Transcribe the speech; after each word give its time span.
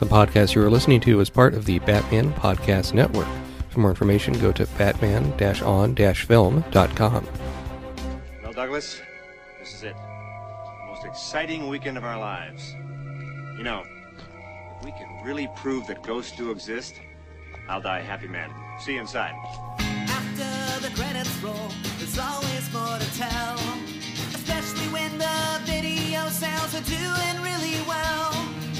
The 0.00 0.06
podcast 0.06 0.54
you 0.54 0.62
are 0.62 0.70
listening 0.70 1.00
to 1.02 1.20
is 1.20 1.30
part 1.30 1.54
of 1.54 1.66
the 1.66 1.78
Batman 1.78 2.32
Podcast 2.32 2.94
Network. 2.94 3.28
For 3.70 3.78
more 3.78 3.90
information, 3.90 4.36
go 4.40 4.50
to 4.52 4.66
batman-on-film.com. 4.76 7.28
Well, 8.42 8.52
Douglas, 8.52 9.00
this 9.60 9.74
is 9.74 9.84
it. 9.84 9.94
The 9.96 10.86
most 10.88 11.04
exciting 11.06 11.68
weekend 11.68 11.96
of 11.96 12.02
our 12.04 12.18
lives. 12.18 12.74
You 13.56 13.62
know, 13.62 13.84
if 14.78 14.84
we 14.84 14.90
can 14.90 15.22
really 15.24 15.48
prove 15.56 15.86
that 15.86 16.02
ghosts 16.02 16.36
do 16.36 16.50
exist, 16.50 16.94
I'll 17.68 17.80
die 17.80 18.00
a 18.00 18.04
happy 18.04 18.26
man. 18.26 18.50
See 18.80 18.94
you 18.94 19.00
inside. 19.00 19.32
After 19.78 20.80
the 20.86 20.90
credits 20.96 21.36
roll, 21.38 21.70
there's 21.98 22.18
always 22.18 22.68
more 22.72 22.98
to 22.98 23.16
tell. 23.16 23.56
Especially 24.34 24.88
when 24.88 25.16
the 25.18 25.60
video 25.64 26.28
sales 26.28 26.74
are 26.74 26.82
doing 26.82 27.40
really 27.42 27.80
well. 27.86 28.32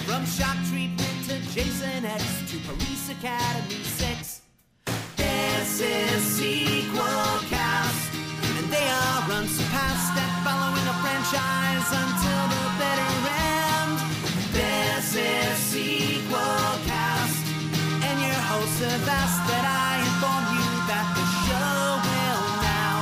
From 0.04 0.26
shock 0.26 0.56
treatment 0.68 0.98
to 0.98 1.03
Jason 1.54 2.04
X 2.04 2.50
to 2.50 2.58
Police 2.66 3.10
Academy 3.10 3.84
6. 3.84 4.40
This 5.14 5.80
is 5.80 6.22
sequel 6.34 7.38
cast. 7.46 8.12
And 8.58 8.66
they 8.72 8.82
are 8.82 9.22
unsurpassed 9.30 10.18
at 10.18 10.42
following 10.42 10.82
a 10.82 10.94
franchise 10.98 11.94
until 11.94 12.42
the 12.50 12.66
bitter 12.74 13.14
end. 13.38 14.02
This 14.50 15.14
is 15.14 15.54
sequel 15.70 16.74
cast. 16.90 17.46
And 18.02 18.18
your 18.18 18.42
hosts 18.50 18.82
have 18.82 19.06
asked 19.06 19.46
that 19.46 19.62
I 19.62 20.02
inform 20.10 20.58
you 20.58 20.66
that 20.90 21.06
the 21.14 21.22
show 21.46 22.02
will 22.02 22.42
now 22.66 22.98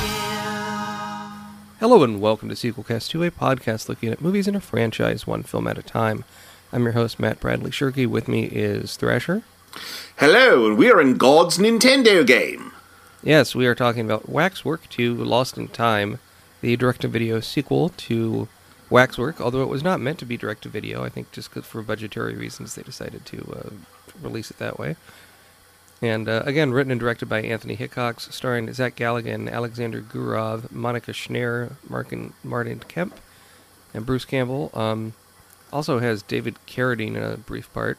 begin. 0.00 1.76
Hello 1.80 2.02
and 2.02 2.18
welcome 2.18 2.48
to 2.48 2.54
Sequelcast 2.54 3.10
2, 3.10 3.24
a 3.24 3.30
podcast 3.30 3.90
looking 3.90 4.08
at 4.08 4.22
movies 4.22 4.48
in 4.48 4.56
a 4.56 4.60
franchise, 4.60 5.26
one 5.26 5.42
film 5.42 5.66
at 5.68 5.76
a 5.76 5.82
time. 5.82 6.24
I'm 6.70 6.82
your 6.82 6.92
host, 6.92 7.18
Matt 7.18 7.40
Bradley 7.40 7.70
Shirky. 7.70 8.06
With 8.06 8.28
me 8.28 8.44
is 8.44 8.96
Thrasher. 8.98 9.42
Hello, 10.18 10.66
and 10.66 10.76
we 10.76 10.90
are 10.90 11.00
in 11.00 11.16
God's 11.16 11.56
Nintendo 11.56 12.26
game. 12.26 12.72
Yes, 13.22 13.54
we 13.54 13.66
are 13.66 13.74
talking 13.74 14.04
about 14.04 14.28
Waxwork 14.28 14.86
2 14.90 15.14
Lost 15.14 15.56
in 15.56 15.68
Time, 15.68 16.18
the 16.60 16.76
direct 16.76 17.00
to 17.00 17.08
video 17.08 17.40
sequel 17.40 17.88
to 17.88 18.48
Waxwork, 18.90 19.40
although 19.40 19.62
it 19.62 19.70
was 19.70 19.82
not 19.82 19.98
meant 19.98 20.18
to 20.18 20.26
be 20.26 20.36
direct 20.36 20.62
to 20.64 20.68
video. 20.68 21.02
I 21.02 21.08
think 21.08 21.32
just 21.32 21.52
for 21.52 21.80
budgetary 21.80 22.34
reasons 22.34 22.74
they 22.74 22.82
decided 22.82 23.24
to 23.24 23.56
uh, 23.56 23.70
release 24.22 24.50
it 24.50 24.58
that 24.58 24.78
way. 24.78 24.96
And 26.02 26.28
uh, 26.28 26.42
again, 26.44 26.72
written 26.72 26.90
and 26.90 27.00
directed 27.00 27.30
by 27.30 27.40
Anthony 27.40 27.76
Hickox, 27.76 28.28
starring 28.34 28.70
Zach 28.74 28.94
Galligan, 28.94 29.50
Alexander 29.50 30.02
Gurov, 30.02 30.70
Monica 30.70 31.12
Schneer, 31.12 31.76
Martin, 31.88 32.34
Martin 32.44 32.80
Kemp, 32.80 33.18
and 33.94 34.04
Bruce 34.04 34.26
Campbell. 34.26 34.70
Um, 34.74 35.14
also 35.72 35.98
has 35.98 36.22
David 36.22 36.56
Carradine 36.66 37.16
in 37.16 37.22
a 37.22 37.36
brief 37.36 37.72
part. 37.72 37.98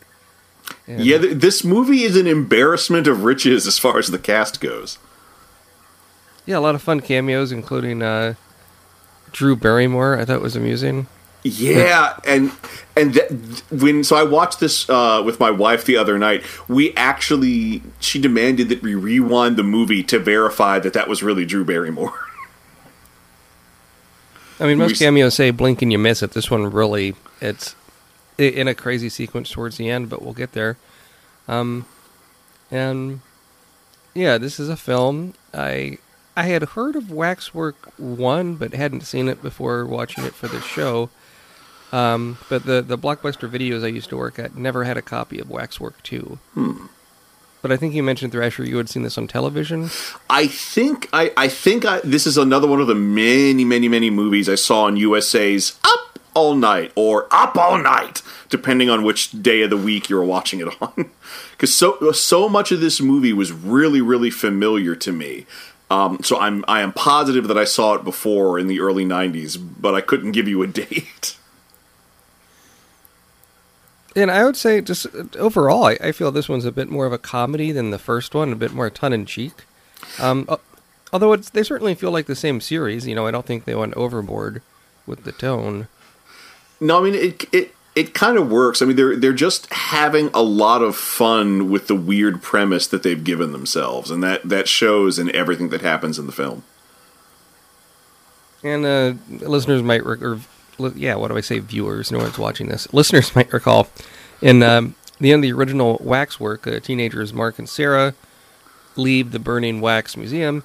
And- 0.88 1.04
Yeah, 1.04 1.18
th- 1.20 1.38
this 1.38 1.64
movie 1.64 2.04
is 2.04 2.16
an 2.16 2.28
embarrassment 2.28 3.08
of 3.08 3.24
riches 3.24 3.66
as 3.68 3.78
far 3.80 3.98
as 3.98 4.08
the 4.08 4.20
cast 4.20 4.60
goes. 4.62 4.98
Yeah, 6.46 6.58
a 6.58 6.62
lot 6.62 6.76
of 6.76 6.82
fun 6.82 7.00
cameos, 7.02 7.52
including 7.52 8.02
uh, 8.02 8.34
Drew 9.32 9.56
Barrymore. 9.56 10.18
I 10.18 10.26
thought 10.26 10.42
was 10.42 10.56
amusing. 10.56 11.08
Yeah, 11.44 12.18
and 12.28 12.52
and 12.98 13.14
th- 13.14 13.30
when 13.72 14.04
so 14.04 14.16
I 14.18 14.24
watched 14.24 14.60
this 14.60 14.90
uh, 14.90 15.22
with 15.26 15.40
my 15.40 15.52
wife 15.52 15.86
the 15.86 15.96
other 15.96 16.18
night. 16.18 16.44
We 16.68 16.94
actually 16.96 17.82
she 18.00 18.20
demanded 18.20 18.68
that 18.70 18.82
we 18.82 18.94
rewind 18.96 19.56
the 19.58 19.64
movie 19.64 20.04
to 20.04 20.20
verify 20.20 20.80
that 20.80 20.94
that 20.94 21.08
was 21.08 21.24
really 21.24 21.46
Drew 21.46 21.64
Barrymore. 21.64 22.14
I 24.60 24.66
mean, 24.68 24.78
most 24.78 24.92
We- 24.92 24.98
cameos 25.06 25.36
say 25.36 25.52
blink 25.52 25.82
and 25.82 25.92
you 25.92 25.98
miss 25.98 26.22
it. 26.22 26.32
This 26.32 26.52
one 26.52 26.70
really, 26.70 27.16
it's 27.42 27.76
in 28.38 28.68
a 28.68 28.76
crazy 28.76 29.10
sequence 29.10 29.50
towards 29.52 29.78
the 29.78 29.90
end, 29.90 30.10
but 30.10 30.22
we'll 30.22 30.34
get 30.34 30.52
there. 30.54 30.78
Um, 31.48 31.86
and 32.72 33.22
yeah, 34.14 34.38
this 34.38 34.60
is 34.60 34.70
a 34.70 34.78
film. 34.78 35.34
I 35.54 35.98
I 36.38 36.44
had 36.44 36.64
heard 36.64 36.96
of 36.96 37.12
Waxwork 37.12 37.92
One, 37.98 38.56
but 38.56 38.74
hadn't 38.74 39.02
seen 39.02 39.28
it 39.28 39.42
before 39.42 39.86
watching 39.86 40.24
it 40.26 40.34
for 40.34 40.48
this 40.48 40.64
show. 40.66 41.10
Um, 41.92 42.38
but 42.50 42.66
the 42.66 42.82
the 42.82 42.98
blockbuster 42.98 43.50
videos 43.50 43.84
I 43.84 43.88
used 43.88 44.10
to 44.10 44.18
work 44.18 44.38
at 44.40 44.56
never 44.56 44.84
had 44.84 44.96
a 44.98 45.02
copy 45.02 45.40
of 45.40 45.50
Waxwork 45.50 46.02
Two. 46.04 46.38
But 47.62 47.72
I 47.72 47.78
think 47.78 47.94
you 47.94 48.04
mentioned 48.04 48.32
Thrasher. 48.32 48.64
You 48.64 48.78
had 48.78 48.90
seen 48.90 49.04
this 49.04 49.18
on 49.18 49.28
television. 49.28 49.90
I 50.30 50.48
think 50.48 51.10
I 51.12 51.32
I 51.36 51.48
think 51.48 51.86
I, 51.86 52.00
this 52.04 52.26
is 52.26 52.38
another 52.38 52.68
one 52.68 52.80
of 52.80 52.88
the 52.88 52.96
many 52.96 53.66
many 53.66 53.88
many 53.90 54.10
movies 54.10 54.48
I 54.48 54.56
saw 54.56 54.84
on 54.84 54.96
USA's 54.96 55.78
Up 55.84 56.20
All 56.34 56.56
Night 56.56 56.92
or 56.96 57.28
Up 57.32 57.58
All 57.58 57.78
Night, 57.78 58.22
depending 58.50 58.90
on 58.90 59.04
which 59.04 59.32
day 59.32 59.62
of 59.64 59.70
the 59.70 59.78
week 59.78 60.10
you're 60.10 60.24
watching 60.24 60.62
it 60.62 60.70
on. 60.82 61.12
Because 61.52 61.76
so 61.76 62.14
so 62.14 62.48
much 62.48 62.72
of 62.72 62.80
this 62.80 63.02
movie 63.02 63.34
was 63.34 63.52
really 63.52 64.00
really 64.00 64.32
familiar 64.32 64.96
to 64.96 65.12
me. 65.12 65.46
Um, 65.92 66.20
so 66.24 66.40
I'm 66.40 66.64
I 66.70 66.80
am 66.82 66.94
positive 66.94 67.50
that 67.50 67.58
I 67.58 67.66
saw 67.66 67.96
it 67.96 68.06
before 68.06 68.58
in 68.58 68.68
the 68.68 68.80
early 68.80 69.04
'90s, 69.04 69.58
but 69.80 69.94
I 69.94 70.00
couldn't 70.00 70.32
give 70.32 70.48
you 70.48 70.62
a 70.62 70.68
date. 70.82 71.36
And 74.20 74.32
I 74.32 74.44
would 74.44 74.58
say, 74.58 74.82
just 74.82 75.06
uh, 75.08 75.24
overall, 75.38 75.86
I, 75.86 75.98
I 76.02 76.12
feel 76.12 76.32
this 76.32 76.50
one's 76.50 76.66
a 76.66 76.72
bit 76.72 76.90
more 76.90 77.06
of 77.06 77.14
a 77.14 77.18
comedy 77.18 77.72
than 77.72 77.92
the 77.92 78.00
first 78.00 78.36
one, 78.36 78.52
a 78.52 78.56
bit 78.56 78.74
more 78.74 78.90
tongue 78.90 79.14
in 79.14 79.26
cheek. 79.26 79.66
Um, 80.20 80.46
uh, 80.48 80.58
although 81.12 81.34
it's, 81.34 81.50
they 81.50 81.64
certainly 81.64 81.96
feel 81.96 82.12
like 82.12 82.26
the 82.26 82.36
same 82.36 82.62
series. 82.62 83.08
You 83.08 83.16
know, 83.16 83.28
I 83.28 83.32
don't 83.32 83.46
think 83.46 83.66
they 83.66 83.76
went 83.76 83.94
overboard 83.96 84.62
with 85.06 85.24
the 85.24 85.32
tone. 85.32 85.88
No, 86.80 87.00
I 87.00 87.04
mean 87.04 87.16
it. 87.16 87.46
It 87.54 87.76
it 87.96 88.14
kind 88.14 88.38
of 88.38 88.50
works. 88.50 88.82
I 88.82 88.86
mean 88.86 88.96
they're 88.96 89.16
they're 89.16 89.34
just 89.34 89.72
having 89.74 90.30
a 90.34 90.42
lot 90.42 90.82
of 90.82 90.96
fun 90.96 91.70
with 91.70 91.88
the 91.88 91.96
weird 91.96 92.42
premise 92.42 92.88
that 92.88 93.04
they've 93.04 93.24
given 93.24 93.52
themselves, 93.52 94.12
and 94.12 94.24
that 94.24 94.48
that 94.48 94.68
shows 94.68 95.20
in 95.20 95.34
everything 95.36 95.70
that 95.70 95.82
happens 95.82 96.18
in 96.18 96.26
the 96.26 96.32
film. 96.32 96.64
And 98.64 98.86
uh, 98.86 99.14
listeners 99.46 99.82
might, 99.82 100.02
or 100.02 100.18
li- 100.18 100.40
yeah, 100.96 101.16
what 101.16 101.30
do 101.30 101.38
I 101.38 101.42
say? 101.42 101.60
Viewers, 101.60 102.12
no 102.12 102.20
one's 102.20 102.38
watching 102.38 102.68
this. 102.68 102.92
Listeners 102.94 103.36
might 103.36 103.52
recall 103.54 103.88
in 104.42 104.64
um, 104.64 104.96
the 105.20 105.32
end 105.32 105.44
of 105.44 105.50
the 105.50 105.54
original 105.54 106.00
Waxwork, 106.02 106.66
uh, 106.66 106.80
teenagers 106.80 107.34
Mark 107.34 107.60
and 107.60 107.68
Sarah 107.68 108.14
leave 108.96 109.32
the 109.32 109.40
burning 109.40 109.82
wax 109.82 110.18
museum, 110.18 110.64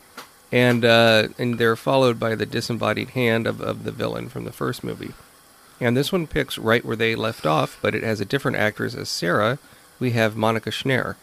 and 0.52 0.84
uh, 0.84 1.28
and 1.38 1.58
they're 1.58 1.76
followed 1.76 2.18
by 2.18 2.34
the 2.34 2.46
disembodied 2.46 3.10
hand 3.10 3.46
of, 3.46 3.60
of 3.60 3.84
the 3.84 3.92
villain 3.92 4.28
from 4.28 4.44
the 4.44 4.52
first 4.52 4.84
movie. 4.84 5.12
And 5.80 5.96
this 5.96 6.12
one 6.12 6.26
picks 6.26 6.56
right 6.56 6.84
where 6.84 6.96
they 6.96 7.14
left 7.14 7.46
off, 7.46 7.78
but 7.82 7.94
it 7.94 8.02
has 8.02 8.20
a 8.20 8.24
different 8.24 8.56
actress 8.56 8.94
as 8.94 9.08
Sarah. 9.08 9.58
We 9.98 10.12
have 10.12 10.36
Monica 10.36 10.70
Schneer. 10.70 11.16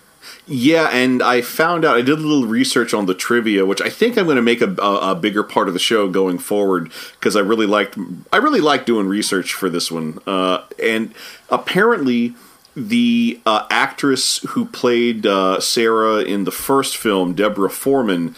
Yeah, 0.48 0.90
and 0.92 1.22
I 1.22 1.42
found 1.42 1.86
out 1.86 1.98
I 1.98 2.02
did 2.02 2.18
a 2.20 2.22
little 2.22 2.46
research 2.46 2.94
on 2.94 3.06
the 3.06 3.14
trivia, 3.14 3.66
which 3.66 3.82
I 3.82 3.90
think 3.90 4.18
I'm 4.18 4.26
going 4.26 4.36
to 4.36 4.42
make 4.42 4.62
a, 4.62 4.76
a, 4.82 5.12
a 5.12 5.16
bigger 5.16 5.44
part 5.44 5.68
of 5.68 5.74
the 5.74 5.80
show 5.80 6.08
going 6.10 6.38
forward 6.38 6.92
because 7.14 7.36
I 7.36 7.40
really 7.40 7.66
liked 7.66 7.98
I 8.32 8.38
really 8.38 8.62
like 8.62 8.86
doing 8.86 9.08
research 9.08 9.54
for 9.54 9.70
this 9.70 9.92
one. 9.92 10.20
Uh, 10.28 10.64
and 10.82 11.14
apparently, 11.50 12.36
the 12.76 13.40
uh, 13.46 13.68
actress 13.70 14.40
who 14.50 14.66
played 14.66 15.26
uh, 15.26 15.60
Sarah 15.60 16.20
in 16.20 16.44
the 16.44 16.52
first 16.52 16.98
film, 16.98 17.34
Deborah 17.34 17.70
Foreman, 17.70 18.36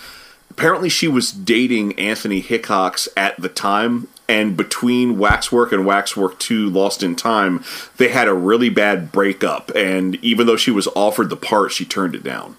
apparently 0.49 0.89
she 0.89 1.07
was 1.07 1.31
dating 1.31 1.97
Anthony 1.99 2.39
Hickox 2.39 3.07
at 3.15 3.39
the 3.39 3.49
time. 3.49 4.07
And 4.27 4.55
between 4.55 5.17
Waxwork 5.17 5.71
and 5.71 5.85
Waxwork 5.85 6.39
2 6.39 6.69
Lost 6.69 7.03
in 7.03 7.15
Time, 7.15 7.63
they 7.97 8.07
had 8.07 8.27
a 8.27 8.33
really 8.33 8.69
bad 8.69 9.11
breakup. 9.11 9.69
And 9.75 10.15
even 10.23 10.47
though 10.47 10.55
she 10.55 10.71
was 10.71 10.87
offered 10.95 11.29
the 11.29 11.37
part, 11.37 11.71
she 11.71 11.85
turned 11.85 12.15
it 12.15 12.23
down. 12.23 12.55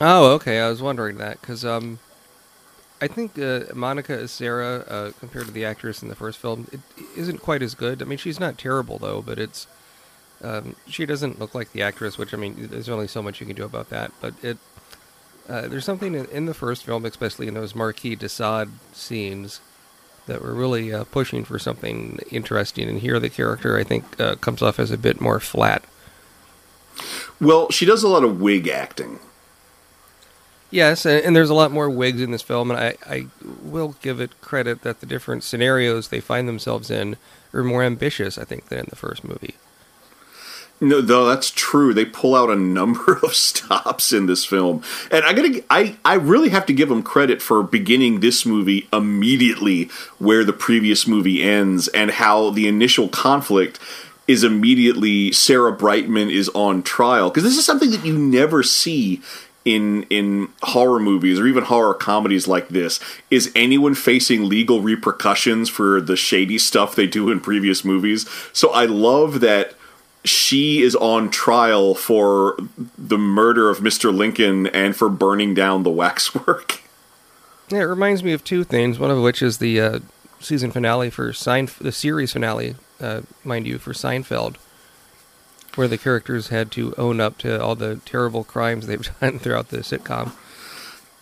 Oh, 0.00 0.32
okay. 0.34 0.60
I 0.60 0.68
was 0.68 0.80
wondering 0.80 1.16
that 1.18 1.40
because 1.40 1.64
um, 1.64 1.98
I 3.00 3.08
think 3.08 3.36
uh, 3.38 3.64
Monica 3.74 4.12
as 4.12 4.30
Sarah 4.30 4.84
uh, 4.88 5.10
compared 5.18 5.46
to 5.46 5.52
the 5.52 5.64
actress 5.64 6.02
in 6.02 6.08
the 6.08 6.14
first 6.14 6.38
film, 6.38 6.68
it 6.72 6.80
isn't 7.16 7.38
quite 7.38 7.62
as 7.62 7.74
good. 7.74 8.00
I 8.00 8.04
mean, 8.04 8.18
she's 8.18 8.38
not 8.38 8.58
terrible 8.58 8.98
though, 8.98 9.20
but 9.22 9.38
it's 9.38 9.66
um, 10.42 10.76
she 10.88 11.04
doesn't 11.04 11.38
look 11.38 11.54
like 11.54 11.72
the 11.72 11.82
actress. 11.82 12.16
Which 12.16 12.32
I 12.32 12.36
mean, 12.36 12.68
there's 12.70 12.88
only 12.88 13.08
so 13.08 13.22
much 13.22 13.40
you 13.40 13.46
can 13.46 13.56
do 13.56 13.64
about 13.64 13.90
that. 13.90 14.12
But 14.20 14.34
it 14.42 14.58
uh, 15.48 15.68
there's 15.68 15.84
something 15.84 16.14
in, 16.14 16.26
in 16.26 16.46
the 16.46 16.54
first 16.54 16.84
film, 16.84 17.04
especially 17.04 17.48
in 17.48 17.54
those 17.54 17.74
Marquis 17.74 18.16
de 18.16 18.28
Sade 18.28 18.70
scenes, 18.92 19.60
that 20.26 20.42
were 20.42 20.54
really 20.54 20.92
uh, 20.92 21.04
pushing 21.04 21.44
for 21.44 21.58
something 21.58 22.18
interesting. 22.30 22.88
And 22.88 23.00
here, 23.00 23.18
the 23.18 23.30
character 23.30 23.78
I 23.78 23.84
think 23.84 24.20
uh, 24.20 24.36
comes 24.36 24.62
off 24.62 24.78
as 24.78 24.90
a 24.90 24.98
bit 24.98 25.20
more 25.20 25.40
flat. 25.40 25.84
Well, 27.40 27.70
she 27.70 27.86
does 27.86 28.02
a 28.02 28.08
lot 28.08 28.24
of 28.24 28.40
wig 28.40 28.68
acting. 28.68 29.18
Yes, 30.70 31.04
and, 31.04 31.22
and 31.24 31.36
there's 31.36 31.50
a 31.50 31.54
lot 31.54 31.70
more 31.70 31.90
wigs 31.90 32.22
in 32.22 32.30
this 32.30 32.42
film, 32.42 32.70
and 32.70 32.80
I, 32.80 32.94
I 33.06 33.26
will 33.62 33.96
give 34.00 34.20
it 34.20 34.40
credit 34.40 34.82
that 34.82 35.00
the 35.00 35.06
different 35.06 35.44
scenarios 35.44 36.08
they 36.08 36.20
find 36.20 36.48
themselves 36.48 36.90
in 36.90 37.16
are 37.52 37.62
more 37.62 37.82
ambitious, 37.82 38.38
I 38.38 38.44
think, 38.44 38.68
than 38.68 38.78
in 38.80 38.86
the 38.88 38.96
first 38.96 39.22
movie. 39.22 39.54
No, 40.82 41.00
though 41.00 41.26
that's 41.26 41.52
true. 41.52 41.94
They 41.94 42.04
pull 42.04 42.34
out 42.34 42.50
a 42.50 42.56
number 42.56 43.12
of 43.22 43.34
stops 43.34 44.12
in 44.12 44.26
this 44.26 44.44
film, 44.44 44.82
and 45.12 45.24
I 45.24 45.32
gotta, 45.32 45.62
I, 45.70 45.96
I 46.04 46.14
really 46.14 46.48
have 46.48 46.66
to 46.66 46.72
give 46.72 46.88
them 46.88 47.04
credit 47.04 47.40
for 47.40 47.62
beginning 47.62 48.18
this 48.18 48.44
movie 48.44 48.88
immediately 48.92 49.84
where 50.18 50.42
the 50.44 50.52
previous 50.52 51.06
movie 51.06 51.40
ends, 51.40 51.86
and 51.88 52.10
how 52.10 52.50
the 52.50 52.66
initial 52.66 53.08
conflict 53.08 53.78
is 54.26 54.42
immediately 54.42 55.30
Sarah 55.30 55.72
Brightman 55.72 56.30
is 56.30 56.48
on 56.48 56.82
trial. 56.82 57.30
Because 57.30 57.44
this 57.44 57.56
is 57.56 57.64
something 57.64 57.92
that 57.92 58.04
you 58.04 58.18
never 58.18 58.64
see 58.64 59.22
in 59.64 60.02
in 60.10 60.48
horror 60.62 60.98
movies 60.98 61.38
or 61.38 61.46
even 61.46 61.62
horror 61.62 61.94
comedies 61.94 62.48
like 62.48 62.70
this. 62.70 62.98
Is 63.30 63.52
anyone 63.54 63.94
facing 63.94 64.48
legal 64.48 64.80
repercussions 64.80 65.68
for 65.68 66.00
the 66.00 66.16
shady 66.16 66.58
stuff 66.58 66.96
they 66.96 67.06
do 67.06 67.30
in 67.30 67.38
previous 67.38 67.84
movies? 67.84 68.28
So 68.52 68.72
i 68.72 68.84
love 68.84 69.38
that 69.40 69.74
she 70.24 70.82
is 70.82 70.94
on 70.96 71.30
trial 71.30 71.94
for 71.94 72.56
the 72.96 73.18
murder 73.18 73.70
of 73.70 73.78
Mr. 73.78 74.14
Lincoln 74.14 74.66
and 74.68 74.94
for 74.94 75.08
burning 75.08 75.54
down 75.54 75.82
the 75.82 75.90
waxwork. 75.90 76.80
Yeah, 77.68 77.78
it 77.78 77.84
reminds 77.84 78.22
me 78.22 78.34
of 78.34 78.44
two 78.44 78.64
things. 78.64 78.98
One 78.98 79.10
of 79.10 79.22
which 79.22 79.40
is 79.40 79.56
the 79.56 79.80
uh, 79.80 79.98
season 80.40 80.72
finale 80.72 81.08
for 81.08 81.32
Seinf- 81.32 81.78
the 81.78 81.92
series 81.92 82.32
finale, 82.34 82.74
uh, 83.00 83.22
mind 83.44 83.66
you, 83.66 83.78
for 83.78 83.94
Seinfeld, 83.94 84.56
where 85.76 85.88
the 85.88 85.96
characters 85.96 86.48
had 86.48 86.70
to 86.72 86.94
own 86.98 87.18
up 87.18 87.38
to 87.38 87.62
all 87.62 87.74
the 87.74 87.96
terrible 88.04 88.44
crimes 88.44 88.86
they've 88.86 89.08
done 89.20 89.38
throughout 89.38 89.68
the 89.68 89.78
sitcom. 89.78 90.32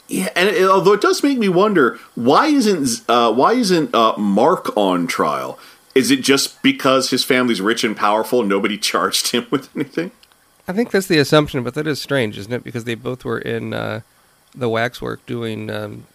Yeah, 0.08 0.30
and 0.34 0.48
it, 0.48 0.68
although 0.68 0.94
it 0.94 1.00
does 1.00 1.22
make 1.22 1.38
me 1.38 1.48
wonder, 1.48 2.00
why 2.16 2.46
isn't 2.48 3.08
uh, 3.08 3.32
why 3.32 3.52
isn't 3.52 3.94
uh, 3.94 4.16
Mark 4.16 4.76
on 4.76 5.06
trial? 5.06 5.56
Is 5.94 6.10
it 6.10 6.22
just 6.22 6.62
because 6.62 7.10
his 7.10 7.24
family's 7.24 7.60
rich 7.60 7.84
and 7.84 7.96
powerful? 7.96 8.42
Nobody 8.42 8.78
charged 8.90 9.32
him 9.32 9.46
with 9.50 9.74
anything. 9.74 10.10
I 10.68 10.72
think 10.72 10.90
that's 10.90 11.08
the 11.08 11.18
assumption, 11.18 11.64
but 11.64 11.74
that 11.74 11.86
is 11.86 12.00
strange, 12.00 12.38
isn't 12.38 12.52
it? 12.52 12.62
Because 12.62 12.84
they 12.84 12.94
both 12.94 13.24
were 13.24 13.38
in 13.38 13.74
uh, 13.74 14.02
the 14.54 14.68
waxwork 14.68 15.24
doing, 15.26 15.68
um, 15.68 16.06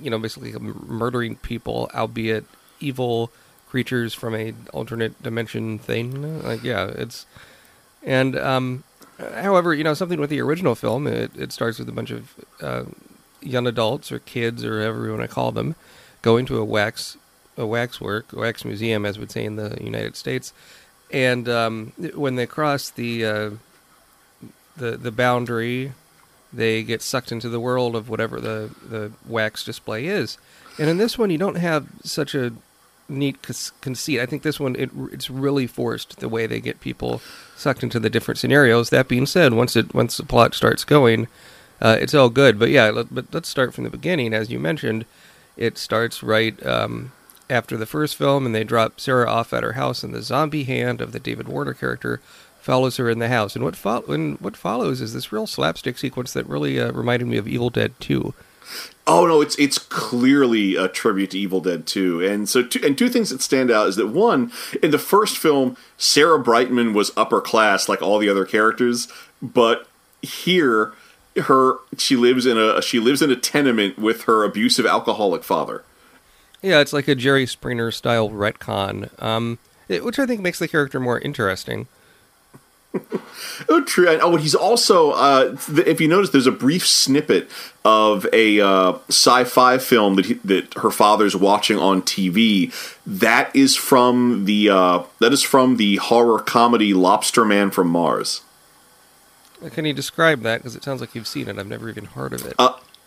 you 0.00 0.10
know, 0.10 0.18
basically 0.18 0.52
murdering 0.52 1.36
people, 1.36 1.90
albeit 1.92 2.44
evil 2.78 3.32
creatures 3.68 4.14
from 4.14 4.34
a 4.34 4.54
alternate 4.72 5.20
dimension 5.22 5.78
thing. 5.78 6.42
Like, 6.42 6.62
yeah, 6.62 6.86
it's 6.86 7.26
and 8.04 8.36
um, 8.36 8.84
however, 9.18 9.74
you 9.74 9.82
know, 9.82 9.94
something 9.94 10.20
with 10.20 10.30
the 10.30 10.40
original 10.40 10.76
film, 10.76 11.08
it, 11.08 11.32
it 11.36 11.50
starts 11.50 11.80
with 11.80 11.88
a 11.88 11.92
bunch 11.92 12.12
of 12.12 12.34
uh, 12.60 12.84
young 13.40 13.66
adults 13.66 14.12
or 14.12 14.20
kids 14.20 14.64
or 14.64 14.78
whatever 14.78 15.04
you 15.04 15.10
want 15.10 15.22
to 15.22 15.28
call 15.28 15.52
them 15.52 15.74
going 16.22 16.46
to 16.46 16.58
a 16.58 16.64
wax 16.64 17.16
waxwork, 17.66 18.32
wax 18.32 18.64
museum, 18.64 19.04
as 19.04 19.18
we'd 19.18 19.30
say 19.30 19.44
in 19.44 19.56
the 19.56 19.76
United 19.80 20.16
States. 20.16 20.52
And 21.10 21.48
um, 21.48 21.92
when 22.14 22.36
they 22.36 22.46
cross 22.46 22.90
the 22.90 23.24
uh, 23.24 23.50
the 24.76 24.96
the 24.96 25.12
boundary, 25.12 25.92
they 26.52 26.82
get 26.82 27.02
sucked 27.02 27.32
into 27.32 27.48
the 27.48 27.60
world 27.60 27.96
of 27.96 28.08
whatever 28.08 28.40
the 28.40 28.70
the 28.88 29.12
wax 29.26 29.64
display 29.64 30.06
is. 30.06 30.38
And 30.78 30.88
in 30.88 30.98
this 30.98 31.18
one, 31.18 31.30
you 31.30 31.38
don't 31.38 31.56
have 31.56 31.88
such 32.04 32.34
a 32.34 32.52
neat 33.08 33.38
conceit. 33.80 34.20
I 34.20 34.26
think 34.26 34.42
this 34.42 34.60
one 34.60 34.76
it, 34.76 34.90
it's 35.12 35.30
really 35.30 35.66
forced 35.66 36.20
the 36.20 36.28
way 36.28 36.46
they 36.46 36.60
get 36.60 36.80
people 36.80 37.20
sucked 37.56 37.82
into 37.82 37.98
the 37.98 38.10
different 38.10 38.38
scenarios. 38.38 38.90
That 38.90 39.08
being 39.08 39.26
said, 39.26 39.54
once 39.54 39.76
it 39.76 39.94
once 39.94 40.16
the 40.16 40.24
plot 40.24 40.54
starts 40.54 40.84
going, 40.84 41.26
uh, 41.80 41.96
it's 42.00 42.14
all 42.14 42.28
good. 42.28 42.58
But 42.58 42.70
yeah, 42.70 42.90
let, 42.90 43.14
but 43.14 43.26
let's 43.32 43.48
start 43.48 43.74
from 43.74 43.84
the 43.84 43.90
beginning. 43.90 44.34
As 44.34 44.50
you 44.50 44.58
mentioned, 44.58 45.06
it 45.56 45.78
starts 45.78 46.22
right 46.22 46.64
um, 46.66 47.12
after 47.50 47.76
the 47.76 47.86
first 47.86 48.16
film, 48.16 48.46
and 48.46 48.54
they 48.54 48.64
drop 48.64 49.00
Sarah 49.00 49.30
off 49.30 49.52
at 49.52 49.62
her 49.62 49.72
house, 49.72 50.02
and 50.02 50.14
the 50.14 50.22
zombie 50.22 50.64
hand 50.64 51.00
of 51.00 51.12
the 51.12 51.20
David 51.20 51.48
Warner 51.48 51.74
character 51.74 52.20
follows 52.60 52.96
her 52.98 53.08
in 53.08 53.18
the 53.18 53.28
house. 53.28 53.54
And 53.54 53.64
what, 53.64 53.76
fo- 53.76 54.04
and 54.08 54.40
what 54.40 54.56
follows 54.56 55.00
is 55.00 55.14
this 55.14 55.32
real 55.32 55.46
slapstick 55.46 55.98
sequence 55.98 56.32
that 56.32 56.46
really 56.46 56.78
uh, 56.80 56.92
reminded 56.92 57.26
me 57.26 57.36
of 57.36 57.48
Evil 57.48 57.70
Dead 57.70 57.94
2. 58.00 58.34
Oh 59.06 59.26
no, 59.26 59.40
it's 59.40 59.58
it's 59.58 59.78
clearly 59.78 60.76
a 60.76 60.88
tribute 60.88 61.30
to 61.30 61.38
Evil 61.38 61.62
Dead 61.62 61.86
2. 61.86 62.22
And 62.22 62.46
so 62.46 62.62
two, 62.62 62.80
and 62.84 62.98
two 62.98 63.08
things 63.08 63.30
that 63.30 63.40
stand 63.40 63.70
out 63.70 63.86
is 63.88 63.96
that 63.96 64.08
one, 64.08 64.52
in 64.82 64.90
the 64.90 64.98
first 64.98 65.38
film, 65.38 65.78
Sarah 65.96 66.38
Brightman 66.38 66.92
was 66.92 67.10
upper 67.16 67.40
class 67.40 67.88
like 67.88 68.02
all 68.02 68.18
the 68.18 68.28
other 68.28 68.44
characters, 68.44 69.08
but 69.40 69.88
here 70.20 70.92
her 71.36 71.76
she 71.96 72.16
lives 72.16 72.44
in 72.44 72.58
a 72.58 72.82
she 72.82 72.98
lives 72.98 73.22
in 73.22 73.30
a 73.30 73.36
tenement 73.36 73.98
with 73.98 74.22
her 74.24 74.44
abusive 74.44 74.84
alcoholic 74.84 75.44
father. 75.44 75.84
Yeah, 76.62 76.80
it's 76.80 76.92
like 76.92 77.08
a 77.08 77.14
Jerry 77.14 77.46
Springer 77.46 77.90
style 77.90 78.30
retcon, 78.30 79.10
um, 79.22 79.58
it, 79.88 80.04
which 80.04 80.18
I 80.18 80.26
think 80.26 80.40
makes 80.40 80.58
the 80.58 80.68
character 80.68 80.98
more 80.98 81.18
interesting. 81.18 81.86
oh, 83.68 83.84
true. 83.84 84.08
Oh, 84.20 84.36
he's 84.36 84.54
also, 84.54 85.10
uh, 85.12 85.56
if 85.86 86.00
you 86.00 86.08
notice, 86.08 86.30
there's 86.30 86.46
a 86.46 86.52
brief 86.52 86.86
snippet 86.86 87.50
of 87.84 88.26
a 88.32 88.60
uh, 88.60 88.98
sci-fi 89.08 89.78
film 89.78 90.16
that 90.16 90.26
he, 90.26 90.34
that 90.44 90.74
her 90.74 90.90
father's 90.90 91.36
watching 91.36 91.78
on 91.78 92.02
TV. 92.02 92.72
That 93.06 93.54
is 93.54 93.76
from 93.76 94.46
the 94.46 94.70
uh, 94.70 95.02
that 95.20 95.32
is 95.32 95.42
from 95.42 95.76
the 95.76 95.96
horror 95.96 96.40
comedy 96.40 96.94
Lobster 96.94 97.44
Man 97.44 97.70
from 97.70 97.88
Mars. 97.88 98.42
Can 99.72 99.84
you 99.84 99.92
describe 99.92 100.42
that? 100.42 100.58
Because 100.58 100.76
it 100.76 100.84
sounds 100.84 101.00
like 101.00 101.14
you've 101.14 101.26
seen 101.26 101.48
it. 101.48 101.58
I've 101.58 101.66
never 101.66 101.88
even 101.88 102.06
heard 102.06 102.32
of 102.32 102.46
it. 102.46 102.54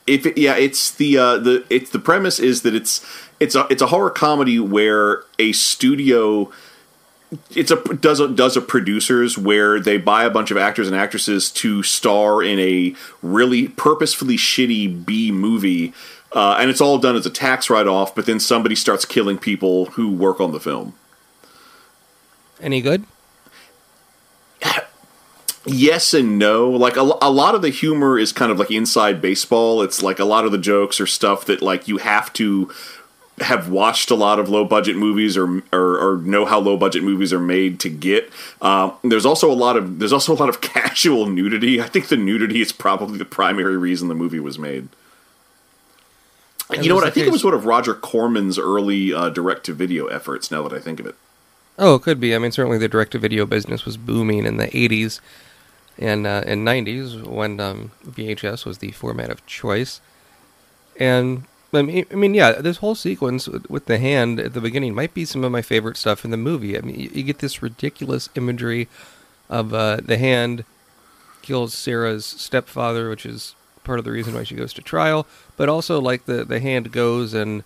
If 0.07 0.25
it, 0.25 0.37
yeah, 0.37 0.55
it's 0.55 0.91
the 0.91 1.17
uh, 1.17 1.37
the 1.37 1.65
it's 1.69 1.91
the 1.91 1.99
premise 1.99 2.39
is 2.39 2.63
that 2.63 2.73
it's 2.73 3.05
it's 3.39 3.55
a 3.55 3.67
it's 3.69 3.81
a 3.81 3.87
horror 3.87 4.09
comedy 4.09 4.59
where 4.59 5.23
a 5.39 5.51
studio 5.51 6.51
it's 7.51 7.71
a 7.71 7.77
does 7.95 8.19
a 8.19 8.27
does 8.27 8.57
a 8.57 8.61
producers 8.61 9.37
where 9.37 9.79
they 9.79 9.97
buy 9.97 10.25
a 10.25 10.29
bunch 10.29 10.51
of 10.51 10.57
actors 10.57 10.87
and 10.87 10.95
actresses 10.95 11.49
to 11.51 11.81
star 11.81 12.43
in 12.43 12.59
a 12.59 12.95
really 13.21 13.69
purposefully 13.69 14.35
shitty 14.35 15.05
B 15.05 15.31
movie, 15.31 15.93
uh, 16.33 16.57
and 16.59 16.69
it's 16.69 16.81
all 16.81 16.97
done 16.97 17.15
as 17.15 17.25
a 17.25 17.29
tax 17.29 17.69
write 17.69 17.87
off. 17.87 18.13
But 18.13 18.25
then 18.25 18.39
somebody 18.39 18.75
starts 18.75 19.05
killing 19.05 19.37
people 19.37 19.85
who 19.85 20.11
work 20.11 20.41
on 20.41 20.51
the 20.51 20.59
film. 20.59 20.93
Any 22.59 22.81
good? 22.81 23.05
Yes 25.65 26.13
and 26.13 26.39
no. 26.39 26.69
Like 26.69 26.97
a, 26.97 27.01
a 27.21 27.31
lot 27.31 27.55
of 27.55 27.61
the 27.61 27.69
humor 27.69 28.17
is 28.17 28.31
kind 28.31 28.51
of 28.51 28.59
like 28.59 28.71
inside 28.71 29.21
baseball. 29.21 29.81
It's 29.81 30.01
like 30.01 30.19
a 30.19 30.25
lot 30.25 30.45
of 30.45 30.51
the 30.51 30.57
jokes 30.57 30.99
are 30.99 31.07
stuff 31.07 31.45
that 31.45 31.61
like 31.61 31.87
you 31.87 31.97
have 31.97 32.31
to 32.33 32.71
have 33.41 33.69
watched 33.69 34.11
a 34.11 34.15
lot 34.15 34.39
of 34.39 34.49
low 34.49 34.63
budget 34.63 34.95
movies 34.95 35.35
or, 35.35 35.63
or, 35.73 35.99
or 35.99 36.17
know 36.17 36.45
how 36.45 36.59
low 36.59 36.77
budget 36.77 37.03
movies 37.03 37.33
are 37.33 37.39
made 37.39 37.79
to 37.79 37.89
get. 37.89 38.31
Uh, 38.61 38.91
there's 39.03 39.25
also 39.25 39.51
a 39.51 39.55
lot 39.55 39.75
of 39.75 39.99
there's 39.99 40.13
also 40.13 40.33
a 40.33 40.35
lot 40.35 40.49
of 40.49 40.61
casual 40.61 41.25
nudity. 41.25 41.81
I 41.81 41.87
think 41.87 42.07
the 42.07 42.17
nudity 42.17 42.61
is 42.61 42.71
probably 42.71 43.17
the 43.17 43.25
primary 43.25 43.77
reason 43.77 44.07
the 44.07 44.15
movie 44.15 44.39
was 44.39 44.59
made. 44.59 44.89
And 46.69 46.83
you 46.83 46.89
know 46.89 46.95
what? 46.95 47.03
I 47.03 47.09
think 47.09 47.25
case. 47.25 47.27
it 47.27 47.31
was 47.33 47.43
one 47.43 47.53
of 47.53 47.65
Roger 47.65 47.93
Corman's 47.93 48.57
early 48.57 49.13
uh, 49.13 49.29
direct 49.29 49.65
to 49.65 49.73
video 49.73 50.07
efforts. 50.07 50.51
Now 50.51 50.65
that 50.65 50.73
I 50.73 50.79
think 50.79 51.01
of 51.01 51.05
it. 51.05 51.15
Oh, 51.77 51.95
it 51.95 52.01
could 52.01 52.19
be. 52.19 52.33
I 52.33 52.37
mean, 52.37 52.51
certainly 52.51 52.77
the 52.77 52.87
direct 52.87 53.11
to 53.11 53.19
video 53.19 53.45
business 53.45 53.83
was 53.83 53.97
booming 53.97 54.45
in 54.45 54.55
the 54.55 54.67
'80s 54.67 55.19
and 55.97 56.25
uh, 56.25 56.43
in 56.45 56.63
'90s 56.63 57.23
when 57.23 57.59
um, 57.59 57.91
VHS 58.05 58.65
was 58.65 58.79
the 58.79 58.91
format 58.91 59.29
of 59.29 59.45
choice. 59.45 60.01
And 60.99 61.45
I 61.73 61.81
mean, 61.81 62.05
I 62.11 62.15
mean, 62.15 62.33
yeah, 62.33 62.53
this 62.53 62.77
whole 62.77 62.95
sequence 62.95 63.47
with 63.47 63.85
the 63.85 63.97
hand 63.97 64.39
at 64.39 64.53
the 64.53 64.61
beginning 64.61 64.93
might 64.93 65.13
be 65.13 65.25
some 65.25 65.43
of 65.43 65.51
my 65.51 65.61
favorite 65.61 65.97
stuff 65.97 66.25
in 66.25 66.31
the 66.31 66.37
movie. 66.37 66.77
I 66.77 66.81
mean, 66.81 66.99
you, 66.99 67.09
you 67.13 67.23
get 67.23 67.39
this 67.39 67.61
ridiculous 67.61 68.29
imagery 68.35 68.87
of 69.49 69.73
uh, 69.73 69.97
the 70.03 70.17
hand 70.17 70.65
kills 71.41 71.73
Sarah's 71.73 72.25
stepfather, 72.25 73.09
which 73.09 73.25
is 73.25 73.55
part 73.83 73.99
of 73.99 74.05
the 74.05 74.11
reason 74.11 74.33
why 74.33 74.43
she 74.43 74.55
goes 74.55 74.73
to 74.73 74.81
trial. 74.81 75.25
But 75.57 75.69
also, 75.69 75.99
like 75.99 76.25
the 76.25 76.43
the 76.43 76.59
hand 76.59 76.91
goes 76.91 77.33
and 77.33 77.63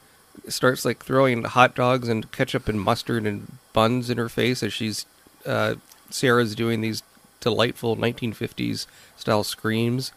starts 0.48 0.86
like 0.86 1.04
throwing 1.04 1.44
hot 1.44 1.76
dogs 1.76 2.08
and 2.08 2.32
ketchup 2.32 2.68
and 2.68 2.80
mustard 2.80 3.26
and 3.26 3.58
buns 3.74 4.10
in 4.10 4.18
her 4.18 4.30
face 4.30 4.62
as 4.64 4.74
she's 4.74 5.06
uh, 5.46 5.76
Sarah's 6.10 6.56
doing 6.56 6.82
these 6.82 7.04
delightful 7.46 7.96
1950s 7.96 8.88
style 9.16 9.44
screams. 9.44 10.12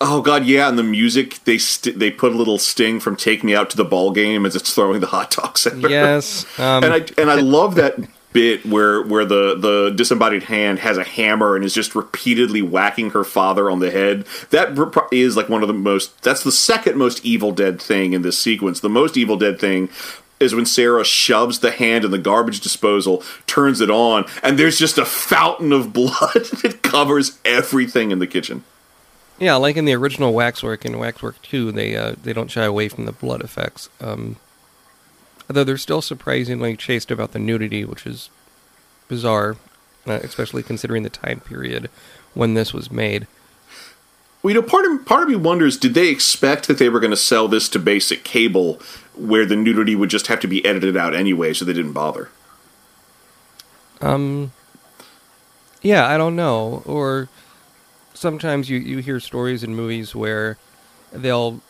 Oh 0.00 0.20
god, 0.20 0.44
yeah, 0.44 0.68
and 0.68 0.76
the 0.76 0.82
music 0.82 1.38
they 1.44 1.56
st- 1.56 1.98
they 1.98 2.10
put 2.10 2.32
a 2.32 2.36
little 2.36 2.58
sting 2.58 3.00
from 3.00 3.16
"Take 3.16 3.44
Me 3.44 3.54
Out 3.54 3.70
to 3.70 3.76
the 3.76 3.84
Ball 3.84 4.10
Game" 4.10 4.44
as 4.44 4.56
it's 4.56 4.74
throwing 4.74 5.00
the 5.00 5.06
hot 5.06 5.30
dogs 5.30 5.66
at 5.66 5.74
her. 5.80 5.88
Yes, 5.88 6.44
um, 6.58 6.84
and 6.84 6.92
I 6.92 7.06
and 7.16 7.30
I 7.30 7.36
love 7.36 7.76
that 7.76 7.96
bit 8.34 8.66
where 8.66 9.02
where 9.02 9.24
the 9.24 9.54
the 9.56 9.94
disembodied 9.96 10.42
hand 10.42 10.80
has 10.80 10.98
a 10.98 11.04
hammer 11.04 11.54
and 11.54 11.64
is 11.64 11.72
just 11.72 11.94
repeatedly 11.94 12.60
whacking 12.60 13.10
her 13.10 13.22
father 13.22 13.70
on 13.70 13.78
the 13.78 13.92
head. 13.92 14.26
That 14.50 14.76
is 15.12 15.36
like 15.36 15.48
one 15.48 15.62
of 15.62 15.68
the 15.68 15.74
most. 15.74 16.20
That's 16.22 16.42
the 16.42 16.52
second 16.52 16.98
most 16.98 17.24
Evil 17.24 17.52
Dead 17.52 17.80
thing 17.80 18.12
in 18.12 18.22
this 18.22 18.36
sequence. 18.36 18.80
The 18.80 18.90
most 18.90 19.16
Evil 19.16 19.36
Dead 19.36 19.58
thing 19.58 19.88
is 20.40 20.54
when 20.54 20.66
Sarah 20.66 21.04
shoves 21.04 21.60
the 21.60 21.70
hand 21.70 22.04
in 22.04 22.10
the 22.10 22.18
garbage 22.18 22.60
disposal, 22.60 23.22
turns 23.46 23.80
it 23.80 23.90
on, 23.90 24.26
and 24.42 24.58
there's 24.58 24.78
just 24.78 24.98
a 24.98 25.04
fountain 25.04 25.72
of 25.72 25.92
blood 25.92 26.44
that 26.62 26.80
covers 26.82 27.38
everything 27.44 28.10
in 28.10 28.18
the 28.18 28.26
kitchen. 28.26 28.64
Yeah, 29.38 29.56
like 29.56 29.76
in 29.76 29.84
the 29.84 29.94
original 29.94 30.32
Waxwork 30.32 30.84
and 30.84 30.98
Waxwork 30.98 31.40
Two, 31.42 31.72
they 31.72 31.96
uh, 31.96 32.14
they 32.22 32.32
don't 32.32 32.50
shy 32.50 32.64
away 32.64 32.88
from 32.88 33.04
the 33.04 33.12
blood 33.12 33.42
effects. 33.42 33.88
Um, 34.00 34.36
although 35.48 35.64
they're 35.64 35.76
still 35.76 36.02
surprisingly 36.02 36.76
chaste 36.76 37.10
about 37.10 37.32
the 37.32 37.38
nudity, 37.38 37.84
which 37.84 38.06
is 38.06 38.30
bizarre, 39.08 39.56
uh, 40.06 40.20
especially 40.22 40.62
considering 40.62 41.02
the 41.02 41.10
time 41.10 41.40
period 41.40 41.90
when 42.34 42.54
this 42.54 42.72
was 42.72 42.90
made. 42.90 43.26
Well, 44.44 44.54
you 44.54 44.60
know, 44.60 44.66
part 44.66 44.84
of 44.84 45.06
part 45.06 45.22
of 45.22 45.30
me 45.30 45.36
wonders: 45.36 45.78
did 45.78 45.94
they 45.94 46.08
expect 46.08 46.68
that 46.68 46.76
they 46.76 46.90
were 46.90 47.00
going 47.00 47.10
to 47.10 47.16
sell 47.16 47.48
this 47.48 47.66
to 47.70 47.78
basic 47.78 48.24
cable, 48.24 48.78
where 49.16 49.46
the 49.46 49.56
nudity 49.56 49.96
would 49.96 50.10
just 50.10 50.26
have 50.26 50.38
to 50.40 50.46
be 50.46 50.62
edited 50.66 50.98
out 50.98 51.14
anyway, 51.14 51.54
so 51.54 51.64
they 51.64 51.72
didn't 51.72 51.94
bother? 51.94 52.28
Um, 54.02 54.52
yeah, 55.80 56.06
I 56.06 56.18
don't 56.18 56.36
know. 56.36 56.82
Or 56.84 57.30
sometimes 58.12 58.68
you, 58.68 58.76
you 58.76 58.98
hear 58.98 59.18
stories 59.18 59.64
in 59.64 59.74
movies 59.74 60.14
where 60.14 60.58
they'll 61.10 61.62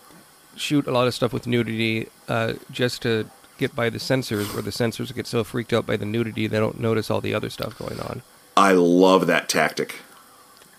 shoot 0.57 0.89
a 0.89 0.91
lot 0.91 1.07
of 1.07 1.15
stuff 1.15 1.33
with 1.33 1.47
nudity 1.47 2.09
uh, 2.27 2.55
just 2.73 3.03
to 3.03 3.31
get 3.57 3.77
by 3.77 3.89
the 3.89 4.01
censors, 4.01 4.53
where 4.53 4.63
the 4.63 4.73
censors 4.73 5.13
get 5.13 5.29
so 5.29 5.45
freaked 5.45 5.73
out 5.73 5.87
by 5.87 5.97
the 5.97 6.05
nudity 6.05 6.49
they 6.49 6.59
don't 6.59 6.81
notice 6.81 7.09
all 7.09 7.21
the 7.21 7.35
other 7.35 7.51
stuff 7.51 7.79
going 7.79 8.01
on. 8.01 8.23
I 8.57 8.73
love 8.73 9.29
that 9.29 9.49
tactic. 9.49 10.01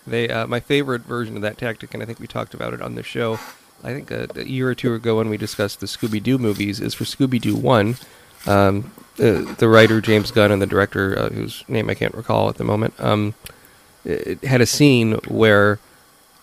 They, 0.06 0.28
uh, 0.28 0.46
my 0.46 0.60
favorite 0.60 1.02
version 1.02 1.36
of 1.36 1.42
that 1.42 1.58
tactic, 1.58 1.92
and 1.94 2.02
I 2.02 2.06
think 2.06 2.20
we 2.20 2.26
talked 2.26 2.54
about 2.54 2.72
it 2.74 2.80
on 2.80 2.94
the 2.94 3.02
show. 3.02 3.34
I 3.82 3.92
think 3.92 4.10
a, 4.10 4.28
a 4.36 4.44
year 4.44 4.68
or 4.68 4.74
two 4.74 4.94
ago 4.94 5.16
when 5.16 5.28
we 5.28 5.36
discussed 5.36 5.80
the 5.80 5.86
Scooby 5.86 6.22
Doo 6.22 6.38
movies 6.38 6.80
is 6.80 6.94
for 6.94 7.04
Scooby 7.04 7.40
Doo 7.40 7.56
One. 7.56 7.96
Um, 8.46 8.92
uh, 9.18 9.54
the 9.56 9.68
writer 9.68 10.00
James 10.00 10.30
Gunn 10.30 10.52
and 10.52 10.62
the 10.62 10.66
director, 10.66 11.18
uh, 11.18 11.28
whose 11.30 11.64
name 11.68 11.90
I 11.90 11.94
can't 11.94 12.14
recall 12.14 12.48
at 12.48 12.56
the 12.56 12.64
moment, 12.64 12.94
um, 13.00 13.34
it 14.04 14.44
had 14.44 14.60
a 14.60 14.66
scene 14.66 15.14
where, 15.26 15.78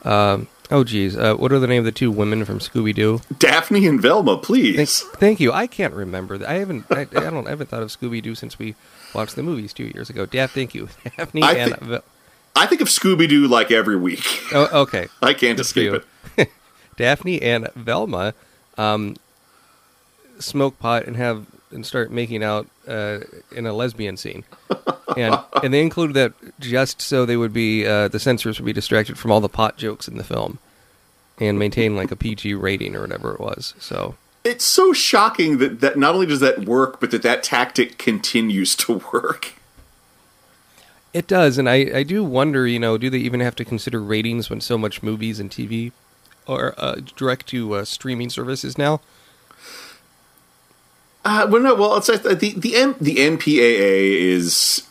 um, 0.03 0.48
oh 0.70 0.84
geez, 0.84 1.15
uh, 1.15 1.36
what 1.36 1.53
are 1.53 1.60
the 1.60 1.67
name 1.67 1.79
of 1.79 1.86
the 1.86 1.91
two 1.93 2.12
women 2.12 2.43
from 2.46 2.60
Scooby 2.60 2.93
Doo? 2.93 3.22
Daphne 3.39 3.88
and 3.88 4.01
Velma, 4.01 4.38
please. 4.38 5.01
thank 5.01 5.39
you. 5.39 5.53
I 5.53 5.67
can't 5.67 5.93
remember. 5.93 6.46
I 6.46 6.55
haven't. 6.55 6.86
I, 6.91 7.01
I 7.01 7.05
don't. 7.05 7.48
I 7.48 7.51
haven't 7.51 7.70
thought 7.70 7.84
of 7.84 7.89
Scooby 7.89 8.22
Doo 8.22 8.36
since 8.36 8.60
we 8.60 8.75
watched 9.13 9.36
the 9.36 9.43
movies 9.43 9.72
two 9.72 9.86
years 9.93 10.10
ago. 10.10 10.25
Daff, 10.25 10.51
thank 10.51 10.75
you. 10.75 10.89
Daphne 11.17 11.41
I 11.43 11.53
and 11.53 11.77
Vel- 11.77 12.03
I 12.55 12.65
think 12.67 12.81
of 12.81 12.88
Scooby 12.88 13.27
Doo 13.27 13.48
like 13.48 13.72
every 13.72 13.95
week. 13.95 14.43
oh, 14.53 14.81
okay. 14.83 15.07
I 15.22 15.33
can't 15.33 15.57
Good 15.57 15.62
escape 15.62 16.03
it. 16.38 16.50
Daphne 16.98 17.41
and 17.41 17.69
Velma 17.75 18.33
um, 18.77 19.15
smoke 20.39 20.79
pot 20.79 21.05
and 21.05 21.15
have 21.15 21.45
and 21.72 21.86
start 21.86 22.12
making 22.12 22.43
out 22.43 22.67
uh, 22.88 23.19
in 23.51 23.65
a 23.65 23.74
lesbian 23.74 24.15
scene, 24.15 24.43
and 25.17 25.39
and 25.63 25.74
they 25.74 25.81
included 25.81 26.13
that 26.13 26.33
just 26.60 27.01
so 27.01 27.25
they 27.25 27.38
would 27.38 27.53
be 27.53 27.86
uh, 27.86 28.07
the 28.10 28.19
censors 28.19 28.60
would 28.60 28.65
be 28.65 28.74
distracted 28.74 29.17
from 29.17 29.31
all 29.31 29.41
the 29.41 29.50
pot 29.50 29.77
jokes 29.77 30.07
in 30.07 30.17
the 30.17 30.24
film, 30.24 30.60
and 31.39 31.57
maintain 31.57 31.95
like 31.95 32.12
a 32.12 32.15
PG 32.15 32.53
rating 32.53 32.95
or 32.95 33.01
whatever 33.01 33.33
it 33.33 33.39
was. 33.39 33.74
So 33.79 34.15
It's 34.43 34.65
so 34.65 34.93
shocking 34.93 35.57
that, 35.57 35.79
that 35.81 35.98
not 35.98 36.13
only 36.13 36.27
does 36.27 36.41
that 36.41 36.65
work, 36.65 37.00
but 37.00 37.10
that 37.10 37.24
that 37.24 37.41
tactic 37.41 37.98
continues 37.98 38.75
to 38.77 39.01
work. 39.12 39.53
It 41.13 41.27
does, 41.27 41.58
and 41.58 41.70
I 41.70 41.75
I 41.93 42.03
do 42.03 42.24
wonder, 42.24 42.67
you 42.67 42.79
know, 42.79 42.98
do 42.98 43.10
they 43.10 43.20
even 43.20 43.39
have 43.39 43.55
to 43.55 43.65
consider 43.65 44.01
ratings 44.01 44.50
when 44.50 44.62
so 44.62 44.77
much 44.77 45.03
movies 45.03 45.39
and 45.39 45.50
TV 45.50 45.91
are 46.48 46.74
uh, 46.77 46.96
direct 47.15 47.48
to 47.48 47.74
uh, 47.75 47.86
streaming 47.86 48.29
services 48.29 48.77
now? 48.77 49.00
Uh, 51.25 51.48
well, 51.50 51.62
no, 51.62 51.75
well, 51.75 51.98
it's 51.98 52.08
the 52.08 52.53
the 52.58 52.75
M, 52.75 52.96
the 53.00 53.15
MPAA 53.15 54.22
is 54.22 54.88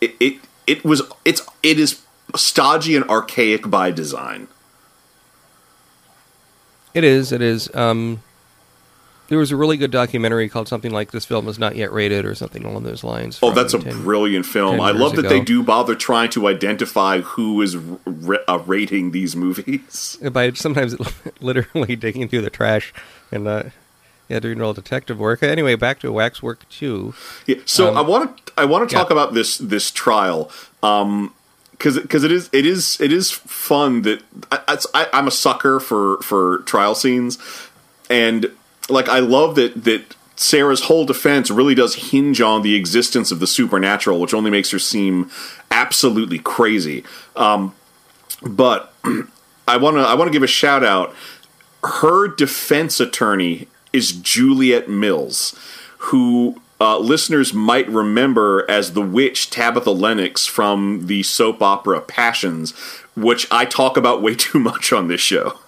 it, 0.00 0.14
it 0.20 0.36
it 0.66 0.84
was 0.84 1.02
it's 1.24 1.42
it 1.62 1.78
is 1.78 2.02
stodgy 2.34 2.96
and 2.96 3.08
archaic 3.08 3.70
by 3.70 3.90
design. 3.90 4.48
It 6.92 7.04
is. 7.04 7.30
It 7.30 7.42
is. 7.42 7.74
Um, 7.74 8.22
there 9.28 9.38
was 9.38 9.50
a 9.50 9.56
really 9.56 9.76
good 9.76 9.90
documentary 9.90 10.48
called 10.48 10.68
something 10.68 10.92
like 10.92 11.10
"This 11.10 11.24
Film 11.24 11.48
Is 11.48 11.58
Not 11.58 11.76
Yet 11.76 11.92
Rated" 11.92 12.24
or 12.24 12.34
something 12.34 12.64
along 12.64 12.84
those 12.84 13.02
lines. 13.04 13.38
Oh, 13.42 13.50
that's 13.50 13.74
a 13.74 13.78
10 13.78 14.02
brilliant 14.02 14.46
film. 14.46 14.80
I 14.80 14.90
love 14.92 15.12
that 15.16 15.20
ago. 15.26 15.28
they 15.28 15.40
do 15.40 15.62
bother 15.62 15.94
trying 15.94 16.30
to 16.30 16.46
identify 16.46 17.20
who 17.20 17.60
is 17.62 17.76
r- 17.76 18.40
uh, 18.48 18.58
rating 18.66 19.10
these 19.10 19.34
movies. 19.36 20.18
By 20.32 20.52
sometimes 20.52 20.96
literally 21.40 21.96
digging 21.96 22.28
through 22.28 22.42
the 22.42 22.50
trash 22.50 22.92
and 23.32 23.46
uh, 23.48 23.62
yeah, 24.28 24.40
doing 24.40 24.60
all 24.60 24.72
detective 24.74 25.18
work. 25.18 25.42
Anyway, 25.42 25.74
back 25.76 26.00
to 26.00 26.12
Waxwork 26.12 26.68
Two. 26.68 27.14
Yeah, 27.46 27.56
so 27.64 27.90
Um, 27.90 27.96
I 27.96 28.00
want 28.02 28.46
to 28.46 28.52
I 28.56 28.64
want 28.64 28.88
to 28.88 28.94
talk 28.94 29.08
yeah. 29.10 29.14
about 29.14 29.34
this 29.34 29.58
this 29.58 29.90
trial 29.90 30.50
because 30.80 31.98
because 32.00 32.24
it 32.24 32.32
is 32.32 32.48
it 32.52 32.64
is 32.66 33.00
it 33.00 33.12
is 33.12 33.30
fun 33.30 34.02
that 34.02 34.22
I, 34.50 34.78
I, 34.94 35.06
I'm 35.12 35.26
a 35.26 35.30
sucker 35.32 35.78
for 35.80 36.18
for 36.22 36.58
trial 36.58 36.94
scenes 36.94 37.38
and 38.08 38.50
like 38.88 39.08
I 39.08 39.18
love 39.18 39.54
that 39.56 39.84
that 39.84 40.14
Sarah's 40.36 40.82
whole 40.82 41.06
defense 41.06 41.50
really 41.50 41.74
does 41.74 42.10
hinge 42.10 42.40
on 42.40 42.62
the 42.62 42.74
existence 42.74 43.32
of 43.32 43.40
the 43.40 43.46
supernatural, 43.46 44.20
which 44.20 44.34
only 44.34 44.50
makes 44.50 44.70
her 44.70 44.78
seem 44.78 45.30
absolutely 45.70 46.38
crazy. 46.38 47.04
Um, 47.34 47.74
but 48.42 48.92
I 49.68 49.76
want 49.78 49.96
to 49.96 50.02
I 50.02 50.14
want 50.14 50.28
to 50.28 50.32
give 50.32 50.42
a 50.42 50.48
shout 50.48 50.84
out. 50.84 51.14
Her 51.82 52.28
defense 52.28 53.00
attorney 53.00 53.68
is 53.92 54.12
Juliet 54.12 54.88
Mills, 54.88 55.58
who 55.98 56.60
uh, 56.80 56.98
listeners 56.98 57.54
might 57.54 57.88
remember 57.88 58.68
as 58.68 58.92
the 58.92 59.02
witch 59.02 59.48
Tabitha 59.50 59.90
Lennox 59.90 60.46
from 60.46 61.06
the 61.06 61.22
soap 61.22 61.62
opera 61.62 62.00
Passions, 62.00 62.72
which 63.14 63.46
I 63.50 63.64
talk 63.64 63.96
about 63.96 64.22
way 64.22 64.34
too 64.36 64.58
much 64.58 64.92
on 64.92 65.08
this 65.08 65.20
show. 65.20 65.58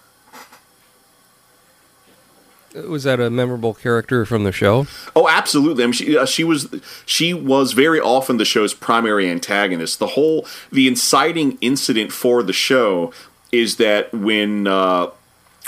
Was 2.75 3.05
that 3.05 3.19
a 3.19 3.31
memorable 3.31 3.73
character 3.73 4.25
from 4.27 4.45
the 4.45 4.53
show? 4.53 4.87
Oh, 5.17 5.29
absolutely. 5.29 5.85
I 5.85 5.87
mean, 5.87 5.93
she, 5.95 6.19
uh, 6.19 6.27
she 6.27 6.45
was 6.45 6.69
she 7.07 7.33
was 7.33 7.73
very 7.73 7.99
often 7.99 8.37
the 8.37 8.45
show's 8.45 8.75
primary 8.75 9.29
antagonist. 9.29 9.99
The 9.99 10.09
whole 10.09 10.47
the 10.71 10.87
inciting 10.87 11.57
incident 11.61 12.13
for 12.13 12.43
the 12.43 12.53
show 12.53 13.13
is 13.51 13.77
that 13.77 14.13
when 14.13 14.67
uh, 14.67 15.09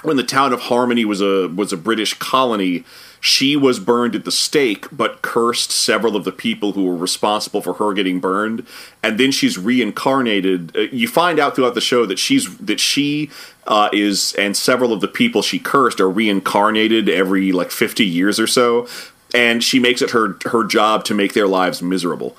when 0.02 0.16
the 0.16 0.24
town 0.24 0.52
of 0.52 0.60
Harmony 0.60 1.04
was 1.04 1.20
a 1.20 1.48
was 1.48 1.72
a 1.72 1.76
British 1.76 2.14
colony, 2.14 2.84
she 3.20 3.54
was 3.54 3.78
burned 3.78 4.14
at 4.14 4.24
the 4.24 4.32
stake, 4.32 4.86
but 4.90 5.20
cursed 5.20 5.70
several 5.70 6.16
of 6.16 6.24
the 6.24 6.32
people 6.32 6.72
who 6.72 6.84
were 6.84 6.96
responsible 6.96 7.60
for 7.60 7.74
her 7.74 7.92
getting 7.92 8.18
burned. 8.18 8.66
And 9.02 9.20
then 9.20 9.30
she's 9.30 9.58
reincarnated. 9.58 10.74
Uh, 10.74 10.80
you 10.90 11.06
find 11.06 11.38
out 11.38 11.54
throughout 11.54 11.74
the 11.74 11.80
show 11.82 12.06
that 12.06 12.18
she's 12.18 12.56
that 12.56 12.80
she 12.80 13.30
uh, 13.66 13.90
is, 13.92 14.32
and 14.34 14.56
several 14.56 14.92
of 14.92 15.00
the 15.00 15.08
people 15.08 15.42
she 15.42 15.58
cursed 15.58 16.00
are 16.00 16.10
reincarnated 16.10 17.08
every 17.08 17.52
like 17.52 17.70
fifty 17.70 18.06
years 18.06 18.40
or 18.40 18.46
so. 18.46 18.88
And 19.34 19.62
she 19.62 19.78
makes 19.78 20.02
it 20.02 20.10
her 20.10 20.38
her 20.46 20.64
job 20.64 21.04
to 21.04 21.14
make 21.14 21.34
their 21.34 21.46
lives 21.46 21.82
miserable. 21.82 22.36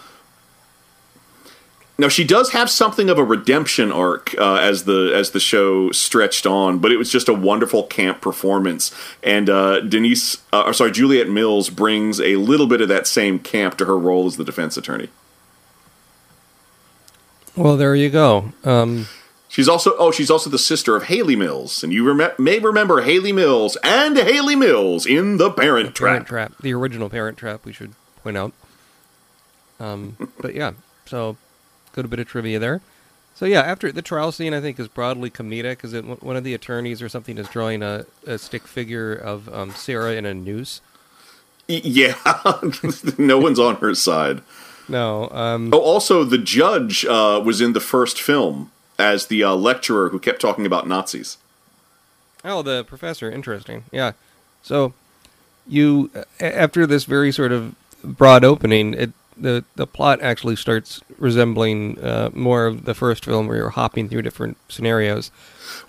Now 2.02 2.08
she 2.08 2.24
does 2.24 2.52
have 2.52 2.68
something 2.72 3.12
of 3.12 3.20
a 3.20 3.24
redemption 3.24 3.92
arc 3.92 4.34
uh, 4.40 4.56
as 4.56 4.86
the 4.86 5.14
as 5.14 5.32
the 5.32 5.40
show 5.40 5.92
stretched 5.92 6.48
on, 6.48 6.80
but 6.80 6.92
it 6.92 6.98
was 6.98 7.12
just 7.12 7.30
a 7.30 7.34
wonderful 7.34 7.84
camp 7.84 8.22
performance. 8.22 8.92
And 9.22 9.52
uh, 9.52 9.82
Denise, 9.82 10.38
uh, 10.52 10.64
or 10.66 10.74
sorry, 10.74 10.92
Juliet 10.92 11.30
Mills 11.30 11.70
brings 11.70 12.20
a 12.20 12.38
little 12.38 12.66
bit 12.66 12.82
of 12.82 12.88
that 12.88 13.06
same 13.06 13.38
camp 13.38 13.78
to 13.78 13.86
her 13.86 14.00
role 14.00 14.26
as 14.26 14.38
the 14.38 14.44
defense 14.44 14.78
attorney. 14.78 15.10
Well, 17.56 17.78
there 17.78 17.94
you 17.94 18.10
go. 18.10 18.52
Um, 18.64 19.08
She's 19.48 19.70
also 19.70 19.94
oh, 20.00 20.10
she's 20.12 20.32
also 20.32 20.50
the 20.50 20.58
sister 20.58 20.96
of 20.96 21.04
Hayley 21.04 21.36
Mills, 21.36 21.84
and 21.84 21.94
you 21.94 22.12
rem- 22.12 22.32
may 22.40 22.58
remember 22.58 23.02
Hayley 23.02 23.32
Mills 23.32 23.78
and 23.84 24.18
Hayley 24.18 24.56
Mills 24.56 25.06
in 25.06 25.38
the 25.38 25.52
Parent 25.52 25.94
Parent 25.94 26.26
Trap. 26.26 26.26
Trap, 26.26 26.54
the 26.62 26.74
original 26.74 27.12
Parent 27.12 27.38
Trap. 27.38 27.64
We 27.64 27.74
should 27.74 27.94
point 28.24 28.38
out. 28.38 28.54
Um, 29.80 30.30
but 30.40 30.56
yeah, 30.56 30.72
so 31.06 31.38
good 31.94 32.06
a 32.06 32.08
bit 32.08 32.20
of 32.20 32.28
trivia 32.28 32.60
there. 32.60 32.82
So 33.36 33.46
yeah, 33.46 33.62
after 33.62 33.92
the 33.92 34.02
trial 34.02 34.32
scene, 34.32 34.54
I 34.54 34.62
think 34.62 34.80
is 34.80 34.88
broadly 34.88 35.30
comedic 35.30 35.82
because 35.82 35.94
one 36.22 36.36
of 36.36 36.44
the 36.44 36.54
attorneys 36.54 37.02
or 37.02 37.10
something 37.10 37.38
is 37.38 37.48
drawing 37.48 37.82
a, 37.82 38.06
a 38.28 38.38
stick 38.38 38.68
figure 38.68 39.14
of 39.14 39.52
um, 39.54 39.72
Sarah 39.72 40.14
in 40.14 40.26
a 40.26 40.34
noose. 40.34 40.82
Yeah, 41.68 42.16
no 43.18 43.40
one's 43.40 43.60
on 43.60 43.76
her 43.78 43.96
side. 43.96 44.42
No, 44.90 45.30
um, 45.30 45.70
Oh, 45.74 45.80
also 45.80 46.24
the 46.24 46.38
judge 46.38 47.06
uh, 47.06 47.42
was 47.44 47.62
in 47.62 47.74
the 47.74 47.80
first 47.80 48.22
film 48.22 48.72
as 49.00 49.28
the 49.28 49.44
uh, 49.44 49.56
lecturer 49.56 50.10
who 50.10 50.20
kept 50.20 50.42
talking 50.42 50.66
about 50.66 50.88
Nazis. 50.88 51.38
Oh, 52.44 52.62
the 52.62 52.84
professor. 52.84 53.32
Interesting. 53.32 53.86
Yeah. 53.92 54.14
So, 54.62 54.94
you 55.68 56.12
after 56.40 56.86
this 56.86 57.06
very 57.06 57.32
sort 57.32 57.52
of 57.52 57.76
broad 58.04 58.44
opening, 58.44 58.94
it 58.94 59.12
the 59.42 59.64
the 59.76 59.88
plot 59.88 60.22
actually 60.22 60.56
starts 60.56 61.02
resembling 61.18 62.00
uh, 62.00 62.30
more 62.34 62.66
of 62.66 62.86
the 62.86 62.94
first 62.94 63.26
film, 63.26 63.48
where 63.48 63.58
you're 63.58 63.70
hopping 63.70 64.08
through 64.10 64.22
different 64.24 64.58
scenarios. 64.70 65.32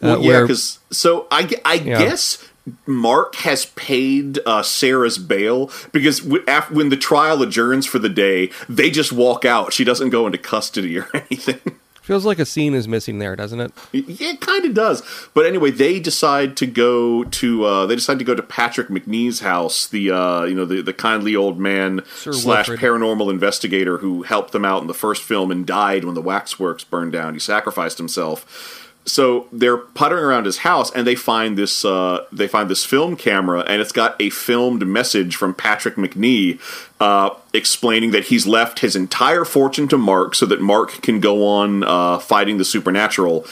Uh, 0.02 0.18
Well, 0.18 0.22
yeah, 0.22 0.40
because 0.42 0.78
so 0.90 1.26
I, 1.30 1.48
I 1.64 1.74
Yeah. 1.74 1.98
guess 1.98 2.44
Mark 2.86 3.34
has 3.36 3.66
paid 3.66 4.38
uh, 4.46 4.62
Sarah's 4.62 5.18
bail 5.18 5.70
because 5.92 6.20
w- 6.20 6.44
af- 6.46 6.70
when 6.70 6.88
the 6.90 6.96
trial 6.96 7.42
adjourns 7.42 7.86
for 7.86 7.98
the 7.98 8.08
day, 8.08 8.50
they 8.68 8.90
just 8.90 9.12
walk 9.12 9.44
out. 9.44 9.72
She 9.72 9.82
doesn't 9.84 10.10
go 10.10 10.26
into 10.26 10.38
custody 10.38 10.98
or 10.98 11.08
anything. 11.14 11.60
Feels 12.02 12.24
like 12.24 12.40
a 12.40 12.44
scene 12.44 12.74
is 12.74 12.88
missing 12.88 13.20
there, 13.20 13.36
doesn't 13.36 13.60
it? 13.60 13.72
Yeah, 13.92 14.32
it 14.32 14.40
kind 14.40 14.64
of 14.64 14.74
does. 14.74 15.02
But 15.34 15.46
anyway, 15.46 15.70
they 15.70 16.00
decide 16.00 16.56
to 16.56 16.66
go 16.66 17.22
to 17.22 17.64
uh, 17.64 17.86
they 17.86 17.94
decide 17.94 18.18
to 18.18 18.24
go 18.24 18.34
to 18.34 18.42
Patrick 18.42 18.88
Macnee's 18.88 19.40
house, 19.40 19.86
the 19.86 20.10
uh, 20.10 20.42
you 20.44 20.54
know 20.54 20.64
the 20.64 20.82
the 20.82 20.92
kindly 20.92 21.36
old 21.36 21.60
man 21.60 22.02
Sir 22.16 22.32
slash 22.32 22.68
Wilfred. 22.68 22.80
paranormal 22.80 23.30
investigator 23.30 23.98
who 23.98 24.22
helped 24.22 24.50
them 24.52 24.64
out 24.64 24.82
in 24.82 24.88
the 24.88 24.94
first 24.94 25.22
film 25.22 25.52
and 25.52 25.64
died 25.64 26.04
when 26.04 26.14
the 26.16 26.22
waxworks 26.22 26.82
burned 26.82 27.12
down. 27.12 27.34
He 27.34 27.40
sacrificed 27.40 27.98
himself. 27.98 28.90
So 29.04 29.48
they're 29.50 29.78
puttering 29.78 30.24
around 30.24 30.46
his 30.46 30.58
house 30.58 30.92
and 30.92 31.04
they 31.06 31.16
find 31.16 31.58
this 31.58 31.84
uh, 31.84 32.24
they 32.30 32.46
find 32.46 32.70
this 32.70 32.84
film 32.84 33.16
camera 33.16 33.60
and 33.62 33.82
it's 33.82 33.90
got 33.90 34.14
a 34.20 34.30
filmed 34.30 34.86
message 34.86 35.34
from 35.34 35.54
Patrick 35.54 35.96
Macnee 35.96 36.60
uh, 37.00 37.30
explaining 37.52 38.12
that 38.12 38.26
he's 38.26 38.46
left 38.46 38.78
his 38.78 38.94
entire 38.94 39.44
fortune 39.44 39.88
to 39.88 39.98
Mark 39.98 40.36
so 40.36 40.46
that 40.46 40.60
Mark 40.60 41.02
can 41.02 41.18
go 41.18 41.46
on 41.46 41.82
uh, 41.82 42.18
fighting 42.18 42.58
the 42.58 42.64
supernatural. 42.64 43.44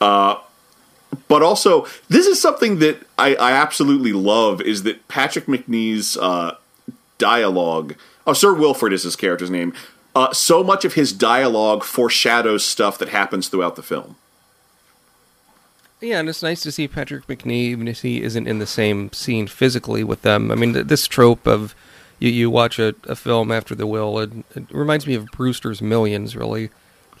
Uh, 0.00 0.36
but 1.28 1.42
also, 1.42 1.86
this 2.08 2.26
is 2.26 2.40
something 2.40 2.78
that 2.78 3.06
I, 3.18 3.34
I, 3.36 3.52
absolutely 3.52 4.12
love 4.12 4.60
is 4.60 4.82
that 4.82 5.06
Patrick 5.08 5.46
Macnee's 5.46 6.16
uh, 6.16 6.56
dialogue. 7.18 7.94
Oh, 8.26 8.32
Sir 8.32 8.52
Wilfrid 8.52 8.92
is 8.92 9.04
his 9.04 9.16
character's 9.16 9.50
name. 9.50 9.74
Uh, 10.14 10.32
so 10.32 10.62
much 10.64 10.84
of 10.84 10.94
his 10.94 11.12
dialogue 11.12 11.84
foreshadows 11.84 12.64
stuff 12.64 12.98
that 12.98 13.08
happens 13.10 13.48
throughout 13.48 13.76
the 13.76 13.82
film. 13.82 14.16
Yeah, 16.04 16.20
and 16.20 16.28
it's 16.28 16.42
nice 16.42 16.60
to 16.64 16.70
see 16.70 16.86
Patrick 16.86 17.26
Macnee, 17.28 17.52
even 17.52 17.88
if 17.88 18.02
he 18.02 18.22
isn't 18.22 18.46
in 18.46 18.58
the 18.58 18.66
same 18.66 19.10
scene 19.12 19.46
physically 19.46 20.04
with 20.04 20.20
them. 20.20 20.50
I 20.50 20.54
mean, 20.54 20.74
th- 20.74 20.86
this 20.86 21.08
trope 21.08 21.46
of 21.46 21.74
you, 22.18 22.28
you 22.28 22.50
watch 22.50 22.78
a, 22.78 22.94
a 23.04 23.16
film 23.16 23.50
after 23.50 23.74
the 23.74 23.86
will, 23.86 24.18
it, 24.18 24.30
it 24.54 24.70
reminds 24.70 25.06
me 25.06 25.14
of 25.14 25.24
Brewster's 25.26 25.80
Millions, 25.80 26.36
really. 26.36 26.68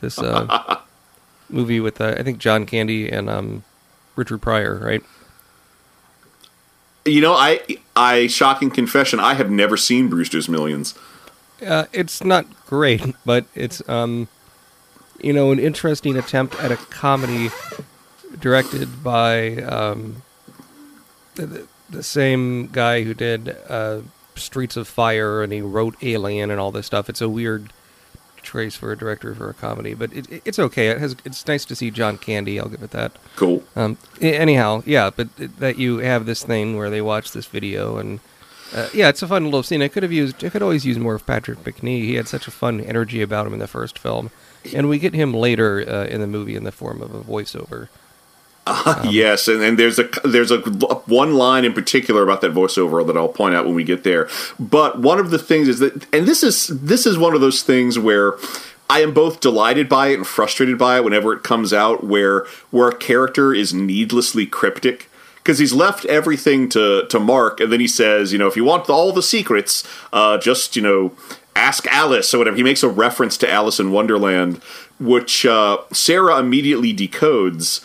This 0.02 0.18
uh, 0.18 0.80
movie 1.48 1.80
with, 1.80 1.98
uh, 1.98 2.14
I 2.18 2.22
think, 2.22 2.36
John 2.36 2.66
Candy 2.66 3.08
and 3.08 3.30
um, 3.30 3.64
Richard 4.16 4.42
Pryor, 4.42 4.78
right? 4.78 5.02
You 7.06 7.22
know, 7.22 7.32
I, 7.32 7.60
I 7.96 8.26
shocking 8.26 8.70
confession, 8.70 9.18
I 9.18 9.32
have 9.32 9.50
never 9.50 9.78
seen 9.78 10.10
Brewster's 10.10 10.46
Millions. 10.46 10.94
Uh, 11.66 11.86
it's 11.94 12.22
not 12.22 12.44
great, 12.66 13.14
but 13.24 13.46
it's, 13.54 13.86
um, 13.88 14.28
you 15.22 15.32
know, 15.32 15.52
an 15.52 15.58
interesting 15.58 16.18
attempt 16.18 16.54
at 16.56 16.70
a 16.70 16.76
comedy 16.76 17.48
directed 18.38 19.02
by 19.02 19.56
um, 19.56 20.22
the, 21.34 21.66
the, 21.90 22.02
same 22.02 22.68
guy 22.68 23.02
who 23.02 23.14
did 23.14 23.56
uh, 23.68 24.00
Streets 24.34 24.76
of 24.76 24.88
Fire 24.88 25.42
and 25.42 25.52
he 25.52 25.60
wrote 25.60 25.96
Alien 26.02 26.50
and 26.50 26.60
all 26.60 26.72
this 26.72 26.86
stuff. 26.86 27.08
It's 27.08 27.20
a 27.20 27.28
weird 27.28 27.72
choice 28.44 28.76
for 28.76 28.92
a 28.92 28.96
director 28.96 29.34
for 29.34 29.48
a 29.48 29.54
comedy, 29.54 29.94
but 29.94 30.12
it, 30.12 30.42
it's 30.44 30.58
okay. 30.58 30.88
It 30.88 30.98
has 30.98 31.16
it's 31.24 31.46
nice 31.46 31.64
to 31.64 31.74
see 31.74 31.90
John 31.90 32.18
Candy. 32.18 32.60
I'll 32.60 32.68
give 32.68 32.82
it 32.82 32.90
that. 32.90 33.12
Cool. 33.36 33.64
Um, 33.74 33.98
anyhow, 34.20 34.82
yeah, 34.86 35.10
but 35.10 35.28
that 35.36 35.78
you 35.78 35.98
have 35.98 36.26
this 36.26 36.44
thing 36.44 36.76
where 36.76 36.90
they 36.90 37.00
watch 37.00 37.32
this 37.32 37.46
video 37.46 37.96
and. 37.96 38.20
Uh, 38.72 38.88
yeah, 38.92 39.08
it's 39.08 39.22
a 39.22 39.28
fun 39.28 39.44
little 39.44 39.62
scene. 39.62 39.82
I 39.82 39.88
could 39.88 40.02
have 40.02 40.10
used. 40.10 40.42
I 40.42 40.48
could 40.48 40.62
always 40.62 40.84
use 40.84 40.98
more 40.98 41.14
of 41.14 41.24
Patrick 41.24 41.60
Macnee. 41.60 42.00
He 42.00 42.14
had 42.14 42.26
such 42.26 42.48
a 42.48 42.50
fun 42.50 42.80
energy 42.80 43.22
about 43.22 43.46
him 43.46 43.52
in 43.52 43.60
the 43.60 43.68
first 43.68 43.96
film, 43.96 44.32
and 44.74 44.88
we 44.88 44.98
get 44.98 45.14
him 45.14 45.32
later 45.32 45.84
uh, 45.88 46.06
in 46.06 46.20
the 46.20 46.26
movie 46.26 46.56
in 46.56 46.64
the 46.64 46.72
form 46.72 47.00
of 47.00 47.14
a 47.14 47.20
voiceover. 47.20 47.88
Uh, 48.66 49.00
um, 49.02 49.08
yes, 49.10 49.48
and, 49.48 49.62
and 49.62 49.78
there's 49.78 49.98
a 49.98 50.08
there's 50.24 50.50
a 50.50 50.58
one 50.58 51.34
line 51.34 51.64
in 51.64 51.72
particular 51.72 52.22
about 52.22 52.40
that 52.40 52.52
voiceover 52.52 53.06
that 53.06 53.16
I'll 53.16 53.28
point 53.28 53.54
out 53.54 53.66
when 53.66 53.74
we 53.74 53.84
get 53.84 54.04
there. 54.04 54.28
But 54.58 55.00
one 55.00 55.18
of 55.18 55.30
the 55.30 55.38
things 55.38 55.68
is 55.68 55.78
that, 55.80 56.06
and 56.14 56.26
this 56.26 56.42
is 56.42 56.68
this 56.68 57.06
is 57.06 57.18
one 57.18 57.34
of 57.34 57.40
those 57.40 57.62
things 57.62 57.98
where 57.98 58.34
I 58.88 59.00
am 59.00 59.14
both 59.14 59.40
delighted 59.40 59.88
by 59.88 60.08
it 60.08 60.14
and 60.14 60.26
frustrated 60.26 60.78
by 60.78 60.96
it 60.96 61.04
whenever 61.04 61.32
it 61.32 61.42
comes 61.42 61.72
out, 61.72 62.04
where 62.04 62.46
where 62.70 62.88
a 62.88 62.96
character 62.96 63.52
is 63.52 63.74
needlessly 63.74 64.46
cryptic 64.46 65.10
because 65.36 65.58
he's 65.58 65.72
left 65.72 66.04
everything 66.06 66.68
to 66.70 67.06
to 67.08 67.20
Mark, 67.20 67.60
and 67.60 67.72
then 67.72 67.80
he 67.80 67.88
says, 67.88 68.32
you 68.32 68.38
know, 68.38 68.46
if 68.46 68.56
you 68.56 68.64
want 68.64 68.88
all 68.88 69.12
the 69.12 69.22
secrets, 69.22 69.86
uh, 70.12 70.38
just 70.38 70.74
you 70.76 70.82
know, 70.82 71.12
ask 71.56 71.86
Alice 71.86 72.32
or 72.34 72.38
whatever. 72.38 72.56
He 72.56 72.62
makes 72.62 72.82
a 72.82 72.88
reference 72.88 73.36
to 73.38 73.50
Alice 73.50 73.78
in 73.78 73.92
Wonderland, 73.92 74.58
which 74.98 75.44
uh, 75.46 75.78
Sarah 75.92 76.38
immediately 76.38 76.94
decodes 76.94 77.84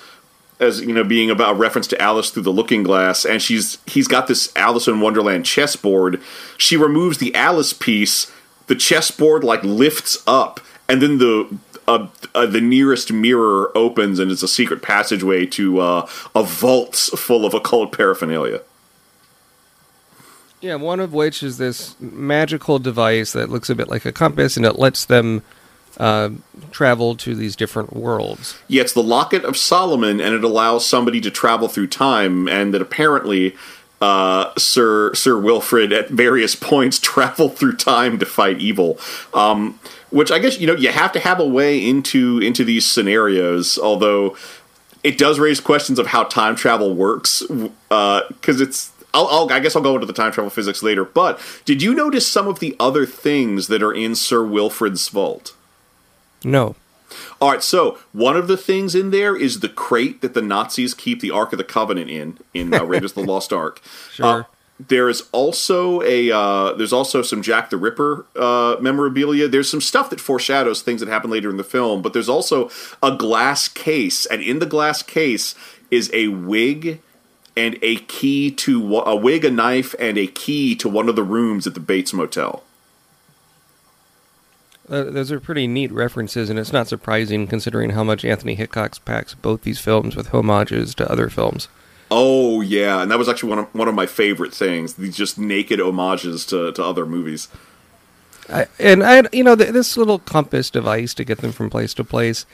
as 0.59 0.81
you 0.81 0.93
know 0.93 1.03
being 1.03 1.29
about 1.29 1.55
a 1.55 1.57
reference 1.57 1.87
to 1.87 2.01
Alice 2.01 2.29
through 2.29 2.43
the 2.43 2.51
Looking 2.51 2.83
Glass, 2.83 3.25
and 3.25 3.41
she's 3.41 3.77
he's 3.85 4.07
got 4.07 4.27
this 4.27 4.51
Alice 4.55 4.87
in 4.87 5.01
Wonderland 5.01 5.45
chessboard. 5.45 6.21
She 6.57 6.75
removes 6.77 7.17
the 7.17 7.33
Alice 7.35 7.73
piece, 7.73 8.31
the 8.67 8.75
chessboard 8.75 9.43
like 9.43 9.63
lifts 9.63 10.23
up, 10.27 10.59
and 10.87 11.01
then 11.01 11.17
the 11.17 11.57
uh, 11.87 12.07
uh, 12.35 12.45
the 12.45 12.61
nearest 12.61 13.11
mirror 13.11 13.71
opens, 13.75 14.19
and 14.19 14.31
it's 14.31 14.43
a 14.43 14.47
secret 14.47 14.81
passageway 14.81 15.45
to 15.47 15.79
uh, 15.79 16.07
a 16.35 16.43
vault 16.43 16.95
full 16.95 17.45
of 17.45 17.53
occult 17.53 17.91
paraphernalia. 17.91 18.61
Yeah, 20.61 20.75
one 20.75 20.99
of 20.99 21.13
which 21.13 21.41
is 21.41 21.57
this 21.57 21.95
magical 22.01 22.79
device 22.79 23.31
that 23.31 23.49
looks 23.49 23.69
a 23.69 23.75
bit 23.75 23.87
like 23.87 24.05
a 24.05 24.11
compass, 24.11 24.57
and 24.57 24.65
it 24.65 24.77
lets 24.77 25.05
them 25.05 25.41
uh, 25.99 26.29
travel 26.71 27.15
to 27.15 27.35
these 27.35 27.55
different 27.55 27.93
worlds. 27.93 28.57
Yeah, 28.67 28.81
it's 28.81 28.93
the 28.93 29.03
Locket 29.03 29.43
of 29.43 29.57
Solomon, 29.57 30.21
and 30.21 30.33
it 30.33 30.43
allows 30.43 30.85
somebody 30.85 31.19
to 31.21 31.31
travel 31.31 31.67
through 31.67 31.87
time, 31.87 32.47
and 32.47 32.73
that 32.73 32.81
apparently 32.81 33.55
uh, 34.01 34.51
Sir 34.57 35.13
Sir 35.13 35.39
Wilfrid 35.39 35.91
at 35.91 36.09
various 36.09 36.55
points 36.69 36.99
traveled 36.99 37.57
through 37.57 37.75
time 37.75 38.19
to 38.19 38.25
fight 38.25 38.59
evil. 38.59 38.97
Um, 39.33 39.79
which 40.09 40.31
I 40.31 40.39
guess 40.39 40.59
you 40.59 40.67
know 40.67 40.75
you 40.75 40.91
have 40.91 41.11
to 41.11 41.19
have 41.19 41.39
a 41.39 41.47
way 41.47 41.85
into 41.85 42.39
into 42.39 42.63
these 42.63 42.85
scenarios, 42.85 43.77
although 43.77 44.35
it 45.03 45.17
does 45.17 45.39
raise 45.39 45.59
questions 45.59 45.99
of 45.99 46.07
how 46.07 46.23
time 46.23 46.55
travel 46.55 46.93
works 46.93 47.41
because 47.41 47.81
uh, 47.91 48.63
it's 48.63 48.91
I'll, 49.13 49.27
I'll, 49.27 49.51
i 49.51 49.59
guess 49.59 49.75
I'll 49.75 49.81
go 49.81 49.95
into 49.95 50.05
the 50.05 50.13
time 50.13 50.31
travel 50.31 50.49
physics 50.49 50.83
later. 50.83 51.03
But 51.03 51.39
did 51.65 51.81
you 51.81 51.93
notice 51.93 52.27
some 52.27 52.47
of 52.47 52.59
the 52.59 52.75
other 52.79 53.05
things 53.05 53.67
that 53.67 53.81
are 53.81 53.93
in 53.93 54.15
Sir 54.15 54.43
Wilfrid's 54.43 55.07
vault? 55.09 55.55
No. 56.43 56.75
All 57.41 57.51
right, 57.51 57.63
so 57.63 57.97
one 58.11 58.37
of 58.37 58.47
the 58.47 58.57
things 58.57 58.93
in 58.95 59.11
there 59.11 59.35
is 59.35 59.61
the 59.61 59.69
crate 59.69 60.21
that 60.21 60.33
the 60.33 60.41
Nazis 60.41 60.93
keep 60.93 61.21
the 61.21 61.31
Ark 61.31 61.51
of 61.53 61.57
the 61.57 61.63
Covenant 61.63 62.09
in 62.09 62.37
in 62.53 62.73
uh, 62.73 62.83
Raiders 62.83 63.11
of 63.11 63.25
the 63.25 63.31
Lost 63.31 63.51
Ark. 63.51 63.81
Sure. 64.11 64.41
Uh, 64.41 64.43
there 64.79 65.09
is 65.09 65.27
also 65.31 66.01
a 66.03 66.31
uh, 66.31 66.73
there's 66.73 66.93
also 66.93 67.21
some 67.21 67.41
Jack 67.41 67.69
the 67.69 67.77
Ripper 67.77 68.25
uh, 68.35 68.77
memorabilia. 68.79 69.47
There's 69.47 69.69
some 69.69 69.81
stuff 69.81 70.09
that 70.09 70.21
foreshadows 70.21 70.81
things 70.81 71.01
that 71.01 71.09
happen 71.09 71.29
later 71.29 71.49
in 71.49 71.57
the 71.57 71.63
film, 71.63 72.01
but 72.01 72.13
there's 72.13 72.29
also 72.29 72.69
a 73.03 73.11
glass 73.15 73.67
case, 73.67 74.25
and 74.25 74.41
in 74.41 74.59
the 74.59 74.65
glass 74.65 75.03
case 75.03 75.55
is 75.91 76.09
a 76.13 76.29
wig 76.29 77.01
and 77.57 77.77
a 77.81 77.97
key 77.97 78.51
to 78.51 78.97
a 78.99 79.15
wig, 79.15 79.43
a 79.43 79.51
knife, 79.51 79.93
and 79.99 80.17
a 80.17 80.27
key 80.27 80.75
to 80.75 80.87
one 80.87 81.09
of 81.09 81.15
the 81.15 81.23
rooms 81.23 81.67
at 81.67 81.73
the 81.73 81.79
Bates 81.79 82.13
Motel. 82.13 82.63
Uh, 84.89 85.03
those 85.03 85.31
are 85.31 85.39
pretty 85.39 85.67
neat 85.67 85.91
references, 85.91 86.49
and 86.49 86.57
it's 86.57 86.73
not 86.73 86.87
surprising 86.87 87.45
considering 87.45 87.91
how 87.91 88.03
much 88.03 88.25
Anthony 88.25 88.55
Hickox 88.55 88.97
packs 88.97 89.35
both 89.35 89.61
these 89.61 89.79
films 89.79 90.15
with 90.15 90.29
homages 90.29 90.95
to 90.95 91.11
other 91.11 91.29
films. 91.29 91.67
Oh 92.11 92.61
yeah, 92.61 93.03
and 93.03 93.11
that 93.11 93.19
was 93.19 93.29
actually 93.29 93.49
one 93.49 93.59
of 93.59 93.75
one 93.75 93.87
of 93.87 93.93
my 93.93 94.07
favorite 94.07 94.53
things. 94.53 94.95
These 94.95 95.15
just 95.15 95.37
naked 95.37 95.79
homages 95.79 96.45
to, 96.47 96.71
to 96.71 96.83
other 96.83 97.05
movies. 97.05 97.49
I, 98.51 98.65
and 98.79 99.03
I, 99.03 99.23
you 99.31 99.43
know, 99.43 99.53
this 99.53 99.95
little 99.95 100.17
compass 100.17 100.71
device 100.71 101.13
to 101.15 101.23
get 101.23 101.39
them 101.39 101.51
from 101.51 101.69
place 101.69 101.93
to 101.95 102.03
place, 102.03 102.47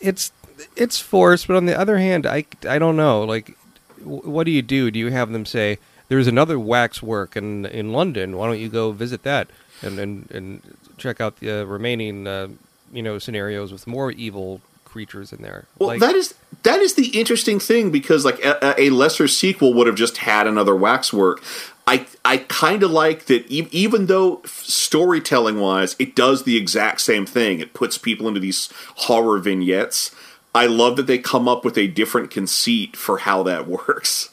it's 0.00 0.32
it's 0.76 0.98
forced. 0.98 1.46
But 1.46 1.56
on 1.56 1.66
the 1.66 1.78
other 1.78 1.98
hand, 1.98 2.26
I 2.26 2.46
I 2.66 2.78
don't 2.78 2.96
know. 2.96 3.22
Like, 3.22 3.54
what 4.02 4.44
do 4.44 4.50
you 4.50 4.62
do? 4.62 4.90
Do 4.90 4.98
you 4.98 5.10
have 5.10 5.30
them 5.30 5.44
say 5.44 5.78
there's 6.08 6.26
another 6.26 6.58
waxwork 6.58 7.36
in 7.36 7.66
in 7.66 7.92
London? 7.92 8.38
Why 8.38 8.46
don't 8.46 8.60
you 8.60 8.70
go 8.70 8.92
visit 8.92 9.24
that? 9.24 9.50
And 9.82 9.98
and 9.98 10.30
and 10.30 10.62
check 11.02 11.20
out 11.20 11.40
the 11.40 11.62
uh, 11.62 11.64
remaining, 11.64 12.26
uh, 12.26 12.48
you 12.92 13.02
know, 13.02 13.18
scenarios 13.18 13.72
with 13.72 13.86
more 13.86 14.10
evil 14.12 14.60
creatures 14.84 15.32
in 15.32 15.42
there. 15.42 15.64
Well, 15.78 15.88
like, 15.88 16.00
that 16.00 16.14
is 16.14 16.34
that 16.62 16.80
is 16.80 16.94
the 16.94 17.08
interesting 17.18 17.58
thing 17.58 17.90
because 17.90 18.24
like 18.24 18.44
a, 18.44 18.74
a 18.78 18.90
lesser 18.90 19.26
sequel 19.26 19.72
would 19.74 19.86
have 19.86 19.96
just 19.96 20.18
had 20.18 20.46
another 20.46 20.76
waxwork. 20.76 21.42
I 21.86 22.06
I 22.24 22.38
kind 22.38 22.82
of 22.82 22.90
like 22.90 23.24
that 23.26 23.50
e- 23.50 23.68
even 23.72 24.06
though 24.06 24.42
storytelling 24.44 25.58
wise 25.58 25.96
it 25.98 26.14
does 26.14 26.44
the 26.44 26.56
exact 26.56 27.00
same 27.00 27.26
thing. 27.26 27.58
It 27.58 27.74
puts 27.74 27.98
people 27.98 28.28
into 28.28 28.40
these 28.40 28.68
horror 29.06 29.38
vignettes. 29.38 30.14
I 30.54 30.66
love 30.66 30.96
that 30.96 31.06
they 31.06 31.18
come 31.18 31.48
up 31.48 31.64
with 31.64 31.78
a 31.78 31.86
different 31.86 32.30
conceit 32.30 32.94
for 32.94 33.18
how 33.18 33.42
that 33.44 33.66
works. 33.88 34.28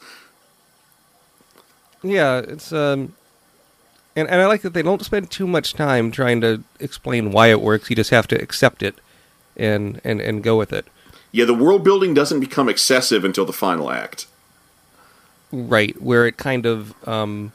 Yeah, 2.02 2.38
it's 2.38 2.72
um 2.72 3.14
and, 4.20 4.28
and 4.28 4.40
I 4.40 4.46
like 4.46 4.62
that 4.62 4.74
they 4.74 4.82
don't 4.82 5.04
spend 5.04 5.30
too 5.30 5.46
much 5.46 5.74
time 5.74 6.10
trying 6.10 6.40
to 6.42 6.62
explain 6.78 7.32
why 7.32 7.48
it 7.48 7.60
works. 7.60 7.90
You 7.90 7.96
just 7.96 8.10
have 8.10 8.28
to 8.28 8.40
accept 8.40 8.82
it 8.82 8.96
and, 9.56 10.00
and, 10.04 10.20
and 10.20 10.42
go 10.42 10.56
with 10.56 10.72
it. 10.72 10.86
Yeah, 11.32 11.44
the 11.44 11.54
world 11.54 11.84
building 11.84 12.14
doesn't 12.14 12.40
become 12.40 12.68
excessive 12.68 13.24
until 13.24 13.44
the 13.44 13.52
final 13.52 13.90
act. 13.90 14.26
Right, 15.52 16.00
where 16.00 16.26
it 16.26 16.36
kind 16.36 16.66
of. 16.66 16.94
Um, 17.08 17.52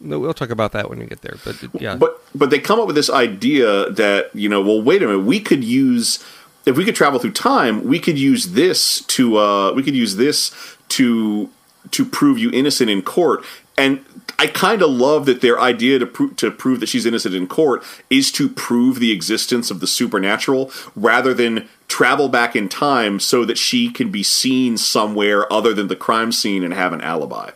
no, 0.00 0.18
we'll 0.18 0.34
talk 0.34 0.50
about 0.50 0.72
that 0.72 0.90
when 0.90 0.98
we 0.98 1.06
get 1.06 1.22
there. 1.22 1.36
But 1.44 1.56
yeah, 1.80 1.96
but 1.96 2.22
but 2.34 2.50
they 2.50 2.58
come 2.58 2.80
up 2.80 2.86
with 2.86 2.96
this 2.96 3.10
idea 3.10 3.90
that 3.90 4.34
you 4.34 4.48
know, 4.48 4.60
well, 4.60 4.82
wait 4.82 5.02
a 5.02 5.06
minute, 5.06 5.24
we 5.24 5.40
could 5.40 5.64
use 5.64 6.24
if 6.66 6.76
we 6.76 6.84
could 6.84 6.94
travel 6.94 7.18
through 7.18 7.32
time, 7.32 7.84
we 7.84 7.98
could 7.98 8.18
use 8.18 8.50
this 8.50 9.00
to 9.02 9.36
uh, 9.36 9.72
we 9.72 9.82
could 9.82 9.96
use 9.96 10.16
this 10.16 10.54
to 10.90 11.50
to 11.90 12.04
prove 12.04 12.38
you 12.38 12.50
innocent 12.52 12.90
in 12.90 13.02
court. 13.02 13.44
And 13.76 14.04
I 14.38 14.46
kind 14.48 14.82
of 14.82 14.90
love 14.90 15.26
that 15.26 15.40
their 15.40 15.60
idea 15.60 15.98
to 15.98 16.06
pro- 16.06 16.30
to 16.30 16.50
prove 16.50 16.80
that 16.80 16.88
she's 16.88 17.06
innocent 17.06 17.34
in 17.34 17.46
court 17.46 17.82
is 18.10 18.32
to 18.32 18.48
prove 18.48 18.98
the 18.98 19.12
existence 19.12 19.70
of 19.70 19.80
the 19.80 19.86
supernatural 19.86 20.70
rather 20.96 21.32
than 21.32 21.68
travel 21.86 22.28
back 22.28 22.56
in 22.56 22.68
time 22.68 23.20
so 23.20 23.44
that 23.44 23.58
she 23.58 23.90
can 23.90 24.10
be 24.10 24.22
seen 24.22 24.76
somewhere 24.76 25.50
other 25.52 25.72
than 25.72 25.88
the 25.88 25.96
crime 25.96 26.32
scene 26.32 26.64
and 26.64 26.74
have 26.74 26.92
an 26.92 27.00
alibi. 27.00 27.50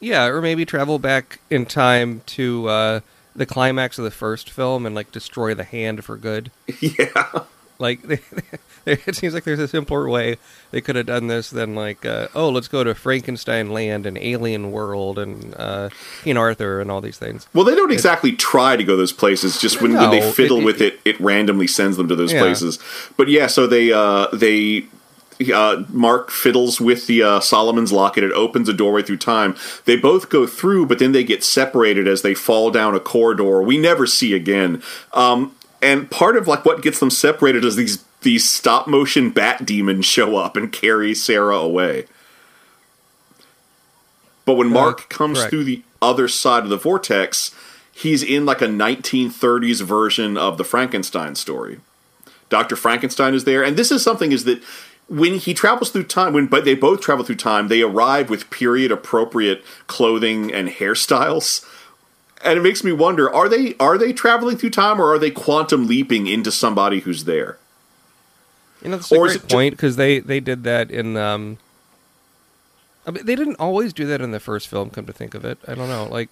Yeah, 0.00 0.24
or 0.26 0.40
maybe 0.40 0.64
travel 0.64 0.98
back 0.98 1.40
in 1.50 1.66
time 1.66 2.22
to 2.26 2.68
uh, 2.68 3.00
the 3.36 3.46
climax 3.46 3.98
of 3.98 4.04
the 4.04 4.10
first 4.10 4.48
film 4.48 4.86
and 4.86 4.94
like 4.94 5.12
destroy 5.12 5.54
the 5.54 5.64
hand 5.64 6.04
for 6.04 6.16
good. 6.16 6.50
Yeah. 6.80 7.44
Like 7.78 8.02
they, 8.02 8.20
it 8.86 9.14
seems 9.16 9.34
like 9.34 9.44
there's 9.44 9.58
a 9.58 9.68
simpler 9.68 10.08
way 10.08 10.36
they 10.70 10.80
could 10.80 10.96
have 10.96 11.06
done 11.06 11.26
this 11.26 11.50
than 11.50 11.74
like, 11.74 12.04
uh, 12.06 12.28
oh, 12.34 12.48
let's 12.48 12.68
go 12.68 12.82
to 12.84 12.94
Frankenstein 12.94 13.70
Land 13.70 14.06
and 14.06 14.16
Alien 14.18 14.70
World 14.72 15.18
and 15.18 15.54
uh, 15.56 15.88
King 16.22 16.36
Arthur 16.36 16.80
and 16.80 16.90
all 16.90 17.00
these 17.00 17.18
things. 17.18 17.46
Well, 17.54 17.64
they 17.64 17.74
don't 17.74 17.92
exactly 17.92 18.32
try 18.32 18.76
to 18.76 18.84
go 18.84 18.96
those 18.96 19.12
places. 19.12 19.60
Just 19.60 19.80
when, 19.82 19.94
when 19.94 20.10
they 20.10 20.32
fiddle 20.32 20.58
it- 20.60 20.64
with 20.64 20.80
it, 20.80 21.00
it 21.04 21.20
randomly 21.20 21.66
sends 21.66 21.96
them 21.96 22.08
to 22.08 22.16
those 22.16 22.32
Yeah. 22.32 22.40
places. 22.40 22.78
But 23.16 23.28
yeah, 23.28 23.46
so 23.46 23.66
they 23.66 23.92
uh, 23.92 24.28
they 24.32 24.84
uh, 25.54 25.84
Mark 25.88 26.30
fiddles 26.30 26.80
with 26.80 27.06
the 27.06 27.22
uh, 27.22 27.40
Solomon's 27.40 27.92
locket. 27.92 28.22
It 28.24 28.32
opens 28.32 28.68
a 28.68 28.72
doorway 28.74 29.02
through 29.02 29.16
time. 29.18 29.56
They 29.86 29.96
both 29.96 30.28
go 30.28 30.46
through, 30.46 30.86
but 30.86 30.98
then 30.98 31.12
they 31.12 31.24
get 31.24 31.42
separated 31.42 32.06
as 32.06 32.20
they 32.22 32.34
fall 32.34 32.70
down 32.70 32.94
a 32.94 33.00
corridor 33.00 33.62
we 33.62 33.78
never 33.78 34.06
see 34.06 34.34
again. 34.34 34.82
Um, 35.14 35.54
and 35.82 36.10
part 36.10 36.36
of 36.36 36.46
like 36.46 36.64
what 36.66 36.82
gets 36.82 36.98
them 37.00 37.08
separated 37.10 37.64
is 37.64 37.76
these 37.76 38.04
these 38.22 38.48
stop 38.48 38.86
motion 38.86 39.30
bat 39.30 39.64
demons 39.64 40.06
show 40.06 40.36
up 40.36 40.56
and 40.56 40.72
carry 40.72 41.14
Sarah 41.14 41.56
away. 41.56 42.06
But 44.44 44.54
when 44.54 44.68
Mark 44.68 45.08
comes 45.08 45.38
correct. 45.38 45.50
through 45.50 45.64
the 45.64 45.82
other 46.02 46.26
side 46.28 46.64
of 46.64 46.70
the 46.70 46.76
vortex, 46.76 47.54
he's 47.92 48.22
in 48.22 48.44
like 48.44 48.60
a 48.60 48.66
1930s 48.66 49.82
version 49.82 50.36
of 50.36 50.58
the 50.58 50.64
Frankenstein 50.64 51.34
story. 51.34 51.80
Dr. 52.48 52.74
Frankenstein 52.74 53.34
is 53.34 53.44
there, 53.44 53.62
and 53.62 53.76
this 53.76 53.92
is 53.92 54.02
something 54.02 54.32
is 54.32 54.44
that 54.44 54.60
when 55.08 55.34
he 55.34 55.54
travels 55.54 55.90
through 55.90 56.04
time, 56.04 56.32
when 56.32 56.46
but 56.46 56.64
they 56.64 56.74
both 56.74 57.00
travel 57.00 57.24
through 57.24 57.36
time, 57.36 57.68
they 57.68 57.82
arrive 57.82 58.28
with 58.28 58.50
period 58.50 58.90
appropriate 58.90 59.64
clothing 59.86 60.52
and 60.52 60.68
hairstyles. 60.68 61.64
And 62.42 62.58
it 62.58 62.62
makes 62.62 62.82
me 62.82 62.90
wonder: 62.90 63.32
are 63.32 63.48
they 63.48 63.74
are 63.78 63.98
they 63.98 64.12
traveling 64.12 64.56
through 64.56 64.70
time, 64.70 65.00
or 65.00 65.12
are 65.12 65.18
they 65.18 65.30
quantum 65.30 65.86
leaping 65.86 66.26
into 66.26 66.50
somebody 66.50 67.00
who's 67.00 67.24
there? 67.24 67.58
You 68.82 68.90
know, 68.90 68.96
that's 68.96 69.12
a 69.12 69.16
Or 69.16 69.26
great 69.26 69.48
point 69.48 69.72
because 69.74 69.96
they 69.96 70.18
they 70.20 70.40
did 70.40 70.64
that 70.64 70.90
in. 70.90 71.16
Um, 71.16 71.58
I 73.06 73.10
mean, 73.10 73.24
they 73.24 73.34
didn't 73.34 73.56
always 73.56 73.92
do 73.92 74.06
that 74.06 74.20
in 74.20 74.30
the 74.30 74.40
first 74.40 74.68
film. 74.68 74.90
Come 74.90 75.06
to 75.06 75.12
think 75.12 75.34
of 75.34 75.44
it, 75.44 75.58
I 75.66 75.74
don't 75.74 75.88
know. 75.88 76.06
Like, 76.10 76.28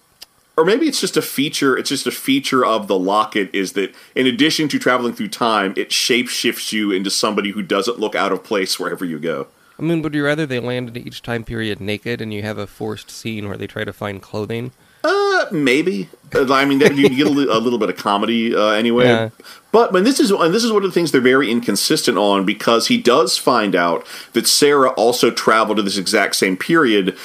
or 0.57 0.65
maybe 0.65 0.87
it's 0.87 0.99
just 0.99 1.15
a 1.17 1.21
feature 1.21 1.77
it's 1.77 1.89
just 1.89 2.05
a 2.05 2.11
feature 2.11 2.65
of 2.65 2.87
the 2.87 2.99
locket 2.99 3.49
is 3.53 3.73
that 3.73 3.93
in 4.13 4.27
addition 4.27 4.67
to 4.67 4.77
traveling 4.77 5.13
through 5.13 5.29
time 5.29 5.73
it 5.77 5.89
shapeshifts 5.89 6.73
you 6.73 6.91
into 6.91 7.09
somebody 7.09 7.51
who 7.51 7.61
doesn't 7.61 7.97
look 7.97 8.13
out 8.13 8.33
of 8.33 8.43
place 8.43 8.77
wherever 8.77 9.05
you 9.05 9.19
go 9.19 9.47
I 9.79 9.81
mean, 9.81 10.01
would 10.01 10.13
you 10.13 10.25
rather 10.25 10.45
they 10.45 10.59
land 10.59 10.89
into 10.89 10.99
each 10.99 11.21
time 11.21 11.45
period 11.45 11.79
naked 11.79 12.19
and 12.19 12.33
you 12.33 12.41
have 12.41 12.57
a 12.57 12.67
forced 12.67 13.09
scene 13.09 13.47
where 13.47 13.55
they 13.55 13.65
try 13.65 13.85
to 13.85 13.93
find 13.93 14.21
clothing? 14.21 14.73
Uh, 15.03 15.45
maybe 15.51 16.09
Uh, 16.35 16.53
i 16.53 16.63
mean 16.65 16.79
you 16.79 17.09
get 17.09 17.25
a, 17.27 17.29
li- 17.29 17.47
a 17.49 17.57
little 17.59 17.79
bit 17.79 17.89
of 17.89 17.97
comedy 17.97 18.55
uh, 18.55 18.69
anyway 18.69 19.05
Yeah. 19.05 19.29
but 19.71 19.91
when 19.93 20.03
this 20.03 20.19
is 20.19 20.29
and 20.31 20.53
this 20.53 20.63
is 20.63 20.71
one 20.71 20.83
of 20.83 20.89
the 20.89 20.93
things 20.93 21.11
they're 21.11 21.21
very 21.21 21.49
inconsistent 21.49 22.17
on 22.17 22.45
because 22.45 22.87
he 22.87 22.97
does 23.01 23.37
find 23.37 23.75
out 23.75 24.05
that 24.33 24.45
sarah 24.47 24.89
also 24.91 25.31
traveled 25.31 25.77
to 25.77 25.83
this 25.83 25.97
exact 25.97 26.35
same 26.35 26.55
period 26.57 27.17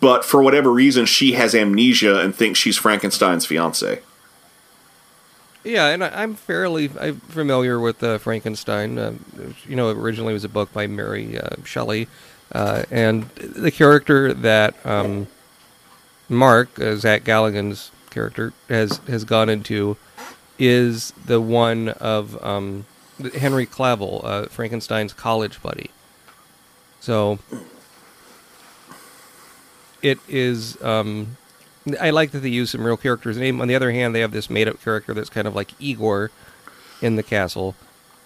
but 0.00 0.24
for 0.24 0.42
whatever 0.42 0.70
reason 0.70 1.06
she 1.06 1.32
has 1.32 1.54
amnesia 1.54 2.20
and 2.20 2.34
thinks 2.36 2.58
she's 2.60 2.76
frankenstein's 2.76 3.46
fiance 3.46 4.00
Yeah, 5.64 5.86
and 5.88 6.04
I, 6.04 6.22
I'm 6.22 6.34
fairly 6.36 6.90
I'm 7.00 7.18
familiar 7.20 7.80
with 7.80 8.00
uh, 8.02 8.18
Frankenstein. 8.18 8.98
Uh, 8.98 9.14
you 9.66 9.74
know, 9.74 9.88
originally 9.90 10.30
it 10.30 10.34
was 10.38 10.44
a 10.44 10.48
book 10.48 10.72
by 10.72 10.86
Mary 10.86 11.38
uh, 11.40 11.56
Shelley, 11.64 12.06
uh, 12.52 12.84
and 12.92 13.24
the 13.34 13.72
character 13.72 14.32
that 14.32 14.74
um, 14.86 15.26
Mark, 16.28 16.78
uh, 16.80 16.96
Zach 16.96 17.24
Galligan's 17.24 17.90
character, 18.10 18.52
has 18.68 18.98
has 19.08 19.24
gone 19.24 19.48
into 19.48 19.96
is 20.58 21.12
the 21.24 21.40
one 21.40 21.90
of 21.90 22.42
um, 22.44 22.86
Henry 23.38 23.66
Clerval, 23.66 24.22
uh, 24.24 24.46
Frankenstein's 24.46 25.12
college 25.12 25.60
buddy. 25.62 25.90
So 27.00 27.38
it 30.02 30.18
is. 30.28 30.80
Um, 30.82 31.36
I 32.00 32.10
like 32.10 32.32
that 32.32 32.40
they 32.40 32.48
use 32.48 32.70
some 32.70 32.84
real 32.84 32.96
characters' 32.96 33.36
name. 33.36 33.60
On 33.60 33.68
the 33.68 33.76
other 33.76 33.92
hand, 33.92 34.14
they 34.14 34.20
have 34.20 34.32
this 34.32 34.50
made-up 34.50 34.82
character 34.82 35.14
that's 35.14 35.30
kind 35.30 35.46
of 35.46 35.54
like 35.54 35.72
Igor 35.78 36.32
in 37.00 37.14
the 37.14 37.22
castle, 37.22 37.76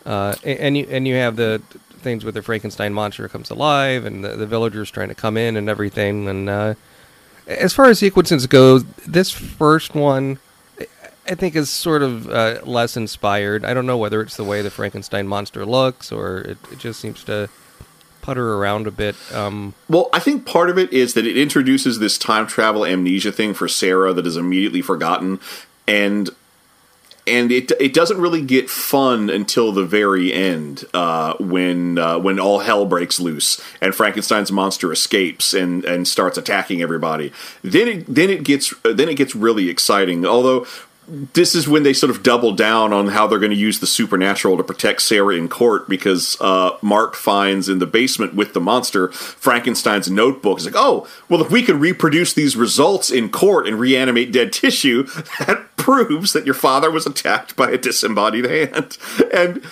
uh, 0.07 0.37
and 0.45 0.77
you 0.79 0.87
and 0.91 1.07
you 1.07 1.15
have 1.17 1.37
the 1.37 1.61
things 2.01 2.25
where 2.25 2.33
the 2.33 2.41
Frankenstein 2.41 2.95
monster 2.95 3.29
comes 3.29 3.51
alive, 3.51 4.07
and 4.07 4.25
the, 4.25 4.37
the 4.37 4.47
villagers 4.47 4.91
trying 4.91 5.09
to 5.09 5.15
come 5.15 5.37
in 5.37 5.57
and 5.57 5.69
everything. 5.69 6.27
And 6.27 6.49
uh, 6.49 6.75
as 7.51 7.73
far 7.73 7.87
as 7.87 7.99
sequences 7.99 8.47
go, 8.47 8.79
this 8.79 9.31
first 9.31 9.95
one. 9.95 10.39
I 11.29 11.37
think 11.37 11.55
is 11.55 11.71
sort 11.71 12.03
of 12.03 12.29
uh, 12.29 12.61
less 12.65 12.97
inspired. 12.97 13.65
I 13.65 13.73
don't 13.73 13.87
know 13.87 13.99
whether 13.99 14.21
it's 14.21 14.37
the 14.37 14.43
way 14.43 14.63
the 14.63 14.71
Frankenstein 14.71 15.29
monster 15.29 15.65
looks 15.65 16.11
or 16.11 16.39
it, 16.39 16.59
it 16.73 16.79
just 16.81 16.99
seems 16.99 17.23
to 17.25 17.49
putter 18.21 18.55
around 18.55 18.89
a 18.89 18.91
bit. 18.91 19.15
Um, 19.33 19.75
Well, 19.89 20.09
I 20.13 20.19
think 20.19 20.45
part 20.45 20.71
of 20.71 20.79
it 20.79 20.93
is 20.93 21.15
that 21.15 21.27
it 21.27 21.37
introduces 21.37 22.01
this 22.01 22.19
time 22.19 22.49
travel 22.49 22.85
amnesia 22.85 23.31
thing 23.31 23.55
for 23.55 23.69
Sarah 23.69 24.13
that 24.13 24.27
is 24.27 24.37
immediately 24.37 24.83
forgotten, 24.83 25.39
and 25.87 26.31
and 27.31 27.53
it 27.53 27.71
it 27.81 27.95
doesn't 27.95 28.21
really 28.21 28.43
get 28.43 28.69
fun 28.69 29.31
until 29.31 29.73
the 29.73 29.85
very 29.85 30.33
end 30.33 30.85
uh, 30.93 31.35
when 31.39 31.99
uh, 31.99 32.19
when 32.19 32.41
all 32.41 32.59
hell 32.59 32.85
breaks 32.85 33.21
loose 33.21 33.61
and 33.81 33.95
Frankenstein's 33.95 34.51
monster 34.51 34.93
escapes 34.93 35.55
and 35.55 35.85
and 35.85 36.07
starts 36.07 36.37
attacking 36.37 36.83
everybody. 36.83 37.33
Then 37.63 37.89
it 37.89 38.07
then 38.07 38.31
it 38.31 38.43
gets 38.43 38.75
then 38.83 39.09
it 39.09 39.15
gets 39.15 39.35
really 39.35 39.69
exciting. 39.71 40.27
Although 40.27 40.67
this 41.09 41.55
is 41.55 41.67
when 41.67 41.83
they 41.83 41.93
sort 41.93 42.11
of 42.11 42.23
double 42.23 42.53
down 42.53 42.93
on 42.93 43.09
how 43.09 43.27
they're 43.27 43.39
going 43.39 43.51
to 43.51 43.57
use 43.57 43.81
the 43.81 43.87
supernatural 43.87 44.57
to 44.57 44.63
protect 44.63 45.03
Sarah 45.03 45.35
in 45.35 45.49
court 45.49 45.89
because 45.89 46.37
uh, 46.41 46.77
Mark 46.83 47.17
finds 47.17 47.69
in 47.69 47.81
the 47.81 47.87
basement 47.87 48.35
with 48.35 48.53
the 48.55 48.61
monster 48.61 49.09
Frankenstein's 49.09 50.11
notebook. 50.11 50.59
He's 50.59 50.67
like, 50.67 50.75
oh, 50.77 51.09
well, 51.29 51.41
if 51.41 51.51
we 51.51 51.63
can 51.63 51.81
reproduce 51.81 52.33
these 52.33 52.57
results 52.57 53.11
in 53.11 53.31
court 53.31 53.67
and 53.67 53.81
reanimate 53.81 54.33
dead 54.33 54.53
tissue, 54.53 55.03
that 55.41 55.77
proves 55.77 56.33
that 56.33 56.45
your 56.45 56.55
father 56.55 56.91
was 56.91 57.07
attacked 57.07 57.57
by 57.57 57.71
a 57.71 57.79
disembodied 57.79 58.45
hand. 58.45 58.97
And 59.35 59.65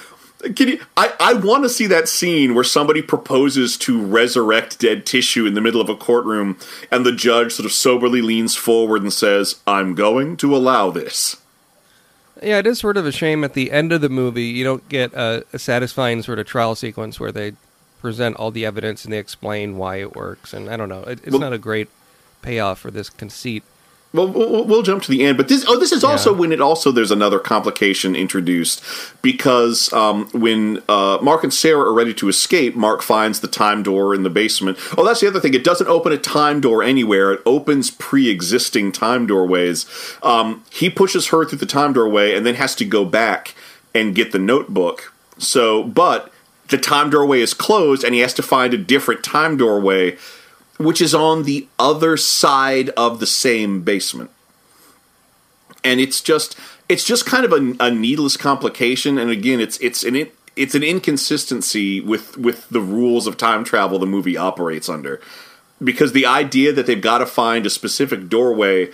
can 0.54 0.68
you, 0.68 0.80
I, 0.96 1.12
I 1.18 1.34
want 1.34 1.64
to 1.64 1.68
see 1.68 1.86
that 1.86 2.08
scene 2.08 2.54
where 2.54 2.64
somebody 2.64 3.02
proposes 3.02 3.76
to 3.78 4.00
resurrect 4.00 4.78
dead 4.78 5.04
tissue 5.04 5.46
in 5.46 5.54
the 5.54 5.60
middle 5.60 5.80
of 5.80 5.88
a 5.88 5.96
courtroom, 5.96 6.58
and 6.90 7.04
the 7.04 7.12
judge 7.12 7.52
sort 7.54 7.66
of 7.66 7.72
soberly 7.72 8.22
leans 8.22 8.54
forward 8.54 9.02
and 9.02 9.12
says, 9.12 9.56
I'm 9.66 9.94
going 9.94 10.36
to 10.38 10.54
allow 10.56 10.90
this. 10.90 11.36
Yeah, 12.40 12.58
it 12.58 12.66
is 12.68 12.78
sort 12.78 12.96
of 12.96 13.04
a 13.04 13.10
shame 13.10 13.42
at 13.42 13.54
the 13.54 13.72
end 13.72 13.92
of 13.92 14.00
the 14.00 14.08
movie 14.08 14.44
you 14.44 14.62
don't 14.62 14.88
get 14.88 15.12
a, 15.12 15.44
a 15.52 15.58
satisfying 15.58 16.22
sort 16.22 16.38
of 16.38 16.46
trial 16.46 16.76
sequence 16.76 17.18
where 17.18 17.32
they 17.32 17.54
present 18.00 18.36
all 18.36 18.52
the 18.52 18.64
evidence 18.64 19.04
and 19.04 19.12
they 19.12 19.18
explain 19.18 19.76
why 19.76 19.96
it 19.96 20.14
works. 20.14 20.52
And 20.52 20.70
I 20.70 20.76
don't 20.76 20.88
know, 20.88 21.02
it, 21.02 21.18
it's 21.24 21.32
Well- 21.32 21.40
not 21.40 21.52
a 21.52 21.58
great 21.58 21.88
payoff 22.42 22.78
for 22.78 22.92
this 22.92 23.10
conceit. 23.10 23.64
Well, 24.14 24.26
we'll, 24.28 24.64
we'll 24.64 24.82
jump 24.82 25.02
to 25.02 25.10
the 25.10 25.22
end, 25.22 25.36
but 25.36 25.48
this 25.48 25.66
oh, 25.68 25.78
this 25.78 25.92
is 25.92 26.02
also 26.02 26.32
Yeah. 26.32 26.38
when 26.38 26.52
it 26.52 26.62
also 26.62 26.90
there's 26.90 27.10
another 27.10 27.38
complication 27.38 28.16
introduced 28.16 28.82
because 29.20 29.92
um, 29.92 30.28
when 30.32 30.82
uh, 30.88 31.18
Mark 31.20 31.44
and 31.44 31.52
Sarah 31.52 31.82
are 31.82 31.92
ready 31.92 32.14
to 32.14 32.28
escape, 32.28 32.74
Mark 32.74 33.02
finds 33.02 33.40
the 33.40 33.48
time 33.48 33.82
door 33.82 34.14
in 34.14 34.22
the 34.22 34.30
basement. 34.30 34.78
Oh, 34.96 35.04
that's 35.04 35.20
the 35.20 35.26
other 35.26 35.40
thing; 35.40 35.52
it 35.52 35.62
doesn't 35.62 35.88
open 35.88 36.10
a 36.12 36.16
time 36.16 36.60
door 36.62 36.82
anywhere; 36.82 37.32
it 37.32 37.42
opens 37.44 37.90
pre-existing 37.90 38.92
time 38.92 39.26
doorways. 39.26 39.84
Um, 40.22 40.64
he 40.70 40.88
pushes 40.88 41.28
her 41.28 41.44
through 41.44 41.58
the 41.58 41.66
time 41.66 41.92
doorway 41.92 42.34
and 42.34 42.46
then 42.46 42.54
has 42.54 42.74
to 42.76 42.86
go 42.86 43.04
back 43.04 43.54
and 43.94 44.14
get 44.14 44.32
the 44.32 44.38
notebook. 44.38 45.12
So, 45.36 45.84
but 45.84 46.32
the 46.68 46.78
time 46.78 47.10
doorway 47.10 47.40
is 47.42 47.52
closed, 47.52 48.04
and 48.04 48.14
he 48.14 48.20
has 48.20 48.32
to 48.34 48.42
find 48.42 48.72
a 48.72 48.78
different 48.78 49.22
time 49.22 49.58
doorway 49.58 50.16
which 50.78 51.00
is 51.00 51.14
on 51.14 51.42
the 51.42 51.68
other 51.78 52.16
side 52.16 52.88
of 52.90 53.20
the 53.20 53.26
same 53.26 53.82
basement. 53.82 54.30
And 55.84 56.00
it's 56.00 56.20
just 56.20 56.56
it's 56.88 57.04
just 57.04 57.26
kind 57.26 57.44
of 57.44 57.52
a, 57.52 57.86
a 57.86 57.90
needless 57.90 58.36
complication 58.36 59.18
and 59.18 59.30
again 59.30 59.60
it's 59.60 59.78
it's 59.78 60.02
an 60.02 60.16
it, 60.16 60.34
it's 60.56 60.74
an 60.74 60.82
inconsistency 60.82 62.00
with 62.00 62.36
with 62.36 62.68
the 62.68 62.80
rules 62.80 63.26
of 63.26 63.36
time 63.36 63.64
travel 63.64 63.98
the 63.98 64.06
movie 64.06 64.36
operates 64.36 64.88
under. 64.88 65.20
Because 65.82 66.12
the 66.12 66.26
idea 66.26 66.72
that 66.72 66.86
they've 66.86 67.00
got 67.00 67.18
to 67.18 67.26
find 67.26 67.64
a 67.64 67.70
specific 67.70 68.28
doorway 68.28 68.90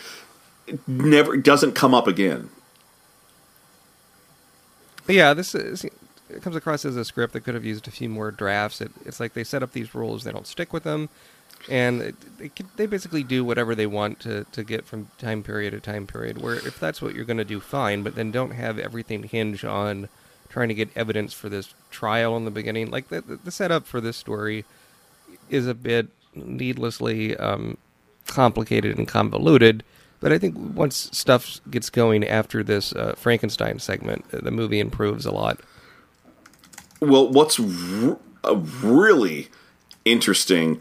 never 0.87 1.37
doesn't 1.37 1.73
come 1.73 1.94
up 1.94 2.07
again. 2.07 2.51
Yeah, 5.07 5.35
this 5.35 5.55
is, 5.55 5.85
it 5.85 6.42
comes 6.42 6.57
across 6.57 6.85
as 6.85 6.97
a 6.97 7.05
script 7.05 7.35
that 7.35 7.40
could 7.40 7.55
have 7.55 7.64
used 7.64 7.87
a 7.88 7.90
few 7.90 8.09
more 8.09 8.31
drafts. 8.31 8.81
It, 8.81 8.90
it's 9.05 9.20
like 9.20 9.35
they 9.35 9.44
set 9.44 9.62
up 9.62 9.73
these 9.73 9.94
rules, 9.94 10.25
they 10.25 10.33
don't 10.33 10.47
stick 10.47 10.73
with 10.73 10.83
them. 10.83 11.09
And 11.68 12.14
they, 12.38 12.50
they 12.77 12.87
basically 12.87 13.22
do 13.22 13.44
whatever 13.44 13.74
they 13.74 13.87
want 13.87 14.20
to, 14.20 14.44
to 14.53 14.62
get 14.64 14.85
from 14.85 15.09
time 15.18 15.42
period 15.42 15.70
to 15.72 15.81
time 15.81 16.07
period. 16.07 16.40
Where 16.40 16.55
if 16.55 16.79
that's 16.79 17.00
what 17.00 17.14
you're 17.14 17.24
going 17.24 17.38
to 17.38 17.44
do, 17.44 17.61
fine, 17.61 18.03
but 18.03 18.14
then 18.14 18.31
don't 18.31 18.53
have 18.53 18.79
everything 18.79 19.22
hinge 19.24 19.64
on 19.64 20.09
trying 20.48 20.68
to 20.68 20.74
get 20.74 20.88
evidence 20.96 21.33
for 21.33 21.48
this 21.48 21.74
trial 21.90 22.37
in 22.37 22.44
the 22.44 22.50
beginning. 22.50 22.90
Like 22.90 23.09
the, 23.09 23.20
the, 23.20 23.37
the 23.37 23.50
setup 23.50 23.87
for 23.87 24.00
this 24.00 24.16
story 24.16 24.64
is 25.50 25.66
a 25.66 25.74
bit 25.74 26.09
needlessly 26.35 27.37
um, 27.37 27.77
complicated 28.27 28.98
and 28.98 29.09
convoluted. 29.09 29.83
But 30.20 30.33
I 30.33 30.38
think 30.38 30.55
once 30.57 31.11
stuff 31.12 31.61
gets 31.70 31.90
going 31.90 32.24
after 32.27 32.62
this 32.62 32.92
uh, 32.94 33.14
Frankenstein 33.16 33.79
segment, 33.79 34.24
uh, 34.33 34.40
the 34.40 34.50
movie 34.50 34.81
improves 34.81 35.27
a 35.27 35.33
lot. 35.33 35.61
Well, 37.00 37.29
what's 37.29 37.61
r- 37.61 38.18
uh, 38.44 38.57
really 38.83 39.48
interesting 40.05 40.81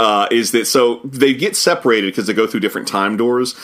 uh, 0.00 0.28
is 0.30 0.52
that 0.52 0.66
so 0.66 1.00
they 1.04 1.34
get 1.34 1.56
separated 1.56 2.08
because 2.08 2.26
they 2.26 2.34
go 2.34 2.46
through 2.46 2.60
different 2.60 2.88
time 2.88 3.16
doors, 3.16 3.54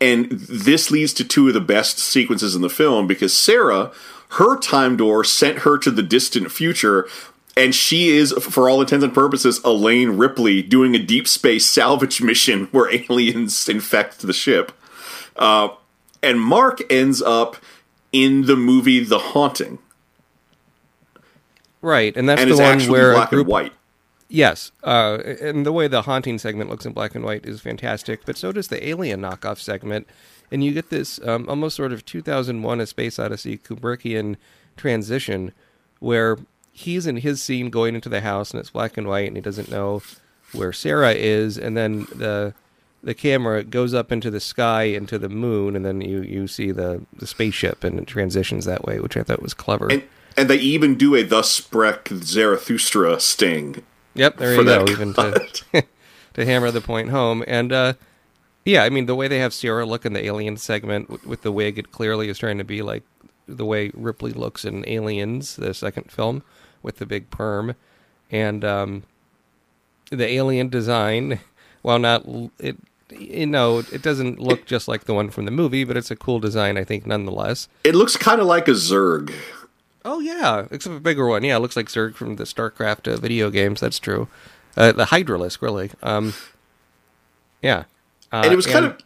and 0.00 0.30
this 0.30 0.90
leads 0.90 1.12
to 1.14 1.24
two 1.24 1.48
of 1.48 1.54
the 1.54 1.60
best 1.60 1.98
sequences 1.98 2.54
in 2.54 2.62
the 2.62 2.68
film 2.68 3.06
because 3.06 3.36
Sarah, 3.36 3.90
her 4.30 4.58
time 4.58 4.96
door 4.96 5.24
sent 5.24 5.60
her 5.60 5.78
to 5.78 5.90
the 5.90 6.02
distant 6.02 6.52
future. 6.52 7.08
And 7.56 7.74
she 7.74 8.10
is, 8.10 8.32
for 8.34 8.70
all 8.70 8.80
intents 8.80 9.02
and 9.02 9.12
purposes, 9.12 9.60
Elaine 9.64 10.10
Ripley 10.10 10.62
doing 10.62 10.94
a 10.94 10.98
deep 11.00 11.26
space 11.26 11.66
salvage 11.66 12.22
mission 12.22 12.66
where 12.70 12.94
aliens 12.94 13.68
infect 13.68 14.20
the 14.20 14.32
ship. 14.32 14.70
Uh, 15.34 15.70
and 16.22 16.40
Mark 16.40 16.80
ends 16.90 17.20
up 17.20 17.56
in 18.12 18.46
the 18.46 18.56
movie 18.56 19.02
The 19.02 19.18
Haunting. 19.18 19.78
Right, 21.80 22.16
and 22.16 22.28
that's 22.28 22.40
and 22.42 22.50
the 22.50 22.56
one 22.56 22.80
where 22.88 23.12
black 23.14 23.28
a 23.28 23.36
group 23.36 23.46
and 23.46 23.52
white. 23.52 23.72
Yes, 24.28 24.72
uh, 24.84 25.18
and 25.40 25.64
the 25.64 25.72
way 25.72 25.88
the 25.88 26.02
haunting 26.02 26.38
segment 26.38 26.68
looks 26.68 26.84
in 26.84 26.92
black 26.92 27.14
and 27.14 27.24
white 27.24 27.46
is 27.46 27.62
fantastic, 27.62 28.26
but 28.26 28.36
so 28.36 28.52
does 28.52 28.68
the 28.68 28.86
alien 28.86 29.22
knockoff 29.22 29.58
segment, 29.58 30.06
and 30.50 30.62
you 30.62 30.72
get 30.72 30.90
this 30.90 31.18
um, 31.26 31.48
almost 31.48 31.76
sort 31.76 31.92
of 31.92 32.04
2001: 32.04 32.80
A 32.80 32.86
Space 32.86 33.18
Odyssey 33.18 33.56
Kubrickian 33.56 34.36
transition, 34.76 35.52
where 35.98 36.36
he's 36.72 37.06
in 37.06 37.16
his 37.16 37.42
scene 37.42 37.70
going 37.70 37.94
into 37.94 38.08
the 38.08 38.20
house 38.20 38.52
and 38.52 38.60
it's 38.60 38.70
black 38.70 38.96
and 38.96 39.08
white, 39.08 39.26
and 39.28 39.36
he 39.36 39.40
doesn't 39.40 39.70
know 39.70 40.02
where 40.52 40.72
Sarah 40.72 41.12
is, 41.12 41.56
and 41.56 41.76
then 41.76 42.06
the 42.14 42.54
the 43.02 43.14
camera 43.14 43.64
goes 43.64 43.94
up 43.94 44.12
into 44.12 44.30
the 44.30 44.40
sky 44.40 44.82
into 44.82 45.18
the 45.18 45.28
moon, 45.28 45.74
and 45.74 45.86
then 45.86 46.02
you 46.02 46.20
you 46.20 46.46
see 46.46 46.70
the 46.70 47.02
the 47.16 47.26
spaceship, 47.26 47.82
and 47.82 47.98
it 47.98 48.06
transitions 48.06 48.66
that 48.66 48.84
way, 48.84 49.00
which 49.00 49.16
I 49.16 49.22
thought 49.22 49.40
was 49.40 49.54
clever. 49.54 49.90
And 49.90 50.02
and 50.36 50.50
they 50.50 50.56
even 50.56 50.96
do 50.96 51.14
a 51.14 51.22
thus 51.22 51.50
sprech 51.50 52.08
Zarathustra 52.08 53.18
sting. 53.20 53.82
Yep, 54.18 54.36
there 54.36 54.54
you 54.54 54.64
go. 54.64 54.84
that 54.84 54.90
Even 54.90 55.14
to 55.14 55.84
to 56.34 56.44
hammer 56.44 56.70
the 56.70 56.80
point 56.80 57.10
home, 57.10 57.44
and 57.46 57.72
uh, 57.72 57.92
yeah, 58.64 58.82
I 58.82 58.90
mean 58.90 59.06
the 59.06 59.14
way 59.14 59.28
they 59.28 59.38
have 59.38 59.54
Sierra 59.54 59.86
look 59.86 60.04
in 60.04 60.12
the 60.12 60.24
Alien 60.24 60.56
segment 60.56 61.08
with, 61.08 61.26
with 61.26 61.42
the 61.42 61.52
wig, 61.52 61.78
it 61.78 61.92
clearly 61.92 62.28
is 62.28 62.38
trying 62.38 62.58
to 62.58 62.64
be 62.64 62.82
like 62.82 63.04
the 63.46 63.64
way 63.64 63.90
Ripley 63.94 64.32
looks 64.32 64.64
in 64.64 64.86
Aliens, 64.86 65.56
the 65.56 65.72
second 65.72 66.12
film, 66.12 66.42
with 66.82 66.96
the 66.96 67.06
big 67.06 67.30
perm, 67.30 67.74
and 68.30 68.64
um, 68.64 69.04
the 70.10 70.28
alien 70.28 70.68
design, 70.68 71.40
while 71.82 71.98
not 71.98 72.24
it. 72.58 72.76
You 73.10 73.46
know, 73.46 73.78
it 73.78 74.02
doesn't 74.02 74.38
look 74.38 74.66
just 74.66 74.86
like 74.86 75.04
the 75.04 75.14
one 75.14 75.30
from 75.30 75.46
the 75.46 75.50
movie, 75.50 75.82
but 75.82 75.96
it's 75.96 76.10
a 76.10 76.16
cool 76.16 76.40
design, 76.40 76.76
I 76.76 76.84
think, 76.84 77.06
nonetheless. 77.06 77.66
It 77.82 77.94
looks 77.94 78.18
kind 78.18 78.38
of 78.38 78.46
like 78.46 78.68
a 78.68 78.72
Zerg. 78.72 79.32
Oh 80.04 80.20
yeah, 80.20 80.66
except 80.70 80.96
a 80.96 81.00
bigger 81.00 81.26
one. 81.26 81.42
Yeah, 81.44 81.56
it 81.56 81.60
looks 81.60 81.76
like 81.76 81.86
Zerg 81.86 82.14
from 82.14 82.36
the 82.36 82.44
StarCraft 82.44 83.12
uh, 83.12 83.16
video 83.16 83.50
games. 83.50 83.80
That's 83.80 83.98
true. 83.98 84.28
Uh, 84.76 84.92
the 84.92 85.06
Hydralisk, 85.06 85.60
really. 85.60 85.90
Um, 86.02 86.34
yeah, 87.62 87.84
uh, 88.32 88.42
and 88.44 88.52
it 88.52 88.56
was 88.56 88.66
kind 88.66 88.84
of 88.84 88.98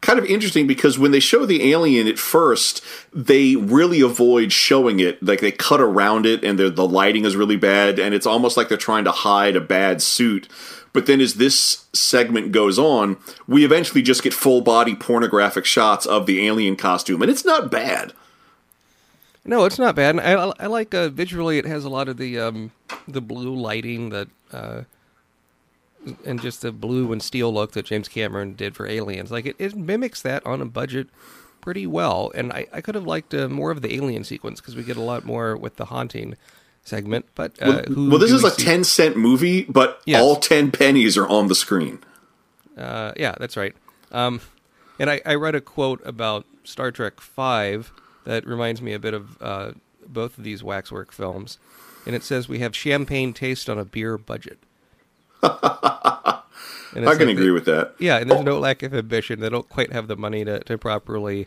kind 0.00 0.18
of 0.18 0.24
interesting 0.24 0.66
because 0.66 0.98
when 0.98 1.10
they 1.10 1.20
show 1.20 1.44
the 1.44 1.72
alien 1.72 2.06
at 2.06 2.18
first, 2.18 2.82
they 3.12 3.56
really 3.56 4.00
avoid 4.00 4.52
showing 4.52 5.00
it. 5.00 5.22
Like 5.22 5.40
they 5.40 5.52
cut 5.52 5.80
around 5.80 6.26
it, 6.26 6.44
and 6.44 6.58
the 6.58 6.88
lighting 6.88 7.24
is 7.24 7.36
really 7.36 7.56
bad, 7.56 7.98
and 7.98 8.14
it's 8.14 8.26
almost 8.26 8.56
like 8.56 8.68
they're 8.68 8.78
trying 8.78 9.04
to 9.04 9.12
hide 9.12 9.56
a 9.56 9.60
bad 9.60 10.00
suit. 10.00 10.48
But 10.92 11.04
then, 11.04 11.20
as 11.20 11.34
this 11.34 11.86
segment 11.92 12.52
goes 12.52 12.78
on, 12.78 13.18
we 13.46 13.66
eventually 13.66 14.00
just 14.00 14.22
get 14.22 14.32
full 14.32 14.62
body 14.62 14.94
pornographic 14.94 15.66
shots 15.66 16.06
of 16.06 16.24
the 16.24 16.46
alien 16.46 16.76
costume, 16.76 17.20
and 17.20 17.30
it's 17.30 17.44
not 17.44 17.70
bad. 17.70 18.14
No, 19.46 19.64
it's 19.64 19.78
not 19.78 19.94
bad. 19.94 20.18
I, 20.18 20.32
I, 20.34 20.52
I 20.60 20.66
like 20.66 20.92
uh, 20.94 21.08
visually. 21.08 21.58
It 21.58 21.64
has 21.66 21.84
a 21.84 21.88
lot 21.88 22.08
of 22.08 22.16
the 22.16 22.38
um, 22.38 22.72
the 23.08 23.20
blue 23.20 23.54
lighting 23.54 24.10
that. 24.10 24.28
Uh, 24.52 24.82
and 26.24 26.40
just 26.40 26.62
the 26.62 26.70
blue 26.70 27.12
and 27.12 27.20
steel 27.20 27.52
look 27.52 27.72
that 27.72 27.86
James 27.86 28.06
Cameron 28.06 28.54
did 28.54 28.76
for 28.76 28.86
Aliens, 28.86 29.32
like 29.32 29.44
it, 29.44 29.56
it 29.58 29.74
mimics 29.74 30.22
that 30.22 30.44
on 30.46 30.60
a 30.60 30.64
budget 30.64 31.08
pretty 31.60 31.84
well. 31.84 32.30
And 32.34 32.52
I, 32.52 32.66
I 32.72 32.80
could 32.80 32.94
have 32.94 33.06
liked 33.06 33.34
uh, 33.34 33.48
more 33.48 33.72
of 33.72 33.82
the 33.82 33.92
alien 33.92 34.22
sequence 34.22 34.60
because 34.60 34.76
we 34.76 34.84
get 34.84 34.96
a 34.96 35.00
lot 35.02 35.24
more 35.24 35.56
with 35.56 35.74
the 35.76 35.86
haunting 35.86 36.36
segment. 36.84 37.26
But 37.34 37.60
uh, 37.60 37.82
Well, 37.88 38.10
well, 38.10 38.18
this 38.20 38.30
is 38.30 38.44
we 38.44 38.48
a 38.50 38.52
see- 38.52 38.62
ten 38.64 38.84
cent 38.84 39.16
movie, 39.16 39.64
but 39.64 40.00
Yes. 40.06 40.22
all 40.22 40.36
ten 40.36 40.70
pennies 40.70 41.16
are 41.16 41.26
on 41.26 41.48
the 41.48 41.56
screen. 41.56 41.98
Uh, 42.78 43.10
yeah, 43.16 43.34
that's 43.40 43.56
right. 43.56 43.74
Um, 44.12 44.40
and 45.00 45.10
I, 45.10 45.20
I 45.26 45.34
read 45.34 45.56
a 45.56 45.60
quote 45.60 46.00
about 46.06 46.46
Star 46.62 46.92
Trek 46.92 47.20
Five 47.20 47.90
that 48.26 48.46
reminds 48.46 48.82
me 48.82 48.92
a 48.92 48.98
bit 48.98 49.14
of 49.14 49.40
uh, 49.42 49.72
both 50.06 50.36
of 50.38 50.44
these 50.44 50.62
waxwork 50.62 51.12
films, 51.12 51.58
and 52.04 52.14
it 52.14 52.22
says 52.22 52.48
we 52.48 52.58
have 52.58 52.76
champagne 52.76 53.32
taste 53.32 53.70
on 53.70 53.78
a 53.78 53.84
beer 53.84 54.18
budget. 54.18 54.58
I 55.42 56.42
can 56.92 57.04
like 57.04 57.20
agree 57.20 57.34
the- 57.34 57.50
with 57.52 57.64
that. 57.66 57.94
Yeah, 57.98 58.18
and 58.18 58.30
there's 58.30 58.44
no 58.44 58.58
lack 58.58 58.82
of 58.82 58.94
ambition. 58.94 59.40
They 59.40 59.48
don't 59.48 59.68
quite 59.68 59.92
have 59.92 60.08
the 60.08 60.16
money 60.16 60.44
to, 60.44 60.60
to 60.60 60.78
properly 60.78 61.46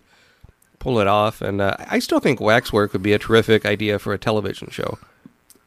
pull 0.77 0.99
it 0.99 1.07
off. 1.07 1.41
And 1.41 1.59
uh, 1.61 1.75
I 1.89 1.99
still 1.99 2.19
think 2.19 2.39
waxwork 2.39 2.93
would 2.93 3.03
be 3.03 3.13
a 3.13 3.19
terrific 3.19 3.65
idea 3.65 3.99
for 3.99 4.13
a 4.13 4.17
television 4.17 4.69
show. 4.69 4.97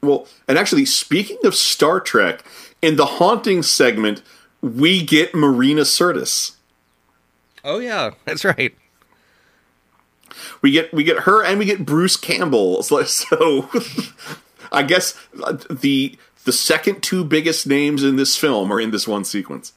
Well, 0.00 0.26
and 0.48 0.58
actually, 0.58 0.84
speaking 0.86 1.38
of 1.44 1.54
Star 1.54 2.00
Trek, 2.00 2.44
in 2.80 2.96
the 2.96 3.06
haunting 3.06 3.62
segment, 3.62 4.22
we 4.60 5.04
get 5.04 5.34
Marina 5.34 5.82
Sirtis. 5.82 6.56
Oh 7.64 7.78
yeah, 7.78 8.10
that's 8.24 8.44
right. 8.44 8.74
We 10.60 10.70
get 10.70 10.92
we 10.92 11.04
get 11.04 11.20
her, 11.20 11.44
and 11.44 11.58
we 11.58 11.64
get 11.64 11.84
Bruce 11.84 12.16
Campbell. 12.16 12.82
So, 12.82 13.02
so 13.04 13.68
I 14.70 14.82
guess 14.82 15.18
uh, 15.42 15.58
the 15.70 16.16
the 16.44 16.52
second 16.52 17.02
two 17.02 17.24
biggest 17.24 17.66
names 17.66 18.02
in 18.02 18.16
this 18.16 18.36
film 18.36 18.72
are 18.72 18.80
in 18.80 18.90
this 18.90 19.06
one 19.06 19.24
sequence. 19.24 19.72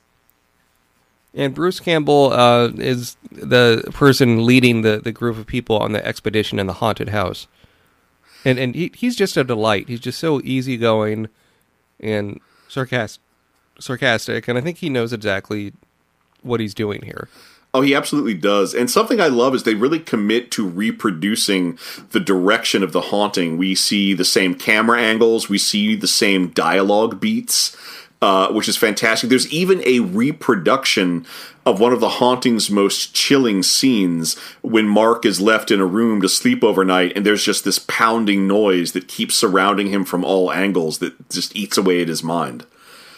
And 1.33 1.53
Bruce 1.53 1.81
Campbell 1.81 2.31
uh, 2.31 2.69
is 2.77 3.17
the 3.29 3.83
person 3.93 4.45
leading 4.45 4.83
the, 4.83 5.01
the 5.03 5.11
group 5.11 5.37
of 5.37 5.45
people 5.45 5.77
on 5.77 5.91
the 5.91 6.05
expedition 6.05 6.59
in 6.59 6.67
the 6.67 6.73
haunted 6.73 7.09
house. 7.09 7.47
And 8.45 8.57
and 8.57 8.73
he, 8.73 8.91
he's 8.95 9.15
just 9.15 9.35
a 9.35 9.43
delight. 9.43 9.89
He's 9.89 9.99
just 9.99 10.19
so 10.19 10.39
easygoing 10.43 11.27
and 11.99 12.39
sarcastic, 12.67 13.21
sarcastic, 13.79 14.47
and 14.47 14.57
I 14.57 14.61
think 14.61 14.77
he 14.77 14.89
knows 14.89 15.11
exactly 15.11 15.73
what 16.41 16.59
he's 16.59 16.73
doing 16.73 17.01
here. 17.01 17.27
Oh, 17.75 17.81
he 17.81 17.93
absolutely 17.93 18.35
does. 18.35 18.73
And 18.73 18.89
something 18.89 19.19
I 19.19 19.27
love 19.27 19.53
is 19.53 19.63
they 19.63 19.75
really 19.75 19.99
commit 19.99 20.49
to 20.51 20.65
reproducing 20.65 21.77
the 22.11 22.21
direction 22.21 22.83
of 22.83 22.93
the 22.93 23.01
haunting. 23.01 23.57
We 23.57 23.75
see 23.75 24.13
the 24.13 24.23
same 24.23 24.55
camera 24.55 25.01
angles, 25.01 25.49
we 25.49 25.57
see 25.57 25.93
the 25.93 26.07
same 26.07 26.51
dialogue 26.51 27.19
beats, 27.19 27.75
uh, 28.21 28.47
which 28.53 28.69
is 28.69 28.77
fantastic. 28.77 29.29
There's 29.29 29.51
even 29.51 29.85
a 29.85 29.99
reproduction 29.99 31.25
of 31.65 31.81
one 31.81 31.91
of 31.91 31.99
the 31.99 32.07
haunting's 32.07 32.69
most 32.69 33.13
chilling 33.13 33.61
scenes 33.61 34.39
when 34.61 34.87
Mark 34.87 35.25
is 35.25 35.41
left 35.41 35.69
in 35.69 35.81
a 35.81 35.85
room 35.85 36.21
to 36.21 36.29
sleep 36.29 36.63
overnight, 36.63 37.11
and 37.13 37.25
there's 37.25 37.43
just 37.43 37.65
this 37.65 37.79
pounding 37.79 38.47
noise 38.47 38.93
that 38.93 39.09
keeps 39.09 39.35
surrounding 39.35 39.87
him 39.87 40.05
from 40.05 40.23
all 40.23 40.49
angles 40.49 40.99
that 40.99 41.29
just 41.29 41.53
eats 41.57 41.77
away 41.77 42.01
at 42.01 42.07
his 42.07 42.23
mind. 42.23 42.65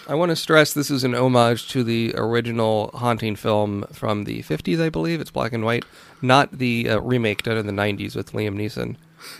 I 0.08 0.16
want 0.16 0.30
to 0.30 0.38
stress 0.38 0.74
this 0.74 0.90
is 0.90 1.04
an 1.04 1.14
homage 1.14 1.68
to 1.70 1.84
the 1.84 2.14
original 2.16 2.92
haunting 2.94 3.36
film 3.36 3.86
from 3.92 4.24
the 4.24 4.42
50s, 4.42 4.82
I 4.82 4.88
believe. 4.88 5.20
It's 5.20 5.32
black 5.32 5.52
and 5.52 5.66
white, 5.66 5.84
not 6.22 6.60
the 6.60 6.90
uh, 6.90 7.00
remake 7.02 7.44
done 7.44 7.58
in 7.58 7.68
the 7.68 7.74
90s 7.74 8.16
with 8.16 8.32
Liam 8.32 8.56
Neeson. 8.56 8.96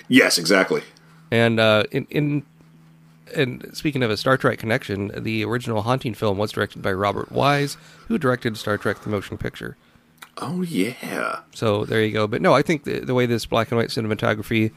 Yes, 0.10 0.38
exactly. 0.38 0.84
And 1.32 1.60
uh, 1.62 1.86
in, 1.92 2.06
in 2.10 2.46
and 3.34 3.70
speaking 3.74 4.04
of 4.04 4.12
a 4.12 4.18
Star 4.18 4.38
Trek 4.38 4.60
connection, 4.60 5.12
the 5.16 5.46
original 5.46 5.84
haunting 5.84 6.14
film 6.14 6.38
was 6.38 6.52
directed 6.52 6.82
by 6.82 6.92
Robert 6.92 7.32
Wise, 7.32 7.78
who 8.08 8.18
directed 8.18 8.58
Star 8.58 8.78
Trek: 8.78 9.02
The 9.02 9.10
Motion 9.10 9.38
Picture. 9.38 9.78
Oh, 10.38 10.62
yeah. 10.62 11.40
So 11.54 11.86
there 11.86 12.04
you 12.04 12.12
go. 12.12 12.28
But 12.28 12.42
no, 12.42 12.54
I 12.54 12.62
think 12.62 12.84
the, 12.84 13.00
the 13.00 13.14
way 13.14 13.26
this 13.26 13.46
black 13.46 13.72
and 13.72 13.78
white 13.78 13.90
cinematography 13.90 14.72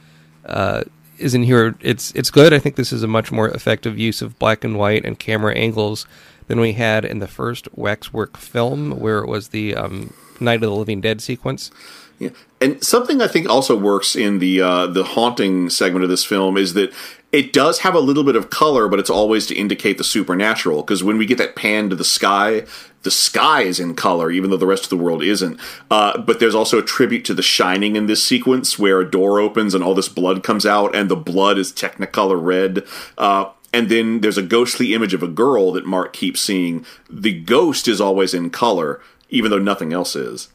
uh, 0.47 0.85
is 1.21 1.35
in 1.35 1.43
here, 1.43 1.75
it's 1.81 2.13
it's 2.15 2.31
good. 2.31 2.53
I 2.53 2.59
think 2.59 2.77
this 2.77 2.93
is 2.93 3.03
a 3.03 3.09
much 3.09 3.31
more 3.31 3.49
effective 3.49 3.99
use 3.99 4.23
of 4.23 4.39
black 4.39 4.65
and 4.65 4.77
white 4.77 5.05
and 5.05 5.19
camera 5.19 5.55
angles 5.55 6.07
than 6.49 6.61
we 6.61 6.73
had 6.73 7.05
in 7.05 7.21
the 7.21 7.29
first 7.29 7.69
Waxwork 7.77 8.37
film, 8.37 8.99
where 8.99 9.19
it 9.21 9.29
was 9.29 9.49
the 9.49 9.77
um, 9.77 10.13
Night 10.41 10.57
of 10.57 10.63
the 10.63 10.71
Living 10.71 11.01
Dead 11.01 11.21
sequence. 11.21 11.71
Yeah. 12.19 12.31
And 12.61 12.83
something 12.85 13.23
I 13.23 13.29
think 13.29 13.49
also 13.49 13.77
works 13.77 14.15
in 14.15 14.41
the 14.41 14.61
uh, 14.61 14.87
the 14.87 15.05
haunting 15.05 15.71
segment 15.71 16.05
of 16.05 16.11
this 16.11 16.25
film 16.25 16.57
is 16.57 16.75
that 16.75 16.93
it 17.33 17.53
does 17.53 17.81
have 17.81 17.95
a 17.95 18.01
little 18.01 18.25
bit 18.25 18.37
of 18.37 18.51
color, 18.51 18.89
but 18.89 18.99
it's 18.99 19.11
always 19.11 19.47
to 19.47 19.55
indicate 19.55 19.99
the 19.99 20.05
supernatural. 20.05 20.83
Because 20.83 21.05
when 21.05 21.17
we 21.17 21.27
get 21.27 21.39
that 21.39 21.55
pan 21.55 21.89
to 21.91 21.97
the 21.97 22.05
sky, 22.05 22.65
the 23.03 23.11
sky 23.11 23.63
is 23.63 23.79
in 23.79 23.95
color, 23.95 24.31
even 24.31 24.51
though 24.51 24.57
the 24.57 24.67
rest 24.67 24.85
of 24.85 24.91
the 24.91 24.97
world 24.97 25.23
isn't. 25.23 25.61
Uh, 25.91 26.19
but 26.19 26.41
there's 26.41 26.55
also 26.55 26.79
a 26.79 26.83
tribute 26.83 27.25
to 27.27 27.35
The 27.35 27.43
Shining 27.43 27.95
in 27.95 28.07
this 28.07 28.23
sequence, 28.23 28.79
where 28.79 29.01
a 29.01 29.11
door 29.11 29.39
opens 29.39 29.75
and 29.75 29.85
all 29.85 29.95
this 29.95 30.09
blood 30.09 30.43
comes 30.43 30.67
out, 30.67 30.95
and 30.95 31.09
the 31.09 31.17
blood 31.17 31.57
is 31.57 31.73
Technicolor 31.73 32.43
red. 32.43 32.85
Uh, 33.17 33.51
and 33.73 33.89
then 33.89 34.21
there's 34.21 34.39
a 34.39 34.43
ghostly 34.43 34.93
image 34.93 35.15
of 35.15 35.23
a 35.23 35.29
girl 35.29 35.73
that 35.73 35.87
Mark 35.87 36.13
keeps 36.13 36.41
seeing. 36.41 36.85
The 37.09 37.39
ghost 37.41 37.87
is 37.87 38.01
always 38.01 38.35
in 38.35 38.51
color, 38.51 39.01
even 39.29 39.53
though 39.53 39.59
nothing 39.59 39.93
else 39.93 40.17
is. 40.17 40.49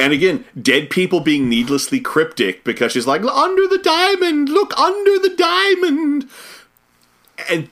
And 0.00 0.14
again, 0.14 0.46
dead 0.60 0.88
people 0.88 1.20
being 1.20 1.50
needlessly 1.50 2.00
cryptic 2.00 2.64
because 2.64 2.92
she's 2.92 3.06
like, 3.06 3.22
under 3.22 3.68
the 3.68 3.76
diamond, 3.76 4.48
look 4.48 4.76
under 4.78 5.18
the 5.18 5.34
diamond. 5.36 6.26
And 7.50 7.68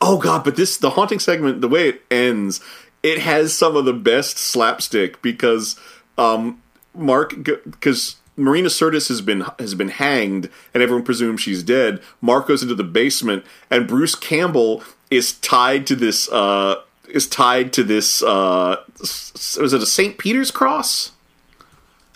oh 0.00 0.16
god, 0.16 0.42
but 0.42 0.56
this 0.56 0.78
the 0.78 0.90
haunting 0.90 1.18
segment, 1.18 1.60
the 1.60 1.68
way 1.68 1.90
it 1.90 2.02
ends, 2.10 2.62
it 3.02 3.18
has 3.18 3.52
some 3.52 3.76
of 3.76 3.84
the 3.84 3.92
best 3.92 4.38
slapstick 4.38 5.20
because 5.20 5.78
um 6.16 6.62
Mark 6.94 7.34
because 7.44 8.16
Marina 8.36 8.68
Sirtis 8.68 9.08
has 9.08 9.20
been 9.20 9.44
has 9.58 9.74
been 9.74 9.90
hanged 9.90 10.48
and 10.72 10.82
everyone 10.82 11.04
presumes 11.04 11.42
she's 11.42 11.62
dead. 11.62 12.00
Mark 12.22 12.48
goes 12.48 12.62
into 12.62 12.74
the 12.74 12.84
basement 12.84 13.44
and 13.70 13.86
Bruce 13.86 14.14
Campbell 14.14 14.82
is 15.10 15.34
tied 15.40 15.86
to 15.88 15.94
this 15.94 16.26
uh 16.32 16.76
is 17.06 17.28
tied 17.28 17.74
to 17.74 17.84
this 17.84 18.22
uh 18.22 18.76
was 18.98 19.74
it 19.74 19.82
a 19.82 19.86
St. 19.86 20.16
Peter's 20.16 20.50
cross? 20.50 21.12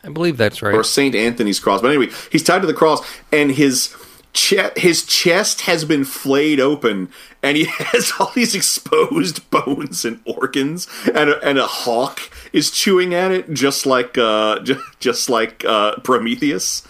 I 0.03 0.09
believe 0.09 0.37
that's 0.37 0.63
right. 0.63 0.75
or 0.75 0.83
Saint 0.85 1.15
Anthony's 1.15 1.61
cross. 1.61 1.83
But 1.83 1.89
anyway, 1.89 2.13
he's 2.31 2.43
tied 2.43 2.61
to 2.61 2.67
the 2.67 2.75
cross, 2.75 3.01
and 3.33 3.53
his 3.53 3.95
che- 4.33 4.71
his 4.77 5.05
chest 5.05 5.63
has 5.63 5.85
been 5.85 6.05
flayed 6.05 6.61
open, 6.61 7.11
and 7.43 7.57
he 7.57 7.65
has 7.69 8.13
all 8.19 8.33
these 8.35 8.55
exposed 8.55 9.49
bones 9.51 10.05
and 10.05 10.21
organs, 10.25 10.89
and 11.15 11.31
a, 11.31 11.47
and 11.47 11.59
a 11.59 11.67
hawk 11.67 12.21
is 12.53 12.71
chewing 12.71 13.15
at 13.15 13.31
it, 13.31 13.53
just 13.53 13.87
like 13.87 14.17
uh, 14.17 14.59
just, 14.65 14.81
just 15.01 15.31
like 15.31 15.65
uh, 15.65 15.97
Prometheus, 15.97 16.83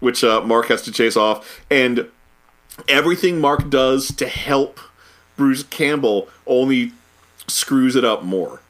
which 0.00 0.24
uh, 0.24 0.40
Mark 0.40 0.66
has 0.66 0.82
to 0.82 0.92
chase 0.92 1.16
off, 1.16 1.62
and 1.70 2.08
everything 2.88 3.40
Mark 3.40 3.70
does 3.70 4.08
to 4.16 4.26
help 4.26 4.80
Bruce 5.36 5.62
Campbell 5.62 6.28
only 6.46 6.92
screws 7.46 7.96
it 7.96 8.04
up 8.04 8.22
more. 8.22 8.60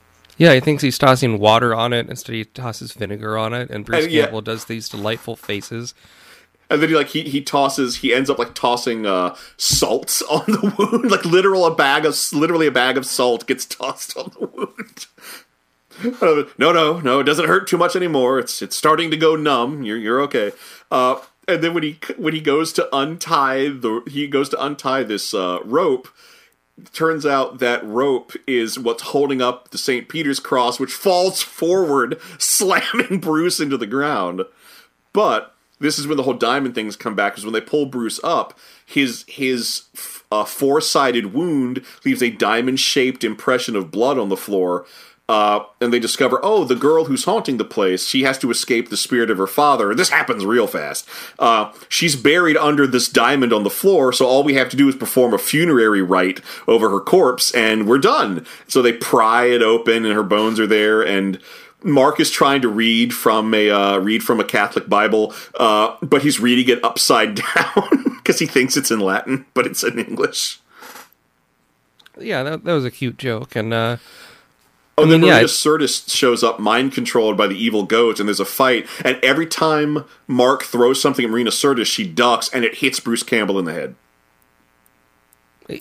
Yeah, 0.40 0.54
he 0.54 0.60
thinks 0.60 0.82
he's 0.82 0.96
tossing 0.96 1.38
water 1.38 1.74
on 1.74 1.92
it 1.92 2.08
instead 2.08 2.34
he 2.34 2.46
tosses 2.46 2.92
vinegar 2.92 3.36
on 3.36 3.52
it, 3.52 3.68
and 3.68 3.84
Bruce 3.84 4.04
And, 4.04 4.12
yeah. 4.12 4.22
Campbell 4.22 4.40
does 4.40 4.64
these 4.64 4.88
delightful 4.88 5.36
faces. 5.36 5.92
And 6.70 6.80
then 6.80 6.88
he 6.88 6.94
like 6.94 7.08
he, 7.08 7.24
he 7.24 7.42
tosses 7.42 7.96
he 7.96 8.14
ends 8.14 8.30
up 8.30 8.38
like 8.38 8.54
tossing 8.54 9.04
uh 9.04 9.36
salt 9.58 10.22
on 10.30 10.44
the 10.46 10.74
wound 10.78 11.10
like 11.10 11.26
literal 11.26 11.66
a 11.66 11.74
bag 11.74 12.06
of 12.06 12.18
literally 12.32 12.66
a 12.66 12.70
bag 12.70 12.96
of 12.96 13.04
salt 13.04 13.46
gets 13.46 13.66
tossed 13.66 14.16
on 14.16 14.32
the 14.40 14.46
wound. 14.46 15.06
Uh, 16.22 16.44
no, 16.56 16.72
no, 16.72 16.98
no! 17.00 17.20
It 17.20 17.24
doesn't 17.24 17.46
hurt 17.46 17.68
too 17.68 17.76
much 17.76 17.94
anymore. 17.94 18.38
It's 18.38 18.62
it's 18.62 18.74
starting 18.74 19.10
to 19.10 19.18
go 19.18 19.36
numb. 19.36 19.82
You're 19.82 19.98
you're 19.98 20.22
okay. 20.22 20.52
Uh, 20.90 21.20
and 21.46 21.62
then 21.62 21.74
when 21.74 21.82
he 21.82 21.98
when 22.16 22.32
he 22.32 22.40
goes 22.40 22.72
to 22.74 22.88
untie 22.96 23.68
the 23.68 24.02
he 24.08 24.26
goes 24.26 24.48
to 24.48 24.64
untie 24.64 25.02
this 25.02 25.34
uh, 25.34 25.58
rope, 25.62 26.08
turns 26.92 27.26
out 27.26 27.58
that 27.58 27.84
rope 27.84 28.32
is 28.46 28.78
what's 28.78 29.02
holding 29.02 29.40
up 29.40 29.70
the 29.70 29.78
St. 29.78 30.08
Peter's 30.08 30.40
cross, 30.40 30.78
which 30.78 30.92
falls 30.92 31.42
forward, 31.42 32.20
slamming 32.38 33.20
Bruce 33.20 33.60
into 33.60 33.76
the 33.76 33.86
ground. 33.86 34.42
But 35.12 35.54
this 35.80 35.98
is 35.98 36.06
when 36.06 36.16
the 36.16 36.22
whole 36.22 36.34
diamond 36.34 36.74
things 36.74 36.96
come 36.96 37.14
back. 37.14 37.32
Because 37.32 37.44
when 37.44 37.54
they 37.54 37.60
pull 37.60 37.86
Bruce 37.86 38.20
up, 38.22 38.58
his 38.84 39.24
his 39.26 39.84
uh, 40.30 40.44
four 40.44 40.80
sided 40.80 41.32
wound 41.32 41.84
leaves 42.04 42.22
a 42.22 42.30
diamond 42.30 42.78
shaped 42.78 43.24
impression 43.24 43.74
of 43.74 43.90
blood 43.90 44.18
on 44.18 44.28
the 44.28 44.36
floor. 44.36 44.86
Uh, 45.30 45.64
and 45.80 45.92
they 45.92 46.00
discover, 46.00 46.40
oh, 46.42 46.64
the 46.64 46.74
girl 46.74 47.04
who's 47.04 47.22
haunting 47.22 47.56
the 47.56 47.64
place, 47.64 48.04
she 48.04 48.24
has 48.24 48.36
to 48.36 48.50
escape 48.50 48.88
the 48.88 48.96
spirit 48.96 49.30
of 49.30 49.38
her 49.38 49.46
father. 49.46 49.94
This 49.94 50.08
happens 50.08 50.44
real 50.44 50.66
fast. 50.66 51.08
Uh, 51.38 51.70
she's 51.88 52.16
buried 52.16 52.56
under 52.56 52.84
this 52.84 53.08
diamond 53.08 53.52
on 53.52 53.62
the 53.62 53.70
floor, 53.70 54.12
so 54.12 54.26
all 54.26 54.42
we 54.42 54.54
have 54.54 54.68
to 54.70 54.76
do 54.76 54.88
is 54.88 54.96
perform 54.96 55.32
a 55.32 55.38
funerary 55.38 56.02
rite 56.02 56.40
over 56.66 56.90
her 56.90 56.98
corpse, 56.98 57.54
and 57.54 57.86
we're 57.86 57.98
done. 57.98 58.44
So 58.66 58.82
they 58.82 58.92
pry 58.92 59.44
it 59.44 59.62
open, 59.62 60.04
and 60.04 60.14
her 60.14 60.24
bones 60.24 60.58
are 60.58 60.66
there, 60.66 61.00
and 61.00 61.38
Mark 61.84 62.18
is 62.18 62.32
trying 62.32 62.60
to 62.62 62.68
read 62.68 63.14
from 63.14 63.54
a 63.54 63.70
uh, 63.70 63.98
read 63.98 64.24
from 64.24 64.40
a 64.40 64.44
Catholic 64.44 64.88
Bible, 64.88 65.32
uh, 65.54 65.94
but 66.02 66.22
he's 66.22 66.40
reading 66.40 66.76
it 66.76 66.84
upside 66.84 67.36
down 67.54 68.16
because 68.16 68.40
he 68.40 68.46
thinks 68.46 68.76
it's 68.76 68.90
in 68.90 68.98
Latin, 68.98 69.46
but 69.54 69.64
it's 69.64 69.84
in 69.84 69.96
English. 69.96 70.58
Yeah, 72.18 72.42
that, 72.42 72.64
that 72.64 72.72
was 72.72 72.84
a 72.84 72.90
cute 72.90 73.16
joke, 73.16 73.54
and 73.54 73.72
uh, 73.72 73.98
Oh, 75.00 75.06
I 75.06 75.10
then 75.10 75.22
yeah, 75.22 75.32
Marina 75.32 75.48
Sirtis 75.48 76.14
shows 76.14 76.42
up, 76.42 76.58
mind 76.58 76.92
controlled 76.92 77.36
by 77.36 77.46
the 77.46 77.56
evil 77.56 77.84
goat, 77.84 78.20
and 78.20 78.28
there's 78.28 78.40
a 78.40 78.44
fight. 78.44 78.86
And 79.04 79.18
every 79.22 79.46
time 79.46 80.04
Mark 80.26 80.62
throws 80.62 81.00
something 81.00 81.24
at 81.24 81.30
Marina 81.30 81.50
Sirtis, 81.50 81.86
she 81.86 82.06
ducks, 82.06 82.48
and 82.52 82.64
it 82.64 82.76
hits 82.76 83.00
Bruce 83.00 83.22
Campbell 83.22 83.58
in 83.58 83.64
the 83.64 83.72
head. 83.72 83.94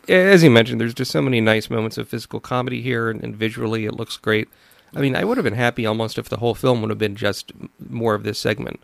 as 0.08 0.44
you 0.44 0.50
mentioned, 0.50 0.80
there's 0.80 0.94
just 0.94 1.12
so 1.12 1.22
many 1.22 1.42
nice 1.42 1.70
moments 1.70 1.98
of 1.98 2.08
physical 2.08 2.40
comedy 2.40 2.82
here, 2.82 3.10
and, 3.10 3.24
and 3.24 3.36
visually 3.36 3.86
it 3.86 3.94
looks 3.94 4.18
great. 4.18 4.48
I 4.96 5.02
mean, 5.02 5.16
I 5.16 5.24
would 5.24 5.38
have 5.38 5.44
been 5.44 5.54
happy 5.54 5.86
almost 5.86 6.18
if 6.18 6.30
the 6.30 6.38
whole 6.38 6.56
film 6.56 6.82
would 6.82 6.90
have 6.90 6.98
been 6.98 7.16
just 7.16 7.52
more 7.90 8.16
of 8.16 8.24
this 8.24 8.40
segment. 8.40 8.82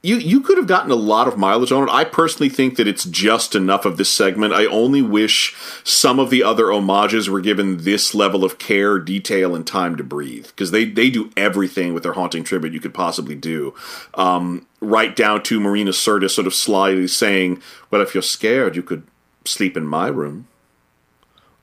You 0.00 0.16
you 0.16 0.40
could 0.40 0.58
have 0.58 0.68
gotten 0.68 0.92
a 0.92 0.96
lot 0.96 1.26
of 1.26 1.36
mileage 1.36 1.72
on 1.72 1.82
it. 1.88 1.90
I 1.92 2.04
personally 2.04 2.48
think 2.48 2.76
that 2.76 2.86
it's 2.86 3.04
just 3.04 3.56
enough 3.56 3.84
of 3.84 3.96
this 3.96 4.08
segment. 4.08 4.54
I 4.54 4.64
only 4.66 5.02
wish 5.02 5.56
some 5.82 6.20
of 6.20 6.30
the 6.30 6.44
other 6.44 6.70
homages 6.70 7.28
were 7.28 7.40
given 7.40 7.78
this 7.78 8.14
level 8.14 8.44
of 8.44 8.58
care, 8.58 9.00
detail, 9.00 9.56
and 9.56 9.66
time 9.66 9.96
to 9.96 10.04
breathe 10.04 10.46
because 10.46 10.70
they 10.70 10.84
they 10.84 11.10
do 11.10 11.32
everything 11.36 11.94
with 11.94 12.04
their 12.04 12.12
haunting 12.12 12.44
tribute 12.44 12.72
you 12.72 12.78
could 12.78 12.94
possibly 12.94 13.34
do. 13.34 13.74
Um, 14.14 14.66
right 14.80 15.16
down 15.16 15.42
to 15.44 15.58
Marina 15.58 15.90
Sirtis 15.90 16.30
sort 16.30 16.46
of 16.46 16.54
slyly 16.54 17.08
saying, 17.08 17.60
"Well, 17.90 18.00
if 18.00 18.14
you're 18.14 18.22
scared, 18.22 18.76
you 18.76 18.84
could 18.84 19.02
sleep 19.44 19.76
in 19.76 19.84
my 19.84 20.06
room." 20.06 20.46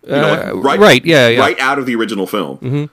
You 0.06 0.12
know, 0.12 0.30
like, 0.32 0.48
Uh, 0.48 0.58
right, 0.58 0.80
right, 0.80 1.06
yeah, 1.06 1.30
yeah. 1.30 1.40
right 1.40 1.60
out 1.60 1.80
of 1.80 1.86
the 1.86 1.96
original 1.96 2.28
film. 2.28 2.90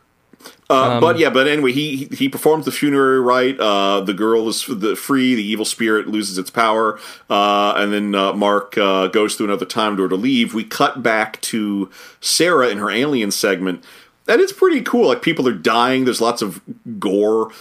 Uh, 0.73 1.01
but 1.01 1.19
yeah, 1.19 1.31
but 1.31 1.47
anyway, 1.47 1.73
he 1.73 1.97
he, 1.97 2.17
he 2.17 2.29
performs 2.29 2.65
the 2.65 2.73
funerary 2.73 3.21
rite. 3.21 3.61
Uh, 3.61 4.01
the 4.01 4.15
girl 4.15 4.49
is 4.49 4.65
the 4.67 4.97
free. 4.97 5.35
The 5.35 5.45
evil 5.45 5.65
spirit 5.65 6.09
loses 6.09 6.39
its 6.39 6.51
power, 6.51 6.99
uh, 7.29 7.75
and 7.77 7.93
then 7.93 8.15
uh, 8.15 8.33
Mark 8.33 8.77
uh, 8.79 9.09
goes 9.09 9.35
through 9.35 9.47
another 9.47 9.67
time 9.67 9.97
door 9.97 10.09
to 10.09 10.17
leave. 10.17 10.55
We 10.55 10.65
cut 10.65 11.03
back 11.03 11.41
to 11.43 11.91
Sarah 12.21 12.69
in 12.69 12.79
her 12.79 12.91
alien 12.91 13.31
segment, 13.31 13.85
and 14.27 14.41
it's 14.41 14.53
pretty 14.53 14.83
cool. 14.83 15.09
Like 15.09 15.23
people 15.23 15.49
are 15.49 15.53
dying. 15.53 16.05
There's 16.05 16.21
lots 16.21 16.43
of 16.43 16.61
gore. 16.99 17.53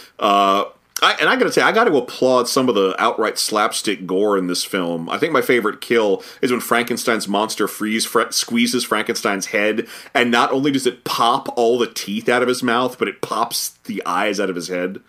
I, 1.02 1.16
and 1.18 1.28
I 1.28 1.34
got 1.34 1.44
to 1.44 1.52
say, 1.52 1.62
I 1.62 1.72
got 1.72 1.84
to 1.84 1.96
applaud 1.96 2.48
some 2.48 2.68
of 2.68 2.76
the 2.76 2.94
outright 2.96 3.36
slapstick 3.36 4.06
gore 4.06 4.38
in 4.38 4.46
this 4.46 4.64
film. 4.64 5.10
I 5.10 5.18
think 5.18 5.32
my 5.32 5.42
favorite 5.42 5.80
kill 5.80 6.22
is 6.40 6.52
when 6.52 6.60
Frankenstein's 6.60 7.26
monster 7.26 7.66
freeze 7.66 8.06
fre- 8.06 8.30
squeezes 8.30 8.84
Frankenstein's 8.84 9.46
head, 9.46 9.88
and 10.14 10.30
not 10.30 10.52
only 10.52 10.70
does 10.70 10.86
it 10.86 11.02
pop 11.02 11.52
all 11.58 11.76
the 11.76 11.88
teeth 11.88 12.28
out 12.28 12.42
of 12.42 12.48
his 12.48 12.62
mouth, 12.62 12.98
but 13.00 13.08
it 13.08 13.20
pops 13.20 13.70
the 13.84 14.00
eyes 14.06 14.38
out 14.38 14.48
of 14.48 14.56
his 14.56 14.68
head. 14.68 15.00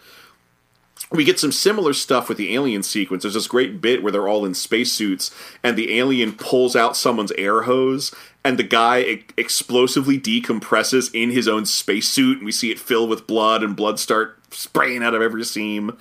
We 1.11 1.23
get 1.23 1.39
some 1.39 1.51
similar 1.51 1.93
stuff 1.93 2.27
with 2.27 2.39
the 2.39 2.55
alien 2.55 2.81
sequence. 2.81 3.21
There's 3.21 3.35
this 3.35 3.47
great 3.47 3.79
bit 3.79 4.01
where 4.01 4.11
they're 4.11 4.27
all 4.27 4.45
in 4.45 4.55
spacesuits, 4.55 5.29
and 5.61 5.77
the 5.77 5.99
alien 5.99 6.33
pulls 6.33 6.75
out 6.75 6.97
someone's 6.97 7.31
air 7.33 7.63
hose, 7.63 8.11
and 8.43 8.57
the 8.57 8.63
guy 8.63 9.23
explosively 9.37 10.19
decompresses 10.19 11.13
in 11.13 11.29
his 11.29 11.47
own 11.47 11.67
spacesuit, 11.67 12.37
and 12.37 12.45
we 12.45 12.51
see 12.51 12.71
it 12.71 12.79
fill 12.79 13.07
with 13.07 13.27
blood, 13.27 13.61
and 13.61 13.75
blood 13.75 13.99
start 13.99 14.39
spraying 14.53 15.03
out 15.03 15.13
of 15.13 15.21
every 15.21 15.43
seam. 15.43 15.97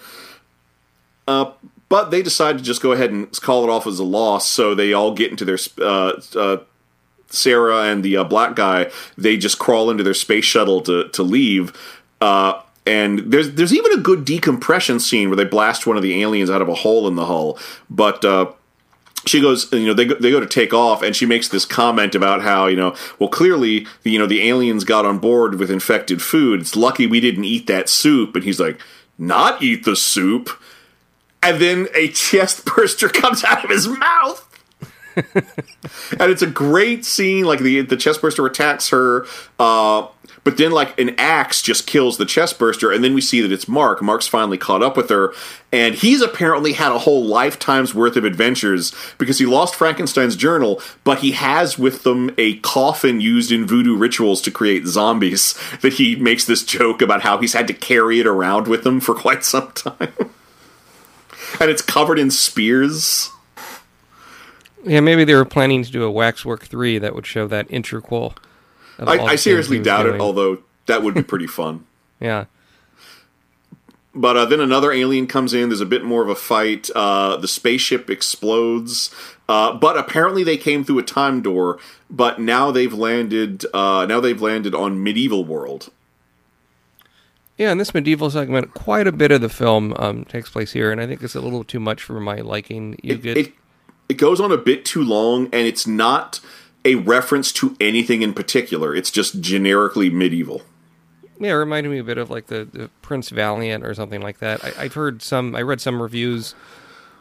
Uh, 1.27 1.53
but 1.89 2.11
they 2.11 2.23
decide 2.23 2.59
to 2.59 2.65
just 2.65 2.83
go 2.83 2.93
ahead 2.93 3.11
and 3.11 3.31
call 3.41 3.65
it 3.65 3.71
off 3.71 3.87
as 3.87 3.99
a 3.99 4.05
loss, 4.05 4.49
so 4.49 4.75
they 4.75 4.93
all 4.93 5.13
get 5.13 5.31
into 5.31 5.45
their 5.45 5.59
uh, 5.81 6.21
uh, 6.35 6.59
Sarah 7.29 7.83
and 7.85 8.03
the 8.03 8.17
uh, 8.17 8.25
black 8.25 8.57
guy. 8.57 8.91
They 9.19 9.37
just 9.37 9.59
crawl 9.59 9.91
into 9.91 10.03
their 10.03 10.15
space 10.15 10.45
shuttle 10.45 10.81
to 10.83 11.09
to 11.09 11.23
leave. 11.23 11.73
Uh, 12.21 12.61
and 12.87 13.21
there's 13.31 13.53
there's 13.53 13.75
even 13.75 13.93
a 13.93 14.03
good 14.03 14.25
decompression 14.25 15.01
scene 15.01 15.29
where 15.29 15.37
they 15.37 15.45
blast 15.45 15.87
one 15.87 15.97
of 15.97 16.03
the 16.03 16.21
aliens 16.23 16.51
out 16.51 16.63
of 16.63 16.69
a 16.69 16.75
hole 16.75 17.07
in 17.07 17.15
the 17.15 17.27
hull. 17.27 17.59
But 17.91 18.25
uh, 18.25 18.53
she 19.27 19.41
goes, 19.41 19.73
you 19.73 19.87
know, 19.87 19.95
they 19.95 20.05
go, 20.05 20.15
they 20.17 20.31
go 20.31 20.41
to 20.41 20.47
take 20.47 20.75
off, 20.75 21.03
and 21.03 21.15
she 21.15 21.27
makes 21.27 21.49
this 21.49 21.65
comment 21.65 22.15
about 22.15 22.43
how, 22.43 22.67
you 22.67 22.77
know, 22.77 22.95
well, 23.19 23.29
clearly, 23.29 23.87
you 24.05 24.19
know, 24.19 24.27
the 24.27 24.49
aliens 24.49 24.85
got 24.85 25.05
on 25.07 25.19
board 25.19 25.59
with 25.59 25.71
infected 25.71 26.21
food. 26.21 26.61
It's 26.61 26.77
lucky 26.77 27.07
we 27.07 27.21
didn't 27.21 27.45
eat 27.45 27.67
that 27.69 27.89
soup. 27.89 28.35
And 28.35 28.45
he's 28.45 28.59
like, 28.59 28.81
not 29.19 29.63
eat 29.63 29.85
the 29.85 29.97
soup. 29.97 30.51
And 31.43 31.61
then 31.61 31.89
a 31.95 32.09
chest 32.09 32.65
burster 32.77 33.09
comes 33.09 33.45
out 33.45 33.65
of 33.65 33.71
his 33.71 33.89
mouth. 33.89 34.49
and 35.17 36.31
it's 36.33 36.43
a 36.43 36.47
great 36.47 37.05
scene. 37.05 37.45
Like 37.45 37.61
the 37.61 37.83
the 37.83 37.99
chest 37.99 38.23
burster 38.23 38.47
attacks 38.47 38.89
her, 38.89 39.27
uh, 39.59 40.07
But 40.45 40.57
then, 40.57 40.73
like, 40.73 40.99
an 40.99 41.15
axe 41.19 41.63
just 41.63 41.87
kills 41.87 42.19
the 42.19 42.25
chest 42.25 42.59
burster, 42.59 42.91
and 42.91 43.05
then 43.05 43.15
we 43.15 43.21
see 43.21 43.41
that 43.41 43.53
it's 43.53 43.69
Mark. 43.69 44.03
Mark's 44.03 44.27
finally 44.27 44.59
caught 44.59 44.83
up 44.83 44.97
with 44.97 45.09
her, 45.09 45.33
and 45.71 45.95
he's 45.95 46.21
apparently 46.21 46.73
had 46.73 46.91
a 46.91 46.99
whole 46.99 47.25
lifetime's 47.25 47.95
worth 47.95 48.17
of 48.17 48.25
adventures 48.25 48.93
because 49.19 49.39
he 49.39 49.47
lost 49.47 49.77
Frankenstein's 49.77 50.35
journal, 50.35 50.83
but 51.05 51.21
he 51.21 51.33
has 51.33 51.79
with 51.79 52.03
them 52.03 52.35
a 52.39 52.57
coffin 52.59 53.21
used 53.21 53.53
in 53.53 53.67
voodoo 53.67 53.97
rituals 53.97 54.41
to 54.43 54.51
create 54.51 54.87
zombies. 54.87 55.59
That 55.83 55.95
he 55.95 56.17
makes 56.17 56.45
this 56.45 56.63
joke 56.65 57.03
about 57.03 57.23
how 57.23 57.39
he's 57.39 57.55
had 57.55 57.67
to 57.67 57.73
carry 57.75 58.21
it 58.21 58.27
around 58.27 58.69
with 58.69 58.87
him 58.87 59.01
for 59.01 59.15
quite 59.25 59.45
some 59.45 59.73
time. 59.73 60.13
and 61.61 61.71
it's 61.71 61.83
covered 61.83 62.19
in 62.19 62.31
spears. 62.31 63.31
Yeah, 64.85 65.01
maybe 65.01 65.25
they 65.25 65.35
were 65.35 65.45
planning 65.45 65.83
to 65.83 65.91
do 65.91 66.05
a 66.05 66.11
Waxwork 66.11 66.65
three 66.65 66.99
that 66.99 67.15
would 67.15 67.27
show 67.27 67.47
that 67.49 67.69
interquel. 67.69 68.37
I, 69.09 69.19
I 69.25 69.37
seriously 69.37 69.77
things 69.79 69.87
he 69.87 69.93
was 69.93 70.05
doubt 70.05 70.07
it, 70.07 70.21
although 70.21 70.59
that 70.87 71.03
would 71.03 71.15
be 71.15 71.23
pretty 71.33 71.47
fun. 71.47 71.87
yeah, 72.21 72.47
But 74.15 74.37
uh, 74.37 74.45
then 74.47 74.61
another 74.61 74.93
alien 74.93 75.27
comes 75.27 75.55
in. 75.55 75.69
There's 75.69 75.81
a 75.81 75.87
bit 75.87 76.05
more 76.05 76.23
of 76.23 76.29
a 76.29 76.35
fight. 76.35 76.91
Uh, 76.95 77.37
the 77.37 77.49
spaceship 77.49 78.11
explodes. 78.11 79.15
Uh, 79.49 79.75
but 79.75 79.97
apparently 79.99 80.45
they 80.45 80.57
came 80.57 80.85
through 80.85 80.99
a 80.99 81.03
time 81.03 81.43
door. 81.43 81.79
But 82.11 82.41
now 82.41 82.71
they've 82.71 82.93
landed. 82.93 83.65
Uh, 83.75 84.07
now 84.09 84.21
they've 84.21 84.41
landed 84.41 84.75
on 84.75 85.03
medieval 85.03 85.45
world. 85.45 85.91
yeah. 87.59 87.73
In 87.73 87.79
this 87.79 87.95
medieval 87.95 88.31
segment, 88.31 88.75
quite 88.75 89.07
a 89.07 89.13
bit 89.13 89.31
of 89.31 89.41
the 89.41 89.49
film 89.49 89.95
um, 89.99 90.25
takes 90.27 90.51
place 90.51 90.73
here, 90.73 90.91
and 90.93 91.01
I 91.01 91.07
think 91.07 91.23
it's 91.23 91.35
a 91.35 91.41
little 91.41 91.65
too 91.65 91.81
much 91.81 92.03
for 92.03 92.21
my 92.21 92.37
liking. 92.41 92.99
You 93.03 93.15
It, 93.15 93.23
get 93.23 93.37
it 93.37 93.53
it 94.09 94.15
goes 94.19 94.41
on 94.41 94.53
a 94.53 94.59
bit 94.59 94.85
too 94.85 95.03
long, 95.03 95.45
and 95.55 95.67
it's 95.67 95.87
not 95.87 96.41
a 96.85 96.97
reference 96.97 97.53
to 97.53 97.77
anything 97.81 98.23
in 98.23 98.35
particular. 98.35 98.95
It's 98.95 99.11
just 99.11 99.41
generically 99.41 100.11
medieval. 100.11 100.63
Yeah, 101.39 101.51
it 101.51 101.55
reminded 101.55 101.91
me 101.91 101.99
a 101.99 102.05
bit 102.05 102.19
of 102.19 102.31
like 102.31 102.47
the, 102.47 102.69
the 102.71 102.91
Prince 103.03 103.31
Valiant 103.31 103.85
or 103.85 103.95
something 103.95 104.21
like 104.21 104.39
that. 104.39 104.65
I, 104.65 104.73
I've 104.85 104.95
heard 104.95 105.23
some, 105.23 105.55
I 105.57 105.63
read 105.63 105.81
some 105.81 106.01
reviews 106.01 106.55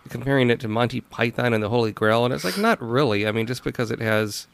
comparing 0.09 0.49
it 0.49 0.59
to 0.62 0.68
Monty 0.68 1.01
Python 1.01 1.53
and 1.53 1.64
the 1.64 1.70
Holy 1.70 1.91
Grail, 1.91 2.26
and 2.26 2.34
it's 2.34 2.43
like 2.43 2.57
not 2.57 2.82
really. 2.82 3.28
I 3.28 3.32
mean, 3.32 3.47
just 3.47 3.64
because 3.64 3.91
it 3.91 3.99
has 3.99 4.47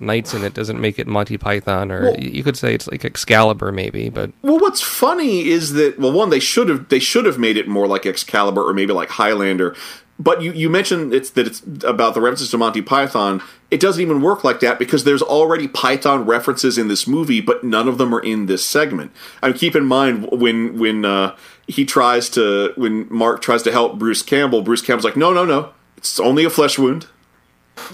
knights 0.00 0.34
in 0.34 0.42
it 0.42 0.54
doesn't 0.54 0.80
make 0.80 0.98
it 0.98 1.06
Monty 1.06 1.36
Python, 1.38 1.92
or 1.92 2.02
Well- 2.02 2.18
you 2.20 2.42
could 2.42 2.56
say 2.56 2.74
it's 2.74 2.88
like 2.90 3.04
Excalibur 3.04 3.70
maybe. 3.72 4.08
But 4.08 4.32
Well, 4.42 4.58
what's 4.58 4.80
funny 4.80 5.48
is 5.48 5.72
that 5.74 5.98
well, 5.98 6.12
one 6.12 6.30
they 6.30 6.40
should 6.40 6.68
have 6.68 6.88
they 6.88 6.98
should 6.98 7.26
have 7.26 7.38
made 7.38 7.56
it 7.56 7.68
more 7.68 7.86
like 7.86 8.06
Excalibur 8.06 8.62
or 8.62 8.74
maybe 8.74 8.92
like 8.92 9.10
Highlander. 9.10 9.76
But 10.18 10.42
you, 10.42 10.52
you 10.52 10.70
mentioned 10.70 11.12
it's 11.12 11.30
that 11.30 11.46
it's 11.46 11.60
about 11.82 12.14
the 12.14 12.20
references 12.20 12.50
to 12.50 12.58
Monty 12.58 12.82
Python. 12.82 13.42
It 13.70 13.80
doesn't 13.80 14.00
even 14.00 14.22
work 14.22 14.44
like 14.44 14.60
that 14.60 14.78
because 14.78 15.02
there's 15.02 15.22
already 15.22 15.66
Python 15.66 16.24
references 16.24 16.78
in 16.78 16.86
this 16.86 17.08
movie, 17.08 17.40
but 17.40 17.64
none 17.64 17.88
of 17.88 17.98
them 17.98 18.14
are 18.14 18.20
in 18.20 18.46
this 18.46 18.64
segment. 18.64 19.10
I 19.42 19.48
mean, 19.48 19.58
keep 19.58 19.74
in 19.74 19.84
mind 19.84 20.30
when 20.30 20.78
when 20.78 21.04
uh, 21.04 21.34
he 21.66 21.84
tries 21.84 22.28
to 22.30 22.72
when 22.76 23.12
Mark 23.12 23.42
tries 23.42 23.64
to 23.64 23.72
help 23.72 23.98
Bruce 23.98 24.22
Campbell, 24.22 24.62
Bruce 24.62 24.82
Campbell's 24.82 25.04
like, 25.04 25.16
no, 25.16 25.32
no, 25.32 25.44
no, 25.44 25.70
it's 25.96 26.20
only 26.20 26.44
a 26.44 26.50
flesh 26.50 26.78
wound. 26.78 27.06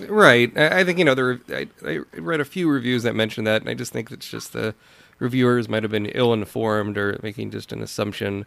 right, 0.08 0.54
I, 0.58 0.84
think 0.84 0.98
you 0.98 1.06
know 1.06 1.14
there. 1.14 1.40
I, 1.48 1.68
I 1.86 2.00
read 2.18 2.40
a 2.40 2.44
few 2.44 2.68
reviews 2.68 3.02
that 3.04 3.14
mentioned 3.14 3.46
that, 3.46 3.62
and 3.62 3.70
I 3.70 3.72
just 3.72 3.94
think 3.94 4.10
it's 4.10 4.28
just 4.28 4.52
the 4.52 4.74
reviewers 5.18 5.70
might 5.70 5.84
have 5.84 5.92
been 5.92 6.06
ill 6.06 6.34
informed 6.34 6.98
or 6.98 7.18
making 7.22 7.50
just 7.50 7.72
an 7.72 7.80
assumption 7.80 8.44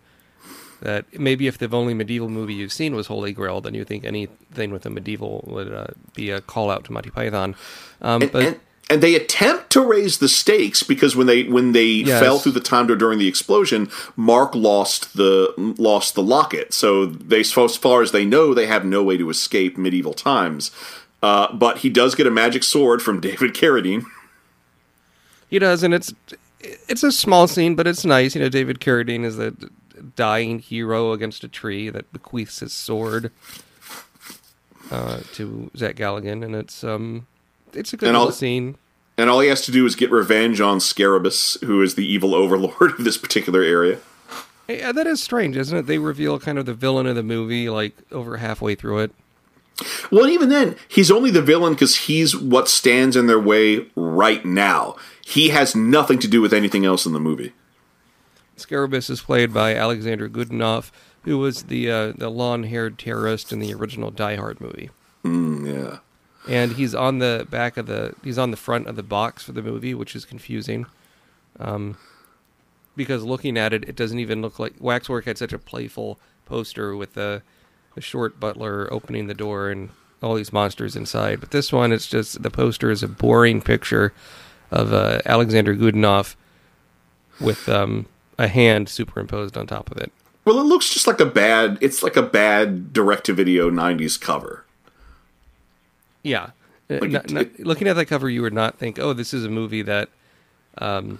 that 0.83 1.19
maybe 1.19 1.47
if 1.47 1.57
the 1.57 1.67
only 1.75 1.93
medieval 1.93 2.29
movie 2.29 2.53
you've 2.53 2.71
seen 2.73 2.95
was 2.95 3.07
Holy 3.07 3.33
Grail, 3.33 3.59
then 3.61 3.73
you 3.73 3.83
think 3.83 4.03
anything 4.05 4.71
with 4.71 4.85
a 4.85 4.89
medieval 4.89 5.43
would 5.47 5.73
uh, 5.73 5.87
be 6.13 6.29
a 6.29 6.39
call 6.41 6.69
out 6.69 6.83
to 6.85 6.91
Monty 6.93 7.09
Python. 7.09 7.55
Um, 8.01 8.21
and, 8.21 8.31
but 8.31 8.43
and, 8.45 8.59
and 8.89 9.01
they 9.01 9.15
attempt 9.15 9.69
to 9.71 9.81
raise 9.81 10.17
the 10.19 10.27
stakes 10.27 10.83
because 10.83 11.15
when 11.15 11.25
they 11.25 11.43
when 11.43 11.71
they 11.71 11.85
Yes. 11.85 12.19
fell 12.21 12.37
through 12.39 12.51
the 12.51 12.59
time 12.59 12.87
door 12.87 12.95
during 12.97 13.17
the 13.17 13.27
explosion, 13.29 13.89
Mark 14.15 14.53
lost 14.55 15.15
the 15.15 15.53
lost 15.57 16.15
the 16.15 16.23
locket. 16.23 16.73
So 16.73 17.05
they, 17.05 17.39
as 17.39 17.51
far 17.77 18.01
as 18.01 18.11
they 18.11 18.25
know, 18.25 18.53
they 18.53 18.67
have 18.67 18.85
no 18.85 19.01
way 19.03 19.15
to 19.17 19.29
escape 19.29 19.77
medieval 19.77 20.13
times. 20.13 20.69
Uh, 21.21 21.53
but 21.53 21.77
he 21.79 21.89
does 21.89 22.13
get 22.15 22.27
a 22.27 22.31
magic 22.31 22.61
sword 22.63 23.01
from 23.01 23.21
David 23.29 23.53
Carradine. 23.53 24.03
he 25.49 25.59
does, 25.59 25.81
and 25.83 25.93
it's 25.93 26.13
it's 26.59 27.03
a 27.03 27.11
small 27.11 27.47
scene, 27.47 27.75
but 27.75 27.87
it's 27.87 28.03
nice. 28.05 28.35
You 28.35 28.41
know, 28.41 28.49
David 28.49 28.79
Carradine 28.79 29.23
is 29.23 29.37
the 29.37 29.55
dying 30.15 30.59
hero 30.59 31.11
against 31.11 31.43
a 31.43 31.47
tree 31.47 31.89
that 31.89 32.11
bequeaths 32.13 32.59
his 32.59 32.73
sword 32.73 33.31
uh, 34.91 35.21
to 35.33 35.71
Zach 35.75 35.95
Galligan, 35.95 36.43
and 36.43 36.55
it's 36.55 36.83
um 36.83 37.27
it's 37.73 37.93
a 37.93 37.97
good 37.97 38.09
And 38.09 38.17
little 38.17 38.31
scene. 38.31 38.77
And 39.17 39.29
all 39.29 39.41
he 39.41 39.49
has 39.49 39.61
to 39.65 39.71
do 39.71 39.85
is 39.85 39.95
get 39.95 40.11
revenge 40.11 40.59
on 40.59 40.79
Scarabus, 40.79 41.57
who 41.61 41.81
is 41.81 41.95
the 41.95 42.05
evil 42.05 42.33
overlord 42.33 42.91
of 42.99 43.03
this 43.03 43.17
particular 43.17 43.61
area. 43.61 43.99
Yeah, 44.67 44.91
that 44.91 45.07
is 45.07 45.21
strange, 45.21 45.57
isn't 45.57 45.77
it? 45.77 45.85
They 45.87 45.97
reveal 45.97 46.39
kind 46.39 46.57
of 46.57 46.65
the 46.65 46.73
villain 46.73 47.05
of 47.05 47.15
the 47.15 47.23
movie 47.23 47.69
like 47.69 47.95
over 48.11 48.37
halfway 48.37 48.75
through 48.75 48.99
it. 48.99 49.11
Well, 50.11 50.27
even 50.27 50.49
then, 50.49 50.75
he's 50.87 51.11
only 51.11 51.31
the 51.31 51.41
villain 51.41 51.73
because 51.73 51.95
he's 52.05 52.35
what 52.35 52.69
stands 52.69 53.15
in 53.15 53.27
their 53.27 53.39
way 53.39 53.87
right 53.95 54.43
now. 54.45 54.95
He 55.25 55.49
has 55.49 55.75
nothing 55.75 56.19
to 56.19 56.27
do 56.27 56.41
with 56.41 56.53
anything 56.53 56.85
else 56.85 57.05
in 57.05 57.13
the 57.13 57.19
movie. 57.19 57.53
Scarabus 58.63 59.09
is 59.09 59.21
played 59.21 59.53
by 59.53 59.75
Alexander 59.75 60.29
Godunov, 60.29 60.89
who 61.23 61.37
was 61.37 61.63
the 61.63 61.91
uh, 61.91 62.13
the 62.15 62.29
long-haired 62.29 62.97
terrorist 62.97 63.51
in 63.51 63.59
the 63.59 63.73
original 63.73 64.09
Die 64.09 64.35
Hard 64.35 64.61
movie. 64.61 64.89
Yeah. 65.23 65.99
And 66.47 66.73
he's 66.73 66.95
on 66.95 67.19
the 67.19 67.45
back 67.49 67.75
of 67.77 67.87
the 67.87 68.15
he's 68.23 68.37
on 68.37 68.51
the 68.51 68.57
front 68.57 68.87
of 68.87 68.95
the 68.95 69.03
box 69.03 69.43
for 69.43 69.51
the 69.51 69.61
movie, 69.61 69.93
which 69.93 70.15
is 70.15 70.23
confusing. 70.25 70.85
Um, 71.59 71.97
because 72.95 73.23
looking 73.23 73.57
at 73.57 73.73
it, 73.73 73.83
it 73.87 73.95
doesn't 73.95 74.19
even 74.19 74.41
look 74.41 74.59
like 74.59 74.75
Waxwork 74.79 75.25
had 75.25 75.37
such 75.37 75.53
a 75.53 75.59
playful 75.59 76.17
poster 76.45 76.95
with 76.95 77.13
the 77.15 77.41
the 77.95 78.01
short 78.01 78.39
butler 78.39 78.91
opening 78.91 79.27
the 79.27 79.33
door 79.33 79.69
and 79.69 79.89
all 80.21 80.35
these 80.35 80.53
monsters 80.53 80.95
inside. 80.95 81.41
But 81.41 81.51
this 81.51 81.73
one, 81.73 81.91
it's 81.91 82.07
just 82.07 82.41
the 82.41 82.49
poster 82.49 82.89
is 82.91 83.03
a 83.03 83.09
boring 83.09 83.61
picture 83.61 84.13
of 84.71 84.93
uh, 84.93 85.19
Alexander 85.25 85.75
Godunov 85.75 86.35
with 87.39 87.67
um, 87.67 88.07
a 88.43 88.47
hand 88.47 88.89
superimposed 88.89 89.57
on 89.57 89.65
top 89.67 89.89
of 89.91 89.97
it. 89.97 90.11
Well, 90.45 90.59
it 90.59 90.63
looks 90.63 90.89
just 90.93 91.07
like 91.07 91.19
a 91.21 91.25
bad. 91.25 91.77
It's 91.81 92.03
like 92.03 92.17
a 92.17 92.21
bad 92.21 92.91
direct-to-video 92.93 93.69
'90s 93.71 94.19
cover. 94.19 94.65
Yeah. 96.23 96.49
Uh, 96.89 96.97
Like 97.01 97.11
not- 97.11 97.25
it- 97.25 97.31
not- 97.31 97.41
it- 97.43 97.65
looking 97.65 97.87
at 97.87 97.95
that 97.95 98.05
cover, 98.07 98.29
you 98.29 98.41
would 98.41 98.53
not 98.53 98.77
think, 98.77 98.99
oh, 98.99 99.13
this 99.13 99.33
is 99.33 99.45
a 99.45 99.49
movie 99.49 99.81
that 99.83 100.09
um, 100.79 101.19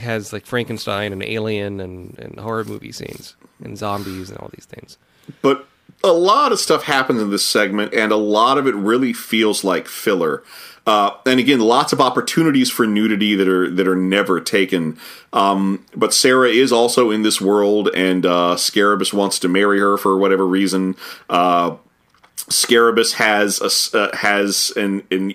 has 0.00 0.32
like 0.32 0.44
Frankenstein 0.46 1.12
and 1.12 1.22
Alien 1.22 1.78
and, 1.80 2.18
and 2.18 2.38
horror 2.40 2.64
movie 2.64 2.92
scenes 2.92 3.36
and 3.62 3.76
zombies 3.78 4.30
and 4.30 4.38
all 4.38 4.50
these 4.54 4.64
things. 4.64 4.98
But 5.42 5.66
a 6.02 6.12
lot 6.12 6.52
of 6.52 6.58
stuff 6.58 6.84
happens 6.84 7.20
in 7.22 7.30
this 7.30 7.44
segment, 7.44 7.92
and 7.94 8.12
a 8.12 8.16
lot 8.16 8.58
of 8.58 8.66
it 8.66 8.74
really 8.74 9.12
feels 9.12 9.62
like 9.64 9.86
filler. 9.88 10.42
Uh, 10.86 11.16
and 11.26 11.40
again, 11.40 11.58
lots 11.58 11.92
of 11.92 12.00
opportunities 12.00 12.70
for 12.70 12.86
nudity 12.86 13.34
that 13.34 13.48
are 13.48 13.68
that 13.68 13.88
are 13.88 13.96
never 13.96 14.40
taken. 14.40 14.96
Um, 15.32 15.84
but 15.96 16.14
Sarah 16.14 16.48
is 16.48 16.70
also 16.70 17.10
in 17.10 17.22
this 17.22 17.40
world, 17.40 17.90
and 17.94 18.24
uh, 18.24 18.56
Scarabus 18.56 19.12
wants 19.12 19.40
to 19.40 19.48
marry 19.48 19.80
her 19.80 19.96
for 19.96 20.16
whatever 20.16 20.46
reason. 20.46 20.94
Uh, 21.28 21.76
Scarabus 22.48 23.14
has 23.14 23.60
a 23.60 23.98
uh, 23.98 24.16
has 24.16 24.72
an 24.76 25.02
an 25.10 25.34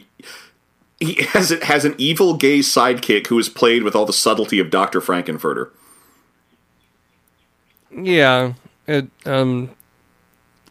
he 1.01 1.23
has 1.29 1.51
it 1.51 1.63
has 1.63 1.83
an 1.83 1.95
evil 1.97 2.37
gay 2.37 2.59
sidekick 2.59 3.27
who 3.27 3.37
is 3.37 3.49
played 3.49 3.83
with 3.83 3.95
all 3.95 4.05
the 4.05 4.13
subtlety 4.13 4.59
of 4.59 4.69
Doctor 4.69 5.01
Frank-N-Furter. 5.01 5.71
Yeah, 7.91 8.53
it 8.87 9.09
um, 9.25 9.71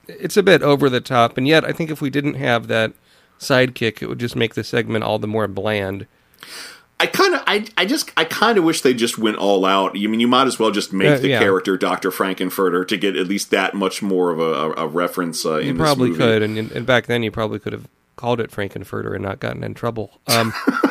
it's 0.08 0.38
a 0.38 0.42
bit 0.42 0.62
over 0.62 0.88
the 0.88 1.02
top, 1.02 1.36
and 1.36 1.46
yet 1.46 1.66
I 1.66 1.72
think 1.72 1.90
if 1.90 2.00
we 2.00 2.08
didn't 2.08 2.34
have 2.34 2.68
that 2.68 2.92
sidekick, 3.40 4.02
it 4.02 4.06
would 4.08 4.20
just 4.20 4.36
make 4.36 4.54
the 4.54 4.62
segment 4.62 5.02
all 5.02 5.18
the 5.18 5.26
more 5.26 5.48
bland. 5.48 6.06
I 7.00 7.06
kind 7.06 7.34
of, 7.34 7.42
I, 7.46 7.66
I 7.78 7.86
just, 7.86 8.12
I 8.16 8.24
kind 8.24 8.58
of 8.58 8.64
wish 8.64 8.82
they 8.82 8.92
just 8.92 9.16
went 9.16 9.38
all 9.38 9.64
out. 9.64 9.92
I 9.96 10.06
mean, 10.06 10.20
you 10.20 10.28
might 10.28 10.46
as 10.46 10.58
well 10.58 10.70
just 10.70 10.92
make 10.92 11.08
Uh, 11.08 11.18
the 11.18 11.28
yeah. 11.28 11.38
character 11.38 11.78
Doctor 11.78 12.10
Frank-N-Furter 12.10 12.86
to 12.86 12.96
get 12.98 13.16
at 13.16 13.26
least 13.26 13.50
that 13.50 13.72
much 13.72 14.02
more 14.02 14.30
of 14.30 14.38
a, 14.38 14.82
a, 14.82 14.86
reference 14.86 15.46
uh, 15.46 15.54
in 15.54 15.68
You 15.68 15.74
probably 15.76 16.14
could, 16.14 16.42
and, 16.42 16.58
and 16.58 16.84
back 16.84 17.06
then 17.06 17.22
you 17.22 17.30
probably 17.30 17.58
could 17.58 17.72
have 17.72 17.88
called 18.16 18.38
it 18.38 18.50
Frank-N-Furter 18.50 19.14
and 19.14 19.24
not 19.24 19.40
gotten 19.40 19.64
in 19.64 19.72
trouble. 19.72 20.20
Um, 20.26 20.52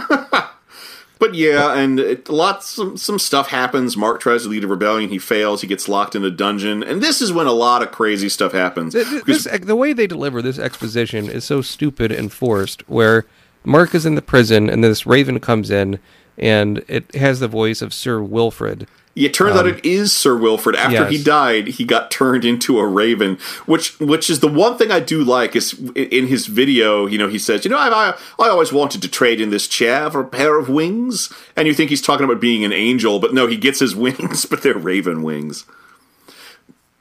But 1.19 1.35
yeah, 1.35 1.73
and 1.73 1.99
it, 1.99 2.29
lots 2.29 2.67
some 2.67 2.95
some 2.95 3.19
stuff 3.19 3.49
happens. 3.49 3.97
Mark 3.97 4.21
tries 4.21 4.43
to 4.43 4.49
lead 4.49 4.63
a 4.63 4.67
rebellion. 4.67 5.09
He 5.09 5.19
fails. 5.19 5.59
He 5.61 5.67
gets 5.67 5.89
locked 5.89 6.15
in 6.15 6.23
a 6.23 6.31
dungeon, 6.31 6.81
and 6.81 7.03
this 7.03 7.21
is 7.21 7.33
when 7.33 7.45
a 7.45 7.51
lot 7.51 7.83
of 7.83 7.91
crazy 7.91 8.29
stuff 8.29 8.53
happens. 8.53 8.93
Th- 8.93 9.05
th- 9.05 9.23
this, 9.25 9.43
the 9.61 9.75
way 9.75 9.91
they 9.91 10.07
deliver 10.07 10.41
this 10.41 10.57
exposition 10.57 11.29
is 11.29 11.43
so 11.43 11.61
stupid 11.61 12.13
and 12.13 12.31
forced. 12.31 12.89
Where 12.89 13.25
Mark 13.65 13.93
is 13.93 14.05
in 14.05 14.15
the 14.15 14.21
prison, 14.21 14.69
and 14.69 14.81
this 14.81 15.05
Raven 15.05 15.41
comes 15.41 15.69
in, 15.69 15.99
and 16.39 16.83
it 16.87 17.13
has 17.15 17.39
the 17.39 17.47
voice 17.47 17.81
of 17.81 17.93
Sir 17.93 18.21
Wilfred. 18.21 18.87
It 19.15 19.33
turns 19.33 19.57
out 19.57 19.67
it 19.67 19.83
is 19.83 20.13
Sir 20.13 20.37
Wilfred. 20.37 20.77
After 20.77 21.05
he 21.07 21.17
Um, 21.17 21.23
died, 21.23 21.67
he 21.67 21.83
got 21.83 22.09
turned 22.09 22.45
into 22.45 22.79
a 22.79 22.87
raven, 22.87 23.37
which 23.65 23.99
which 23.99 24.29
is 24.29 24.39
the 24.39 24.47
one 24.47 24.77
thing 24.77 24.91
I 24.91 25.01
do 25.01 25.23
like. 25.23 25.57
Is 25.57 25.73
in 25.95 26.27
his 26.27 26.45
video, 26.45 27.05
you 27.05 27.17
know, 27.17 27.27
he 27.27 27.39
says, 27.39 27.65
you 27.65 27.71
know, 27.71 27.77
I 27.77 27.89
I, 27.89 28.13
I 28.39 28.47
always 28.49 28.71
wanted 28.71 29.01
to 29.01 29.09
trade 29.09 29.41
in 29.41 29.49
this 29.49 29.67
chair 29.67 30.09
for 30.09 30.21
a 30.21 30.25
pair 30.25 30.57
of 30.57 30.69
wings, 30.69 31.33
and 31.57 31.67
you 31.67 31.73
think 31.73 31.89
he's 31.89 32.01
talking 32.03 32.23
about 32.23 32.39
being 32.39 32.63
an 32.63 32.71
angel, 32.71 33.19
but 33.19 33.33
no, 33.33 33.47
he 33.47 33.57
gets 33.57 33.79
his 33.79 33.93
wings, 34.05 34.45
but 34.45 34.61
they're 34.61 34.77
raven 34.77 35.21
wings. 35.21 35.65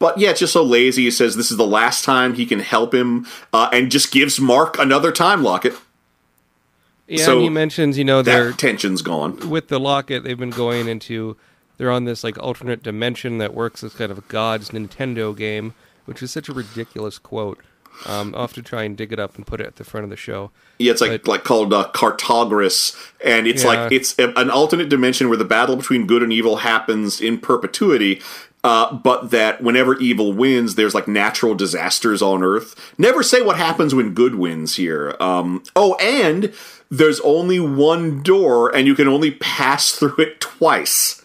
But 0.01 0.19
yeah, 0.19 0.31
it's 0.31 0.41
just 0.41 0.53
so 0.53 0.63
lazy. 0.65 1.05
He 1.05 1.11
says 1.13 1.37
this 1.37 1.51
is 1.53 1.57
the 1.57 1.67
last 1.67 2.05
time 2.05 2.35
he 2.35 2.47
can 2.47 2.61
help 2.61 2.93
him, 2.95 3.27
uh, 3.53 3.69
and 3.73 3.93
just 3.93 4.11
gives 4.11 4.41
Mark 4.41 4.77
another 4.79 5.13
time 5.13 5.45
locket. 5.45 5.75
Yeah, 7.09 7.25
So 7.25 7.33
and 7.35 7.43
he 7.43 7.49
mentions, 7.49 7.97
you 7.99 8.05
know, 8.05 8.23
their 8.23 8.45
they're 8.45 8.53
tension's 8.53 9.03
gone. 9.03 9.49
with 9.49 9.69
the 9.69 9.81
locket. 9.81 10.25
They've 10.25 10.39
been 10.39 10.51
going 10.51 10.89
into. 10.89 11.37
They're 11.79 11.91
on 11.91 12.05
this 12.05 12.23
like 12.25 12.39
alternate 12.39 12.83
dimension 12.83 13.39
that 13.39 13.55
works 13.55 13.83
as 13.85 13.95
kind 13.95 14.11
of 14.13 14.19
a 14.19 14.23
God's 14.23 14.71
Nintendo 14.71 15.37
game, 15.37 15.75
which 16.07 16.23
is 16.23 16.31
such 16.31 16.49
a 16.49 16.53
ridiculous 16.53 17.19
quote. 17.19 17.59
Um, 18.07 18.33
I'll 18.35 18.43
have 18.43 18.53
to 18.53 18.63
try 18.63 18.85
and 18.85 18.97
dig 18.97 19.13
it 19.13 19.19
up 19.19 19.35
and 19.37 19.45
put 19.47 19.61
it 19.61 19.67
at 19.67 19.77
the 19.77 19.85
front 19.85 20.05
of 20.05 20.11
the 20.11 20.17
show. 20.17 20.51
Yeah, 20.79 20.93
it's 20.93 21.01
like 21.01 21.11
But- 21.23 21.29
like 21.29 21.45
called 21.45 21.73
uh, 21.73 21.89
Cartogris, 21.95 22.95
and 23.25 23.47
it's 23.47 23.63
Yeah. 23.65 23.69
like 23.85 23.93
it's 23.93 24.17
a- 24.19 24.33
an 24.39 24.51
alternate 24.51 24.89
dimension 24.89 25.29
where 25.29 25.37
the 25.39 25.45
battle 25.45 25.77
between 25.77 26.07
good 26.07 26.23
and 26.23 26.33
evil 26.33 26.57
happens 26.59 27.21
in 27.21 27.39
perpetuity. 27.39 28.21
Uh, 28.65 28.93
but 28.93 29.31
that 29.31 29.63
whenever 29.63 29.97
evil 29.99 30.33
wins, 30.33 30.75
there's 30.75 30.95
like 30.95 31.07
natural 31.07 31.55
disasters 31.55 32.21
on 32.21 32.43
Earth. 32.43 32.75
Never 32.99 33.23
say 33.23 33.41
what 33.41 33.57
happens 33.57 33.95
when 33.95 34.15
good 34.15 34.35
wins 34.35 34.75
here. 34.75 35.15
Um, 35.21 35.63
oh, 35.77 35.95
and 35.95 36.53
there's 36.91 37.21
only 37.21 37.61
one 37.61 38.23
door, 38.23 38.75
and 38.75 38.87
you 38.87 38.95
can 38.95 39.09
only 39.09 39.33
pass 39.33 39.93
through 39.93 40.17
it 40.19 40.41
twice. 40.41 41.23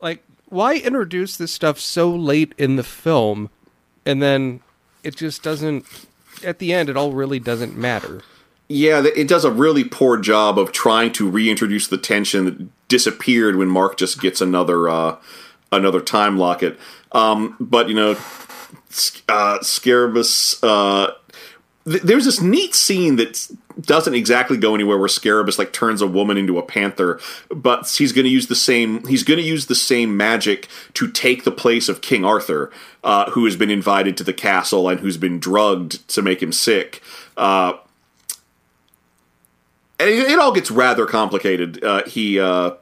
like 0.00 0.22
why 0.46 0.76
introduce 0.76 1.36
this 1.36 1.52
stuff 1.52 1.78
so 1.78 2.10
late 2.10 2.54
in 2.58 2.76
the 2.76 2.82
film 2.82 3.50
and 4.04 4.20
then 4.20 4.60
it 5.04 5.14
just 5.16 5.42
doesn't 5.42 5.84
at 6.44 6.58
the 6.58 6.72
end 6.72 6.88
it 6.88 6.96
all 6.96 7.12
really 7.12 7.38
doesn't 7.38 7.76
matter 7.76 8.22
Yeah, 8.68 9.02
it 9.04 9.26
does 9.28 9.44
a 9.44 9.50
really 9.50 9.82
poor 9.84 10.16
job 10.16 10.58
of 10.58 10.70
trying 10.72 11.12
to 11.14 11.28
reintroduce 11.28 11.88
the 11.88 11.98
tension 11.98 12.44
that 12.44 12.88
disappeared 12.88 13.56
when 13.56 13.68
Mark 13.68 13.96
just 13.96 14.20
gets 14.20 14.40
another 14.40 14.88
uh, 14.88 15.16
another 15.72 16.00
time 16.00 16.38
locket. 16.38 16.78
Um, 17.12 17.56
but 17.58 17.88
you 17.88 17.94
know, 17.96 18.16
uh, 19.28 19.58
Scarabus. 19.60 20.62
Uh, 20.62 21.14
th- 21.84 22.02
there's 22.02 22.24
this 22.26 22.40
neat 22.40 22.74
scene 22.76 23.16
that 23.16 23.48
doesn't 23.80 24.14
exactly 24.14 24.56
go 24.56 24.74
anywhere 24.74 24.98
where 24.98 25.08
Scarabus 25.08 25.58
like 25.58 25.72
turns 25.72 26.02
a 26.02 26.06
woman 26.06 26.36
into 26.36 26.58
a 26.58 26.62
panther, 26.62 27.20
but 27.48 27.88
he's 27.88 28.12
going 28.12 28.24
to 28.24 28.30
use 28.30 28.46
the 28.46 28.54
same. 28.54 29.06
He's 29.06 29.24
going 29.24 29.38
to 29.38 29.46
use 29.46 29.66
the 29.66 29.74
same 29.74 30.16
magic 30.16 30.68
to 30.94 31.10
take 31.10 31.44
the 31.44 31.50
place 31.50 31.88
of 31.88 32.00
King 32.00 32.24
Arthur, 32.24 32.70
uh, 33.04 33.30
who 33.30 33.44
has 33.44 33.56
been 33.56 33.70
invited 33.70 34.16
to 34.18 34.24
the 34.24 34.32
castle 34.32 34.88
and 34.88 35.00
who's 35.00 35.16
been 35.16 35.38
drugged 35.38 36.06
to 36.08 36.22
make 36.22 36.42
him 36.42 36.52
sick. 36.52 37.02
Uh, 37.36 37.74
and 39.98 40.08
it, 40.08 40.32
it 40.32 40.38
all 40.38 40.52
gets 40.52 40.70
rather 40.70 41.06
complicated. 41.06 41.82
Uh, 41.84 42.04
he 42.04 42.40
uh, 42.40 42.72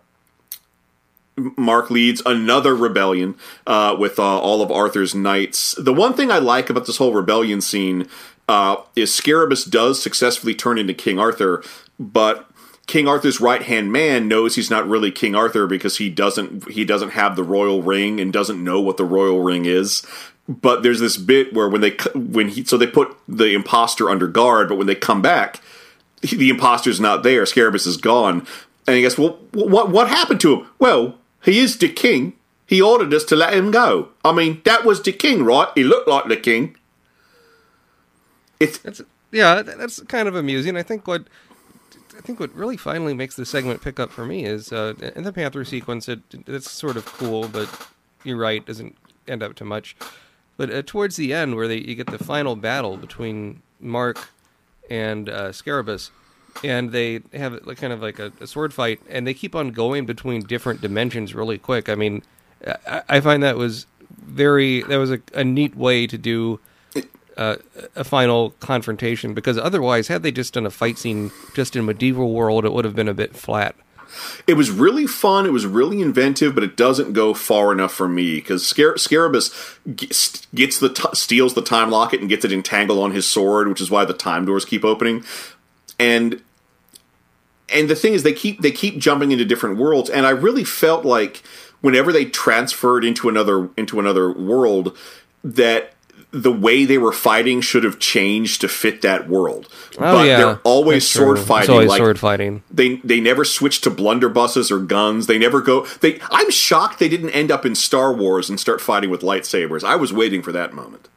Mark 1.57 1.91
leads 1.91 2.23
another 2.27 2.75
rebellion 2.75 3.37
uh, 3.67 3.97
with 3.99 4.19
uh, 4.19 4.23
all 4.23 4.63
of 4.63 4.71
Arthur's 4.71 5.15
knights. 5.15 5.75
The 5.79 5.93
one 5.93 6.15
thing 6.15 6.31
I 6.31 6.39
like 6.39 6.71
about 6.71 6.87
this 6.87 6.97
whole 6.97 7.13
rebellion 7.13 7.61
scene 7.61 8.09
uh, 8.49 8.77
is 8.97 9.15
Scarabus 9.15 9.65
does 9.65 10.03
successfully 10.03 10.55
turn 10.55 10.79
into 10.79 10.95
King 10.95 11.19
Arthur, 11.19 11.63
but 11.99 12.51
King 12.87 13.07
Arthur's 13.07 13.41
right 13.41 13.63
hand 13.63 13.93
man 13.93 14.27
knows 14.27 14.55
he's 14.55 14.71
not 14.71 14.89
really 14.89 15.13
King 15.13 15.35
Arthur 15.35 15.67
because 15.67 15.99
he 15.99 16.09
doesn't 16.09 16.71
he 16.71 16.85
doesn't 16.85 17.11
have 17.11 17.37
the 17.37 17.45
royal 17.45 17.83
ring 17.83 18.19
and 18.21 18.33
doesn't 18.33 18.63
know 18.63 18.81
what 18.81 18.97
the 18.97 19.05
royal 19.05 19.41
ring 19.43 19.67
is. 19.67 20.05
But 20.49 20.83
there's 20.83 21.01
this 21.01 21.19
bit 21.19 21.53
where 21.53 21.69
when 21.69 21.83
they 21.83 21.97
when 22.15 22.49
he 22.49 22.65
so 22.65 22.79
they 22.79 22.87
put 22.87 23.15
the 23.29 23.53
imposter 23.53 24.09
under 24.09 24.27
guard, 24.27 24.71
but 24.71 24.79
when 24.79 24.87
they 24.87 24.95
come 24.95 25.21
back, 25.21 25.61
the 26.23 26.49
imposter's 26.49 27.01
not 27.01 27.23
there. 27.23 27.45
Scarabus 27.45 27.87
is 27.87 27.97
gone. 27.97 28.47
And 28.87 28.97
he 28.97 29.03
goes, 29.03 29.19
Well, 29.19 29.39
what, 29.53 29.91
what 29.91 30.09
happened 30.09 30.41
to 30.41 30.57
him? 30.57 30.67
Well, 30.79 31.19
he 31.45 31.59
is 31.59 31.77
the 31.77 31.91
king. 31.91 32.33
He 32.67 32.81
ordered 32.81 33.13
us 33.13 33.25
to 33.25 33.37
let 33.37 33.55
him 33.55 33.71
go. 33.71 34.09
I 34.25 34.33
mean, 34.33 34.61
that 34.65 34.85
was 34.85 35.03
the 35.03 35.13
king, 35.13 35.45
right? 35.45 35.69
He 35.75 35.85
looked 35.85 36.09
like 36.09 36.27
the 36.29 36.37
king. 36.37 36.77
It's 38.61 38.79
that's 38.79 39.03
yeah 39.31 39.63
that's 39.63 40.01
kind 40.05 40.27
of 40.27 40.35
amusing 40.35 40.75
i 40.77 40.83
think 40.83 41.07
what 41.07 41.25
i 42.17 42.21
think 42.23 42.41
what 42.41 42.53
really 42.55 42.79
finally 42.79 43.13
makes 43.13 43.37
the 43.37 43.45
segment 43.45 43.83
pick 43.83 44.01
up 44.01 44.11
for 44.11 44.25
me 44.25 44.47
is 44.47 44.73
uh, 44.73 44.95
in 45.15 45.23
the 45.23 45.33
panther 45.35 45.67
sequence 45.67 46.09
it 46.09 46.21
it's 46.47 46.71
sort 46.71 46.97
of 46.97 47.05
cool 47.05 47.47
but 47.47 47.69
you're 48.25 48.39
right 48.39 48.65
doesn't 48.65 48.97
end 49.29 49.43
up 49.43 49.55
to 49.55 49.67
much 49.67 49.95
but 50.57 50.73
uh, 50.73 50.83
towards 50.83 51.17
the 51.17 51.33
end 51.33 51.57
where 51.57 51.69
they 51.69 51.77
you 51.79 51.95
get 51.95 52.09
the 52.09 52.19
final 52.19 52.57
battle 52.57 52.97
between 52.97 53.63
mark 53.81 54.31
and 54.91 55.29
uh, 55.29 55.53
Scarabus, 55.53 56.11
and 56.65 56.93
they 56.93 57.21
have 57.33 57.65
like 57.67 57.79
kind 57.79 57.93
of 57.93 58.03
like 58.03 58.19
a, 58.19 58.33
a 58.41 58.47
sword 58.47 58.75
fight, 58.75 59.01
and 59.09 59.27
they 59.27 59.35
keep 59.35 59.55
on 59.55 59.71
going 59.71 60.07
between 60.07 60.43
different 60.43 60.81
dimensions 60.81 61.35
really 61.35 61.59
quick. 61.59 61.89
I 61.89 61.95
mean, 61.95 62.23
I, 62.87 63.03
I 63.09 63.21
find 63.21 63.43
that 63.43 63.57
was 63.57 63.87
very 64.11 64.83
that 64.83 64.97
was 64.97 65.11
a, 65.11 65.21
a 65.35 65.45
neat 65.45 65.77
way 65.77 66.07
to 66.07 66.19
do 66.19 66.61
uh, 67.39 67.57
a 67.97 68.05
final 68.05 68.51
confrontation 68.61 69.33
because 69.33 69.57
otherwise, 69.57 70.09
had 70.09 70.23
they 70.23 70.33
just 70.33 70.53
done 70.55 70.67
a 70.67 70.71
fight 70.71 70.99
scene 70.99 71.31
just 71.55 71.77
in 71.77 71.87
medieval 71.87 72.35
world, 72.35 72.65
it 72.65 72.73
would 72.73 72.85
have 72.85 72.97
been 72.97 73.09
a 73.09 73.15
bit 73.15 73.37
flat. 73.37 73.75
it 74.47 74.55
was 74.55 74.71
really 74.71 75.07
fun. 75.07 75.47
It 75.47 75.53
was 75.53 75.67
really 75.67 76.01
inventive, 76.01 76.55
but 76.55 76.65
it 76.65 76.77
doesn't 76.77 77.13
go 77.13 77.35
far 77.35 77.73
enough 77.73 77.93
for 77.93 78.09
me 78.09 78.37
because 78.37 78.67
Scar- 78.67 78.97
Scarabus 78.97 79.79
gets, 79.95 80.79
the 80.79 80.89
t- 80.89 81.09
steals 81.15 81.55
the 81.55 81.63
time 81.63 81.91
locket 81.91 82.21
and 82.21 82.29
gets 82.29 82.45
it 82.45 82.53
entangled 82.53 82.99
on 82.99 83.13
his 83.13 83.27
sword, 83.27 83.69
which 83.69 83.81
is 83.81 83.91
why 83.91 84.05
the 84.05 84.15
time 84.15 84.45
doors 84.45 84.65
keep 84.65 84.85
opening. 84.85 85.25
And 85.99 86.43
and 87.71 87.91
the 87.91 87.95
thing 87.95 88.15
is, 88.15 88.23
they 88.23 88.33
keep 88.33 88.63
they 88.63 88.71
keep 88.71 88.99
jumping 88.99 89.31
into 89.31 89.45
different 89.45 89.77
worlds, 89.77 90.09
and 90.09 90.27
I 90.27 90.31
really 90.31 90.65
felt 90.65 91.05
like 91.05 91.43
whenever 91.83 92.13
they 92.13 92.25
transferred 92.25 93.05
into 93.05 93.29
another 93.29 93.69
into 93.77 94.01
another 94.01 94.33
world, 94.33 94.97
that 95.45 95.93
the 96.31 96.53
way 96.53 96.85
they 96.85 96.99
were 96.99 97.13
fighting 97.13 97.61
should 97.63 97.85
have 97.85 97.99
changed 97.99 98.61
to 98.61 98.69
fit 98.69 99.01
that 99.03 99.29
world. 99.29 99.67
Oh 99.97 100.01
but 100.19 100.27
yeah, 100.27 100.37
they're 100.37 100.61
always 100.63 101.05
That's 101.05 101.13
true. 101.13 101.23
sword 101.25 101.39
It's 101.39 101.47
fighting. 101.49 101.71
always 101.71 101.89
like, 101.89 101.99
sword 101.99 102.19
fighting. 102.19 102.63
they 102.71 102.97
they 102.97 103.19
never 103.21 103.45
switch 103.47 103.81
to 103.83 103.91
blunderbusses 103.91 104.71
or 104.71 104.79
guns. 104.79 105.27
They 105.27 105.39
never 105.39 105.61
go. 105.63 105.87
They 106.01 106.21
I'm 106.31 106.51
shocked 106.51 106.99
they 106.99 107.09
didn't 107.09 107.31
end 107.31 107.51
up 107.51 107.65
in 107.65 107.75
Star 107.75 108.13
Wars 108.13 108.51
and 108.51 108.61
start 108.61 108.81
fighting 108.83 109.09
with 109.09 109.23
lightsabers. 109.23 109.83
I 109.85 109.97
was 109.97 110.13
waiting 110.13 110.43
for 110.43 110.53
that 110.53 110.75
moment. 110.75 111.09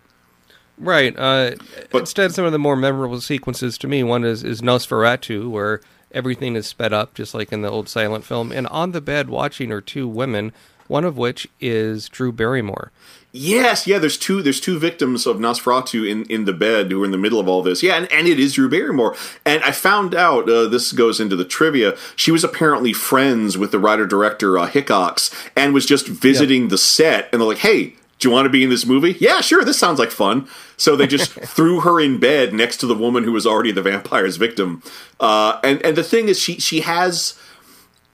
Right. 0.77 1.13
Uh, 1.17 1.51
But- 1.91 1.99
instead, 1.99 2.33
some 2.33 2.45
of 2.45 2.51
the 2.51 2.57
more 2.59 2.75
memorable 2.75 3.21
sequences 3.21 3.77
to 3.79 3.87
me, 3.87 4.03
one 4.03 4.23
is, 4.23 4.43
is 4.43 4.61
Nosferatu, 4.61 5.49
where 5.49 5.79
everything 6.11 6.55
is 6.55 6.65
sped 6.65 6.91
up, 6.91 7.13
just 7.13 7.33
like 7.35 7.51
in 7.51 7.61
the 7.61 7.69
old 7.69 7.87
silent 7.87 8.25
film. 8.25 8.51
And 8.51 8.65
on 8.67 8.91
the 8.91 9.01
bed 9.01 9.29
watching 9.29 9.71
are 9.71 9.81
two 9.81 10.07
women, 10.07 10.51
one 10.87 11.05
of 11.05 11.17
which 11.17 11.47
is 11.59 12.09
Drew 12.09 12.31
Barrymore. 12.31 12.91
Yes, 13.33 13.87
yeah. 13.87 13.97
There's 13.97 14.17
two. 14.17 14.41
There's 14.41 14.59
two 14.59 14.77
victims 14.77 15.25
of 15.25 15.37
Nosferatu 15.37 16.09
in, 16.09 16.25
in 16.25 16.43
the 16.43 16.53
bed 16.53 16.91
who 16.91 17.01
are 17.01 17.05
in 17.05 17.11
the 17.11 17.17
middle 17.17 17.39
of 17.39 17.47
all 17.47 17.61
this. 17.61 17.81
Yeah, 17.81 17.95
and, 17.95 18.11
and 18.11 18.27
it 18.27 18.39
is 18.39 18.53
Drew 18.53 18.69
Barrymore. 18.69 19.15
And 19.45 19.63
I 19.63 19.71
found 19.71 20.13
out 20.13 20.49
uh, 20.49 20.67
this 20.67 20.91
goes 20.91 21.21
into 21.21 21.37
the 21.37 21.45
trivia. 21.45 21.95
She 22.17 22.31
was 22.31 22.43
apparently 22.43 22.91
friends 22.91 23.57
with 23.57 23.71
the 23.71 23.79
writer 23.79 24.05
director 24.05 24.57
uh, 24.57 24.67
Hickox 24.67 25.33
and 25.55 25.73
was 25.73 25.85
just 25.85 26.07
visiting 26.07 26.67
the 26.67 26.77
set. 26.77 27.29
And 27.31 27.39
they're 27.39 27.47
like, 27.47 27.59
"Hey, 27.59 27.95
do 28.19 28.27
you 28.27 28.31
want 28.31 28.47
to 28.47 28.49
be 28.49 28.65
in 28.65 28.69
this 28.69 28.85
movie? 28.85 29.15
Yeah, 29.19 29.39
sure. 29.39 29.63
This 29.63 29.79
sounds 29.79 29.97
like 29.97 30.11
fun." 30.11 30.49
So 30.75 30.97
they 30.97 31.07
just 31.07 31.31
threw 31.55 31.79
her 31.81 32.01
in 32.01 32.19
bed 32.19 32.53
next 32.53 32.77
to 32.77 32.85
the 32.85 32.95
woman 32.95 33.23
who 33.23 33.31
was 33.31 33.47
already 33.47 33.71
the 33.71 33.81
vampire's 33.81 34.35
victim. 34.35 34.83
Uh, 35.21 35.57
and 35.63 35.81
and 35.85 35.95
the 35.95 36.03
thing 36.03 36.27
is, 36.27 36.37
she 36.37 36.59
she 36.59 36.81
has 36.81 37.39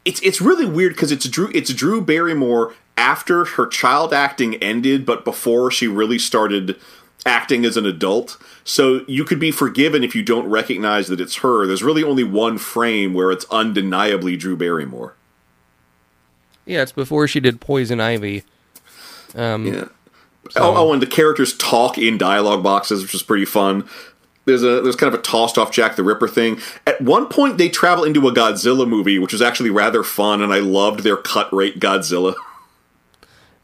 it's 0.05 0.21
it's 0.21 0.41
really 0.41 0.65
weird 0.65 0.93
because 0.93 1.11
it's 1.11 1.27
Drew 1.27 1.49
it's 1.55 1.73
Drew 1.73 2.01
Barrymore 2.01 2.75
after 2.97 3.45
her 3.45 3.67
child 3.67 4.13
acting 4.13 4.55
ended, 4.55 5.05
but 5.05 5.23
before 5.23 5.71
she 5.71 5.87
really 5.87 6.19
started 6.19 6.77
acting 7.25 7.63
as 7.65 7.77
an 7.77 7.85
adult. 7.85 8.37
So 8.63 9.05
you 9.07 9.23
could 9.23 9.39
be 9.39 9.51
forgiven 9.51 10.03
if 10.03 10.15
you 10.15 10.23
don't 10.23 10.49
recognize 10.49 11.07
that 11.07 11.21
it's 11.21 11.37
her. 11.37 11.65
There's 11.67 11.83
really 11.83 12.03
only 12.03 12.23
one 12.23 12.57
frame 12.57 13.13
where 13.13 13.31
it's 13.31 13.45
undeniably 13.51 14.35
Drew 14.35 14.57
Barrymore. 14.57 15.15
Yeah, 16.65 16.81
it's 16.81 16.91
before 16.91 17.27
she 17.27 17.39
did 17.39 17.61
Poison 17.61 18.01
Ivy. 18.01 18.43
Um, 19.35 19.65
Yeah. 19.67 19.85
Oh, 20.55 20.75
oh, 20.77 20.93
and 20.93 21.01
the 21.01 21.07
characters 21.07 21.55
talk 21.57 21.97
in 21.97 22.17
dialogue 22.17 22.63
boxes, 22.63 23.01
which 23.01 23.13
is 23.13 23.21
pretty 23.21 23.43
fun. 23.43 23.87
There's 24.45 24.63
a 24.63 24.79
there's 24.81 24.95
kind 24.95 25.13
of 25.13 25.19
a 25.19 25.21
tossed 25.21 25.57
off 25.57 25.73
Jack 25.73 25.97
the 25.97 26.03
Ripper 26.03 26.29
thing. 26.29 26.59
At 26.85 27.01
one 27.01 27.27
point, 27.27 27.57
they 27.57 27.67
travel 27.67 28.05
into 28.05 28.25
a 28.29 28.33
Godzilla 28.33 28.87
movie, 28.87 29.19
which 29.19 29.33
was 29.33 29.41
actually 29.41 29.71
rather 29.71 30.03
fun, 30.03 30.41
and 30.41 30.53
I 30.53 30.59
loved 30.59 31.01
their 31.01 31.17
cut 31.17 31.51
rate 31.53 31.79
Godzilla. 31.79 32.35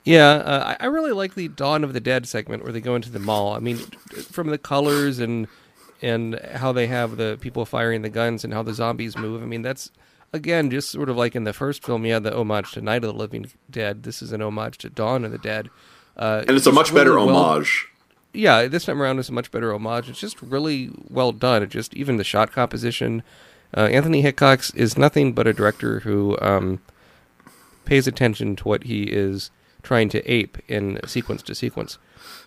Yeah, 0.03 0.31
uh, 0.31 0.75
I 0.79 0.85
really 0.87 1.13
like 1.13 1.35
the 1.35 1.47
Dawn 1.47 1.83
of 1.83 1.93
the 1.93 2.01
Dead 2.01 2.27
segment 2.27 2.63
where 2.63 2.73
they 2.73 2.81
go 2.81 2.95
into 2.95 3.09
the 3.09 3.19
mall. 3.19 3.53
I 3.53 3.59
mean, 3.59 3.77
from 3.77 4.47
the 4.49 4.57
colors 4.57 5.19
and 5.19 5.47
and 6.01 6.37
how 6.55 6.73
they 6.73 6.87
have 6.87 7.15
the 7.15 7.37
people 7.39 7.65
firing 7.65 8.01
the 8.01 8.09
guns 8.09 8.43
and 8.43 8.53
how 8.53 8.61
the 8.63 8.73
zombies 8.73 9.17
move. 9.17 9.41
I 9.41 9.45
mean, 9.45 9.61
that's 9.61 9.89
again, 10.33 10.69
just 10.69 10.89
sort 10.89 11.07
of 11.07 11.15
like 11.15 11.35
in 11.35 11.45
the 11.45 11.53
first 11.53 11.85
film, 11.85 12.05
you 12.05 12.11
had 12.13 12.23
the 12.23 12.35
homage 12.35 12.73
to 12.73 12.81
Night 12.81 13.03
of 13.05 13.13
the 13.13 13.17
Living 13.17 13.49
Dead. 13.69 14.03
This 14.03 14.21
is 14.21 14.33
an 14.33 14.41
homage 14.41 14.77
to 14.79 14.89
Dawn 14.89 15.23
of 15.23 15.31
the 15.31 15.37
Dead. 15.37 15.69
Uh, 16.17 16.43
and 16.47 16.57
it's 16.57 16.65
a 16.67 16.69
just 16.71 16.75
much 16.75 16.93
better 16.93 17.13
really 17.13 17.27
well- 17.27 17.43
homage. 17.43 17.87
yeah, 18.33 18.67
this 18.67 18.83
time 18.85 19.01
around 19.01 19.19
is 19.19 19.29
a 19.29 19.31
much 19.31 19.51
better 19.51 19.73
homage. 19.73 20.09
It's 20.09 20.19
just 20.19 20.41
really 20.41 20.91
well 21.09 21.31
done. 21.31 21.63
It 21.63 21.69
just 21.69 21.93
even 21.93 22.17
the 22.17 22.23
shot 22.25 22.51
composition. 22.51 23.23
Uh, 23.75 23.85
Anthony 23.85 24.21
Hickox 24.21 24.71
is 24.71 24.97
nothing 24.97 25.31
but 25.31 25.47
a 25.47 25.53
director 25.53 26.01
who 26.01 26.37
um, 26.41 26.81
pays 27.85 28.05
attention 28.05 28.55
to 28.57 28.67
what 28.67 28.83
he 28.83 29.03
is 29.03 29.49
trying 29.83 30.09
to 30.09 30.31
ape 30.31 30.57
in 30.67 30.99
sequence 31.05 31.43
to 31.43 31.55
sequence. 31.55 31.97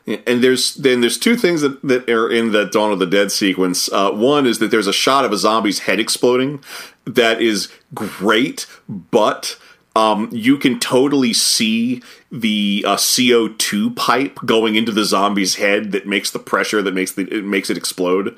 And 0.07 0.43
there's 0.43 0.75
then 0.75 1.01
there's 1.01 1.19
two 1.19 1.37
things 1.37 1.63
that, 1.63 1.83
that 1.83 2.09
are 2.09 2.31
in 2.31 2.53
that 2.53 2.73
Dawn 2.73 2.93
of 2.93 2.99
the 2.99 3.07
Dead 3.07 3.33
sequence. 3.33 3.91
Uh, 3.93 4.11
one 4.13 4.47
is 4.47 4.59
that 4.61 4.71
there's 4.71 4.87
a 4.87 4.93
shot 4.93 5.25
of 5.25 5.33
a 5.33 5.37
zombie's 5.37 5.81
head 5.81 5.99
exploding 5.99 6.63
that 7.05 7.43
is 7.43 7.71
great, 7.93 8.67
but 8.89 9.59
um, 9.97 10.29
you 10.31 10.59
can 10.59 10.79
totally 10.79 11.33
see 11.33 12.03
the 12.31 12.85
uh, 12.87 12.97
CO2 12.97 13.97
pipe 13.97 14.39
going 14.45 14.77
into 14.77 14.93
the 14.93 15.05
zombie's 15.05 15.55
head 15.55 15.93
that 15.93 16.07
makes 16.07 16.31
the 16.31 16.39
pressure 16.39 16.83
that 16.83 16.93
makes 16.93 17.13
the 17.13 17.23
it 17.35 17.45
makes 17.45 17.71
it 17.71 17.79
explode. 17.79 18.37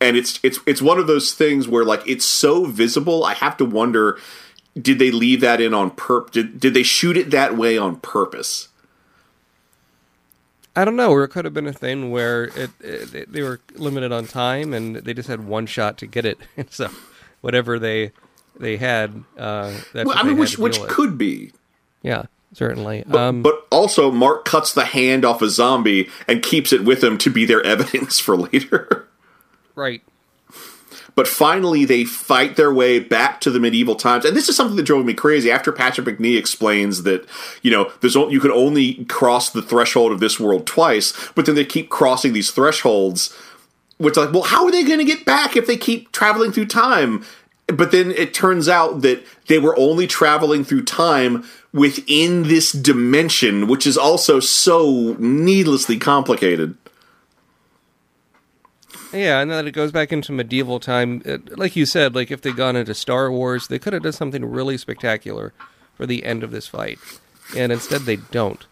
And 0.00 0.16
it's 0.16 0.40
it's 0.42 0.58
it's 0.66 0.80
one 0.80 0.98
of 0.98 1.06
those 1.06 1.34
things 1.34 1.68
where 1.68 1.84
like 1.84 2.02
it's 2.06 2.24
so 2.24 2.64
visible. 2.64 3.24
I 3.24 3.34
have 3.34 3.58
to 3.58 3.64
wonder, 3.64 4.18
did 4.80 4.98
they 4.98 5.10
leave 5.10 5.40
that 5.40 5.60
in 5.60 5.74
on 5.74 5.90
purpose? 5.90 6.32
Did 6.32 6.60
did 6.60 6.74
they 6.74 6.82
shoot 6.82 7.16
it 7.16 7.30
that 7.30 7.56
way 7.56 7.76
on 7.78 7.96
purpose? 7.96 8.68
I 10.76 10.84
don't 10.84 10.96
know, 10.96 11.10
or 11.10 11.24
it 11.24 11.28
could 11.28 11.44
have 11.44 11.54
been 11.54 11.66
a 11.66 11.72
thing 11.72 12.10
where 12.12 12.44
it, 12.44 12.70
it 12.80 13.32
they 13.32 13.42
were 13.42 13.60
limited 13.74 14.12
on 14.12 14.26
time 14.26 14.72
and 14.72 14.96
they 14.96 15.12
just 15.12 15.28
had 15.28 15.44
one 15.46 15.66
shot 15.66 15.98
to 15.98 16.06
get 16.06 16.24
it, 16.24 16.38
so 16.70 16.88
whatever 17.40 17.78
they 17.78 18.12
they 18.58 18.76
had, 18.76 19.24
uh, 19.36 19.72
that's 19.92 20.06
Well, 20.06 20.16
I 20.16 20.22
mean, 20.22 20.36
which 20.38 20.56
which 20.58 20.78
with. 20.78 20.88
could 20.88 21.18
be. 21.18 21.52
yeah, 22.02 22.24
certainly. 22.52 23.02
But, 23.06 23.18
um, 23.20 23.42
but 23.42 23.66
also, 23.70 24.10
Mark 24.12 24.44
cuts 24.44 24.72
the 24.72 24.84
hand 24.84 25.24
off 25.24 25.42
a 25.42 25.48
zombie 25.48 26.08
and 26.28 26.42
keeps 26.42 26.72
it 26.72 26.84
with 26.84 27.02
him 27.02 27.18
to 27.18 27.30
be 27.30 27.44
their 27.44 27.62
evidence 27.64 28.20
for 28.20 28.36
later. 28.36 29.08
right. 29.74 30.02
But 31.18 31.26
finally, 31.26 31.84
they 31.84 32.04
fight 32.04 32.54
their 32.54 32.72
way 32.72 33.00
back 33.00 33.40
to 33.40 33.50
the 33.50 33.58
medieval 33.58 33.96
times, 33.96 34.24
and 34.24 34.36
this 34.36 34.48
is 34.48 34.54
something 34.54 34.76
that 34.76 34.84
drove 34.84 35.04
me 35.04 35.14
crazy. 35.14 35.50
After 35.50 35.72
Patrick 35.72 36.06
Macnee 36.06 36.38
explains 36.38 37.02
that 37.02 37.26
you 37.60 37.72
know 37.72 37.90
there's 38.00 38.14
o- 38.14 38.28
you 38.28 38.38
can 38.38 38.52
only 38.52 39.04
cross 39.06 39.50
the 39.50 39.60
threshold 39.60 40.12
of 40.12 40.20
this 40.20 40.38
world 40.38 40.64
twice, 40.64 41.12
but 41.34 41.44
then 41.44 41.56
they 41.56 41.64
keep 41.64 41.90
crossing 41.90 42.34
these 42.34 42.52
thresholds. 42.52 43.36
Which 43.96 44.16
like, 44.16 44.32
well, 44.32 44.44
how 44.44 44.64
are 44.66 44.70
they 44.70 44.84
going 44.84 45.00
to 45.00 45.04
get 45.04 45.24
back 45.24 45.56
if 45.56 45.66
they 45.66 45.76
keep 45.76 46.12
traveling 46.12 46.52
through 46.52 46.66
time? 46.66 47.24
But 47.66 47.90
then 47.90 48.12
it 48.12 48.32
turns 48.32 48.68
out 48.68 49.00
that 49.00 49.26
they 49.48 49.58
were 49.58 49.76
only 49.76 50.06
traveling 50.06 50.62
through 50.62 50.84
time 50.84 51.44
within 51.72 52.44
this 52.44 52.70
dimension, 52.70 53.66
which 53.66 53.88
is 53.88 53.98
also 53.98 54.38
so 54.38 55.16
needlessly 55.18 55.98
complicated. 55.98 56.76
Yeah, 59.12 59.40
and 59.40 59.50
then 59.50 59.66
it 59.66 59.72
goes 59.72 59.90
back 59.90 60.12
into 60.12 60.32
medieval 60.32 60.80
time. 60.80 61.22
It, 61.24 61.58
like 61.58 61.76
you 61.76 61.86
said, 61.86 62.14
like 62.14 62.30
if 62.30 62.42
they'd 62.42 62.56
gone 62.56 62.76
into 62.76 62.94
Star 62.94 63.30
Wars, 63.32 63.68
they 63.68 63.78
could 63.78 63.92
have 63.92 64.02
done 64.02 64.12
something 64.12 64.44
really 64.44 64.76
spectacular 64.76 65.52
for 65.94 66.06
the 66.06 66.24
end 66.24 66.44
of 66.44 66.50
this 66.50 66.66
fight, 66.66 66.98
and 67.56 67.72
instead 67.72 68.02
they 68.02 68.16
don't. 68.16 68.66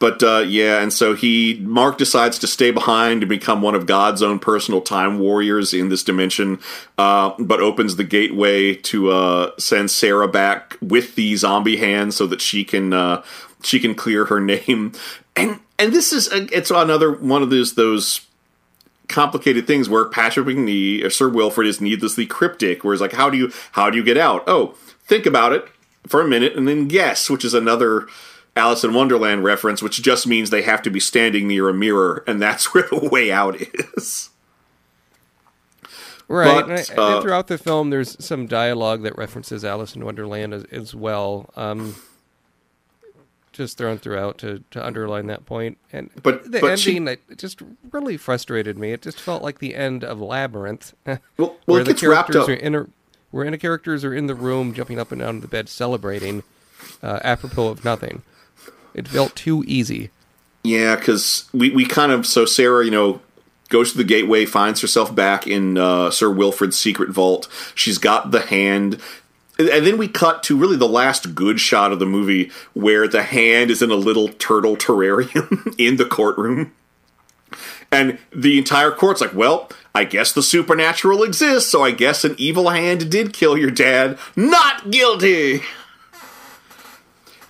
But 0.00 0.22
uh, 0.22 0.44
yeah, 0.48 0.80
and 0.80 0.92
so 0.92 1.14
he 1.14 1.60
Mark 1.62 1.98
decides 1.98 2.38
to 2.38 2.46
stay 2.46 2.70
behind 2.70 3.22
and 3.22 3.28
become 3.28 3.60
one 3.60 3.74
of 3.74 3.84
God's 3.86 4.22
own 4.22 4.38
personal 4.38 4.80
time 4.80 5.18
warriors 5.18 5.74
in 5.74 5.90
this 5.90 6.02
dimension, 6.02 6.58
uh, 6.96 7.34
but 7.38 7.60
opens 7.60 7.96
the 7.96 8.04
gateway 8.04 8.74
to 8.74 9.10
uh, 9.10 9.50
send 9.58 9.90
Sarah 9.90 10.26
back 10.26 10.76
with 10.80 11.16
the 11.16 11.36
zombie 11.36 11.76
hand 11.76 12.14
so 12.14 12.26
that 12.26 12.40
she 12.40 12.64
can 12.64 12.94
uh, 12.94 13.22
she 13.62 13.78
can 13.78 13.94
clear 13.94 14.24
her 14.24 14.40
name. 14.40 14.92
And 15.36 15.60
and 15.78 15.92
this 15.92 16.14
is 16.14 16.28
uh, 16.30 16.46
it's 16.50 16.70
another 16.70 17.12
one 17.12 17.42
of 17.42 17.50
those 17.50 17.74
those 17.74 18.26
complicated 19.10 19.66
things 19.66 19.88
where 19.88 20.06
Patrick 20.08 20.46
Macnee 20.46 21.04
or 21.04 21.10
Sir 21.10 21.28
Wilfred 21.28 21.66
is 21.66 21.80
needlessly 21.80 22.24
cryptic. 22.26 22.82
Where 22.84 22.94
it's 22.94 23.00
like, 23.02 23.12
how 23.12 23.28
do 23.28 23.36
you 23.36 23.52
how 23.72 23.90
do 23.90 23.98
you 23.98 24.04
get 24.04 24.16
out? 24.16 24.44
Oh, 24.46 24.74
think 25.04 25.26
about 25.26 25.52
it 25.52 25.66
for 26.06 26.20
a 26.22 26.26
minute 26.28 26.56
and 26.56 26.66
then 26.66 26.88
guess, 26.88 27.28
which 27.28 27.44
is 27.44 27.52
another 27.52 28.06
Alice 28.56 28.82
in 28.84 28.94
Wonderland 28.94 29.44
reference, 29.44 29.82
which 29.82 30.02
just 30.02 30.26
means 30.26 30.50
they 30.50 30.62
have 30.62 30.82
to 30.82 30.90
be 30.90 30.98
standing 31.00 31.46
near 31.46 31.68
a 31.68 31.74
mirror, 31.74 32.24
and 32.26 32.40
that's 32.42 32.72
where 32.74 32.88
the 32.90 33.08
way 33.10 33.30
out 33.30 33.56
is. 33.60 34.30
Right. 36.28 36.64
But, 36.66 36.70
and, 36.70 36.72
I- 36.72 36.84
and 36.92 36.98
uh, 36.98 37.20
throughout 37.22 37.48
the 37.48 37.58
film, 37.58 37.90
there's 37.90 38.22
some 38.24 38.46
dialogue 38.46 39.02
that 39.02 39.18
references 39.18 39.64
Alice 39.64 39.96
in 39.96 40.04
Wonderland 40.04 40.54
as, 40.54 40.64
as 40.64 40.94
well. 40.94 41.50
Um, 41.56 41.96
just 43.60 43.76
thrown 43.78 43.98
throughout 43.98 44.38
to, 44.38 44.62
to 44.70 44.84
underline 44.84 45.26
that 45.26 45.44
point. 45.46 45.78
And 45.92 46.10
But- 46.22 46.50
the 46.50 46.60
but 46.60 46.78
she- 46.78 46.96
ending 46.96 47.18
it 47.28 47.38
just 47.38 47.60
really 47.92 48.16
frustrated 48.16 48.78
me. 48.78 48.92
It 48.92 49.02
just 49.02 49.20
felt 49.20 49.42
like 49.42 49.58
the 49.58 49.74
end 49.74 50.02
of 50.02 50.20
Labyrinth, 50.20 50.94
Well, 51.06 51.20
well, 51.38 51.56
where 51.66 51.80
it 51.82 51.84
the 51.84 52.08
wrapped 52.08 52.32
characters 52.32 52.36
up. 52.42 52.48
are 52.48 52.52
in 52.54 52.74
a, 52.74 52.86
where 53.30 53.50
the 53.50 53.58
characters 53.58 54.04
are 54.04 54.14
in 54.14 54.26
the 54.26 54.34
room, 54.34 54.72
jumping 54.74 54.98
up 54.98 55.12
and 55.12 55.20
down 55.20 55.40
the 55.40 55.48
bed, 55.48 55.68
celebrating, 55.68 56.42
uh, 57.02 57.20
apropos 57.22 57.68
of 57.68 57.84
nothing. 57.84 58.22
It 58.94 59.06
felt 59.06 59.36
too 59.36 59.62
easy. 59.68 60.10
Yeah, 60.64 60.96
because 60.96 61.48
we, 61.52 61.70
we 61.70 61.84
kind 61.86 62.10
of 62.12 62.26
so 62.26 62.44
Sarah, 62.44 62.84
you 62.84 62.90
know, 62.90 63.20
goes 63.68 63.92
to 63.92 63.98
the 63.98 64.04
gateway, 64.04 64.44
finds 64.46 64.80
herself 64.80 65.14
back 65.14 65.46
in 65.46 65.78
uh, 65.78 66.10
Sir 66.10 66.28
Wilfred's 66.30 66.76
secret 66.76 67.10
vault. 67.10 67.48
She's 67.74 67.98
got 67.98 68.30
the 68.32 68.40
hand. 68.40 69.00
And 69.68 69.86
then 69.86 69.98
we 69.98 70.08
cut 70.08 70.42
to 70.44 70.56
really 70.56 70.76
the 70.76 70.88
last 70.88 71.34
good 71.34 71.60
shot 71.60 71.92
of 71.92 71.98
the 71.98 72.06
movie 72.06 72.50
where 72.72 73.06
the 73.06 73.22
hand 73.22 73.70
is 73.70 73.82
in 73.82 73.90
a 73.90 73.94
little 73.94 74.28
turtle 74.28 74.76
terrarium 74.76 75.74
in 75.78 75.96
the 75.96 76.06
courtroom. 76.06 76.72
And 77.92 78.18
the 78.34 78.56
entire 78.56 78.92
court's 78.92 79.20
like, 79.20 79.34
well, 79.34 79.68
I 79.94 80.04
guess 80.04 80.32
the 80.32 80.42
supernatural 80.42 81.24
exists, 81.24 81.68
so 81.68 81.82
I 81.82 81.90
guess 81.90 82.24
an 82.24 82.36
evil 82.38 82.70
hand 82.70 83.10
did 83.10 83.32
kill 83.32 83.58
your 83.58 83.72
dad. 83.72 84.18
Not 84.36 84.90
guilty! 84.90 85.62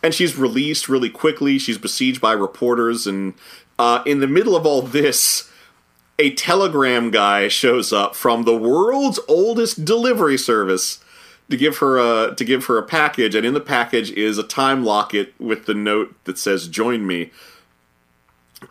and 0.03 0.15
she's 0.15 0.37
released 0.37 0.89
really 0.89 1.11
quickly. 1.11 1.59
She's 1.59 1.79
besieged 1.79 2.21
by 2.21 2.33
reporters, 2.33 3.07
and 3.07 3.35
uh, 3.79 4.03
in 4.07 4.21
the 4.21 4.27
middle 4.27 4.57
of 4.57 4.67
all 4.67 4.83
this, 4.83 5.51
a 6.19 6.31
telegram 6.35 7.11
guy 7.11 7.49
shows 7.49 7.93
up 7.93 8.15
from 8.15 8.45
the 8.45 8.57
world's 8.57 9.21
oldest 9.29 9.85
delivery 9.85 10.39
service 10.39 11.03
to 11.51 11.57
give 11.57 11.79
her 11.79 11.99
a 11.99 12.35
to 12.35 12.45
give 12.45 12.67
her 12.67 12.79
a 12.79 12.83
package, 12.83 13.35
and 13.35 13.45
in 13.45 13.55
the 13.55 13.61
package 13.61 14.11
is 14.13 14.39
a 14.39 14.43
time 14.43 14.85
locket 14.85 15.35
with 15.39 15.67
the 15.67 15.75
note 15.75 16.15
that 16.25 16.39
says 16.39 16.69
"Join 16.69 17.07
me." 17.07 17.31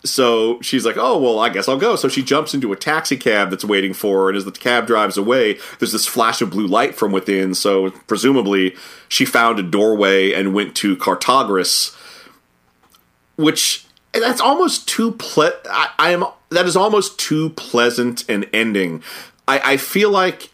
So 0.06 0.62
she's 0.62 0.86
like, 0.86 0.98
"Oh 0.98 1.18
well, 1.18 1.40
I 1.40 1.50
guess 1.50 1.68
I'll 1.68 1.78
go." 1.78 1.96
So 1.96 2.08
she 2.08 2.24
jumps 2.24 2.54
into 2.54 2.72
a 2.72 2.78
taxi 2.78 3.18
cab 3.18 3.50
that's 3.50 3.66
waiting 3.66 3.94
for 3.94 4.24
her, 4.24 4.30
and 4.30 4.38
as 4.38 4.46
the 4.46 4.52
cab 4.52 4.88
drives 4.88 5.18
away, 5.18 5.60
there's 5.80 5.92
this 5.92 6.08
flash 6.08 6.42
of 6.42 6.52
blue 6.52 6.68
light 6.68 6.96
from 6.96 7.12
within. 7.12 7.54
So 7.54 7.92
presumably, 8.08 8.76
she 9.10 9.26
found 9.26 9.60
a 9.60 9.64
doorway 9.64 10.32
and 10.32 10.54
went 10.54 10.76
to 10.78 10.96
Cartagris, 10.96 11.96
which 13.36 13.86
that's 14.14 14.42
almost 14.42 14.88
too 14.88 15.12
ple. 15.14 15.52
I, 15.70 15.90
I 16.00 16.12
am 16.12 16.24
that 16.50 16.66
is 16.66 16.78
almost 16.78 17.20
too 17.20 17.50
pleasant 17.52 18.28
an 18.30 18.46
ending. 18.54 19.04
I, 19.48 19.74
I 19.74 19.78
feel 19.78 20.12
like 20.12 20.52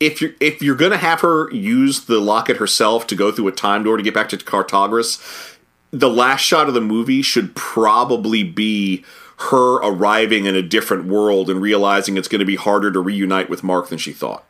if 0.00 0.20
you're 0.20 0.32
if 0.40 0.62
you're 0.62 0.76
gonna 0.76 0.96
have 0.96 1.20
her 1.20 1.50
use 1.50 2.04
the 2.04 2.20
locket 2.20 2.58
herself 2.58 3.06
to 3.08 3.14
go 3.14 3.32
through 3.32 3.48
a 3.48 3.52
time 3.52 3.84
door 3.84 3.96
to 3.96 4.02
get 4.02 4.14
back 4.14 4.28
to 4.30 4.36
Cartagris, 4.36 5.56
the 5.90 6.10
last 6.10 6.40
shot 6.40 6.68
of 6.68 6.74
the 6.74 6.80
movie 6.80 7.22
should 7.22 7.54
probably 7.54 8.42
be 8.42 9.04
her 9.38 9.76
arriving 9.76 10.46
in 10.46 10.56
a 10.56 10.62
different 10.62 11.06
world 11.06 11.48
and 11.48 11.62
realizing 11.62 12.16
it's 12.16 12.28
going 12.28 12.40
to 12.40 12.44
be 12.44 12.56
harder 12.56 12.90
to 12.90 13.00
reunite 13.00 13.48
with 13.48 13.62
Mark 13.62 13.88
than 13.88 13.98
she 13.98 14.12
thought. 14.12 14.44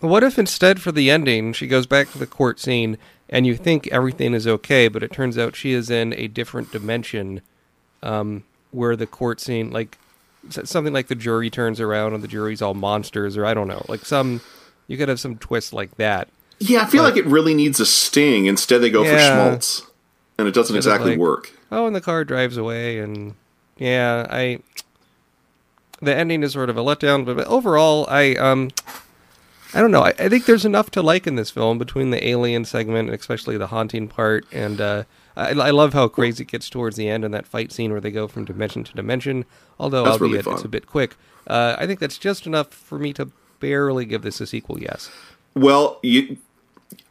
What 0.00 0.22
if 0.22 0.38
instead 0.38 0.80
for 0.80 0.92
the 0.92 1.10
ending, 1.10 1.52
she 1.54 1.66
goes 1.66 1.86
back 1.86 2.10
to 2.12 2.18
the 2.18 2.26
court 2.26 2.60
scene 2.60 2.98
and 3.28 3.46
you 3.46 3.56
think 3.56 3.86
everything 3.88 4.34
is 4.34 4.46
okay, 4.46 4.88
but 4.88 5.02
it 5.02 5.12
turns 5.12 5.38
out 5.38 5.56
she 5.56 5.72
is 5.72 5.88
in 5.88 6.12
a 6.14 6.26
different 6.26 6.72
dimension 6.72 7.40
um, 8.02 8.44
where 8.70 8.96
the 8.96 9.06
court 9.06 9.40
scene, 9.40 9.70
like 9.70 9.98
something 10.48 10.92
like 10.92 11.08
the 11.08 11.14
jury 11.14 11.50
turns 11.50 11.80
around 11.80 12.14
and 12.14 12.22
the 12.22 12.28
jury's 12.28 12.62
all 12.62 12.74
monsters, 12.74 13.36
or 13.36 13.44
I 13.44 13.54
don't 13.54 13.68
know, 13.68 13.84
like 13.88 14.04
some, 14.04 14.40
you 14.86 14.96
could 14.96 15.08
have 15.08 15.20
some 15.20 15.36
twist 15.36 15.72
like 15.72 15.96
that. 15.96 16.28
Yeah, 16.58 16.82
I 16.82 16.86
feel 16.86 17.02
like 17.02 17.16
it 17.16 17.26
really 17.26 17.54
needs 17.54 17.80
a 17.80 17.86
sting. 17.86 18.46
Instead, 18.46 18.78
they 18.82 18.90
go 18.90 19.02
Yeah. 19.02 19.12
for 19.12 19.18
schmaltz, 19.20 19.82
and 20.38 20.46
it 20.48 20.54
doesn't 20.54 20.74
exactly 20.76 21.10
like- 21.12 21.18
work. 21.18 21.52
Oh, 21.72 21.86
and 21.86 21.94
the 21.94 22.00
car 22.00 22.24
drives 22.24 22.56
away, 22.56 22.98
and 22.98 23.34
yeah, 23.78 24.26
I. 24.30 24.58
The 26.02 26.14
ending 26.14 26.42
is 26.42 26.52
sort 26.54 26.70
of 26.70 26.76
a 26.78 26.80
letdown, 26.82 27.24
but 27.26 27.46
overall, 27.46 28.06
I 28.08 28.34
um, 28.36 28.70
I 29.74 29.80
don't 29.80 29.90
know. 29.90 30.02
I, 30.02 30.14
I 30.18 30.28
think 30.30 30.46
there's 30.46 30.64
enough 30.64 30.90
to 30.92 31.02
like 31.02 31.26
in 31.26 31.36
this 31.36 31.50
film 31.50 31.78
between 31.78 32.10
the 32.10 32.26
alien 32.26 32.64
segment, 32.64 33.10
especially 33.10 33.56
the 33.58 33.66
haunting 33.68 34.08
part, 34.08 34.46
and 34.50 34.80
uh, 34.80 35.04
I, 35.36 35.50
I 35.50 35.70
love 35.70 35.92
how 35.92 36.08
crazy 36.08 36.42
it 36.44 36.48
gets 36.48 36.68
towards 36.68 36.96
the 36.96 37.08
end 37.08 37.24
in 37.24 37.30
that 37.30 37.46
fight 37.46 37.72
scene 37.72 37.92
where 37.92 38.00
they 38.00 38.10
go 38.10 38.28
from 38.28 38.44
dimension 38.44 38.84
to 38.84 38.92
dimension. 38.94 39.44
Although, 39.78 40.04
That's 40.04 40.20
really 40.20 40.38
albeit 40.38 40.44
fun. 40.44 40.54
it's 40.54 40.64
a 40.64 40.68
bit 40.68 40.86
quick, 40.86 41.16
uh, 41.46 41.76
I 41.78 41.86
think 41.86 42.00
that's 42.00 42.18
just 42.18 42.46
enough 42.46 42.68
for 42.68 42.98
me 42.98 43.12
to 43.14 43.30
barely 43.60 44.04
give 44.04 44.22
this 44.22 44.40
a 44.40 44.46
sequel. 44.46 44.80
Yes. 44.80 45.10
Well, 45.54 45.98
you, 46.02 46.36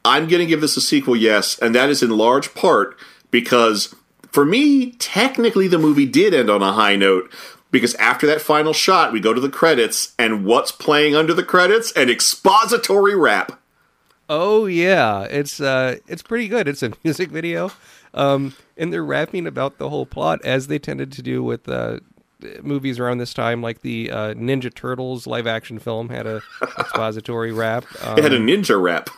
I'm 0.05 0.27
going 0.27 0.39
to 0.39 0.45
give 0.45 0.61
this 0.61 0.77
a 0.77 0.81
sequel, 0.81 1.15
yes, 1.15 1.57
and 1.59 1.73
that 1.75 1.89
is 1.89 2.01
in 2.03 2.09
large 2.11 2.53
part 2.53 2.97
because 3.31 3.95
for 4.31 4.45
me, 4.45 4.91
technically, 4.93 5.67
the 5.67 5.77
movie 5.79 6.05
did 6.05 6.33
end 6.33 6.49
on 6.49 6.61
a 6.61 6.73
high 6.73 6.95
note. 6.95 7.31
Because 7.71 7.93
after 7.95 8.25
that 8.25 8.41
final 8.41 8.73
shot, 8.73 9.13
we 9.13 9.19
go 9.19 9.31
to 9.31 9.39
the 9.39 9.49
credits, 9.49 10.15
and 10.17 10.43
what's 10.43 10.71
playing 10.71 11.15
under 11.15 11.35
the 11.35 11.43
credits? 11.43 11.91
An 11.91 12.09
expository 12.09 13.15
rap. 13.15 13.59
Oh 14.27 14.65
yeah, 14.65 15.23
it's 15.23 15.59
uh, 15.61 15.97
it's 16.07 16.23
pretty 16.23 16.47
good. 16.47 16.67
It's 16.67 16.81
a 16.81 16.93
music 17.03 17.29
video, 17.29 17.71
um, 18.13 18.53
and 18.77 18.91
they're 18.93 19.03
rapping 19.03 19.45
about 19.47 19.77
the 19.77 19.89
whole 19.89 20.05
plot 20.05 20.39
as 20.43 20.67
they 20.67 20.79
tended 20.79 21.11
to 21.13 21.21
do 21.21 21.43
with 21.43 21.67
uh, 21.69 21.99
movies 22.61 22.99
around 22.99 23.17
this 23.17 23.33
time, 23.33 23.61
like 23.61 23.81
the 23.81 24.09
uh, 24.11 24.33
Ninja 24.33 24.73
Turtles 24.73 25.27
live 25.27 25.47
action 25.47 25.79
film 25.79 26.09
had 26.09 26.25
a 26.25 26.41
expository 26.79 27.51
rap. 27.51 27.85
Um, 28.05 28.17
It 28.17 28.23
had 28.23 28.33
a 28.33 28.39
ninja 28.39 28.81
rap. 28.81 29.09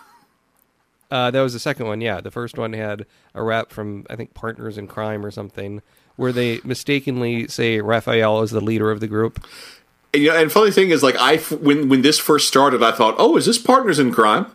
uh, 1.11 1.29
that 1.31 1.41
was 1.41 1.53
the 1.53 1.59
second 1.59 1.87
one. 1.87 2.01
Yeah, 2.01 2.21
the 2.21 2.31
first 2.31 2.57
one 2.57 2.73
had 2.73 3.05
a 3.35 3.43
rap 3.43 3.71
from 3.71 4.05
I 4.09 4.15
think 4.15 4.33
Partners 4.33 4.77
in 4.77 4.87
Kryme 4.87 5.23
or 5.23 5.31
something, 5.31 5.81
where 6.15 6.31
they 6.31 6.59
mistakenly 6.63 7.47
say 7.47 7.79
Raphael 7.81 8.41
is 8.41 8.51
the 8.51 8.61
leader 8.61 8.91
of 8.91 8.99
the 8.99 9.07
group. 9.07 9.45
And, 10.13 10.23
you 10.23 10.29
know, 10.29 10.35
and 10.41 10.51
funny 10.51 10.71
thing 10.71 10.89
is, 10.89 11.01
like, 11.03 11.15
I 11.17 11.37
when 11.37 11.87
when 11.89 12.01
this 12.01 12.19
first 12.19 12.47
started, 12.47 12.83
I 12.83 12.91
thought, 12.91 13.15
oh, 13.17 13.37
is 13.37 13.45
this 13.45 13.57
Partners 13.57 13.97
in 13.99 14.11
Kryme? 14.13 14.49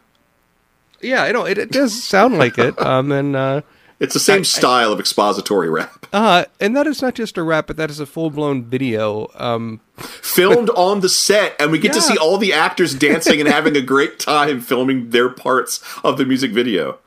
Yeah, 1.01 1.23
I 1.23 1.33
know 1.33 1.45
it, 1.47 1.57
it 1.59 1.71
does 1.71 2.03
sound 2.03 2.37
like 2.39 2.59
it. 2.59 2.75
Um, 2.85 3.13
and 3.13 3.37
uh, 3.37 3.61
It's 3.99 4.13
the 4.13 4.21
same 4.21 4.45
style 4.45 4.93
of 4.93 5.01
expository 5.01 5.71
rap, 5.71 6.07
uh, 6.13 6.45
and 6.61 6.77
that 6.77 6.87
is 6.87 7.01
not 7.01 7.15
just 7.15 7.39
a 7.39 7.43
rap, 7.43 7.67
but 7.67 7.79
that 7.79 7.89
is 7.91 7.99
a 7.99 8.05
full 8.05 8.31
blown 8.31 8.63
video. 8.63 9.31
Um, 9.37 9.81
filmed 9.97 10.69
on 10.71 11.01
the 11.01 11.09
set, 11.09 11.57
and 11.59 11.73
we 11.73 11.79
get 11.79 11.95
to 11.95 12.03
see 12.03 12.19
all 12.19 12.37
the 12.37 12.53
actors 12.53 12.95
dancing 12.95 13.41
and 13.41 13.49
having 13.49 13.75
a 13.75 13.81
great 13.81 14.19
time 14.19 14.61
filming 14.61 15.11
their 15.11 15.31
parts 15.31 15.83
of 16.05 16.19
the 16.19 16.27
music 16.27 16.51
video. 16.51 16.99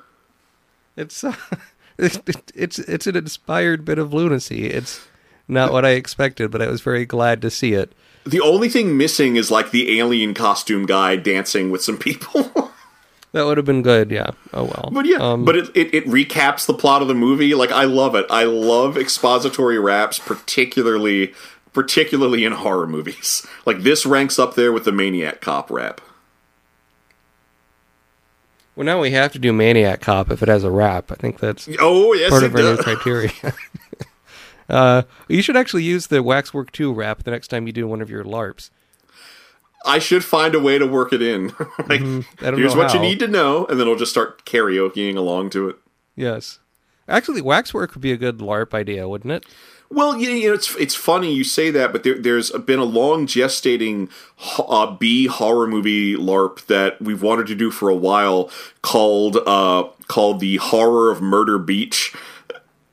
It's 0.98 1.24
uh, 1.24 1.36
it's 2.00 2.20
it's 2.56 2.80
it's 2.80 3.06
an 3.06 3.16
inspired 3.16 3.86
bit 3.86 4.00
of 4.00 4.12
lunacy. 4.12 4.66
It's 4.66 5.08
not 5.48 5.72
what 5.72 5.86
I 5.86 5.92
expected, 5.92 6.50
but 6.50 6.62
I 6.62 6.68
was 6.68 6.82
very 6.82 7.06
glad 7.06 7.42
to 7.44 7.52
see 7.52 7.74
it. 7.74 7.94
The 8.26 8.42
only 8.42 8.70
thing 8.70 8.98
missing 8.98 9.36
is 9.36 9.50
like 9.50 9.72
the 9.72 10.00
alien 10.00 10.34
costume 10.34 10.86
guy 10.86 11.16
dancing 11.16 11.72
with 11.72 11.84
some 11.84 11.98
people. 11.98 12.69
That 13.32 13.46
would 13.46 13.58
have 13.58 13.66
been 13.66 13.84
good. 13.84 14.10
Yeah. 14.10 14.32
Oh 14.54 14.64
well. 14.64 14.90
But 14.92 15.06
yeah, 15.06 15.18
Um, 15.18 15.46
but 15.46 15.56
it, 15.56 15.70
it, 15.76 15.94
it 15.94 16.06
recaps 16.06 16.66
the 16.66 16.74
plot 16.74 17.02
of 17.04 17.08
the 17.08 17.14
movie. 17.14 17.54
Like 17.54 17.72
I 17.72 17.84
love 17.84 18.16
it. 18.16 18.26
I 18.30 18.44
love 18.46 18.98
expository 18.98 19.78
raps, 19.80 20.18
particularly 20.20 21.34
particularly 21.74 22.44
in 22.46 22.54
horror 22.54 22.88
movies. 22.88 23.46
Like 23.66 23.84
this 23.84 24.04
ranks 24.04 24.40
up 24.40 24.56
there 24.56 24.72
with 24.74 24.86
the 24.86 24.92
Maniac 24.92 25.42
Cop 25.42 25.70
rap. 25.70 26.02
well, 28.76 28.86
now 28.86 29.00
we 29.00 29.12
have 29.12 29.32
to 29.34 29.40
do 29.40 29.54
Maniac 29.54 30.02
Cop 30.02 30.32
if 30.32 30.42
it 30.42 30.48
has 30.50 30.64
a 30.64 30.72
rap. 30.72 31.12
I 31.12 31.16
think 31.16 31.40
that's 31.40 31.70
Oh 31.80 32.14
yes, 32.14 32.32
part 32.32 32.44
of 32.44 32.56
our 32.56 32.62
new 32.62 32.78
criteria. 32.82 33.32
uh, 34.70 35.04
you 35.28 35.44
should 35.44 35.56
actually 35.58 35.84
use 35.84 36.08
the 36.08 36.24
Waxwork 36.24 36.72
Two 36.72 36.92
rap 36.94 37.24
the 37.24 37.32
next 37.32 37.50
time 37.50 37.68
you 37.68 37.74
do 37.74 37.88
one 37.88 38.02
of 38.02 38.10
your 38.10 38.24
LARPs. 38.24 38.72
I 39.86 40.00
should 40.00 40.24
find 40.24 40.56
a 40.56 40.60
way 40.60 40.78
to 40.78 40.86
work 40.86 41.14
it 41.14 41.22
in. 41.22 41.48
like, 41.88 42.02
Mm-hmm. 42.02 42.56
Here's 42.56 42.76
know 42.76 42.82
what 42.82 42.94
you 42.94 43.00
need 43.00 43.20
to 43.20 43.28
know, 43.28 43.66
and 43.66 43.80
then 43.80 43.88
I'll 43.88 43.96
just 43.96 44.12
start 44.12 44.46
karaokeing 44.46 45.16
along 45.16 45.52
to 45.52 45.70
it. 45.70 45.78
Yes. 46.16 46.60
Actually, 47.08 47.42
Waxwork 47.42 47.94
would 47.94 48.02
be 48.02 48.12
a 48.12 48.18
good 48.18 48.40
LARP 48.40 48.74
idea, 48.74 49.08
wouldn't 49.08 49.32
it? 49.32 49.46
Well, 49.92 50.18
you 50.18 50.30
you 50.30 50.50
know, 50.50 50.54
it's 50.54 50.76
it's 50.76 50.94
funny 50.94 51.34
you 51.34 51.44
say 51.44 51.72
that, 51.72 51.92
but 51.92 52.04
there, 52.04 52.20
there's 52.20 52.52
been 52.52 52.78
a 52.78 52.84
long 52.84 53.26
gestating 53.26 54.10
uh, 54.60 54.96
B 54.96 55.26
horror 55.26 55.66
movie 55.66 56.16
LARP 56.16 56.68
that 56.68 57.02
we've 57.02 57.24
wanted 57.24 57.48
to 57.48 57.56
do 57.56 57.72
for 57.72 57.90
a 57.90 57.96
while, 57.96 58.52
called 58.84 59.38
uh, 59.48 59.90
called 60.08 60.42
the 60.42 60.58
Horror 60.58 61.10
of 61.10 61.22
Murder 61.24 61.58
Beach. 61.58 62.14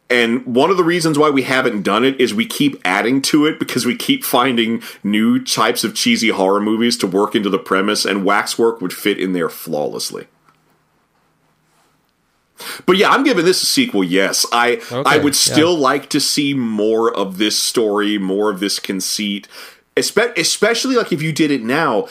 And 0.08 0.46
one 0.46 0.70
of 0.70 0.76
the 0.76 0.84
reasons 0.84 1.18
why 1.18 1.30
we 1.30 1.42
haven't 1.42 1.82
done 1.82 2.04
it 2.04 2.20
is 2.20 2.32
we 2.32 2.46
keep 2.46 2.80
adding 2.84 3.20
to 3.22 3.44
it 3.44 3.58
because 3.58 3.84
we 3.84 3.96
keep 3.96 4.22
finding 4.22 4.80
new 5.02 5.42
types 5.42 5.82
of 5.82 5.94
cheesy 5.96 6.28
horror 6.28 6.60
movies 6.60 6.96
to 6.98 7.08
work 7.08 7.34
into 7.34 7.50
the 7.50 7.58
premise, 7.58 8.04
and 8.04 8.24
Waxwork 8.24 8.80
would 8.80 8.92
fit 8.92 9.18
in 9.18 9.32
there 9.32 9.48
flawlessly. 9.48 10.28
But 12.86 12.96
yeah, 12.96 13.10
I'm 13.10 13.24
giving 13.24 13.44
this 13.44 13.62
a 13.62 13.66
sequel. 13.66 14.02
Yes, 14.04 14.46
I 14.52 14.80
I 14.90 14.94
Okay, 15.16 15.18
would 15.18 15.34
yeah. 15.34 15.54
still 15.54 15.76
like 15.76 16.08
to 16.10 16.20
see 16.20 16.54
more 16.54 17.14
of 17.14 17.38
this 17.38 17.58
story, 17.58 18.16
more 18.16 18.50
of 18.50 18.60
this 18.60 18.78
conceit. 18.78 19.46
Espe- 19.96 20.36
Especially 20.38 20.94
like 20.96 21.12
if 21.12 21.20
you 21.20 21.32
did 21.32 21.50
it 21.50 21.62
now, 21.62 22.06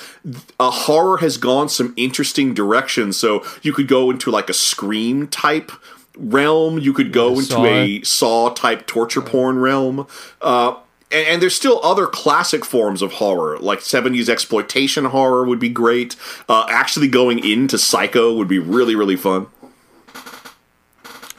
a 0.60 0.70
horror 0.70 1.18
has 1.18 1.38
gone 1.38 1.70
some 1.70 1.94
interesting 1.98 2.54
directions. 2.54 3.18
So 3.18 3.44
you 3.64 3.74
could 3.74 3.88
go 3.88 4.12
into 4.12 4.30
like 4.32 4.50
a 4.50 4.54
scream 4.54 5.28
type 5.28 5.72
realm. 6.18 6.80
You 6.80 6.94
could 6.94 7.12
go 7.12 7.40
into 7.40 7.66
a 7.66 8.02
saw 8.04 8.50
type 8.54 8.88
torture 8.88 9.22
porn 9.22 9.60
realm. 9.60 10.08
Uh, 10.42 10.76
and, 11.12 11.28
and 11.28 11.42
there's 11.42 11.56
still 11.56 11.80
other 11.84 12.08
classic 12.08 12.66
forms 12.66 13.02
of 13.02 13.14
horror, 13.14 13.58
like 13.60 13.80
70s 13.80 14.30
exploitation 14.30 15.06
horror 15.06 15.46
would 15.46 15.60
be 15.60 15.70
great. 15.70 16.16
Uh, 16.50 16.66
actually 16.70 17.08
going 17.08 17.44
into 17.44 17.78
Psycho 17.78 18.36
would 18.36 18.48
be 18.48 18.60
really, 18.60 18.96
really 18.96 19.16
fun. 19.16 19.48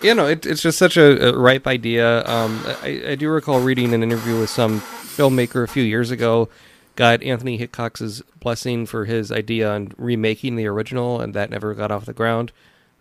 you 0.03 0.15
know, 0.15 0.27
it, 0.27 0.47
it's 0.47 0.63
just 0.63 0.79
such 0.79 0.97
a, 0.97 1.31
a 1.31 1.39
ripe 1.39 1.67
idea. 1.67 2.25
Um, 2.27 2.63
I, 2.83 3.03
I 3.09 3.15
do 3.17 3.29
recall 3.29 3.61
reading 3.61 3.93
an 3.93 4.03
interview 4.03 4.39
with 4.39 4.51
some 4.51 4.81
filmmaker 4.81 5.65
a 5.65 5.69
few 5.69 5.83
years 5.83 6.11
ago, 6.11 6.49
got 6.95 7.23
Anthony 7.23 7.59
Hickox's 7.59 8.23
blessing 8.39 8.87
for 8.87 9.05
his 9.05 9.33
idea 9.33 9.71
on 9.71 9.93
remaking 9.97 10.57
the 10.57 10.67
original, 10.67 11.21
and 11.21 11.35
that 11.35 11.51
never 11.51 11.75
got 11.75 11.91
off 11.91 12.05
the 12.05 12.13
ground. 12.13 12.53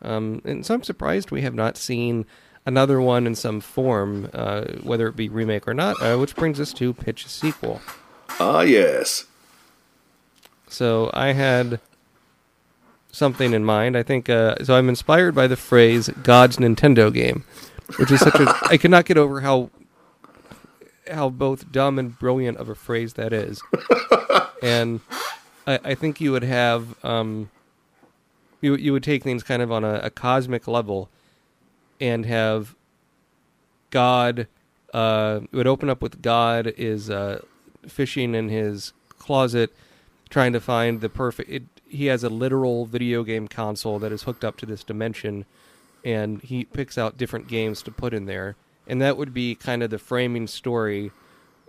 Um, 0.01 0.41
and 0.45 0.65
so 0.65 0.73
I'm 0.73 0.83
surprised 0.83 1.31
we 1.31 1.41
have 1.41 1.55
not 1.55 1.77
seen 1.77 2.25
another 2.65 2.99
one 2.99 3.27
in 3.27 3.35
some 3.35 3.61
form, 3.61 4.29
uh, 4.33 4.65
whether 4.83 5.07
it 5.07 5.15
be 5.15 5.29
remake 5.29 5.67
or 5.67 5.73
not. 5.73 6.01
Uh, 6.01 6.17
which 6.17 6.35
brings 6.35 6.59
us 6.59 6.73
to 6.73 6.93
pitch 6.93 7.25
a 7.25 7.29
sequel. 7.29 7.81
Ah, 8.39 8.61
yes. 8.61 9.25
So 10.67 11.09
I 11.13 11.33
had 11.33 11.79
something 13.11 13.53
in 13.53 13.63
mind. 13.63 13.95
I 13.97 14.03
think 14.03 14.29
uh, 14.29 14.63
so. 14.63 14.75
I'm 14.75 14.89
inspired 14.89 15.33
by 15.33 15.47
the 15.47 15.55
phrase 15.55 16.09
"God's 16.23 16.57
Nintendo 16.57 17.13
game," 17.13 17.45
which 17.97 18.11
is 18.11 18.19
such 18.19 18.35
a. 18.35 18.53
I 18.69 18.77
cannot 18.77 19.05
get 19.05 19.17
over 19.17 19.41
how 19.41 19.69
how 21.11 21.29
both 21.29 21.71
dumb 21.71 21.99
and 21.99 22.17
brilliant 22.17 22.57
of 22.57 22.67
a 22.67 22.75
phrase 22.75 23.13
that 23.13 23.31
is. 23.31 23.61
and 24.63 24.99
I, 25.67 25.79
I 25.83 25.95
think 25.95 26.19
you 26.19 26.31
would 26.31 26.43
have 26.43 27.03
um, 27.05 27.49
you 28.61 28.75
you 28.75 28.93
would 28.93 29.03
take 29.03 29.23
things 29.23 29.43
kind 29.43 29.61
of 29.61 29.71
on 29.71 29.83
a, 29.83 29.99
a 30.03 30.09
cosmic 30.09 30.67
level, 30.67 31.09
and 31.99 32.25
have 32.25 32.75
God. 33.89 34.47
Uh, 34.93 35.41
it 35.51 35.55
would 35.55 35.67
open 35.67 35.89
up 35.89 36.01
with 36.01 36.21
God 36.21 36.67
is 36.77 37.09
uh, 37.09 37.41
fishing 37.85 38.33
in 38.33 38.47
his 38.47 38.93
closet, 39.19 39.73
trying 40.29 40.53
to 40.53 40.61
find 40.61 41.01
the 41.01 41.09
perfect. 41.09 41.49
It, 41.49 41.63
he 41.87 42.05
has 42.05 42.23
a 42.23 42.29
literal 42.29 42.85
video 42.85 43.23
game 43.23 43.47
console 43.47 43.99
that 43.99 44.11
is 44.11 44.23
hooked 44.23 44.45
up 44.45 44.57
to 44.57 44.65
this 44.65 44.83
dimension, 44.83 45.45
and 46.03 46.41
he 46.41 46.63
picks 46.63 46.97
out 46.97 47.17
different 47.17 47.47
games 47.47 47.81
to 47.83 47.91
put 47.91 48.13
in 48.13 48.25
there, 48.25 48.55
and 48.87 49.01
that 49.01 49.17
would 49.17 49.33
be 49.33 49.53
kind 49.55 49.83
of 49.83 49.89
the 49.89 49.99
framing 49.99 50.47
story, 50.47 51.11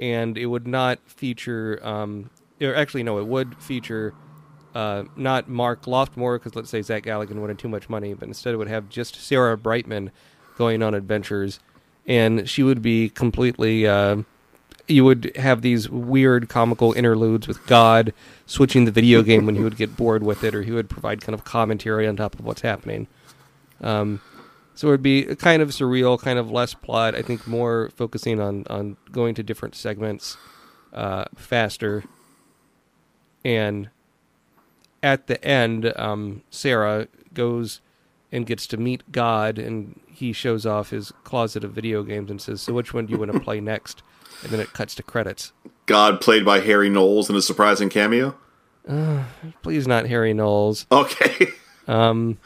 and 0.01 0.39
it 0.39 0.47
would 0.47 0.66
not 0.66 1.01
feature. 1.07 1.80
Um, 1.82 2.30
or 2.61 2.74
actually, 2.74 3.03
no, 3.03 3.18
it 3.18 3.26
would 3.26 3.57
feature 3.57 4.14
uh, 4.77 5.05
not 5.16 5.49
Mark 5.49 5.85
Loftmore 5.85 6.37
because 6.37 6.55
let's 6.55 6.68
say 6.68 6.83
Zach 6.83 7.05
Galligan 7.05 7.37
wanted 7.37 7.59
too 7.59 7.68
much 7.68 7.89
money, 7.89 8.12
but 8.12 8.29
instead 8.29 8.53
it 8.53 8.59
would 8.59 8.68
have 8.68 8.91
just 8.91 9.14
Sarah 9.14 9.57
Brightman 9.57 10.11
going 10.59 10.83
on 10.83 10.93
adventures, 10.93 11.61
and 12.07 12.47
she 12.47 12.62
would 12.62 12.83
be 12.83 13.09
completely. 13.09 13.87
Uh, 13.87 14.24
you 14.87 15.03
would 15.03 15.35
have 15.35 15.62
these 15.62 15.89
weird 15.89 16.51
comical 16.51 16.93
interludes 16.93 17.49
with 17.49 17.66
God 17.66 18.12
switching 18.45 18.85
the 18.85 18.91
video 18.91 19.22
game 19.22 19.47
when 19.47 19.57
he 19.57 19.62
would 19.62 19.79
get 19.79 19.97
bored 19.97 20.22
with 20.22 20.45
it, 20.45 20.55
or 20.55 20.62
he 20.62 20.72
would 20.72 20.91
provide 20.91 21.22
kind 21.22 21.33
of 21.33 21.43
commentary 21.43 22.07
on 22.07 22.14
top 22.14 22.39
of 22.39 22.45
what's 22.45 22.61
happening. 22.61 23.07
Um, 23.81 24.20
so 24.74 24.89
it 24.89 24.91
would 24.91 25.03
be 25.03 25.24
kind 25.37 25.62
of 25.62 25.70
surreal, 25.70 26.20
kind 26.20 26.39
of 26.39 26.51
less 26.51 26.74
plot. 26.74 27.14
I 27.14 27.22
think 27.22 27.47
more 27.47 27.91
focusing 27.97 28.41
on 28.41 28.64
on 28.68 28.99
going 29.11 29.35
to 29.37 29.43
different 29.43 29.74
segments 29.74 30.37
uh, 30.93 31.24
faster, 31.35 32.05
and 33.43 33.89
at 35.07 35.28
the 35.28 35.42
end, 35.44 35.92
um, 35.96 36.42
Sarah 36.50 37.07
goes 37.32 37.80
and 38.32 38.44
gets 38.44 38.66
to 38.66 38.76
meet 38.76 39.12
God, 39.12 39.57
and 39.57 40.00
he 40.09 40.32
shows 40.32 40.66
off 40.66 40.90
his 40.90 41.12
closet 41.22 41.62
of 41.62 41.70
video 41.70 42.02
games 42.02 42.28
and 42.28 42.42
says, 42.42 42.61
"So 42.61 42.72
which 42.72 42.92
one 42.92 43.07
do 43.07 43.12
you 43.12 43.18
want 43.18 43.32
to 43.32 43.38
play 43.48 43.61
next?" 43.61 44.02
And 44.42 44.50
then 44.50 44.59
it 44.59 44.72
cuts 44.72 44.96
to 44.96 45.04
credits. 45.04 45.52
God 45.86 46.20
played 46.20 46.44
by 46.44 46.59
Harry 46.59 46.88
Knowles 46.90 47.30
in 47.30 47.36
a 47.36 47.40
surprising 47.40 47.88
cameo. 47.88 48.34
Please, 49.62 49.86
not 49.86 50.07
Harry 50.07 50.34
Knowles. 50.34 50.86
Okay. 50.90 51.48
Um, 51.88 52.38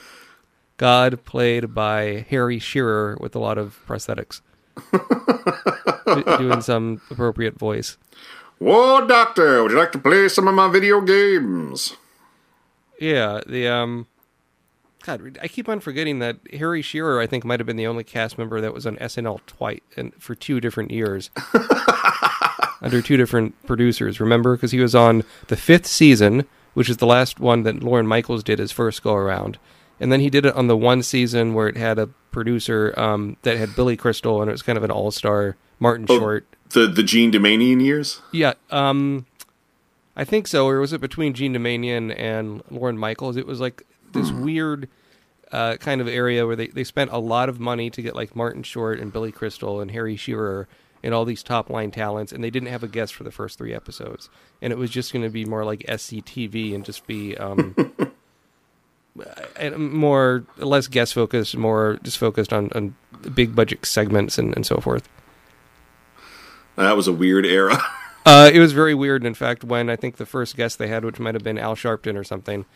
God 0.77 1.25
played 1.25 1.75
by 1.75 2.27
Harry 2.29 2.59
Shearer 2.59 3.17
with 3.23 3.35
a 3.35 3.39
lot 3.39 3.57
of 3.57 3.81
prosthetics, 3.89 4.43
Do- 4.93 6.37
doing 6.37 6.61
some 6.61 7.01
appropriate 7.11 7.59
voice. 7.59 7.97
Whoa, 8.59 9.07
Doctor, 9.07 9.63
would 9.63 9.73
you 9.73 9.79
like 9.79 9.93
to 9.93 9.99
play 9.99 10.29
some 10.29 10.47
of 10.47 10.55
my 10.55 10.69
video 10.69 11.01
games? 11.01 11.97
Yeah, 13.01 13.41
the 13.47 13.67
um, 13.67 14.07
God, 15.05 15.39
I 15.43 15.49
keep 15.49 15.69
on 15.69 15.81
forgetting 15.81 16.19
that 16.21 16.37
Harry 16.53 16.83
Shearer, 16.83 17.19
I 17.21 17.27
think, 17.27 17.45
might 17.45 17.59
have 17.59 17.67
been 17.67 17.77
the 17.77 17.87
only 17.87 18.05
cast 18.05 18.37
member 18.39 18.61
that 18.61 18.73
was 18.75 18.87
on 18.87 18.97
SNL 18.99 19.41
twice 19.47 19.81
and 19.97 20.15
for 20.23 20.35
two 20.35 20.61
different 20.61 20.91
years, 20.91 21.31
under 22.83 23.03
two 23.03 23.17
different 23.17 23.55
producers. 23.67 24.21
Remember, 24.21 24.57
because 24.57 24.71
he 24.73 24.81
was 24.81 24.95
on 24.95 25.25
the 25.49 25.57
fifth 25.57 25.87
season, 25.87 26.45
which 26.75 26.89
is 26.89 26.99
the 26.99 27.07
last 27.07 27.41
one 27.41 27.63
that 27.65 27.83
Lorne 27.83 28.07
Michaels 28.07 28.43
did 28.45 28.59
his 28.59 28.73
first 28.73 29.03
go 29.03 29.15
around, 29.15 29.59
and 29.99 30.13
then 30.13 30.21
he 30.21 30.31
did 30.31 30.47
it 30.47 30.55
on 30.55 30.67
the 30.67 30.77
one 30.77 31.03
season 31.03 31.55
where 31.55 31.69
it 31.69 31.77
had 31.77 31.99
a 31.99 32.07
producer 32.31 32.95
um, 32.99 33.37
that 33.43 33.57
had 33.57 33.75
Billy 33.75 33.97
Crystal, 33.97 34.41
and 34.41 34.49
it 34.49 34.53
was 34.53 34.63
kind 34.63 34.77
of 34.79 34.85
an 34.85 34.91
all 34.91 35.11
star 35.11 35.57
Martin 35.79 36.07
Oh. 36.09 36.19
Short. 36.19 36.47
The 36.71 36.87
the 36.87 37.03
Jean 37.03 37.33
Doumanian 37.33 37.83
years. 37.83 38.21
Yeah, 38.31 38.53
um, 38.71 39.27
I 40.21 40.25
think 40.25 40.47
so. 40.47 40.69
Or 40.69 40.81
was 40.81 40.93
it 40.93 41.01
between 41.01 41.33
Jean 41.33 41.55
Doumanian 41.55 42.15
and 42.15 42.63
Lorne 42.71 42.99
Michaels? 42.99 43.39
It 43.39 43.47
was 43.47 43.59
like 43.59 43.85
this 44.13 44.31
weird 44.31 44.87
uh, 45.51 45.79
kind 45.79 46.03
of 46.03 46.09
area 46.09 46.47
where 46.47 46.57
they, 46.57 46.67
they 46.67 46.85
spent 46.85 47.11
a 47.11 47.17
lot 47.17 47.49
of 47.49 47.59
money 47.59 47.89
to 47.89 48.03
get 48.03 48.15
like 48.15 48.37
Martin 48.37 48.63
Short 48.63 49.01
and 49.01 49.11
Billy 49.11 49.33
Crystal 49.33 49.81
and 49.81 49.91
Harry 49.93 50.17
Shearer 50.17 50.69
and 51.03 51.15
all 51.15 51.25
these 51.25 51.43
top 51.43 51.71
line 51.71 51.91
talents, 51.91 52.33
and 52.33 52.45
they 52.45 52.51
didn't 52.51 52.69
have 52.69 52.83
a 52.83 52.89
guest 52.89 53.15
for 53.15 53.25
the 53.25 53.31
first 53.31 53.57
three 53.57 53.73
episodes, 53.73 54.29
and 54.61 54.71
it 54.75 54.77
was 54.77 54.91
just 54.91 55.15
going 55.15 55.23
to 55.23 55.31
be 55.31 55.47
more 55.47 55.65
like 55.65 55.81
SCTV 55.89 56.75
and 56.75 56.85
just 56.85 57.07
be 57.07 57.35
um, 57.39 57.75
and 59.57 59.79
more 59.79 60.45
less 60.59 60.87
guest 60.87 61.15
focused, 61.15 61.57
more 61.57 61.99
just 62.03 62.19
focused 62.19 62.53
on, 62.53 62.71
on 62.75 62.95
big 63.35 63.57
budget 63.57 63.87
segments 63.87 64.37
and, 64.37 64.55
and 64.55 64.67
so 64.67 64.77
forth. 64.77 65.09
That 66.77 66.95
was 66.95 67.09
a 67.09 67.13
weird 67.15 67.47
era. 67.47 67.83
Uh, 68.25 68.51
it 68.53 68.61
was 68.61 68.73
very 68.73 68.95
weird. 68.95 69.25
In 69.25 69.35
fact, 69.35 69.65
when 69.65 69.89
I 69.89 69.97
think 69.97 70.17
the 70.17 70.27
first 70.27 70.57
guest 70.57 70.79
they 70.79 70.89
had, 70.89 71.05
which 71.05 71.19
might 71.19 71.35
have 71.35 71.43
been 71.43 71.59
Al 71.59 71.75
Sharpton 71.75 72.17
or 72.17 72.25
something, 72.25 72.67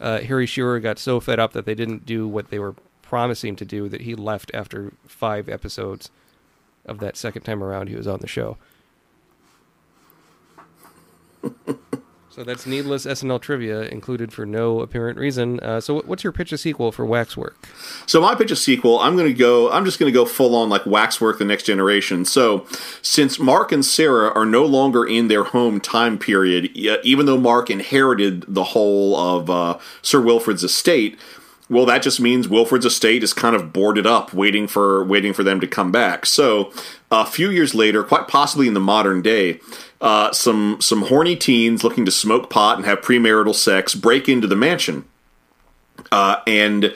uh, 0.00 0.20
Harry 0.20 0.46
Shearer 0.46 0.80
got 0.80 0.98
so 0.98 1.20
fed 1.20 1.38
up 1.38 1.52
that 1.52 1.64
they 1.64 1.74
didn't 1.74 2.06
do 2.06 2.26
what 2.28 2.50
they 2.50 2.58
were 2.58 2.74
promising 3.02 3.56
to 3.56 3.64
do 3.64 3.88
that 3.88 4.02
he 4.02 4.14
left 4.14 4.50
after 4.54 4.92
five 5.06 5.48
episodes 5.48 6.10
of 6.86 6.98
that 7.00 7.16
second 7.16 7.42
time 7.42 7.62
around 7.62 7.88
he 7.88 7.96
was 7.96 8.08
on 8.08 8.20
the 8.20 8.26
show. 8.26 8.56
so 12.34 12.44
that's 12.44 12.66
needless 12.66 13.04
SNL 13.04 13.40
trivia 13.42 13.82
included 13.82 14.32
for 14.32 14.46
no 14.46 14.80
apparent 14.80 15.18
reason. 15.18 15.60
Uh, 15.60 15.80
so, 15.80 16.00
what's 16.00 16.24
your 16.24 16.32
pitch 16.32 16.50
a 16.50 16.56
sequel 16.58 16.90
for 16.90 17.04
Waxwork? 17.04 17.54
So 18.06 18.22
my 18.22 18.34
pitch 18.34 18.50
a 18.50 18.56
sequel. 18.56 18.98
I'm 19.00 19.16
going 19.16 19.28
to 19.28 19.38
go. 19.38 19.70
I'm 19.70 19.84
just 19.84 19.98
going 19.98 20.10
to 20.10 20.18
go 20.18 20.24
full 20.24 20.54
on 20.56 20.70
like 20.70 20.86
Waxwork: 20.86 21.38
The 21.38 21.44
Next 21.44 21.64
Generation. 21.64 22.24
So 22.24 22.66
since 23.02 23.38
Mark 23.38 23.70
and 23.70 23.84
Sarah 23.84 24.32
are 24.32 24.46
no 24.46 24.64
longer 24.64 25.04
in 25.04 25.28
their 25.28 25.44
home 25.44 25.78
time 25.78 26.18
period, 26.18 26.74
even 26.74 27.26
though 27.26 27.38
Mark 27.38 27.68
inherited 27.68 28.44
the 28.48 28.64
whole 28.64 29.14
of 29.16 29.50
uh, 29.50 29.78
Sir 30.00 30.20
Wilfred's 30.20 30.64
estate. 30.64 31.18
Well, 31.70 31.86
that 31.86 32.02
just 32.02 32.20
means 32.20 32.48
Wilfred's 32.48 32.84
estate 32.84 33.22
is 33.22 33.32
kind 33.32 33.56
of 33.56 33.72
boarded 33.72 34.06
up, 34.06 34.34
waiting 34.34 34.68
for 34.68 35.02
waiting 35.04 35.32
for 35.32 35.42
them 35.42 35.58
to 35.60 35.66
come 35.66 35.90
back. 35.90 36.26
So, 36.26 36.70
a 37.10 37.24
few 37.24 37.48
years 37.50 37.74
later, 37.74 38.02
quite 38.02 38.28
possibly 38.28 38.68
in 38.68 38.74
the 38.74 38.80
modern 38.80 39.22
day, 39.22 39.58
uh, 40.02 40.32
some 40.32 40.78
some 40.80 41.02
horny 41.02 41.36
teens 41.36 41.84
looking 41.84 42.04
to 42.04 42.10
smoke 42.10 42.50
pot 42.50 42.76
and 42.76 42.84
have 42.84 43.00
premarital 43.00 43.54
sex 43.54 43.94
break 43.94 44.28
into 44.28 44.48
the 44.48 44.56
mansion, 44.56 45.04
uh, 46.10 46.36
and 46.46 46.94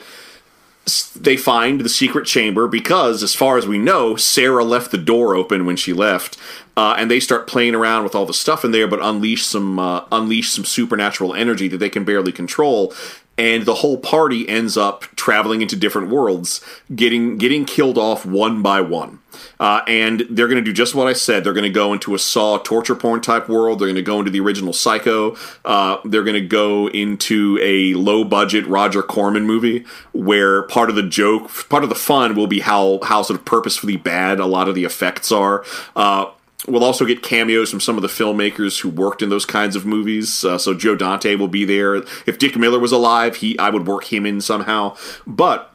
they 1.15 1.35
find 1.35 1.81
the 1.81 1.89
secret 1.89 2.25
chamber 2.25 2.67
because, 2.67 3.23
as 3.23 3.35
far 3.35 3.57
as 3.57 3.67
we 3.67 3.77
know, 3.77 4.15
Sarah 4.15 4.63
left 4.63 4.91
the 4.91 4.97
door 4.97 5.35
open 5.35 5.65
when 5.65 5.75
she 5.75 5.93
left, 5.93 6.37
uh, 6.75 6.95
and 6.97 7.09
they 7.09 7.19
start 7.19 7.47
playing 7.47 7.75
around 7.75 8.03
with 8.03 8.13
all 8.13 8.25
the 8.25 8.33
stuff 8.33 8.63
in 8.63 8.71
there, 8.71 8.87
but 8.87 9.03
unleash 9.03 9.43
some 9.45 9.79
uh, 9.79 10.05
unleash 10.11 10.49
some 10.49 10.65
supernatural 10.65 11.33
energy 11.33 11.67
that 11.69 11.77
they 11.77 11.89
can 11.89 12.03
barely 12.03 12.31
control. 12.31 12.93
And 13.37 13.65
the 13.65 13.75
whole 13.75 13.97
party 13.97 14.47
ends 14.49 14.77
up 14.77 15.03
traveling 15.15 15.61
into 15.61 15.75
different 15.75 16.09
worlds, 16.09 16.63
getting 16.95 17.37
getting 17.37 17.65
killed 17.65 17.97
off 17.97 18.25
one 18.25 18.61
by 18.61 18.81
one. 18.81 19.19
Uh, 19.59 19.81
and 19.87 20.25
they're 20.29 20.47
going 20.47 20.63
to 20.63 20.67
do 20.67 20.73
just 20.73 20.95
what 20.95 21.07
I 21.07 21.13
said. 21.13 21.43
They're 21.43 21.53
going 21.53 21.63
to 21.63 21.69
go 21.69 21.93
into 21.93 22.15
a 22.15 22.19
Saw 22.19 22.57
torture 22.57 22.95
porn 22.95 23.21
type 23.21 23.49
world. 23.49 23.79
They're 23.79 23.87
going 23.87 23.95
to 23.95 24.01
go 24.01 24.19
into 24.19 24.31
the 24.31 24.39
original 24.39 24.73
Psycho. 24.73 25.35
Uh, 25.65 25.97
they're 26.05 26.23
going 26.23 26.41
to 26.41 26.47
go 26.47 26.89
into 26.89 27.59
a 27.61 27.93
low 27.93 28.23
budget 28.23 28.65
Roger 28.67 29.01
Corman 29.03 29.43
movie 29.43 29.85
where 30.13 30.63
part 30.63 30.89
of 30.89 30.95
the 30.95 31.03
joke, 31.03 31.51
part 31.69 31.83
of 31.83 31.89
the 31.89 31.95
fun 31.95 32.35
will 32.35 32.47
be 32.47 32.59
how 32.59 32.99
how 33.03 33.21
sort 33.21 33.39
of 33.39 33.45
purposefully 33.45 33.97
bad 33.97 34.39
a 34.39 34.45
lot 34.45 34.67
of 34.67 34.75
the 34.75 34.83
effects 34.83 35.31
are. 35.31 35.63
Uh, 35.95 36.31
We'll 36.67 36.83
also 36.83 37.05
get 37.05 37.23
cameos 37.23 37.71
from 37.71 37.79
some 37.79 37.95
of 37.95 38.01
the 38.01 38.09
filmmakers 38.09 38.81
who 38.81 38.89
worked 38.89 39.21
in 39.21 39.29
those 39.29 39.45
kinds 39.45 39.75
of 39.75 39.85
movies. 39.85 40.43
Uh, 40.43 40.57
so 40.57 40.73
Joe 40.73 40.95
Dante 40.95 41.35
will 41.35 41.47
be 41.47 41.63
there. 41.63 41.95
If 42.25 42.37
Dick 42.37 42.57
Miller 42.57 42.79
was 42.79 42.91
alive, 42.91 43.37
he 43.37 43.57
I 43.57 43.69
would 43.69 43.87
work 43.87 44.11
him 44.11 44.25
in 44.25 44.41
somehow. 44.41 44.97
But 45.25 45.73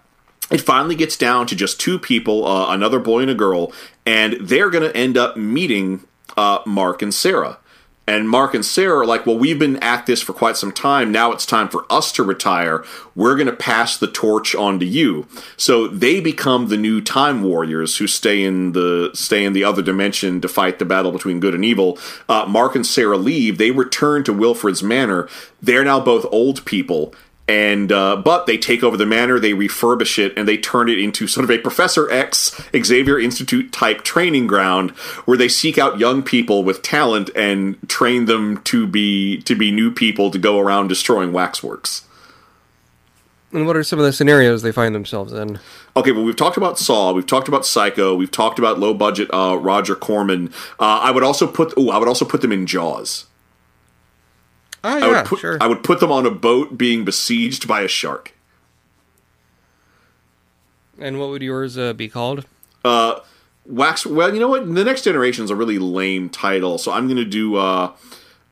it 0.51 0.61
finally 0.61 0.95
gets 0.95 1.17
down 1.17 1.47
to 1.47 1.57
just 1.57 1.81
two 1.81 1.99
people, 1.99 2.47
uh, 2.47 2.75
another 2.75 2.99
boy 2.99 3.21
and 3.21 3.31
a 3.31 3.35
girl, 3.35 3.73
and 4.05 4.35
they're 4.35 4.69
going 4.69 4.85
to 4.85 4.95
end 4.95 5.17
up 5.17 5.37
meeting 5.37 6.07
uh, 6.37 6.59
Mark 6.67 7.01
and 7.01 7.15
Sarah. 7.15 7.59
And 8.13 8.29
Mark 8.29 8.53
and 8.53 8.65
Sarah 8.65 8.99
are 8.99 9.07
like, 9.07 9.25
well, 9.25 9.39
we've 9.39 9.59
been 9.59 9.77
at 9.79 10.05
this 10.05 10.21
for 10.21 10.35
quite 10.35 10.59
some 10.59 10.71
time. 10.71 11.11
Now 11.11 11.33
it's 11.33 11.47
time 11.47 11.71
for 11.71 11.87
us 11.89 12.13
to 12.13 12.23
retire. 12.23 12.85
We're 13.15 13.37
going 13.37 13.47
to 13.47 13.57
pass 13.57 13.97
the 13.97 14.07
torch 14.07 14.55
on 14.55 14.79
to 14.81 14.85
you. 14.85 15.27
So 15.57 15.89
they 15.89 16.21
become 16.21 16.69
the 16.69 16.77
new 16.77 17.01
time 17.01 17.43
warriors 17.43 17.97
who 17.97 18.07
stay 18.07 18.45
in 18.45 18.73
the 18.73 19.13
stay 19.15 19.47
in 19.47 19.55
the 19.55 19.65
other 19.65 19.81
dimension 19.81 20.43
to 20.43 20.49
fight 20.49 20.79
the 20.79 20.85
battle 20.85 21.11
between 21.11 21.41
good 21.41 21.55
and 21.55 21.65
evil. 21.65 21.99
Uh, 22.29 22.45
Mark 22.47 22.77
and 22.77 22.87
Sarah 22.87 23.17
leave. 23.17 23.57
They 23.57 23.71
return 23.71 24.25
to 24.25 24.33
Wilfred's 24.35 24.83
manor. 24.83 25.27
They're 25.63 25.85
now 25.85 25.99
both 25.99 26.27
old 26.31 26.67
people 26.67 27.15
and 27.49 27.91
uh, 27.91 28.17
but 28.17 28.47
they 28.47 28.57
take 28.57 28.83
over 28.83 28.97
the 28.97 29.07
manor, 29.07 29.39
they 29.39 29.53
refurbish 29.53 30.19
it, 30.19 30.33
and 30.37 30.47
they 30.47 30.57
turn 30.57 30.89
it 30.89 30.99
into 30.99 31.27
sort 31.27 31.45
of 31.45 31.51
a 31.51 31.59
Professor 31.59 32.11
X 32.11 32.61
Xavier 32.77 33.19
Institute 33.19 33.73
type 33.73 34.03
training 34.03 34.47
ground 34.47 34.91
where 35.27 35.37
they 35.37 35.49
seek 35.49 35.77
out 35.77 35.99
young 35.99 36.23
people 36.23 36.63
with 36.65 36.83
talent 36.83 37.31
and 37.35 37.77
train 37.89 38.27
them 38.27 38.63
to 38.65 38.87
be 38.87 39.43
to 39.43 39.55
be 39.55 39.71
new 39.73 39.91
people 39.91 40.31
to 40.31 40.39
go 40.39 40.59
around 40.59 40.89
destroying 40.89 41.33
waxworks. 41.33 42.07
And 43.53 43.67
what 43.67 43.77
are 43.77 43.85
some 43.85 43.99
of 43.99 44.07
the 44.07 44.13
scenarios 44.15 44.63
they 44.63 44.73
find 44.73 44.95
themselves 44.95 45.33
in? 45.33 45.59
Okay, 45.95 46.13
well, 46.13 46.25
we've 46.25 46.37
talked 46.37 46.57
about 46.57 46.79
Saw, 46.79 47.13
we've 47.13 47.27
talked 47.27 47.49
about 47.49 47.67
Psycho, 47.67 48.15
we've 48.15 48.31
talked 48.31 48.59
about 48.59 48.79
low 48.79 48.95
budget 48.95 49.29
uh, 49.33 49.59
Roger 49.61 49.95
Corman. 49.95 50.49
Uh, 50.81 51.01
I 51.03 51.11
would 51.11 51.23
also 51.23 51.47
put, 51.47 51.75
oh, 51.77 51.91
I 51.91 51.99
would 51.99 52.09
also 52.09 52.25
put 52.25 52.41
them 52.41 52.51
in 52.51 52.67
Jaws. 52.67 53.27
Oh, 54.85 54.99
I 54.99 55.09
would 55.09 55.27
put, 55.27 55.39
sure. 55.39 55.59
I 55.61 55.67
would 55.67 55.85
put 55.85 56.01
them 56.01 56.11
on 56.11 56.27
a 56.27 56.31
boat 56.31 56.77
being 56.77 57.05
besieged 57.05 57.69
by 57.69 57.83
a 57.83 57.89
shark. 57.89 58.35
And 60.99 61.19
what 61.19 61.31
would 61.31 61.43
yours 61.43 61.79
uh, 61.79 61.93
be 61.93 62.09
called? 62.09 62.47
Wax. 63.65 64.05
Well, 64.05 64.35
you 64.35 64.41
know 64.41 64.49
what? 64.49 64.67
The 64.75 64.85
next 64.85 65.03
generation 65.03 65.45
is 65.45 65.51
a 65.51 65.57
really 65.57 65.79
lame 65.79 66.29
title, 66.29 66.79
so 66.79 66.93
I'm 66.93 67.09
gonna 67.09 67.25
do. 67.25 67.57
Uh, 67.57 67.93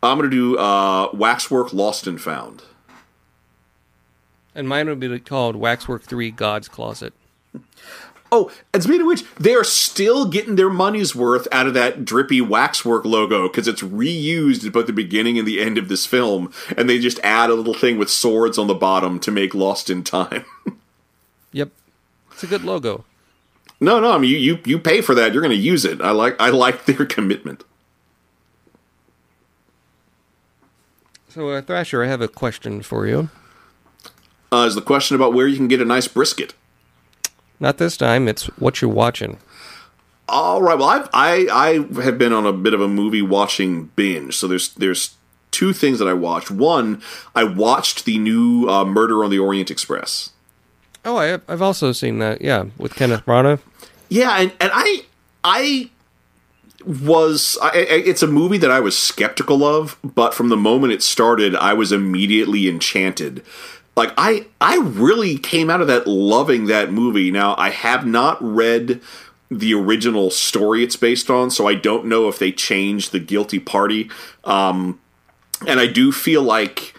I'm 0.02 0.18
gonna 0.18 0.30
do 0.30 0.56
uh, 0.56 1.10
Waxwork 1.12 1.72
Lost 1.72 2.06
and 2.06 2.20
Found. 2.20 2.62
And 4.54 4.68
mine 4.68 4.88
would 4.88 5.00
be 5.00 5.18
called 5.20 5.56
Waxwork 5.56 6.02
3 6.02 6.30
God's 6.32 6.68
Closet. 6.68 7.12
Oh, 8.32 8.50
and 8.72 8.82
speaking 8.82 9.00
of 9.00 9.06
which, 9.08 9.24
they 9.34 9.54
are 9.54 9.64
still 9.64 10.24
getting 10.24 10.54
their 10.54 10.70
money's 10.70 11.16
worth 11.16 11.48
out 11.50 11.66
of 11.66 11.74
that 11.74 12.04
drippy 12.04 12.40
waxwork 12.40 13.04
logo 13.04 13.48
because 13.48 13.66
it's 13.66 13.82
reused 13.82 14.64
at 14.64 14.72
both 14.72 14.86
the 14.86 14.92
beginning 14.92 15.36
and 15.38 15.48
the 15.48 15.60
end 15.60 15.78
of 15.78 15.88
this 15.88 16.06
film, 16.06 16.52
and 16.76 16.88
they 16.88 16.98
just 17.00 17.18
add 17.24 17.50
a 17.50 17.54
little 17.54 17.74
thing 17.74 17.98
with 17.98 18.08
swords 18.08 18.56
on 18.56 18.68
the 18.68 18.74
bottom 18.74 19.18
to 19.20 19.30
make 19.32 19.54
Lost 19.54 19.90
in 19.90 20.02
Time. 20.04 20.44
Yep. 21.52 21.70
It's 22.30 22.44
a 22.44 22.46
good 22.46 22.62
logo. 22.62 23.04
no, 23.80 23.98
no, 23.98 24.12
I 24.12 24.18
mean 24.18 24.30
you, 24.30 24.36
you 24.36 24.58
you 24.64 24.78
pay 24.78 25.00
for 25.00 25.16
that, 25.16 25.32
you're 25.32 25.42
going 25.42 25.50
to 25.50 25.60
use 25.60 25.84
it. 25.84 26.00
I 26.00 26.12
like 26.12 26.40
I 26.40 26.50
like 26.50 26.84
their 26.84 27.04
commitment. 27.04 27.64
So, 31.28 31.48
uh, 31.50 31.62
Thrasher, 31.62 32.04
I 32.04 32.06
have 32.06 32.20
a 32.20 32.28
question 32.28 32.82
for 32.82 33.06
you. 33.06 33.30
Uh, 34.52 34.64
is 34.68 34.74
the 34.76 34.80
question 34.80 35.16
about 35.16 35.32
where 35.32 35.46
you 35.46 35.56
can 35.56 35.68
get 35.68 35.80
a 35.80 35.84
nice 35.84 36.08
brisket? 36.08 36.54
Not 37.60 37.78
this 37.78 37.96
time, 37.96 38.26
it's 38.26 38.46
what 38.58 38.80
you're 38.80 38.90
watching. 38.90 39.36
All 40.28 40.62
right. 40.62 40.78
Well, 40.78 40.88
I've, 40.88 41.08
I 41.12 41.46
I 41.52 42.02
have 42.02 42.16
been 42.16 42.32
on 42.32 42.46
a 42.46 42.52
bit 42.52 42.72
of 42.72 42.80
a 42.80 42.88
movie 42.88 43.22
watching 43.22 43.86
binge. 43.96 44.36
So 44.36 44.48
there's 44.48 44.72
there's 44.74 45.14
two 45.50 45.72
things 45.72 45.98
that 45.98 46.06
I 46.08 46.12
watched. 46.14 46.50
One, 46.50 47.02
I 47.34 47.44
watched 47.44 48.04
the 48.04 48.16
new 48.18 48.68
uh, 48.68 48.84
Murder 48.84 49.24
on 49.24 49.30
the 49.30 49.38
Orient 49.40 49.70
Express. 49.70 50.30
Oh, 51.04 51.16
I, 51.16 51.34
I've 51.48 51.62
also 51.62 51.92
seen 51.92 52.18
that, 52.20 52.40
yeah, 52.42 52.66
with 52.78 52.94
Kenneth 52.94 53.24
Branagh. 53.26 53.58
Yeah, 54.08 54.36
and, 54.38 54.52
and 54.60 54.70
I 54.72 55.04
I 55.42 55.90
was 56.86 57.58
I- 57.60 57.72
it's 57.74 58.22
a 58.22 58.26
movie 58.26 58.58
that 58.58 58.70
I 58.70 58.80
was 58.80 58.96
skeptical 58.98 59.64
of, 59.64 59.98
but 60.04 60.32
from 60.34 60.48
the 60.48 60.56
moment 60.56 60.92
it 60.92 61.02
started, 61.02 61.54
I 61.56 61.74
was 61.74 61.90
immediately 61.92 62.68
enchanted. 62.68 63.42
Like 63.96 64.12
I 64.16 64.46
I 64.60 64.78
really 64.78 65.38
came 65.38 65.68
out 65.70 65.80
of 65.80 65.86
that 65.88 66.06
loving 66.06 66.66
that 66.66 66.92
movie. 66.92 67.30
Now 67.30 67.54
I 67.58 67.70
have 67.70 68.06
not 68.06 68.38
read 68.42 69.00
the 69.50 69.74
original 69.74 70.30
story 70.30 70.84
it's 70.84 70.96
based 70.96 71.28
on, 71.28 71.50
so 71.50 71.66
I 71.66 71.74
don't 71.74 72.06
know 72.06 72.28
if 72.28 72.38
they 72.38 72.52
changed 72.52 73.10
the 73.10 73.18
guilty 73.18 73.58
party. 73.58 74.08
Um, 74.44 75.00
and 75.66 75.80
I 75.80 75.86
do 75.86 76.12
feel 76.12 76.42
like 76.42 76.94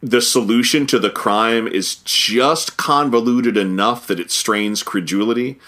the 0.00 0.20
solution 0.20 0.86
to 0.86 0.98
the 0.98 1.10
crime 1.10 1.66
is 1.66 1.96
just 1.96 2.76
convoluted 2.76 3.56
enough 3.56 4.06
that 4.06 4.20
it 4.20 4.30
strains 4.30 4.82
credulity, 4.82 5.58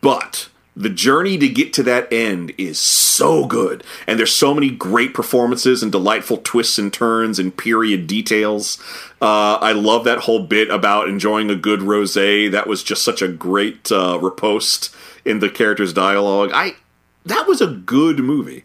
but 0.00 0.48
the 0.78 0.88
journey 0.88 1.36
to 1.36 1.48
get 1.48 1.72
to 1.72 1.82
that 1.82 2.10
end 2.12 2.52
is 2.56 2.78
so 2.78 3.46
good. 3.46 3.82
And 4.06 4.16
there's 4.16 4.32
so 4.32 4.54
many 4.54 4.70
great 4.70 5.12
performances 5.12 5.82
and 5.82 5.90
delightful 5.90 6.36
twists 6.38 6.78
and 6.78 6.92
turns 6.92 7.40
and 7.40 7.54
period 7.56 8.06
details. 8.06 8.78
Uh, 9.20 9.58
i 9.60 9.72
love 9.72 10.04
that 10.04 10.20
whole 10.20 10.46
bit 10.46 10.70
about 10.70 11.08
enjoying 11.08 11.50
a 11.50 11.56
good 11.56 11.80
rosé. 11.80 12.50
That 12.50 12.68
was 12.68 12.84
just 12.84 13.02
such 13.02 13.20
a 13.20 13.28
great 13.28 13.90
uh, 13.90 14.20
riposte 14.20 14.94
in 15.24 15.40
the 15.40 15.50
character's 15.50 15.92
dialogue. 15.92 16.52
I 16.54 16.76
that 17.26 17.48
was 17.48 17.60
a 17.60 17.66
good 17.66 18.20
movie. 18.20 18.64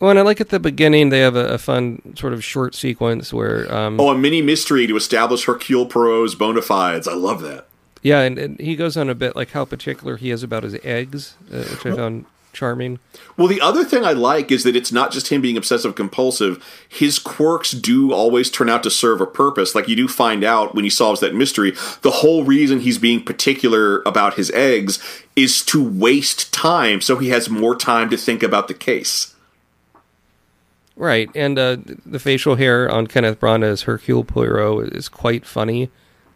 Well, 0.00 0.10
and 0.10 0.18
I 0.18 0.22
like 0.22 0.40
at 0.40 0.48
the 0.48 0.60
beginning 0.60 1.10
they 1.10 1.20
have 1.20 1.36
a, 1.36 1.46
a 1.48 1.58
fun 1.58 2.14
sort 2.16 2.32
of 2.32 2.42
short 2.42 2.74
sequence 2.74 3.34
where, 3.34 3.72
um, 3.72 4.00
oh 4.00 4.10
a 4.10 4.16
mini 4.16 4.40
mystery 4.40 4.86
to 4.86 4.96
establish 4.96 5.44
hercule 5.44 5.86
poirot's 5.86 6.34
bona 6.34 6.62
fides. 6.62 7.06
I 7.06 7.14
love 7.14 7.42
that 7.42 7.67
yeah, 8.02 8.20
and, 8.20 8.38
and 8.38 8.60
he 8.60 8.76
goes 8.76 8.96
on 8.96 9.08
a 9.08 9.14
bit 9.14 9.36
like 9.36 9.50
how 9.50 9.64
particular 9.64 10.16
he 10.16 10.30
is 10.30 10.42
about 10.42 10.62
his 10.62 10.76
eggs, 10.82 11.36
uh, 11.52 11.64
which 11.64 11.86
I 11.86 11.94
found 11.94 12.26
charming. 12.52 12.98
Well, 13.36 13.46
the 13.46 13.60
other 13.60 13.84
thing 13.84 14.04
I 14.04 14.12
like 14.12 14.50
is 14.50 14.64
that 14.64 14.74
it's 14.74 14.90
not 14.90 15.12
just 15.12 15.28
him 15.28 15.40
being 15.40 15.56
obsessive 15.56 15.94
compulsive. 15.94 16.64
His 16.88 17.18
quirks 17.18 17.70
do 17.70 18.12
always 18.12 18.50
turn 18.50 18.68
out 18.68 18.82
to 18.82 18.90
serve 18.90 19.20
a 19.20 19.26
purpose. 19.26 19.74
Like 19.74 19.88
you 19.88 19.96
do 19.96 20.08
find 20.08 20.42
out 20.42 20.74
when 20.74 20.84
he 20.84 20.90
solves 20.90 21.20
that 21.20 21.34
mystery, 21.34 21.72
the 22.02 22.10
whole 22.10 22.44
reason 22.44 22.80
he's 22.80 22.98
being 22.98 23.22
particular 23.22 24.02
about 24.02 24.34
his 24.34 24.50
eggs 24.50 24.98
is 25.36 25.64
to 25.66 25.82
waste 25.82 26.52
time 26.52 27.00
so 27.00 27.16
he 27.16 27.28
has 27.28 27.48
more 27.48 27.76
time 27.76 28.10
to 28.10 28.16
think 28.16 28.42
about 28.42 28.66
the 28.68 28.74
case. 28.74 29.34
Right, 30.96 31.30
and 31.36 31.56
uh, 31.60 31.76
the 32.04 32.18
facial 32.18 32.56
hair 32.56 32.90
on 32.90 33.06
Kenneth 33.06 33.38
Branagh 33.38 33.62
as 33.62 33.82
Hercule 33.82 34.24
Poirot 34.24 34.92
is 34.96 35.08
quite 35.08 35.46
funny. 35.46 35.90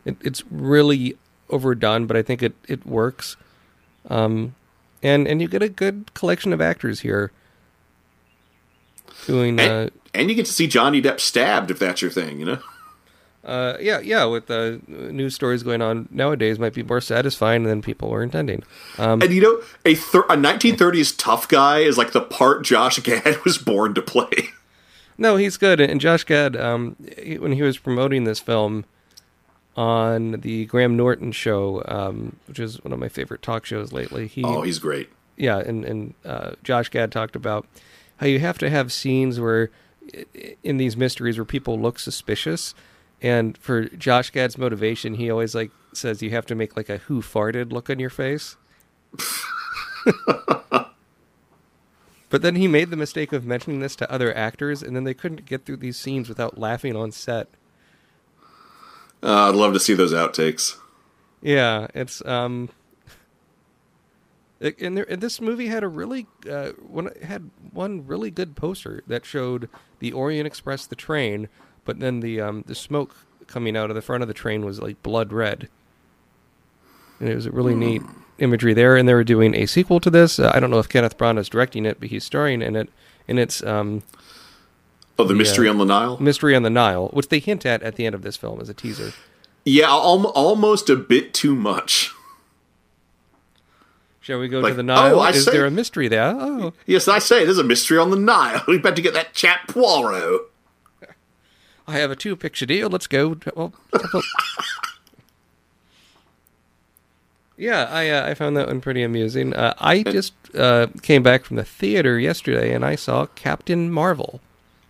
It, 0.05 0.17
it's 0.21 0.45
really 0.53 1.17
overdone, 1.51 2.07
but 2.07 2.17
I 2.17 2.23
think 2.23 2.43
it, 2.43 2.55
it 2.69 2.87
works. 2.87 3.37
Um, 4.09 4.55
and 5.03 5.27
and 5.29 5.41
you 5.43 5.49
get 5.49 5.63
a 5.63 5.69
good 5.69 6.13
collection 6.15 6.53
of 6.53 6.61
actors 6.61 7.01
here 7.01 7.31
doing 9.27 9.59
uh, 9.59 9.63
And, 9.63 9.91
and 10.15 10.29
you 10.31 10.35
get 10.37 10.47
to 10.47 10.53
see 10.53 10.67
Johnny 10.67 11.01
Depp 11.03 11.21
stabbed 11.21 11.71
if 11.71 11.79
that's 11.79 12.03
your 12.03 12.11
thing, 12.11 12.39
you 12.41 12.47
know? 12.47 12.59
uh, 13.45 13.77
yeah 13.81 13.99
yeah 13.99 14.25
with 14.25 14.47
the 14.47 14.81
news 14.89 15.35
stories 15.35 15.65
going 15.65 15.83
on 15.83 16.09
nowadays 16.13 16.61
might 16.61 16.73
be 16.75 16.83
more 16.85 17.01
satisfying 17.01 17.65
than 17.65 17.83
people 17.83 18.09
were 18.09 18.23
intending. 18.23 18.63
Um, 18.99 19.21
And 19.21 19.33
you 19.33 19.41
know, 19.41 19.61
a, 19.85 19.95
thir- 19.97 20.21
a 20.31 20.37
1930s 20.37 21.15
tough 21.19 21.49
guy 21.49 21.81
is 21.81 21.99
like 21.99 22.13
the 22.13 22.21
part 22.21 22.65
Josh 22.65 22.99
Gad 23.03 23.45
was 23.45 23.59
born 23.59 23.95
to 23.95 24.03
play. 24.03 24.51
No, 25.19 25.37
he's 25.37 25.57
good. 25.57 25.81
And 25.81 26.01
Josh 26.01 26.25
Gad, 26.25 26.57
um, 26.57 26.97
he- 27.21 27.39
when 27.39 27.53
he 27.53 27.63
was 27.63 27.79
promoting 27.79 28.25
this 28.25 28.39
film 28.41 28.85
on 29.77 30.33
the 30.43 30.67
Graham 30.67 30.97
Norton 30.97 31.33
show, 31.33 31.83
um, 31.87 32.37
which 32.47 32.59
is 32.59 32.83
one 32.85 32.93
of 32.93 32.99
my 32.99 33.09
favorite 33.09 33.43
talk 33.43 33.65
shows 33.65 33.93
lately, 33.93 34.27
he 34.27 34.45
Oh, 34.45 34.63
he's 34.63 34.79
great. 34.79 35.09
yeah, 35.37 35.59
and 35.59 35.85
and 35.85 36.15
uh, 36.25 36.53
Josh 36.63 36.89
Gad 36.91 37.11
talked 37.13 37.35
about 37.37 37.67
how 38.19 38.27
you 38.27 38.39
have 38.41 38.59
to 38.59 38.69
have 38.71 38.93
scenes 38.93 39.41
where 39.41 39.71
in 40.63 40.77
these 40.79 40.97
mysteries 40.97 41.39
where 41.39 41.45
people 41.45 41.79
look 41.81 41.99
suspicious, 41.99 42.75
and 43.23 43.57
for 43.59 43.85
Josh 43.89 44.31
Gad's 44.31 44.59
motivation, 44.59 45.15
he 45.15 45.31
always 45.31 45.55
like 45.55 45.71
says 45.95 46.23
you 46.23 46.31
have 46.31 46.47
to 46.47 46.55
make 46.55 46.77
like 46.77 46.89
a 46.89 46.99
who 46.99 47.23
farted 47.23 47.73
look 47.73 47.89
on 47.89 47.99
your 47.99 48.11
face. 48.11 48.57
But 52.31 52.41
then 52.41 52.55
he 52.57 52.67
made 52.67 52.89
the 52.89 52.97
mistake 52.97 53.35
of 53.35 53.45
mentioning 53.45 53.81
this 53.81 53.95
to 53.97 54.11
other 54.11 54.35
actors, 54.35 54.83
and 54.83 54.97
then 54.97 55.05
they 55.05 55.13
couldn't 55.13 55.45
get 55.45 55.67
through 55.67 55.77
these 55.77 55.99
scenes 55.99 56.31
without 56.31 56.57
laughing 56.57 56.97
on 56.97 57.13
set. 57.13 57.47
Uh, 59.23 59.49
I'd 59.49 59.55
love 59.55 59.73
to 59.75 59.81
see 59.81 59.95
those 59.95 60.13
outtakes. 60.13 60.77
Yeah, 61.41 61.87
it's 61.95 62.25
um, 62.25 62.71
it- 64.61 64.81
and, 64.81 64.97
there, 64.97 65.07
and 65.11 65.21
this 65.21 65.41
movie 65.41 65.67
had 65.69 65.83
a 65.83 65.89
really 65.89 66.27
uh, 66.51 66.71
one 66.81 67.11
had 67.23 67.51
one 67.73 68.07
really 68.07 68.31
good 68.31 68.57
poster 68.57 69.03
that 69.07 69.25
showed 69.25 69.69
the 69.99 70.13
Orient 70.13 70.47
Express, 70.47 70.87
the 70.87 70.97
train, 70.97 71.49
but 71.85 72.01
then 72.01 72.21
the 72.21 72.41
um 72.41 72.65
the 72.67 72.75
smoke 72.75 73.15
coming 73.47 73.77
out 73.77 73.91
of 73.91 73.97
the 73.97 74.03
front 74.03 74.23
of 74.23 74.29
the 74.29 74.35
train 74.35 74.65
was 74.65 74.81
like 74.81 75.03
blood 75.03 75.33
red, 75.33 75.69
and 77.21 77.29
it 77.29 77.35
was 77.35 77.47
a 77.47 77.51
really 77.51 77.75
neat 77.75 78.03
imagery 78.39 78.73
there. 78.75 78.97
And 78.97 79.09
they 79.09 79.15
were 79.15 79.25
doing 79.25 79.55
a 79.55 79.67
sequel 79.67 80.01
to 80.01 80.11
this. 80.11 80.39
Uh, 80.39 80.51
I 80.55 80.61
don't 80.61 80.71
know 80.71 80.79
if 80.79 80.89
Kenneth 80.89 81.19
Branagh 81.19 81.39
is 81.39 81.49
directing 81.49 81.85
it, 81.87 81.99
but 82.01 82.09
he's 82.11 82.25
starring 82.25 82.63
in 82.63 82.77
it. 82.77 82.89
And 83.29 83.39
it's 83.39 83.63
um, 83.65 84.03
Oh, 85.19 85.25
the 85.25 85.35
Yeah. 85.35 85.39
mystery 85.39 85.69
on 85.69 85.79
the 85.79 85.85
Nile. 85.85 86.17
Mystery 86.21 86.55
on 86.57 86.63
the 86.63 86.71
Nile, 86.71 87.09
which 87.09 87.29
they 87.29 87.39
hint 87.39 87.65
at 87.67 87.83
at 87.83 87.97
the 87.97 88.07
end 88.07 88.15
of 88.15 88.23
this 88.23 88.37
film 88.37 88.61
as 88.61 88.69
a 88.69 88.75
teaser. 88.75 89.13
Yeah, 89.65 89.89
al- 89.89 90.27
almost 90.29 90.89
a 90.91 90.97
bit 90.97 91.33
too 91.35 91.55
much. 91.55 92.11
Shall 94.21 94.39
we 94.39 94.49
go 94.49 94.61
Like, 94.61 94.73
to 94.73 94.77
the 94.77 94.83
Nile? 94.83 95.17
oh, 95.17 95.21
I 95.21 95.31
Is 95.31 95.45
say- 95.45 95.51
there 95.53 95.67
a 95.67 95.71
mystery 95.71 96.09
there? 96.09 96.35
Oh, 96.39 96.73
Yes, 96.87 97.09
I 97.09 97.19
say 97.19 97.45
there's 97.45 97.59
a 97.59 97.65
mystery 97.65 97.99
on 97.99 98.11
the 98.11 98.17
Nile. 98.17 98.63
We 98.69 98.79
better 98.79 99.03
get 99.03 99.15
that 99.15 99.35
chap 99.35 99.69
Poirot. 99.69 100.43
I 101.87 101.93
have 101.99 102.11
a 102.13 102.17
two 102.17 102.37
picture 102.37 102.65
deal. 102.67 102.89
Let's 102.89 103.09
go. 103.09 103.37
Well, 103.57 103.75
yeah, 107.57 107.85
I 107.91 108.09
uh, 108.09 108.27
I 108.31 108.35
found 108.35 108.57
that 108.57 108.69
one 108.69 108.81
pretty 108.81 109.03
amusing. 109.03 109.53
Uh, 109.55 109.75
I 109.79 110.03
just 110.03 110.33
uh, 110.55 110.87
came 111.03 111.23
back 111.23 111.45
from 111.45 111.57
the 111.57 111.65
theater 111.65 112.19
yesterday 112.19 112.73
and 112.73 112.85
I 112.85 112.95
saw 112.95 113.27
Captain 113.35 113.91
Marvel. 113.91 114.41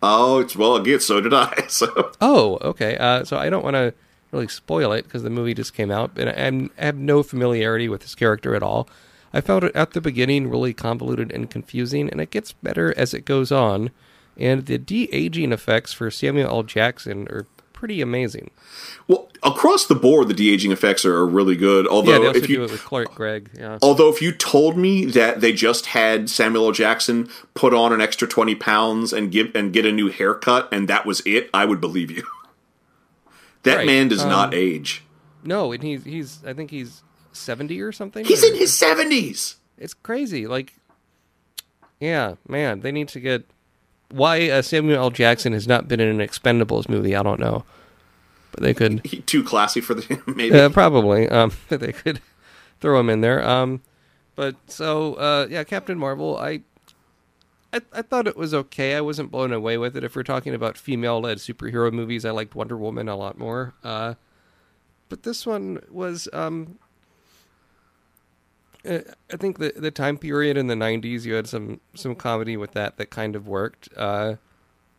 Oh, 0.03 0.41
it's 0.41 0.57
well 0.57 0.77
again. 0.77 1.01
So 1.01 1.21
did 1.21 1.33
I. 1.33 1.67
So 1.69 2.13
Oh, 2.21 2.59
okay. 2.61 2.97
Uh, 2.97 3.25
so 3.25 3.37
I 3.37 3.49
don't 3.49 3.65
want 3.65 3.75
to 3.75 3.95
really 4.33 4.49
spoil 4.49 4.93
it 4.93 5.05
because 5.05 5.23
the 5.23 5.31
movie 5.31 5.55
just 5.55 5.75
came 5.75 5.91
out, 5.91 6.13
and 6.17 6.29
I, 6.29 6.81
I 6.81 6.87
have 6.87 6.97
no 6.97 7.23
familiarity 7.23 7.89
with 7.89 8.01
this 8.03 8.15
character 8.15 8.55
at 8.55 8.63
all. 8.63 8.89
I 9.33 9.41
found 9.41 9.65
it 9.65 9.77
at 9.77 9.93
the 9.93 10.01
beginning 10.01 10.51
really 10.51 10.75
convoluted 10.75 11.31
and 11.33 11.51
confusing, 11.51 12.11
and 12.11 12.21
it 12.21 12.31
gets 12.31 12.53
better 12.53 12.93
as 12.99 13.15
it 13.15 13.25
goes 13.25 13.53
on. 13.53 13.91
And 14.37 14.67
the 14.67 14.79
de 14.79 15.13
aging 15.13 15.53
effects 15.53 15.93
for 15.93 16.11
Samuel 16.11 16.51
L. 16.51 16.63
Jackson 16.63 17.29
are 17.29 17.47
pretty 17.83 18.01
amazing. 18.01 18.49
well, 19.09 19.29
across 19.43 19.87
the 19.87 19.97
board, 19.97 20.29
the 20.29 20.35
de 20.35 20.53
aging 20.53 20.71
effects 20.71 21.05
are, 21.05 21.27
really 21.27 21.57
good. 21.57 21.85
yeah, 21.87 21.91
Although 21.91 22.27
also 22.29 22.39
if 22.39 22.49
you 22.49 22.63
it 22.63 22.71
with 22.71 22.85
Clark 22.85 23.13
Gregg. 23.13 23.51
Yeah. 23.59 23.77
although 23.83 24.09
if 24.09 24.23
you 24.23 24.31
told 24.31 24.77
me 24.79 25.05
that 25.07 25.41
they 25.41 25.53
just 25.53 25.87
had 25.87 26.31
Samuel 26.31 26.67
L. 26.67 26.73
Jackson 26.73 27.29
put 27.55 27.75
on 27.75 27.93
an 27.93 28.01
extra 28.01 28.29
twenty 28.29 28.55
pounds 28.55 29.13
and 29.13 29.33
give 29.33 29.51
and 29.57 29.73
get 29.73 29.85
a 29.85 29.91
new 29.91 30.11
haircut 30.11 30.69
and 30.73 30.87
that 30.87 31.05
was 31.05 31.23
it, 31.27 31.51
I 31.53 31.65
would 31.65 31.81
believe 31.81 32.11
you. 32.13 32.23
That 33.65 33.79
Right, 33.79 33.87
man 33.87 34.09
does 34.09 34.23
um, 34.23 34.29
not 34.29 34.55
age. 34.55 35.03
No, 35.43 35.73
and 35.73 35.83
he's 35.83 36.05
he's 36.05 36.45
I 36.45 36.53
think 36.53 36.71
he's 36.71 37.03
seventy 37.33 37.81
or 37.81 37.91
something. 37.91 38.25
He's 38.25 38.45
or- 38.45 38.49
in 38.49 38.55
his 38.57 38.77
seventies. 38.77 39.57
It's 39.77 39.95
crazy. 39.95 40.47
Like, 40.47 40.75
yeah, 42.01 42.35
man, 42.49 42.81
they 42.81 42.93
need 42.93 43.09
to 43.09 43.21
get. 43.21 43.45
Why 44.13 44.51
uh, 44.51 44.63
Samuel 44.63 44.99
L. 44.99 45.11
Jackson 45.11 45.53
has 45.53 45.67
not 45.67 45.89
been 45.89 46.01
in 46.01 46.09
an 46.21 46.27
Expendables 46.27 46.89
movie, 46.89 47.17
I 47.17 47.23
don't 47.23 47.41
know, 47.41 47.65
but 48.53 48.63
they 48.63 48.75
could 48.75 49.01
He, 49.05 49.21
too 49.27 49.43
classy 49.43 49.81
for 49.81 49.95
the 49.95 50.23
maybe. 50.37 50.59
uh, 50.59 50.69
probably 50.69 51.29
um, 51.29 51.53
they 51.69 51.93
could 51.93 52.21
throw 52.81 53.01
him 53.01 53.09
in 53.11 53.21
there. 53.23 53.43
Um, 53.47 53.81
but 54.35 54.57
so 54.67 55.15
uh, 55.15 55.47
yeah, 55.51 55.65
Captain 55.65 55.99
Marvel, 55.99 56.37
I, 56.39 56.61
I 57.73 57.81
I 57.93 58.03
thought 58.03 58.27
it 58.27 58.37
was 58.37 58.53
okay. 58.55 58.95
I 58.95 59.01
wasn't 59.01 59.31
blown 59.31 59.53
away 59.53 59.79
with 59.79 59.97
it. 59.97 60.05
If 60.05 60.15
we're 60.17 60.23
talking 60.23 60.55
about 60.55 60.77
female-led 60.79 61.39
superhero 61.39 61.93
movies, 61.93 62.25
I 62.25 62.31
liked 62.31 62.55
Wonder 62.55 62.77
Woman 62.77 63.09
a 63.09 63.17
lot 63.17 63.39
more. 63.39 63.75
Uh, 63.85 64.15
but 65.09 65.23
this 65.25 65.47
one 65.47 65.81
was 65.91 66.29
um, 66.33 66.79
I 68.85 69.37
think 69.37 69.59
the 69.59 69.73
the 69.77 69.91
time 69.91 70.19
period 70.19 70.57
in 70.57 70.67
the 70.67 70.75
'90s, 70.75 71.25
you 71.25 71.35
had 71.35 71.47
some 71.47 71.81
some 71.95 72.15
comedy 72.15 72.57
with 72.57 72.73
that 72.73 72.97
that 72.97 73.11
kind 73.11 73.37
of 73.37 73.47
worked. 73.47 73.89
Uh, 73.97 74.37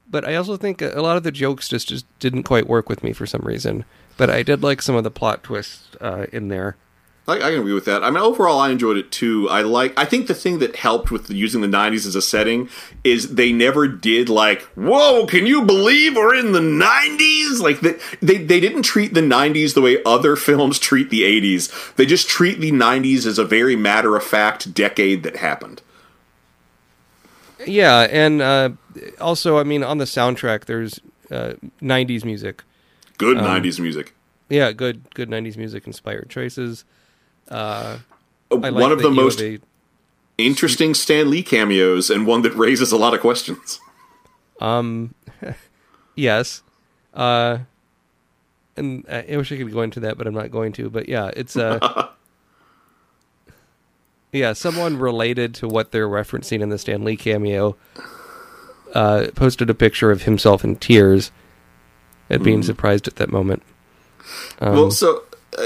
but 0.09 0.25
I 0.25 0.35
also 0.35 0.57
think 0.57 0.81
a 0.81 0.97
a 0.97 1.01
lot 1.01 1.17
of 1.17 1.23
the 1.23 1.31
jokes 1.31 1.67
just 1.67 1.89
just 1.89 2.05
didn't 2.19 2.43
quite 2.43 2.67
work 2.67 2.87
with 2.87 3.03
me 3.03 3.13
for 3.13 3.25
some 3.25 3.41
reason. 3.41 3.85
But 4.15 4.29
I 4.29 4.43
did 4.43 4.63
like 4.63 4.81
some 4.81 4.95
of 4.95 5.03
the 5.03 5.11
plot 5.11 5.43
twists 5.43 5.95
uh, 5.99 6.27
in 6.31 6.47
there. 6.47 6.77
I, 7.25 7.35
I 7.35 7.51
can 7.51 7.59
agree 7.59 7.73
with 7.73 7.85
that. 7.85 8.03
I 8.03 8.09
mean, 8.09 8.21
overall, 8.21 8.59
I 8.59 8.69
enjoyed 8.69 8.97
it 8.97 9.09
too. 9.09 9.47
I 9.49 9.61
like. 9.61 9.97
I 9.97 10.03
think 10.03 10.27
the 10.27 10.33
thing 10.33 10.59
that 10.59 10.75
helped 10.75 11.09
with 11.09 11.29
using 11.29 11.61
the 11.61 11.67
'90s 11.67 12.05
as 12.05 12.15
a 12.15 12.21
setting 12.21 12.67
is 13.05 13.35
they 13.35 13.53
never 13.53 13.87
did 13.87 14.27
like, 14.27 14.63
"Whoa, 14.75 15.25
can 15.25 15.45
you 15.45 15.63
believe 15.63 16.17
we're 16.17 16.35
in 16.35 16.51
the 16.51 16.59
'90s?" 16.59 17.61
Like 17.61 17.79
they 17.79 17.95
they, 18.21 18.43
they 18.43 18.59
didn't 18.59 18.81
treat 18.83 19.13
the 19.13 19.21
'90s 19.21 19.73
the 19.73 19.81
way 19.81 20.03
other 20.05 20.35
films 20.35 20.79
treat 20.79 21.09
the 21.09 21.21
'80s. 21.21 21.95
They 21.95 22.05
just 22.05 22.27
treat 22.27 22.59
the 22.59 22.71
'90s 22.73 23.25
as 23.25 23.37
a 23.39 23.45
very 23.45 23.77
matter 23.77 24.17
of 24.17 24.23
fact 24.23 24.73
decade 24.73 25.23
that 25.23 25.37
happened. 25.37 25.81
Yeah, 27.65 28.07
and 28.11 28.41
uh, 28.41 28.69
also, 29.21 29.57
I 29.57 29.63
mean, 29.63 29.83
on 29.83 29.97
the 29.97 30.05
soundtrack, 30.05 30.65
there's 30.65 30.99
uh, 31.31 31.53
'90s 31.81 32.25
music. 32.25 32.63
Good 33.17 33.37
Um, 33.37 33.45
'90s 33.45 33.79
music. 33.79 34.13
Yeah, 34.49 34.73
good 34.73 35.13
good 35.13 35.29
'90s 35.29 35.55
music 35.55 35.87
inspired 35.87 36.29
choices. 36.29 36.83
Uh, 37.49 37.97
like 38.49 38.73
One 38.73 38.91
of 38.91 39.01
the 39.01 39.11
most 39.11 39.41
a- 39.41 39.59
interesting 40.37 40.93
Stan 40.93 41.29
Lee 41.29 41.43
cameos, 41.43 42.09
and 42.09 42.27
one 42.27 42.41
that 42.43 42.53
raises 42.55 42.91
a 42.91 42.97
lot 42.97 43.13
of 43.13 43.21
questions. 43.21 43.79
Um, 44.59 45.13
yes. 46.15 46.61
Uh, 47.13 47.59
and 48.75 49.05
I 49.07 49.37
wish 49.37 49.51
I 49.51 49.57
could 49.57 49.71
go 49.71 49.81
into 49.81 49.99
that, 50.01 50.17
but 50.17 50.27
I'm 50.27 50.33
not 50.33 50.51
going 50.51 50.71
to. 50.73 50.89
But 50.89 51.07
yeah, 51.07 51.31
it's 51.35 51.55
uh, 51.55 52.07
yeah, 54.31 54.53
someone 54.53 54.97
related 54.97 55.53
to 55.55 55.67
what 55.67 55.91
they're 55.91 56.07
referencing 56.07 56.61
in 56.61 56.69
the 56.69 56.77
Stan 56.77 57.03
Lee 57.03 57.15
cameo 57.15 57.75
uh, 58.93 59.27
posted 59.35 59.69
a 59.69 59.75
picture 59.75 60.11
of 60.11 60.23
himself 60.23 60.63
in 60.63 60.75
tears 60.75 61.31
at 62.29 62.41
being 62.41 62.63
surprised 62.63 63.07
at 63.07 63.17
that 63.17 63.29
moment. 63.29 63.61
Um, 64.59 64.73
well, 64.73 64.91
so 64.91 65.23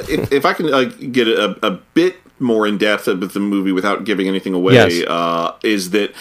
if, 0.09 0.31
if 0.31 0.45
I 0.45 0.53
can 0.53 0.73
uh, 0.73 0.83
get 0.85 1.27
a, 1.27 1.57
a 1.65 1.71
bit 1.93 2.15
more 2.39 2.67
in 2.67 2.77
depth 2.77 3.07
with 3.07 3.33
the 3.33 3.39
movie 3.39 3.71
without 3.71 4.03
giving 4.03 4.27
anything 4.27 4.53
away, 4.53 4.73
Yes. 4.75 5.07
uh, 5.07 5.55
is 5.63 5.89
that 5.91 6.13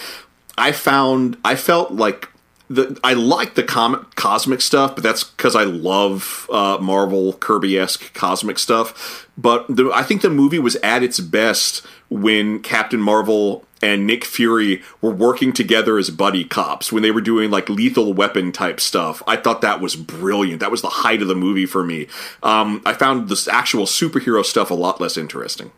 I 0.57 0.71
found 0.71 1.37
I 1.45 1.55
felt 1.55 1.91
like 1.91 2.29
the 2.69 2.99
I 3.03 3.13
like 3.13 3.53
the 3.55 3.63
comic 3.63 4.15
cosmic 4.15 4.61
stuff, 4.61 4.95
but 4.95 5.03
that's 5.03 5.23
because 5.23 5.55
I 5.55 5.63
love 5.63 6.49
uh, 6.51 6.77
Marvel 6.81 7.33
Kirby 7.33 7.77
esque 7.77 8.13
cosmic 8.13 8.57
stuff. 8.59 9.27
But 9.37 9.67
the, 9.69 9.91
I 9.93 10.01
think 10.03 10.21
the 10.21 10.29
movie 10.29 10.59
was 10.59 10.75
at 10.77 11.03
its 11.03 11.19
best 11.19 11.85
when 12.09 12.59
Captain 12.61 12.99
Marvel 12.99 13.63
and 13.81 14.07
Nick 14.07 14.25
Fury 14.25 14.81
were 15.01 15.11
working 15.11 15.53
together 15.53 15.97
as 15.97 16.09
buddy 16.09 16.43
cops 16.43 16.91
when 16.91 17.03
they 17.03 17.11
were 17.11 17.21
doing 17.21 17.51
like 17.51 17.69
lethal 17.69 18.13
weapon 18.13 18.51
type 18.51 18.79
stuff. 18.79 19.21
I 19.27 19.35
thought 19.37 19.61
that 19.61 19.81
was 19.81 19.95
brilliant. 19.95 20.59
That 20.59 20.71
was 20.71 20.81
the 20.81 20.89
height 20.89 21.21
of 21.21 21.27
the 21.27 21.35
movie 21.35 21.65
for 21.65 21.83
me. 21.83 22.07
Um, 22.43 22.81
I 22.85 22.93
found 22.93 23.29
this 23.29 23.47
actual 23.47 23.85
superhero 23.85 24.43
stuff 24.43 24.71
a 24.71 24.75
lot 24.75 24.99
less 24.99 25.17
interesting. 25.17 25.71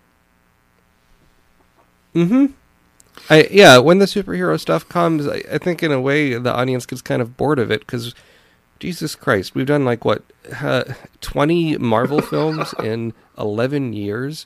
I 3.30 3.48
yeah, 3.52 3.78
when 3.78 4.00
the 4.00 4.06
superhero 4.06 4.60
stuff 4.60 4.88
comes, 4.90 5.28
I, 5.28 5.44
I 5.52 5.58
think 5.58 5.84
in 5.84 5.92
a 5.92 6.02
way 6.02 6.34
the 6.36 6.54
audience 6.54 6.86
gets 6.86 7.02
kind 7.02 7.22
of 7.22 7.38
bored 7.38 7.60
of 7.60 7.70
it 7.70 7.82
because 7.82 8.16
Jesus 8.80 9.16
Christ, 9.16 9.54
we've 9.54 9.68
done 9.68 9.86
like 9.86 10.06
what 10.06 10.24
uh, 10.62 10.86
twenty 11.22 11.78
Marvel 11.78 12.22
films 12.22 12.74
in 12.84 13.14
eleven 13.38 13.94
years. 13.94 14.46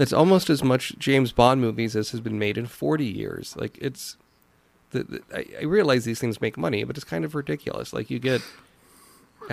That's 0.00 0.14
almost 0.14 0.48
as 0.48 0.64
much 0.64 0.98
James 0.98 1.30
Bond 1.30 1.60
movies 1.60 1.94
as 1.94 2.12
has 2.12 2.20
been 2.20 2.38
made 2.38 2.56
in 2.56 2.64
forty 2.64 3.04
years. 3.04 3.54
Like 3.58 3.76
it's, 3.82 4.16
the, 4.92 5.02
the, 5.02 5.20
I, 5.30 5.44
I 5.60 5.64
realize 5.64 6.06
these 6.06 6.18
things 6.18 6.40
make 6.40 6.56
money, 6.56 6.84
but 6.84 6.96
it's 6.96 7.04
kind 7.04 7.22
of 7.22 7.34
ridiculous. 7.34 7.92
Like 7.92 8.08
you 8.08 8.18
get. 8.18 8.40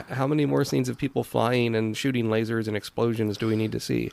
How 0.08 0.26
many 0.26 0.46
more 0.46 0.64
scenes 0.64 0.88
of 0.88 0.98
people 0.98 1.26
flying 1.26 1.76
and 1.76 1.98
shooting 1.98 2.28
lasers 2.28 2.66
and 2.66 2.78
explosions 2.78 3.38
do 3.38 3.48
we 3.48 3.58
need 3.58 3.74
to 3.74 3.82
see? 3.82 4.10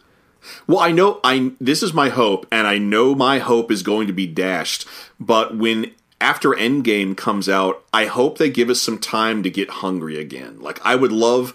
Well, 0.67 0.81
I 0.81 0.91
know 0.91 1.21
I 1.23 1.53
this 1.61 1.85
is 1.85 1.95
my 1.95 2.09
hope, 2.09 2.49
and 2.51 2.67
I 2.67 2.79
know 2.79 3.15
my 3.15 3.39
hope 3.39 3.71
is 3.71 3.85
going 3.85 4.09
to 4.09 4.13
be 4.13 4.27
dashed. 4.27 4.89
But 5.21 5.57
when 5.57 5.93
after 6.21 6.49
Endgame 6.51 7.17
comes 7.17 7.49
out, 7.49 7.85
I 7.93 8.07
hope 8.07 8.39
they 8.39 8.51
give 8.51 8.71
us 8.71 8.83
some 8.83 8.99
time 8.99 9.45
to 9.45 9.51
get 9.51 9.71
hungry 9.71 10.19
again. 10.19 10.59
Like 10.59 10.85
I 10.85 10.97
would 10.97 11.13
love, 11.13 11.55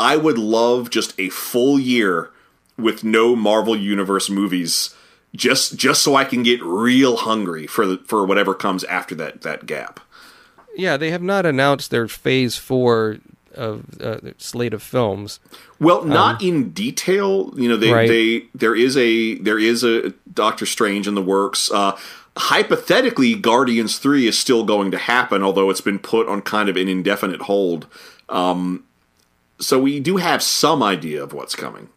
I 0.00 0.16
would 0.16 0.36
love 0.36 0.90
just 0.90 1.14
a 1.16 1.28
full 1.28 1.78
year 1.78 2.32
with 2.78 3.04
no 3.04 3.34
Marvel 3.36 3.76
Universe 3.76 4.28
movies, 4.30 4.94
just 5.34 5.76
just 5.76 6.02
so 6.02 6.14
I 6.16 6.24
can 6.24 6.42
get 6.42 6.62
real 6.62 7.16
hungry 7.16 7.66
for 7.66 7.86
the, 7.86 7.98
for 7.98 8.24
whatever 8.26 8.54
comes 8.54 8.84
after 8.84 9.14
that 9.16 9.42
that 9.42 9.66
gap. 9.66 10.00
Yeah, 10.76 10.96
they 10.96 11.10
have 11.10 11.22
not 11.22 11.46
announced 11.46 11.90
their 11.90 12.06
phase 12.08 12.56
four 12.56 13.18
of 13.54 14.00
uh, 14.02 14.18
slate 14.36 14.74
of 14.74 14.82
films. 14.82 15.40
Well, 15.80 16.04
not 16.04 16.42
in 16.42 16.70
detail. 16.72 17.52
You 17.56 17.70
know, 17.70 17.76
they, 17.78 17.90
Right. 17.92 18.08
they 18.08 18.44
there 18.54 18.76
is 18.76 18.96
a 18.98 19.36
there 19.36 19.58
is 19.58 19.82
a 19.82 20.12
Doctor 20.32 20.66
Strange 20.66 21.08
in 21.08 21.14
the 21.14 21.22
works. 21.22 21.70
Uh, 21.70 21.96
hypothetically, 22.36 23.34
Guardians 23.34 23.98
three 23.98 24.26
is 24.26 24.38
still 24.38 24.64
going 24.64 24.90
to 24.90 24.98
happen, 24.98 25.42
although 25.42 25.70
it's 25.70 25.80
been 25.80 25.98
put 25.98 26.28
on 26.28 26.42
kind 26.42 26.68
of 26.68 26.76
an 26.76 26.88
indefinite 26.88 27.42
hold. 27.42 27.86
Um, 28.28 28.84
so 29.58 29.78
we 29.80 30.00
do 30.00 30.18
have 30.18 30.42
some 30.42 30.82
idea 30.82 31.22
of 31.22 31.32
what's 31.32 31.54
coming. 31.54 31.88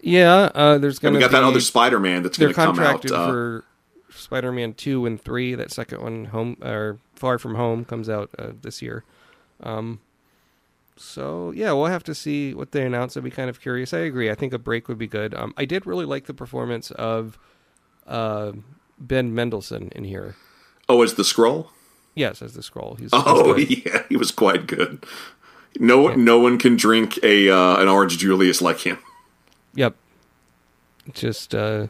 Yeah, 0.00 0.50
uh, 0.54 0.78
there's 0.78 0.98
going 0.98 1.14
we 1.14 1.20
to 1.20 1.26
got 1.26 1.32
that 1.32 1.42
other 1.44 1.60
Spider 1.60 1.98
Man 1.98 2.22
that's 2.22 2.38
going 2.38 2.50
to 2.50 2.54
come 2.54 2.70
out. 2.70 2.76
contracted 2.76 3.12
uh, 3.12 3.26
for 3.26 3.64
Spider-Man 4.10 4.74
two 4.74 5.06
and 5.06 5.20
three. 5.20 5.54
That 5.54 5.70
second 5.72 6.02
one, 6.02 6.26
home 6.26 6.56
or 6.62 6.98
Far 7.14 7.38
From 7.38 7.54
Home, 7.54 7.84
comes 7.84 8.08
out 8.08 8.30
uh, 8.38 8.50
this 8.60 8.82
year. 8.82 9.04
Um, 9.62 10.00
so 10.96 11.52
yeah, 11.52 11.72
we'll 11.72 11.86
have 11.86 12.04
to 12.04 12.14
see 12.14 12.54
what 12.54 12.72
they 12.72 12.84
announce. 12.84 13.16
I'd 13.16 13.24
be 13.24 13.30
kind 13.30 13.50
of 13.50 13.60
curious. 13.60 13.92
I 13.94 14.00
agree. 14.00 14.30
I 14.30 14.34
think 14.34 14.52
a 14.52 14.58
break 14.58 14.88
would 14.88 14.98
be 14.98 15.06
good. 15.06 15.34
Um, 15.34 15.54
I 15.56 15.64
did 15.64 15.86
really 15.86 16.04
like 16.04 16.26
the 16.26 16.34
performance 16.34 16.90
of 16.92 17.38
uh, 18.06 18.52
Ben 18.98 19.34
Mendelsohn 19.34 19.90
in 19.94 20.04
here. 20.04 20.36
oh, 20.88 21.02
as 21.02 21.14
the 21.14 21.22
Skrull. 21.22 21.68
Yes, 22.14 22.42
as 22.42 22.54
the 22.54 22.62
Skrull. 22.62 22.98
He's, 22.98 23.12
he's 23.12 23.22
Oh 23.24 23.54
good. 23.54 23.84
yeah, 23.86 24.02
he 24.08 24.16
was 24.16 24.30
quite 24.32 24.66
good. 24.66 25.04
No, 25.78 26.08
no 26.14 26.38
one 26.40 26.58
can 26.58 26.76
drink 26.76 27.18
a 27.22 27.48
uh, 27.50 27.76
an 27.76 27.88
orange 27.88 28.18
Julius 28.18 28.60
like 28.60 28.80
him. 28.80 28.98
Yep. 29.78 29.94
Just 31.14 31.54
uh 31.54 31.86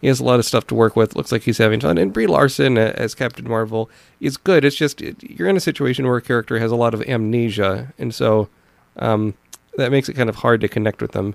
he 0.00 0.06
has 0.08 0.18
a 0.18 0.24
lot 0.24 0.38
of 0.38 0.46
stuff 0.46 0.66
to 0.68 0.74
work 0.74 0.96
with. 0.96 1.14
Looks 1.14 1.30
like 1.30 1.42
he's 1.42 1.58
having 1.58 1.80
fun. 1.80 1.98
And 1.98 2.12
Brie 2.12 2.26
Larson 2.26 2.78
uh, 2.78 2.92
as 2.96 3.14
Captain 3.14 3.46
Marvel 3.46 3.90
is 4.18 4.36
good. 4.38 4.64
It's 4.64 4.76
just 4.76 5.02
it, 5.02 5.22
you're 5.22 5.48
in 5.48 5.56
a 5.56 5.60
situation 5.60 6.06
where 6.06 6.16
a 6.16 6.22
character 6.22 6.58
has 6.58 6.70
a 6.70 6.76
lot 6.76 6.94
of 6.94 7.02
amnesia, 7.02 7.92
and 7.98 8.14
so 8.14 8.48
um, 8.96 9.34
that 9.76 9.90
makes 9.90 10.08
it 10.08 10.14
kind 10.14 10.28
of 10.30 10.36
hard 10.36 10.60
to 10.62 10.68
connect 10.68 11.02
with 11.02 11.12
them. 11.12 11.34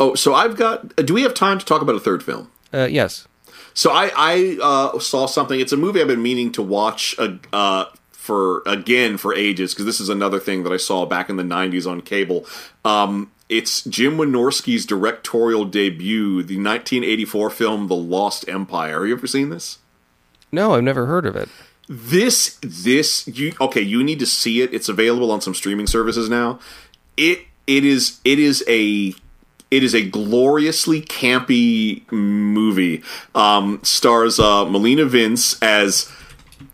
Oh, 0.00 0.14
so 0.14 0.34
I've 0.34 0.56
got. 0.56 0.96
Do 0.96 1.14
we 1.14 1.22
have 1.22 1.34
time 1.34 1.58
to 1.58 1.64
talk 1.64 1.82
about 1.82 1.94
a 1.94 2.00
third 2.00 2.24
film? 2.24 2.50
Uh, 2.74 2.88
yes. 2.90 3.28
So 3.72 3.92
I 3.92 4.10
I 4.16 4.58
uh, 4.62 4.98
saw 4.98 5.26
something. 5.26 5.60
It's 5.60 5.72
a 5.72 5.76
movie 5.76 6.00
I've 6.00 6.08
been 6.08 6.22
meaning 6.22 6.50
to 6.52 6.62
watch 6.62 7.14
uh, 7.18 7.36
uh, 7.52 7.84
for 8.26 8.62
again 8.66 9.16
for 9.16 9.34
ages 9.34 9.72
because 9.72 9.86
this 9.86 10.00
is 10.00 10.08
another 10.08 10.40
thing 10.40 10.64
that 10.64 10.72
I 10.72 10.76
saw 10.76 11.06
back 11.06 11.30
in 11.30 11.36
the 11.36 11.42
'90s 11.42 11.88
on 11.88 12.02
cable. 12.02 12.44
Um, 12.84 13.30
it's 13.48 13.84
Jim 13.84 14.16
Wynorski's 14.16 14.84
directorial 14.84 15.64
debut, 15.64 16.42
the 16.42 16.56
1984 16.56 17.50
film 17.50 17.86
*The 17.86 17.94
Lost 17.94 18.48
Empire*. 18.48 18.98
Have 18.98 19.06
you 19.06 19.14
ever 19.14 19.26
seen 19.26 19.50
this? 19.50 19.78
No, 20.50 20.74
I've 20.74 20.82
never 20.82 21.06
heard 21.06 21.24
of 21.24 21.36
it. 21.36 21.48
This 21.88 22.58
this 22.62 23.28
you 23.28 23.52
okay? 23.60 23.80
You 23.80 24.02
need 24.02 24.18
to 24.18 24.26
see 24.26 24.60
it. 24.60 24.74
It's 24.74 24.88
available 24.88 25.30
on 25.30 25.40
some 25.40 25.54
streaming 25.54 25.86
services 25.86 26.28
now. 26.28 26.58
It 27.16 27.42
it 27.68 27.84
is 27.84 28.20
it 28.24 28.40
is 28.40 28.64
a 28.66 29.14
it 29.70 29.82
is 29.82 29.94
a 29.94 30.04
gloriously 30.04 31.02
campy 31.02 32.10
movie. 32.10 33.02
Um, 33.34 33.80
stars 33.84 34.40
uh, 34.40 34.64
Melanie 34.64 34.96
Vincz 34.96 35.62
as 35.62 36.10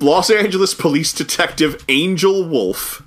Los 0.03 0.31
Angeles 0.31 0.75
police 0.75 1.13
detective 1.13 1.85
Angel 1.89 2.47
Wolf, 2.47 3.03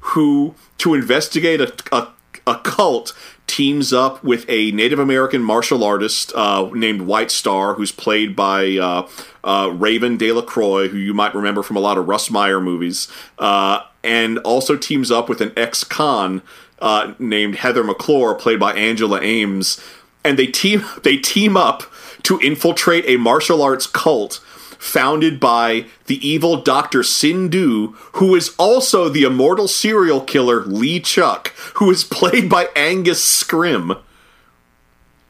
who 0.00 0.54
to 0.78 0.94
investigate 0.94 1.60
a, 1.60 1.72
a, 1.92 2.08
a 2.46 2.58
cult 2.58 3.12
teams 3.46 3.92
up 3.92 4.22
with 4.22 4.44
a 4.48 4.70
Native 4.70 5.00
American 5.00 5.42
martial 5.42 5.82
artist 5.82 6.32
uh, 6.34 6.70
named 6.72 7.02
White 7.02 7.32
Star, 7.32 7.74
who's 7.74 7.90
played 7.90 8.36
by 8.36 8.78
uh, 8.78 9.08
uh, 9.42 9.72
Raven 9.74 10.16
De 10.16 10.30
La 10.30 10.42
Croix, 10.42 10.88
who 10.88 10.96
you 10.96 11.12
might 11.12 11.34
remember 11.34 11.62
from 11.62 11.76
a 11.76 11.80
lot 11.80 11.98
of 11.98 12.06
Russ 12.06 12.30
Meyer 12.30 12.60
movies, 12.60 13.08
uh, 13.38 13.80
and 14.04 14.38
also 14.38 14.76
teams 14.76 15.10
up 15.10 15.28
with 15.28 15.40
an 15.40 15.52
ex-con 15.56 16.42
uh, 16.78 17.14
named 17.18 17.56
Heather 17.56 17.82
McClure, 17.82 18.34
played 18.34 18.60
by 18.60 18.72
Angela 18.74 19.20
Aames, 19.20 19.84
and 20.24 20.38
they 20.38 20.46
team 20.46 20.84
they 21.02 21.16
team 21.16 21.56
up 21.56 21.82
to 22.22 22.38
infiltrate 22.40 23.04
a 23.06 23.16
martial 23.16 23.62
arts 23.62 23.86
cult 23.86 24.40
founded 24.80 25.38
by 25.38 25.84
the 26.06 26.26
evil 26.26 26.56
Dr. 26.62 27.02
Sindhu, 27.02 27.88
who 28.14 28.34
is 28.34 28.54
also 28.58 29.08
the 29.08 29.24
immortal 29.24 29.68
serial 29.68 30.22
killer 30.22 30.64
Lee 30.64 31.00
Chuck, 31.00 31.48
who 31.74 31.90
is 31.90 32.02
played 32.02 32.48
by 32.48 32.68
Angus 32.74 33.22
Scrimm, 33.22 34.00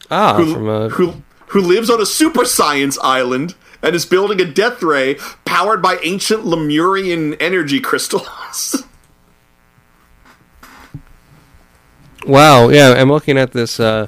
Ah, 0.09 0.37
who, 0.37 0.55
from 0.55 0.69
a 0.69 0.89
who, 0.91 1.23
who 1.49 1.61
lives 1.61 1.91
on 1.91 2.01
a 2.01 2.07
super 2.07 2.45
science 2.45 2.97
island 3.03 3.55
and 3.83 3.95
is 3.95 4.07
building 4.07 4.41
a 4.41 4.45
death 4.45 4.83
ray 4.83 5.17
powered 5.45 5.83
by 5.83 5.99
ancient 6.03 6.45
Lemurian 6.45 7.35
energy 7.35 7.81
crystals. 7.81 8.85
wow. 12.27 12.69
Yeah, 12.69 12.95
I'm 12.97 13.09
looking 13.09 13.39
at 13.39 13.53
this 13.53 13.81
uh, 13.81 14.07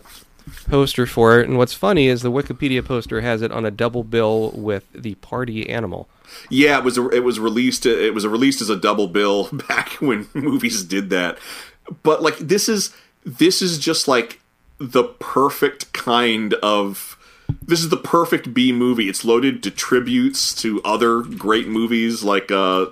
poster 0.68 1.06
for 1.06 1.40
it, 1.40 1.48
and 1.48 1.58
what's 1.58 1.74
funny 1.74 2.06
is 2.08 2.22
the 2.22 2.32
Wikipedia 2.32 2.84
poster 2.84 3.20
has 3.20 3.42
it 3.42 3.52
on 3.52 3.64
a 3.64 3.70
double 3.70 4.04
bill 4.04 4.50
with 4.52 4.84
the 4.92 5.14
party 5.16 5.68
animal. 5.68 6.08
Yeah, 6.50 6.78
it 6.78 6.84
was 6.84 6.98
it 6.98 7.24
was 7.24 7.38
released 7.38 7.86
it 7.86 8.14
was 8.14 8.26
released 8.26 8.60
as 8.60 8.70
a 8.70 8.76
double 8.76 9.08
bill 9.08 9.48
back 9.68 9.90
when 9.94 10.28
movies 10.34 10.82
did 10.84 11.10
that. 11.10 11.38
But 12.02 12.22
like 12.22 12.38
this 12.38 12.68
is 12.68 12.94
this 13.24 13.62
is 13.62 13.78
just 13.78 14.08
like 14.08 14.40
the 14.78 15.04
perfect 15.04 15.92
kind 15.92 16.54
of 16.54 17.16
this 17.60 17.80
is 17.80 17.90
the 17.90 17.96
perfect 17.96 18.54
B 18.54 18.72
movie. 18.72 19.08
It's 19.08 19.24
loaded 19.24 19.62
to 19.62 19.70
tributes 19.70 20.54
to 20.62 20.82
other 20.82 21.20
great 21.20 21.68
movies 21.68 22.22
like 22.22 22.50
uh 22.50 22.86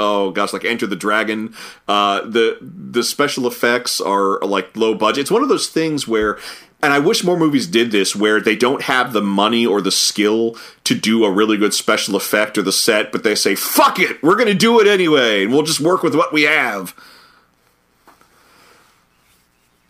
oh 0.00 0.30
gosh 0.30 0.52
like 0.52 0.64
Enter 0.64 0.86
the 0.86 0.96
Dragon. 0.96 1.54
Uh 1.86 2.22
the 2.22 2.58
the 2.60 3.02
special 3.02 3.46
effects 3.46 4.00
are 4.00 4.38
like 4.40 4.76
low 4.76 4.94
budget. 4.94 5.22
It's 5.22 5.30
one 5.30 5.42
of 5.42 5.48
those 5.48 5.68
things 5.68 6.06
where 6.06 6.38
and 6.80 6.92
I 6.92 6.98
wish 6.98 7.24
more 7.24 7.36
movies 7.36 7.66
did 7.66 7.90
this 7.90 8.14
where 8.14 8.40
they 8.40 8.54
don't 8.54 8.82
have 8.82 9.12
the 9.12 9.22
money 9.22 9.66
or 9.66 9.80
the 9.80 9.90
skill 9.90 10.56
to 10.84 10.94
do 10.94 11.24
a 11.24 11.30
really 11.30 11.56
good 11.56 11.74
special 11.74 12.14
effect 12.14 12.56
or 12.56 12.62
the 12.62 12.72
set, 12.72 13.10
but 13.10 13.24
they 13.24 13.34
say, 13.34 13.54
fuck 13.54 13.98
it, 13.98 14.22
we're 14.22 14.36
going 14.36 14.48
to 14.48 14.54
do 14.54 14.80
it 14.80 14.86
anyway, 14.86 15.42
and 15.42 15.52
we'll 15.52 15.62
just 15.62 15.80
work 15.80 16.02
with 16.02 16.14
what 16.14 16.32
we 16.32 16.42
have. 16.42 16.94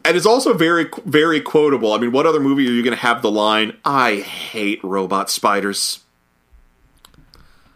And 0.04 0.16
it's 0.16 0.24
also 0.24 0.54
very, 0.54 0.88
very 1.04 1.40
quotable. 1.40 1.92
I 1.92 1.98
mean, 1.98 2.12
what 2.12 2.24
other 2.24 2.40
movie 2.40 2.66
are 2.66 2.72
you 2.72 2.82
going 2.82 2.96
to 2.96 3.02
have 3.02 3.20
the 3.20 3.30
line, 3.30 3.76
I 3.84 4.16
hate 4.16 4.82
robot 4.82 5.28
spiders? 5.28 6.00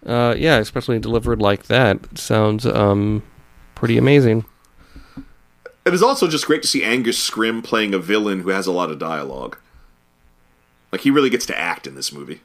Uh, 0.06 0.34
yeah, 0.38 0.56
especially 0.56 0.98
delivered 0.98 1.42
like 1.42 1.64
that. 1.64 1.96
It 2.10 2.18
sounds 2.18 2.64
um, 2.64 3.22
pretty 3.74 3.98
amazing. 3.98 4.46
It 5.84 5.92
is 5.94 6.02
also 6.02 6.28
just 6.28 6.46
great 6.46 6.62
to 6.62 6.68
see 6.68 6.84
Angus 6.84 7.18
Scrimm 7.28 7.62
playing 7.64 7.92
a 7.92 7.98
villain 7.98 8.40
who 8.42 8.50
has 8.50 8.66
a 8.66 8.72
lot 8.72 8.90
of 8.90 8.98
dialogue. 8.98 9.56
Like, 10.92 11.00
he 11.00 11.10
really 11.10 11.30
gets 11.30 11.46
to 11.46 11.58
act 11.58 11.86
in 11.86 11.94
this 11.94 12.12
movie. 12.12 12.40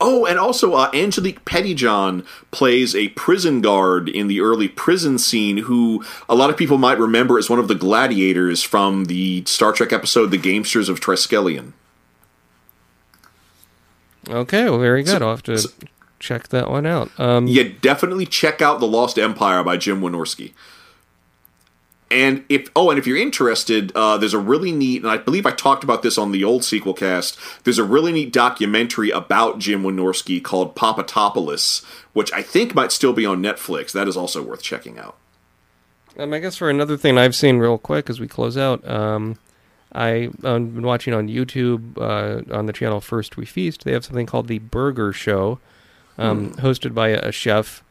Oh, 0.00 0.26
and 0.26 0.38
also 0.38 0.74
uh, 0.74 0.90
Angelique 0.92 1.44
Pettyjohn 1.44 2.26
plays 2.50 2.94
a 2.94 3.08
prison 3.10 3.60
guard 3.60 4.08
in 4.08 4.26
the 4.28 4.40
early 4.40 4.68
prison 4.68 5.18
scene 5.18 5.58
who 5.58 6.04
a 6.28 6.34
lot 6.34 6.50
of 6.50 6.56
people 6.56 6.76
might 6.78 6.98
remember 6.98 7.38
as 7.38 7.48
one 7.48 7.58
of 7.58 7.68
the 7.68 7.74
gladiators 7.74 8.62
from 8.62 9.06
the 9.06 9.44
Star 9.46 9.72
Trek 9.72 9.92
episode 9.92 10.30
The 10.30 10.38
Gamesters 10.38 10.88
of 10.88 11.00
Triskelion. 11.00 11.72
Okay, 14.28 14.64
well, 14.64 14.78
very 14.78 15.02
good. 15.02 15.18
So- 15.18 15.24
I'll 15.24 15.30
have 15.30 15.42
to 15.44 15.58
so- 15.58 15.70
check 16.24 16.48
that 16.48 16.70
one 16.70 16.86
out. 16.86 17.10
Um, 17.20 17.46
Yeah, 17.46 17.64
definitely 17.80 18.26
check 18.26 18.62
out 18.62 18.80
The 18.80 18.86
Lost 18.86 19.18
Empire 19.18 19.62
by 19.62 19.76
Jim 19.76 20.00
Wynorski. 20.00 20.52
And 22.10 22.44
if 22.48 22.70
oh, 22.76 22.90
and 22.90 22.98
if 22.98 23.06
you're 23.06 23.16
interested, 23.16 23.90
uh, 23.94 24.16
there's 24.16 24.34
a 24.34 24.38
really 24.38 24.70
neat, 24.72 25.02
and 25.02 25.10
I 25.10 25.16
believe 25.16 25.46
I 25.46 25.50
talked 25.50 25.82
about 25.82 26.02
this 26.02 26.16
on 26.16 26.32
the 26.32 26.44
old 26.44 26.62
sequel 26.62 26.94
cast. 26.94 27.38
There's 27.64 27.78
a 27.78 27.84
really 27.84 28.12
neat 28.12 28.32
documentary 28.32 29.10
about 29.10 29.58
Jim 29.58 29.82
Wynorski 29.82 30.42
called 30.42 30.76
Popatopolis, 30.76 31.84
which 32.12 32.32
I 32.32 32.40
think 32.40 32.74
might 32.74 32.92
still 32.92 33.12
be 33.12 33.26
on 33.26 33.42
Netflix. 33.42 33.90
That 33.92 34.06
is 34.06 34.16
also 34.16 34.42
worth 34.42 34.62
checking 34.62 34.98
out. 34.98 35.16
Um, 36.16 36.32
I 36.32 36.38
guess 36.38 36.56
for 36.56 36.70
another 36.70 36.96
thing 36.96 37.18
I've 37.18 37.34
seen 37.34 37.58
real 37.58 37.78
quick 37.78 38.08
as 38.08 38.20
we 38.20 38.28
close 38.28 38.56
out, 38.56 38.86
um, 38.86 39.36
I've 39.90 40.40
been 40.40 40.82
watching 40.82 41.14
on 41.14 41.28
YouTube 41.28 41.98
uh, 41.98 42.54
on 42.54 42.66
the 42.66 42.72
channel 42.72 43.00
First 43.00 43.36
We 43.36 43.44
Feast. 43.44 43.84
They 43.84 43.92
have 43.92 44.04
something 44.04 44.26
called 44.26 44.46
the 44.46 44.58
Burger 44.58 45.12
Show, 45.12 45.58
um, 46.18 46.52
hosted 46.54 46.94
by 46.94 47.08
a, 47.08 47.28
a 47.28 47.32
chef 47.32 47.82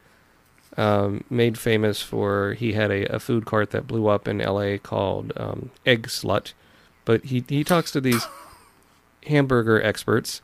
um, 0.76 1.24
made 1.30 1.58
famous 1.58 2.02
for 2.02 2.54
he 2.54 2.72
had 2.72 2.90
a, 2.90 3.14
a 3.14 3.20
food 3.20 3.44
cart 3.44 3.70
that 3.70 3.86
blew 3.86 4.08
up 4.08 4.26
in 4.26 4.40
L.A. 4.40 4.78
called 4.78 5.32
um, 5.36 5.70
Eggslut, 5.86 6.52
but 7.04 7.24
he 7.26 7.44
he 7.48 7.62
talks 7.62 7.90
to 7.92 8.00
these 8.00 8.26
hamburger 9.26 9.82
experts 9.82 10.42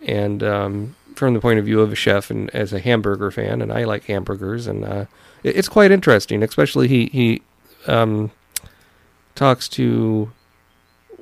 and 0.00 0.42
um, 0.42 0.96
from 1.14 1.34
the 1.34 1.40
point 1.40 1.58
of 1.58 1.64
view 1.64 1.80
of 1.80 1.92
a 1.92 1.96
chef 1.96 2.30
and 2.30 2.48
as 2.50 2.72
a 2.72 2.78
hamburger 2.78 3.30
fan, 3.30 3.60
and 3.60 3.72
I 3.72 3.84
like 3.84 4.04
hamburgers, 4.04 4.66
and 4.66 4.84
uh, 4.84 5.04
it, 5.42 5.56
it's 5.56 5.68
quite 5.68 5.90
interesting. 5.90 6.42
Especially 6.42 6.88
he 6.88 7.06
he 7.06 7.42
um, 7.86 8.30
talks 9.34 9.68
to 9.70 10.30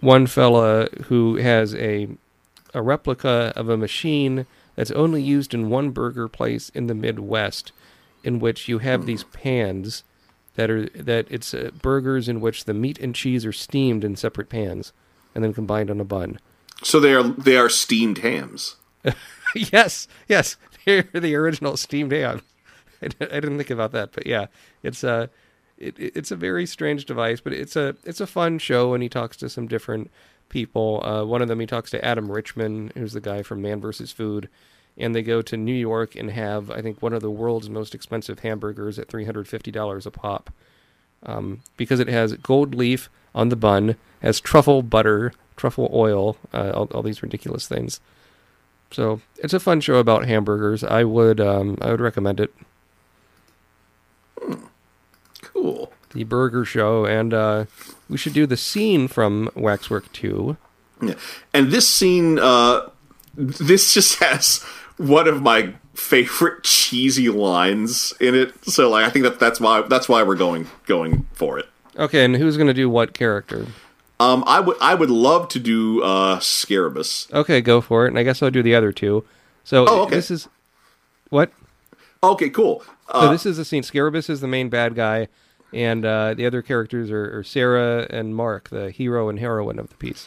one 0.01 0.27
fella 0.27 0.89
who 1.05 1.37
has 1.37 1.75
a 1.75 2.09
a 2.75 2.83
replica 2.83 3.53
of 3.57 3.69
a 3.69 3.77
machine 3.77 4.47
that's 4.77 4.91
only 4.93 5.23
used 5.23 5.53
in 5.55 5.69
one 5.71 5.91
burger 5.91 6.29
place 6.29 6.69
in 6.71 6.87
the 6.87 6.95
Midwest, 6.95 7.73
in 8.23 8.39
which 8.39 8.69
you 8.69 8.79
have 8.79 9.07
these 9.07 9.25
pans 9.25 10.05
that 10.55 10.71
are 10.71 10.89
that 10.91 11.27
it's 11.31 11.53
uh, 11.53 11.71
burgers 11.83 12.29
in 12.29 12.41
which 12.41 12.65
the 12.65 12.75
meat 12.75 12.99
and 13.01 13.15
cheese 13.15 13.45
are 13.45 13.53
steamed 13.53 14.05
in 14.05 14.17
separate 14.17 14.49
pans 14.49 14.93
and 15.35 15.43
then 15.45 15.53
combined 15.53 15.91
on 15.91 16.01
a 16.01 16.05
bun. 16.05 16.39
So 16.83 17.01
they 17.01 17.13
are 17.15 17.23
they 17.23 17.57
are 17.57 17.69
steamed 17.69 18.19
hams. 18.19 18.77
yes, 19.55 20.09
yes, 20.29 20.57
they're 20.85 21.03
the 21.13 21.35
original 21.35 21.77
steamed 21.77 22.13
ham. 22.13 22.43
I, 23.03 23.09
didn't 23.09 23.59
think 23.59 23.71
about 23.71 23.93
that, 23.93 24.13
but 24.13 24.27
yeah, 24.27 24.47
it's 24.83 25.05
a 25.05 25.29
it, 25.79 25.99
it- 25.99 26.13
it's 26.17 26.31
a 26.31 26.37
very 26.37 26.65
strange 26.67 27.05
device, 27.05 27.41
but 27.41 27.53
it's 27.53 27.77
a 27.77 27.97
it's 28.05 28.21
a 28.21 28.27
fun 28.27 28.59
show, 28.59 28.95
and 28.95 29.03
he 29.03 29.09
talks 29.09 29.37
to 29.39 29.49
some 29.51 29.67
different 29.69 30.11
people. 30.49 31.03
Uh, 31.05 31.25
one 31.25 31.43
of 31.43 31.49
them, 31.49 31.61
he 31.61 31.67
talks 31.67 31.91
to 31.91 32.05
Adam 32.05 32.31
Richman, 32.31 32.93
who's 32.95 33.13
the 33.13 33.21
guy 33.21 33.43
from 33.43 33.63
Man 33.63 33.81
vs. 33.81 34.13
Food, 34.13 34.49
and 34.97 35.15
they 35.15 35.23
go 35.23 35.43
to 35.43 35.57
New 35.57 35.75
York 35.75 36.17
and 36.17 36.31
have 36.31 36.71
I 36.71 36.83
think 36.83 37.03
one 37.03 37.13
of 37.13 37.23
the 37.23 37.31
world's 37.31 37.69
most 37.69 37.95
expensive 37.95 38.41
hamburgers 38.41 38.99
at 38.99 39.09
three 39.09 39.25
hundred 39.25 39.49
fifty 39.49 39.71
dollars 39.71 40.07
a 40.07 40.11
pop, 40.11 40.51
um, 41.25 41.61
because 41.77 42.01
it 42.01 42.09
has 42.09 42.33
gold 42.35 42.75
leaf 42.75 43.11
on 43.35 43.51
the 43.51 43.57
bun, 43.57 43.97
has 44.23 44.41
truffle 44.41 44.83
butter, 44.83 45.33
truffle 45.57 45.91
oil, 45.93 46.37
uh, 46.55 46.71
all, 46.75 46.87
all 46.93 47.03
these 47.03 47.23
ridiculous 47.23 47.69
things. 47.69 48.01
So 48.91 49.21
it's 49.39 49.53
a 49.53 49.61
fun 49.61 49.81
show 49.81 49.97
about 49.97 50.27
hamburgers. 50.27 50.85
I 50.85 51.05
would 51.05 51.41
um, 51.41 51.77
I 51.81 51.91
would 51.91 52.01
recommend 52.01 52.41
it. 52.41 52.55
Cool. 55.43 55.93
The 56.13 56.25
Burger 56.25 56.65
Show, 56.65 57.05
and 57.05 57.35
uh, 57.35 57.65
we 58.09 58.17
should 58.17 58.33
do 58.33 58.47
the 58.47 58.57
scene 58.57 59.09
from 59.09 59.51
Waxwork 59.55 60.11
Two. 60.13 60.57
Yeah. 61.03 61.15
And 61.53 61.71
this 61.71 61.87
scene, 61.89 62.39
uh, 62.39 62.89
this 63.35 63.93
just 63.95 64.19
has 64.21 64.63
one 64.97 65.29
of 65.29 65.43
my 65.43 65.75
favorite 65.95 66.63
cheesy 66.63 67.29
lines 67.29 68.15
in 68.21 68.35
it. 68.35 68.53
So 68.65 68.89
like, 68.91 69.05
I 69.07 69.11
think 69.11 69.25
that 69.25 69.39
that's 69.39 69.61
why 69.61 69.83
that's 69.83 70.09
why 70.09 70.23
we're 70.23 70.37
going 70.37 70.69
going 70.87 71.27
for 71.33 71.59
it. 71.59 71.67
Okay, 71.99 72.25
and 72.25 72.37
who's 72.37 72.57
going 72.57 72.67
to 72.69 72.75
do 72.75 72.89
what 72.91 73.15
character? 73.15 73.67
Um, 74.21 74.45
I 74.47 74.61
would 74.61 74.77
I 74.81 74.95
would 74.95 75.11
love 75.11 75.49
to 75.49 75.59
do 75.59 76.03
uh, 76.03 76.39
Scarabis. 76.39 77.31
Okay, 77.33 77.61
go 77.61 77.81
for 77.83 78.07
it. 78.07 78.09
And 78.09 78.19
I 78.19 78.23
guess 78.23 78.43
I'll 78.43 78.51
do 78.51 78.63
the 78.63 78.75
other 78.75 78.93
two. 78.93 79.25
So 79.65 79.85
Oh, 79.89 80.03
okay. 80.03 80.15
this 80.15 80.31
is 80.31 80.49
what? 81.29 81.51
Okay, 82.23 82.49
cool. 82.49 82.81
So 82.81 83.13
Uh, 83.13 83.31
this 83.33 83.45
is 83.45 83.57
the 83.59 83.65
scene. 83.65 83.83
Scarabis 83.83 84.31
is 84.31 84.41
the 84.41 84.49
main 84.49 84.69
bad 84.71 84.95
guy, 84.95 85.29
and 85.73 86.05
uh, 86.05 86.35
the 86.35 86.47
other 86.47 86.63
characters 86.63 87.11
are, 87.11 87.39
are 87.39 87.43
Sarah 87.45 88.07
and 88.11 88.35
Mark, 88.35 88.69
the 88.71 88.91
hero 88.91 89.29
and 89.29 89.39
heroine 89.39 89.79
of 89.79 89.89
the 89.89 89.97
piece. 89.97 90.27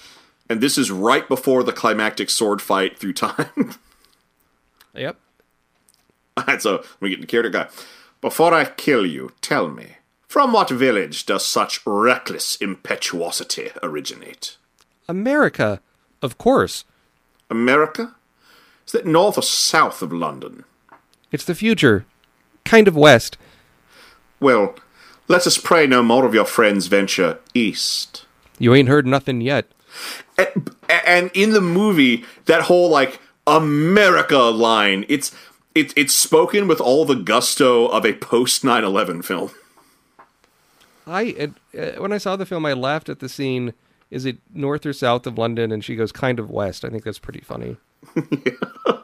and 0.50 0.62
this 0.62 0.78
is 0.78 0.90
right 0.92 1.28
before 1.28 1.64
the 1.64 1.72
climactic 1.74 2.30
sword 2.30 2.62
fight 2.62 2.98
through 3.00 3.14
time. 3.14 3.76
Yep. 4.96 5.18
So 6.60 6.72
let 6.78 7.02
me 7.02 7.10
get 7.10 7.20
into 7.20 7.28
character 7.28 7.50
guy. 7.52 7.68
Before 8.22 8.54
I 8.54 8.66
kill 8.66 9.06
you, 9.06 9.32
tell 9.40 9.68
me, 9.70 9.98
from 10.28 10.52
what 10.52 10.70
village 10.70 11.26
does 11.26 11.46
such 11.46 11.82
reckless 11.86 12.56
impetuosity 12.58 13.70
originate? 13.84 14.58
America, 15.08 15.80
of 16.22 16.38
course. 16.38 16.86
America? 17.50 18.16
Is 18.86 18.94
that 18.94 19.06
north 19.06 19.38
or 19.38 19.44
south 19.44 20.02
of 20.02 20.12
London? 20.12 20.64
It's 21.32 21.46
the 21.46 21.56
future, 21.56 22.06
kind 22.66 22.88
of 22.88 22.96
west. 22.96 23.38
Well, 24.40 24.76
let 25.30 25.48
us 25.48 25.58
pray 25.58 25.88
no 25.88 26.04
more 26.04 26.26
of 26.26 26.34
your 26.34 26.44
friends 26.44 26.88
venture 26.88 27.40
east. 27.54 28.26
You 28.58 28.76
ain't 28.76 28.90
heard 28.90 29.08
nothing 29.08 29.40
yet. 29.40 29.72
And, 30.38 30.76
and 31.06 31.32
in 31.34 31.52
the 31.52 31.62
movie, 31.62 32.26
that 32.46 32.64
whole 32.64 32.90
like 32.90 33.22
America 33.48 34.38
line, 34.38 35.06
it's 35.08 35.34
it's 35.74 35.94
it's 35.96 36.14
spoken 36.14 36.68
with 36.68 36.82
all 36.82 37.06
the 37.06 37.16
gusto 37.16 37.88
of 37.88 38.06
a 38.06 38.14
post 38.14 38.64
9/11 38.64 39.24
film. 39.24 39.52
I 41.08 41.52
uh, 41.78 41.92
when 42.02 42.12
I 42.12 42.18
saw 42.18 42.36
the 42.36 42.46
film, 42.46 42.66
I 42.66 42.74
laughed 42.74 43.08
at 43.08 43.20
the 43.20 43.30
scene. 43.30 43.74
Is 44.12 44.26
it 44.26 44.40
north 44.54 44.86
or 44.88 44.94
south 44.94 45.28
of 45.28 45.38
London? 45.38 45.72
And 45.72 45.86
she 45.86 45.96
goes, 45.96 46.12
kind 46.12 46.40
of 46.40 46.50
west. 46.50 46.84
I 46.84 46.90
think 46.90 47.04
that's 47.04 47.20
pretty 47.20 47.42
funny. 47.42 47.78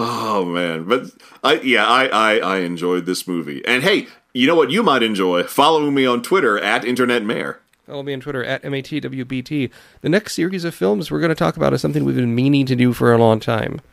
Oh 0.00 0.44
man, 0.44 0.84
but 0.84 1.10
I 1.42 1.54
yeah, 1.60 1.84
I, 1.86 2.06
I 2.06 2.36
I 2.38 2.56
enjoyed 2.58 3.04
this 3.04 3.26
movie. 3.26 3.64
And 3.66 3.82
hey, 3.82 4.06
you 4.32 4.46
know 4.46 4.54
what 4.54 4.70
you 4.70 4.82
might 4.84 5.02
enjoy? 5.02 5.42
Following 5.42 5.92
me 5.92 6.06
on 6.06 6.22
Twitter 6.22 6.56
at 6.58 6.84
Internet 6.84 7.24
Mayor. 7.24 7.60
Follow 7.84 8.04
me 8.04 8.12
on 8.14 8.20
Twitter 8.20 8.44
at 8.44 8.62
matwbt. 8.62 9.70
The 10.02 10.08
next 10.08 10.34
series 10.34 10.64
of 10.64 10.74
films 10.74 11.10
we're 11.10 11.18
going 11.20 11.30
to 11.30 11.34
talk 11.34 11.56
about 11.56 11.72
is 11.72 11.80
something 11.80 12.04
we've 12.04 12.14
been 12.14 12.34
meaning 12.34 12.64
to 12.66 12.76
do 12.76 12.92
for 12.92 13.12
a 13.12 13.18
long 13.18 13.40
time. 13.40 13.80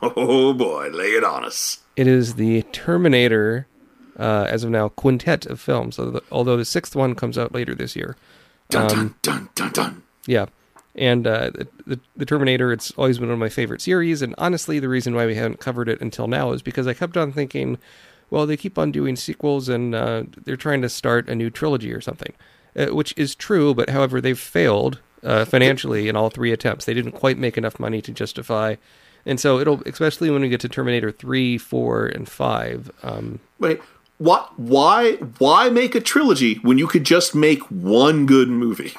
Oh 0.00 0.54
boy, 0.54 0.88
lay 0.88 1.08
it 1.10 1.22
on 1.22 1.44
us. 1.44 1.80
It 1.96 2.06
is 2.06 2.36
the 2.36 2.62
Terminator, 2.72 3.66
uh, 4.18 4.46
as 4.48 4.64
of 4.64 4.70
now, 4.70 4.88
quintet 4.88 5.44
of 5.46 5.60
films. 5.60 5.98
Although 5.98 6.10
the, 6.12 6.22
although 6.32 6.56
the 6.56 6.64
sixth 6.64 6.96
one 6.96 7.14
comes 7.14 7.36
out 7.36 7.52
later 7.52 7.74
this 7.74 7.94
year. 7.94 8.16
Dun 8.70 8.90
Um, 8.90 8.90
dun 8.90 9.14
dun 9.22 9.48
dun 9.54 9.72
dun. 9.72 10.02
Yeah. 10.26 10.46
And 10.96 11.26
uh, 11.26 11.50
the, 11.86 12.00
the, 12.16 12.24
Terminator, 12.24 12.72
it's 12.72 12.90
always 12.92 13.18
been 13.18 13.28
one 13.28 13.34
of 13.34 13.38
my 13.38 13.50
favorite 13.50 13.82
series. 13.82 14.22
And 14.22 14.34
honestly, 14.38 14.78
the 14.78 14.88
reason 14.88 15.14
why 15.14 15.26
we 15.26 15.34
haven't 15.34 15.60
covered 15.60 15.90
it 15.90 16.00
until 16.00 16.26
now 16.26 16.52
is 16.52 16.62
because 16.62 16.86
I 16.86 16.94
kept 16.94 17.18
on 17.18 17.32
thinking, 17.32 17.76
well, 18.30 18.46
they 18.46 18.56
keep 18.56 18.78
on 18.78 18.92
doing 18.92 19.14
sequels 19.14 19.68
and 19.68 19.94
uh, 19.94 20.24
they're 20.44 20.56
trying 20.56 20.80
to 20.82 20.88
start 20.88 21.28
a 21.28 21.34
new 21.34 21.50
trilogy 21.50 21.92
or 21.92 22.00
something, 22.00 22.32
uh, 22.76 22.86
which 22.86 23.12
is 23.16 23.34
true. 23.34 23.74
But 23.74 23.90
however, 23.90 24.22
they've 24.22 24.38
failed 24.38 25.00
uh, 25.22 25.44
financially 25.44 26.08
in 26.08 26.16
all 26.16 26.30
three 26.30 26.50
attempts. 26.50 26.86
They 26.86 26.94
didn't 26.94 27.12
quite 27.12 27.36
make 27.36 27.58
enough 27.58 27.78
money 27.78 28.00
to 28.00 28.12
justify. 28.12 28.76
And 29.26 29.38
so 29.38 29.58
it'll, 29.58 29.82
especially 29.82 30.30
when 30.30 30.40
we 30.40 30.48
get 30.48 30.60
to 30.60 30.68
Terminator 30.68 31.10
3, 31.10 31.58
4, 31.58 32.06
and 32.06 32.28
5. 32.28 32.90
Um, 33.02 33.40
Wait, 33.58 33.80
what? 34.18 34.58
Why? 34.58 35.16
Why 35.38 35.68
make 35.68 35.94
a 35.94 36.00
trilogy 36.00 36.54
when 36.62 36.78
you 36.78 36.86
could 36.86 37.04
just 37.04 37.34
make 37.34 37.60
one 37.64 38.24
good 38.24 38.48
movie? 38.48 38.94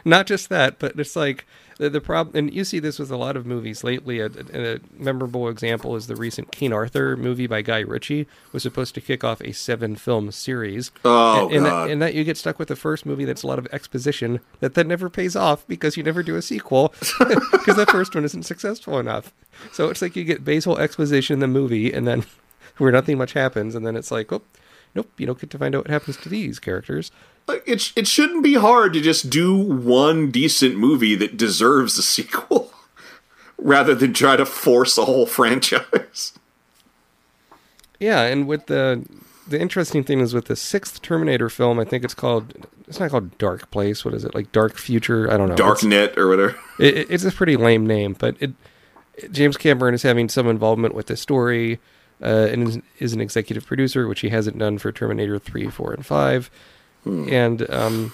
Not 0.04 0.26
just 0.26 0.48
that, 0.48 0.78
but 0.78 0.98
it's 0.98 1.16
like 1.16 1.46
the, 1.78 1.88
the 1.88 2.00
problem, 2.00 2.36
and 2.36 2.52
you 2.52 2.64
see 2.64 2.78
this 2.78 2.98
with 2.98 3.10
a 3.10 3.16
lot 3.16 3.36
of 3.36 3.46
movies 3.46 3.84
lately. 3.84 4.20
A, 4.20 4.26
a, 4.26 4.74
a 4.74 4.78
memorable 4.96 5.48
example 5.48 5.96
is 5.96 6.06
the 6.06 6.16
recent 6.16 6.50
King 6.52 6.72
Arthur 6.72 7.16
movie 7.16 7.46
by 7.46 7.62
Guy 7.62 7.80
Ritchie 7.80 8.26
was 8.52 8.62
supposed 8.62 8.94
to 8.96 9.00
kick 9.00 9.22
off 9.24 9.40
a 9.40 9.52
seven-film 9.52 10.32
series. 10.32 10.90
Oh, 11.04 11.46
and, 11.46 11.56
and. 11.56 11.66
That, 11.66 11.90
and 11.90 12.02
that 12.02 12.14
you 12.14 12.24
get 12.24 12.36
stuck 12.36 12.58
with 12.58 12.68
the 12.68 12.76
first 12.76 13.06
movie 13.06 13.24
that's 13.24 13.42
a 13.42 13.46
lot 13.46 13.58
of 13.58 13.68
exposition 13.72 14.40
that 14.60 14.74
then 14.74 14.88
never 14.88 15.08
pays 15.08 15.36
off 15.36 15.66
because 15.68 15.96
you 15.96 16.02
never 16.02 16.22
do 16.22 16.36
a 16.36 16.42
sequel 16.42 16.92
because 17.18 17.76
the 17.76 17.86
first 17.86 18.14
one 18.14 18.24
isn't 18.24 18.42
successful 18.44 18.98
enough. 18.98 19.32
So 19.72 19.88
it's 19.88 20.02
like 20.02 20.16
you 20.16 20.24
get 20.24 20.44
basal 20.44 20.78
exposition 20.78 21.34
in 21.34 21.40
the 21.40 21.48
movie, 21.48 21.92
and 21.92 22.06
then 22.06 22.24
where 22.78 22.92
nothing 22.92 23.18
much 23.18 23.32
happens, 23.32 23.74
and 23.74 23.86
then 23.86 23.96
it's 23.96 24.10
like, 24.10 24.32
oh, 24.32 24.42
nope, 24.94 25.10
you 25.16 25.26
don't 25.26 25.40
get 25.40 25.50
to 25.50 25.58
find 25.58 25.74
out 25.74 25.84
what 25.84 25.90
happens 25.90 26.16
to 26.18 26.28
these 26.28 26.58
characters. 26.58 27.10
It, 27.48 27.92
it 27.96 28.06
shouldn't 28.06 28.42
be 28.42 28.54
hard 28.54 28.92
to 28.92 29.00
just 29.00 29.30
do 29.30 29.56
one 29.56 30.30
decent 30.30 30.76
movie 30.76 31.14
that 31.14 31.36
deserves 31.36 31.98
a 31.98 32.02
sequel, 32.02 32.72
rather 33.58 33.94
than 33.94 34.12
try 34.12 34.36
to 34.36 34.46
force 34.46 34.98
a 34.98 35.04
whole 35.04 35.26
franchise. 35.38 36.32
Yeah, 37.98 38.22
and 38.22 38.46
with 38.46 38.66
the 38.66 39.04
the 39.46 39.60
interesting 39.60 40.04
thing 40.04 40.20
is 40.20 40.34
with 40.34 40.46
the 40.46 40.56
sixth 40.56 41.00
Terminator 41.02 41.48
film, 41.48 41.80
I 41.80 41.84
think 41.84 42.04
it's 42.04 42.14
called 42.14 42.66
it's 42.86 43.00
not 43.00 43.10
called 43.10 43.36
Dark 43.38 43.70
Place. 43.70 44.04
What 44.04 44.14
is 44.14 44.24
it 44.24 44.34
like? 44.34 44.52
Dark 44.52 44.76
Future? 44.76 45.30
I 45.32 45.36
don't 45.36 45.48
know. 45.48 45.56
Darknet 45.56 46.16
or 46.16 46.28
whatever. 46.28 46.58
it, 46.78 47.10
it's 47.10 47.24
a 47.24 47.32
pretty 47.32 47.56
lame 47.56 47.86
name, 47.86 48.14
but 48.18 48.36
it 48.40 48.52
James 49.30 49.56
Cameron 49.56 49.94
is 49.94 50.02
having 50.02 50.28
some 50.28 50.46
involvement 50.46 50.94
with 50.94 51.06
the 51.06 51.16
story, 51.16 51.80
uh, 52.22 52.48
and 52.50 52.68
is, 52.68 52.78
is 52.98 53.12
an 53.12 53.20
executive 53.20 53.66
producer, 53.66 54.06
which 54.06 54.20
he 54.20 54.28
hasn't 54.28 54.58
done 54.58 54.78
for 54.78 54.92
Terminator 54.92 55.38
three, 55.38 55.68
four, 55.68 55.92
and 55.92 56.06
five. 56.06 56.50
And 57.08 57.68
um, 57.70 58.12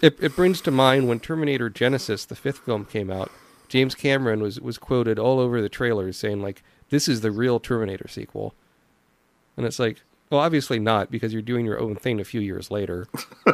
it 0.00 0.16
it 0.20 0.34
brings 0.36 0.60
to 0.62 0.70
mind 0.70 1.08
when 1.08 1.20
Terminator 1.20 1.70
Genisys, 1.70 2.26
the 2.26 2.36
fifth 2.36 2.58
film, 2.58 2.84
came 2.84 3.10
out. 3.10 3.30
James 3.68 3.94
Cameron 3.94 4.42
was 4.42 4.60
was 4.60 4.78
quoted 4.78 5.18
all 5.18 5.38
over 5.40 5.60
the 5.60 5.68
trailers 5.68 6.16
saying 6.16 6.42
like, 6.42 6.62
"This 6.90 7.08
is 7.08 7.20
the 7.20 7.30
real 7.30 7.60
Terminator 7.60 8.08
sequel," 8.08 8.54
and 9.56 9.66
it's 9.66 9.78
like, 9.78 10.02
well, 10.32 10.40
obviously 10.40 10.78
not 10.78 11.10
because 11.10 11.34
you're 11.34 11.42
doing 11.42 11.66
your 11.66 11.78
own 11.78 11.94
thing 11.94 12.18
a 12.18 12.24
few 12.24 12.40
years 12.40 12.70
later. 12.70 13.06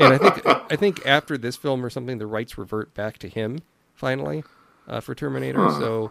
and 0.00 0.14
I 0.14 0.18
think 0.18 0.46
I 0.46 0.76
think 0.76 1.06
after 1.06 1.38
this 1.38 1.56
film 1.56 1.84
or 1.84 1.90
something, 1.90 2.18
the 2.18 2.26
rights 2.26 2.58
revert 2.58 2.92
back 2.92 3.18
to 3.18 3.28
him 3.28 3.60
finally 3.94 4.42
uh, 4.88 4.98
for 4.98 5.14
Terminator. 5.14 5.70
So 5.70 6.10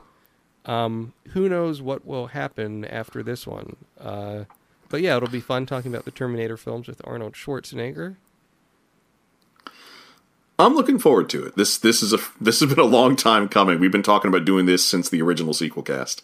um, 0.66 1.12
who 1.30 1.50
knows 1.50 1.82
what 1.82 2.06
will 2.06 2.28
happen 2.28 2.86
after 2.86 3.22
this 3.22 3.46
one? 3.46 3.76
Uh, 4.00 4.46
but 4.94 5.02
yeah, 5.02 5.18
it'll 5.18 5.28
be 5.28 5.40
fun 5.40 5.66
talking 5.66 5.92
about 5.92 6.06
the 6.06 6.12
Terminator 6.12 6.56
films 6.56 6.88
with 6.88 7.02
Arnold 7.04 7.34
Schwarzenegger. 7.34 8.16
I'm 10.60 10.76
looking 10.76 11.00
forward 11.00 11.32
to 11.32 11.44
it. 11.48 11.56
This 11.56 11.80
this 11.80 12.04
is 12.04 12.14
a 12.14 12.20
this 12.40 12.60
has 12.60 12.70
been 12.70 12.78
a 12.78 12.84
long 12.84 13.16
time 13.16 13.50
coming. 13.50 13.80
We've 13.80 13.92
been 13.92 14.04
talking 14.04 14.30
about 14.30 14.46
doing 14.46 14.68
this 14.68 14.86
since 14.86 15.10
the 15.10 15.20
original 15.24 15.56
sequel 15.56 15.82
cast. 15.82 16.22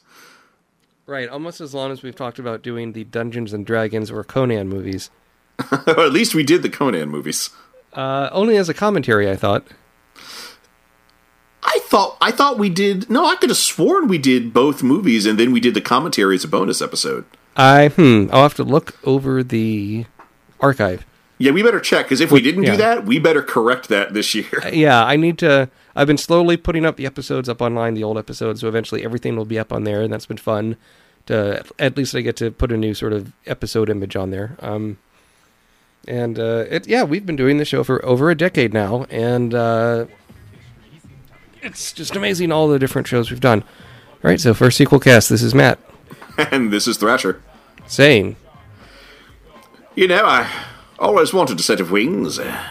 Right, 1.08 1.28
almost 1.28 1.62
as 1.62 1.74
long 1.74 1.92
as 1.92 2.04
we've 2.04 2.16
talked 2.16 2.38
about 2.38 2.62
doing 2.62 2.94
the 2.94 3.06
Dungeons 3.06 3.54
and 3.54 3.66
Dragons 3.66 4.12
or 4.12 4.24
Conan 4.24 4.70
movies. 4.70 5.10
or 5.72 6.02
at 6.02 6.14
least 6.14 6.36
we 6.36 6.44
did 6.44 6.62
the 6.62 6.70
Conan 6.70 7.10
movies. 7.10 7.50
Uh, 7.94 8.30
only 8.32 8.56
as 8.56 8.70
a 8.70 8.76
commentary, 8.76 9.32
I 9.32 9.36
thought. 9.36 9.66
I 11.64 11.80
thought 11.86 12.18
I 12.22 12.30
thought 12.30 12.60
we 12.60 12.70
did. 12.70 13.10
No, 13.10 13.26
I 13.26 13.36
could 13.36 13.50
have 13.50 13.58
sworn 13.58 14.08
we 14.08 14.20
did 14.20 14.54
both 14.54 14.84
movies, 14.84 15.26
and 15.26 15.40
then 15.40 15.52
we 15.52 15.60
did 15.60 15.74
the 15.74 15.82
commentary 15.82 16.36
as 16.36 16.44
a 16.44 16.48
bonus 16.48 16.84
episode. 16.84 17.26
I 17.56 17.90
hmm, 17.90 18.28
I'll 18.32 18.44
have 18.44 18.54
to 18.56 18.64
look 18.64 18.98
over 19.04 19.44
the 19.44 20.06
archive. 20.60 21.06
Yeah, 21.38 21.52
we 21.52 21.64
better 21.64 21.80
check 21.80 22.06
because 22.06 22.20
if 22.20 22.32
we 22.32 22.42
didn't 22.42 22.64
yeah. 22.64 22.72
do 22.72 22.78
that, 22.78 23.06
we 23.06 23.18
better 23.18 23.42
correct 23.42 23.88
that 23.88 24.14
this 24.14 24.36
year. 24.36 24.62
Yeah, 24.72 25.04
I 25.04 25.16
need 25.16 25.38
to. 25.40 25.70
I've 25.96 26.08
been 26.08 26.18
slowly 26.18 26.58
putting 26.58 26.86
up 26.86 26.98
the 26.98 27.06
episodes 27.06 27.48
up 27.48 27.62
online, 27.62 27.94
the 27.94 28.04
old 28.04 28.18
episodes, 28.18 28.62
so 28.62 28.68
eventually 28.68 29.04
everything 29.04 29.38
will 29.38 29.46
be 29.46 29.58
up 29.58 29.72
on 29.72 29.86
there, 29.86 30.02
and 30.02 30.12
that's 30.12 30.26
been 30.26 30.38
fun. 30.38 30.76
To 31.28 31.64
at 31.78 31.96
least 31.96 32.14
I 32.14 32.22
get 32.22 32.36
to 32.38 32.52
put 32.52 32.72
a 32.72 32.78
new 32.78 32.94
sort 32.94 33.14
of 33.14 33.32
episode 33.46 33.90
image 33.90 34.16
on 34.16 34.32
there. 34.32 34.58
Um, 34.60 34.98
and 36.08 36.38
uh, 36.38 36.66
it 36.70 36.88
yeah, 36.88 37.04
we've 37.04 37.26
been 37.26 37.36
doing 37.36 37.58
the 37.58 37.66
show 37.66 37.84
for 37.84 38.04
over 38.06 38.30
a 38.30 38.36
decade 38.36 38.74
now, 38.74 39.06
and 39.10 39.54
uh, 39.54 40.06
it's 41.62 41.94
just 41.94 42.16
amazing 42.16 42.52
all 42.52 42.68
the 42.68 42.80
different 42.80 43.08
shows 43.08 43.32
we've 43.32 43.40
done. 43.40 43.62
All 43.62 44.30
right, 44.30 44.40
so 44.42 44.54
for 44.54 44.70
sequel 44.72 45.00
cast, 45.00 45.30
this 45.30 45.42
is 45.42 45.56
Matt 45.56 45.80
and 46.52 46.72
this 46.72 46.88
is 46.88 46.98
Thrasher. 46.98 47.42
saying. 47.86 48.38
You 49.96 50.08
know, 50.08 50.26
I 50.26 50.50
always 50.98 51.34
wanted 51.34 51.60
a 51.60 51.64
set 51.64 51.82
of 51.82 51.92
wings. 51.92 52.40
Uh, 52.40 52.66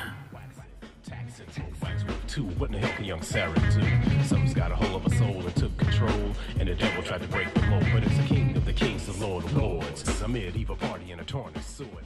what 2.57 2.71
in 2.71 2.81
the 2.81 2.87
hell 2.87 2.97
can 2.97 3.05
young 3.05 3.23
Sarah 3.23 3.53
do? 3.55 4.25
Some's 4.25 4.55
got 4.55 4.71
a 4.71 4.77
hold 4.77 5.05
of 5.05 5.13
a 5.13 5.17
soul 5.17 5.45
and 5.45 5.57
took 5.57 5.77
control. 5.77 6.33
And 6.59 6.69
the 6.69 6.75
devil 6.75 7.03
tried 7.03 7.23
to 7.23 7.29
break 7.29 7.53
the 7.53 7.63
mold, 7.63 7.85
but 7.93 8.05
it's 8.05 8.17
the 8.17 8.25
king 8.25 8.57
of 8.57 8.65
the 8.65 8.73
kings, 8.73 9.07
the 9.07 9.27
lord 9.27 9.45
of 9.45 9.57
lords. 9.57 10.23
A 10.23 10.29
medieval 10.29 10.77
party 10.77 11.11
and 11.11 11.21
a 11.21 11.25
torn 11.25 11.53
sword. 11.61 12.05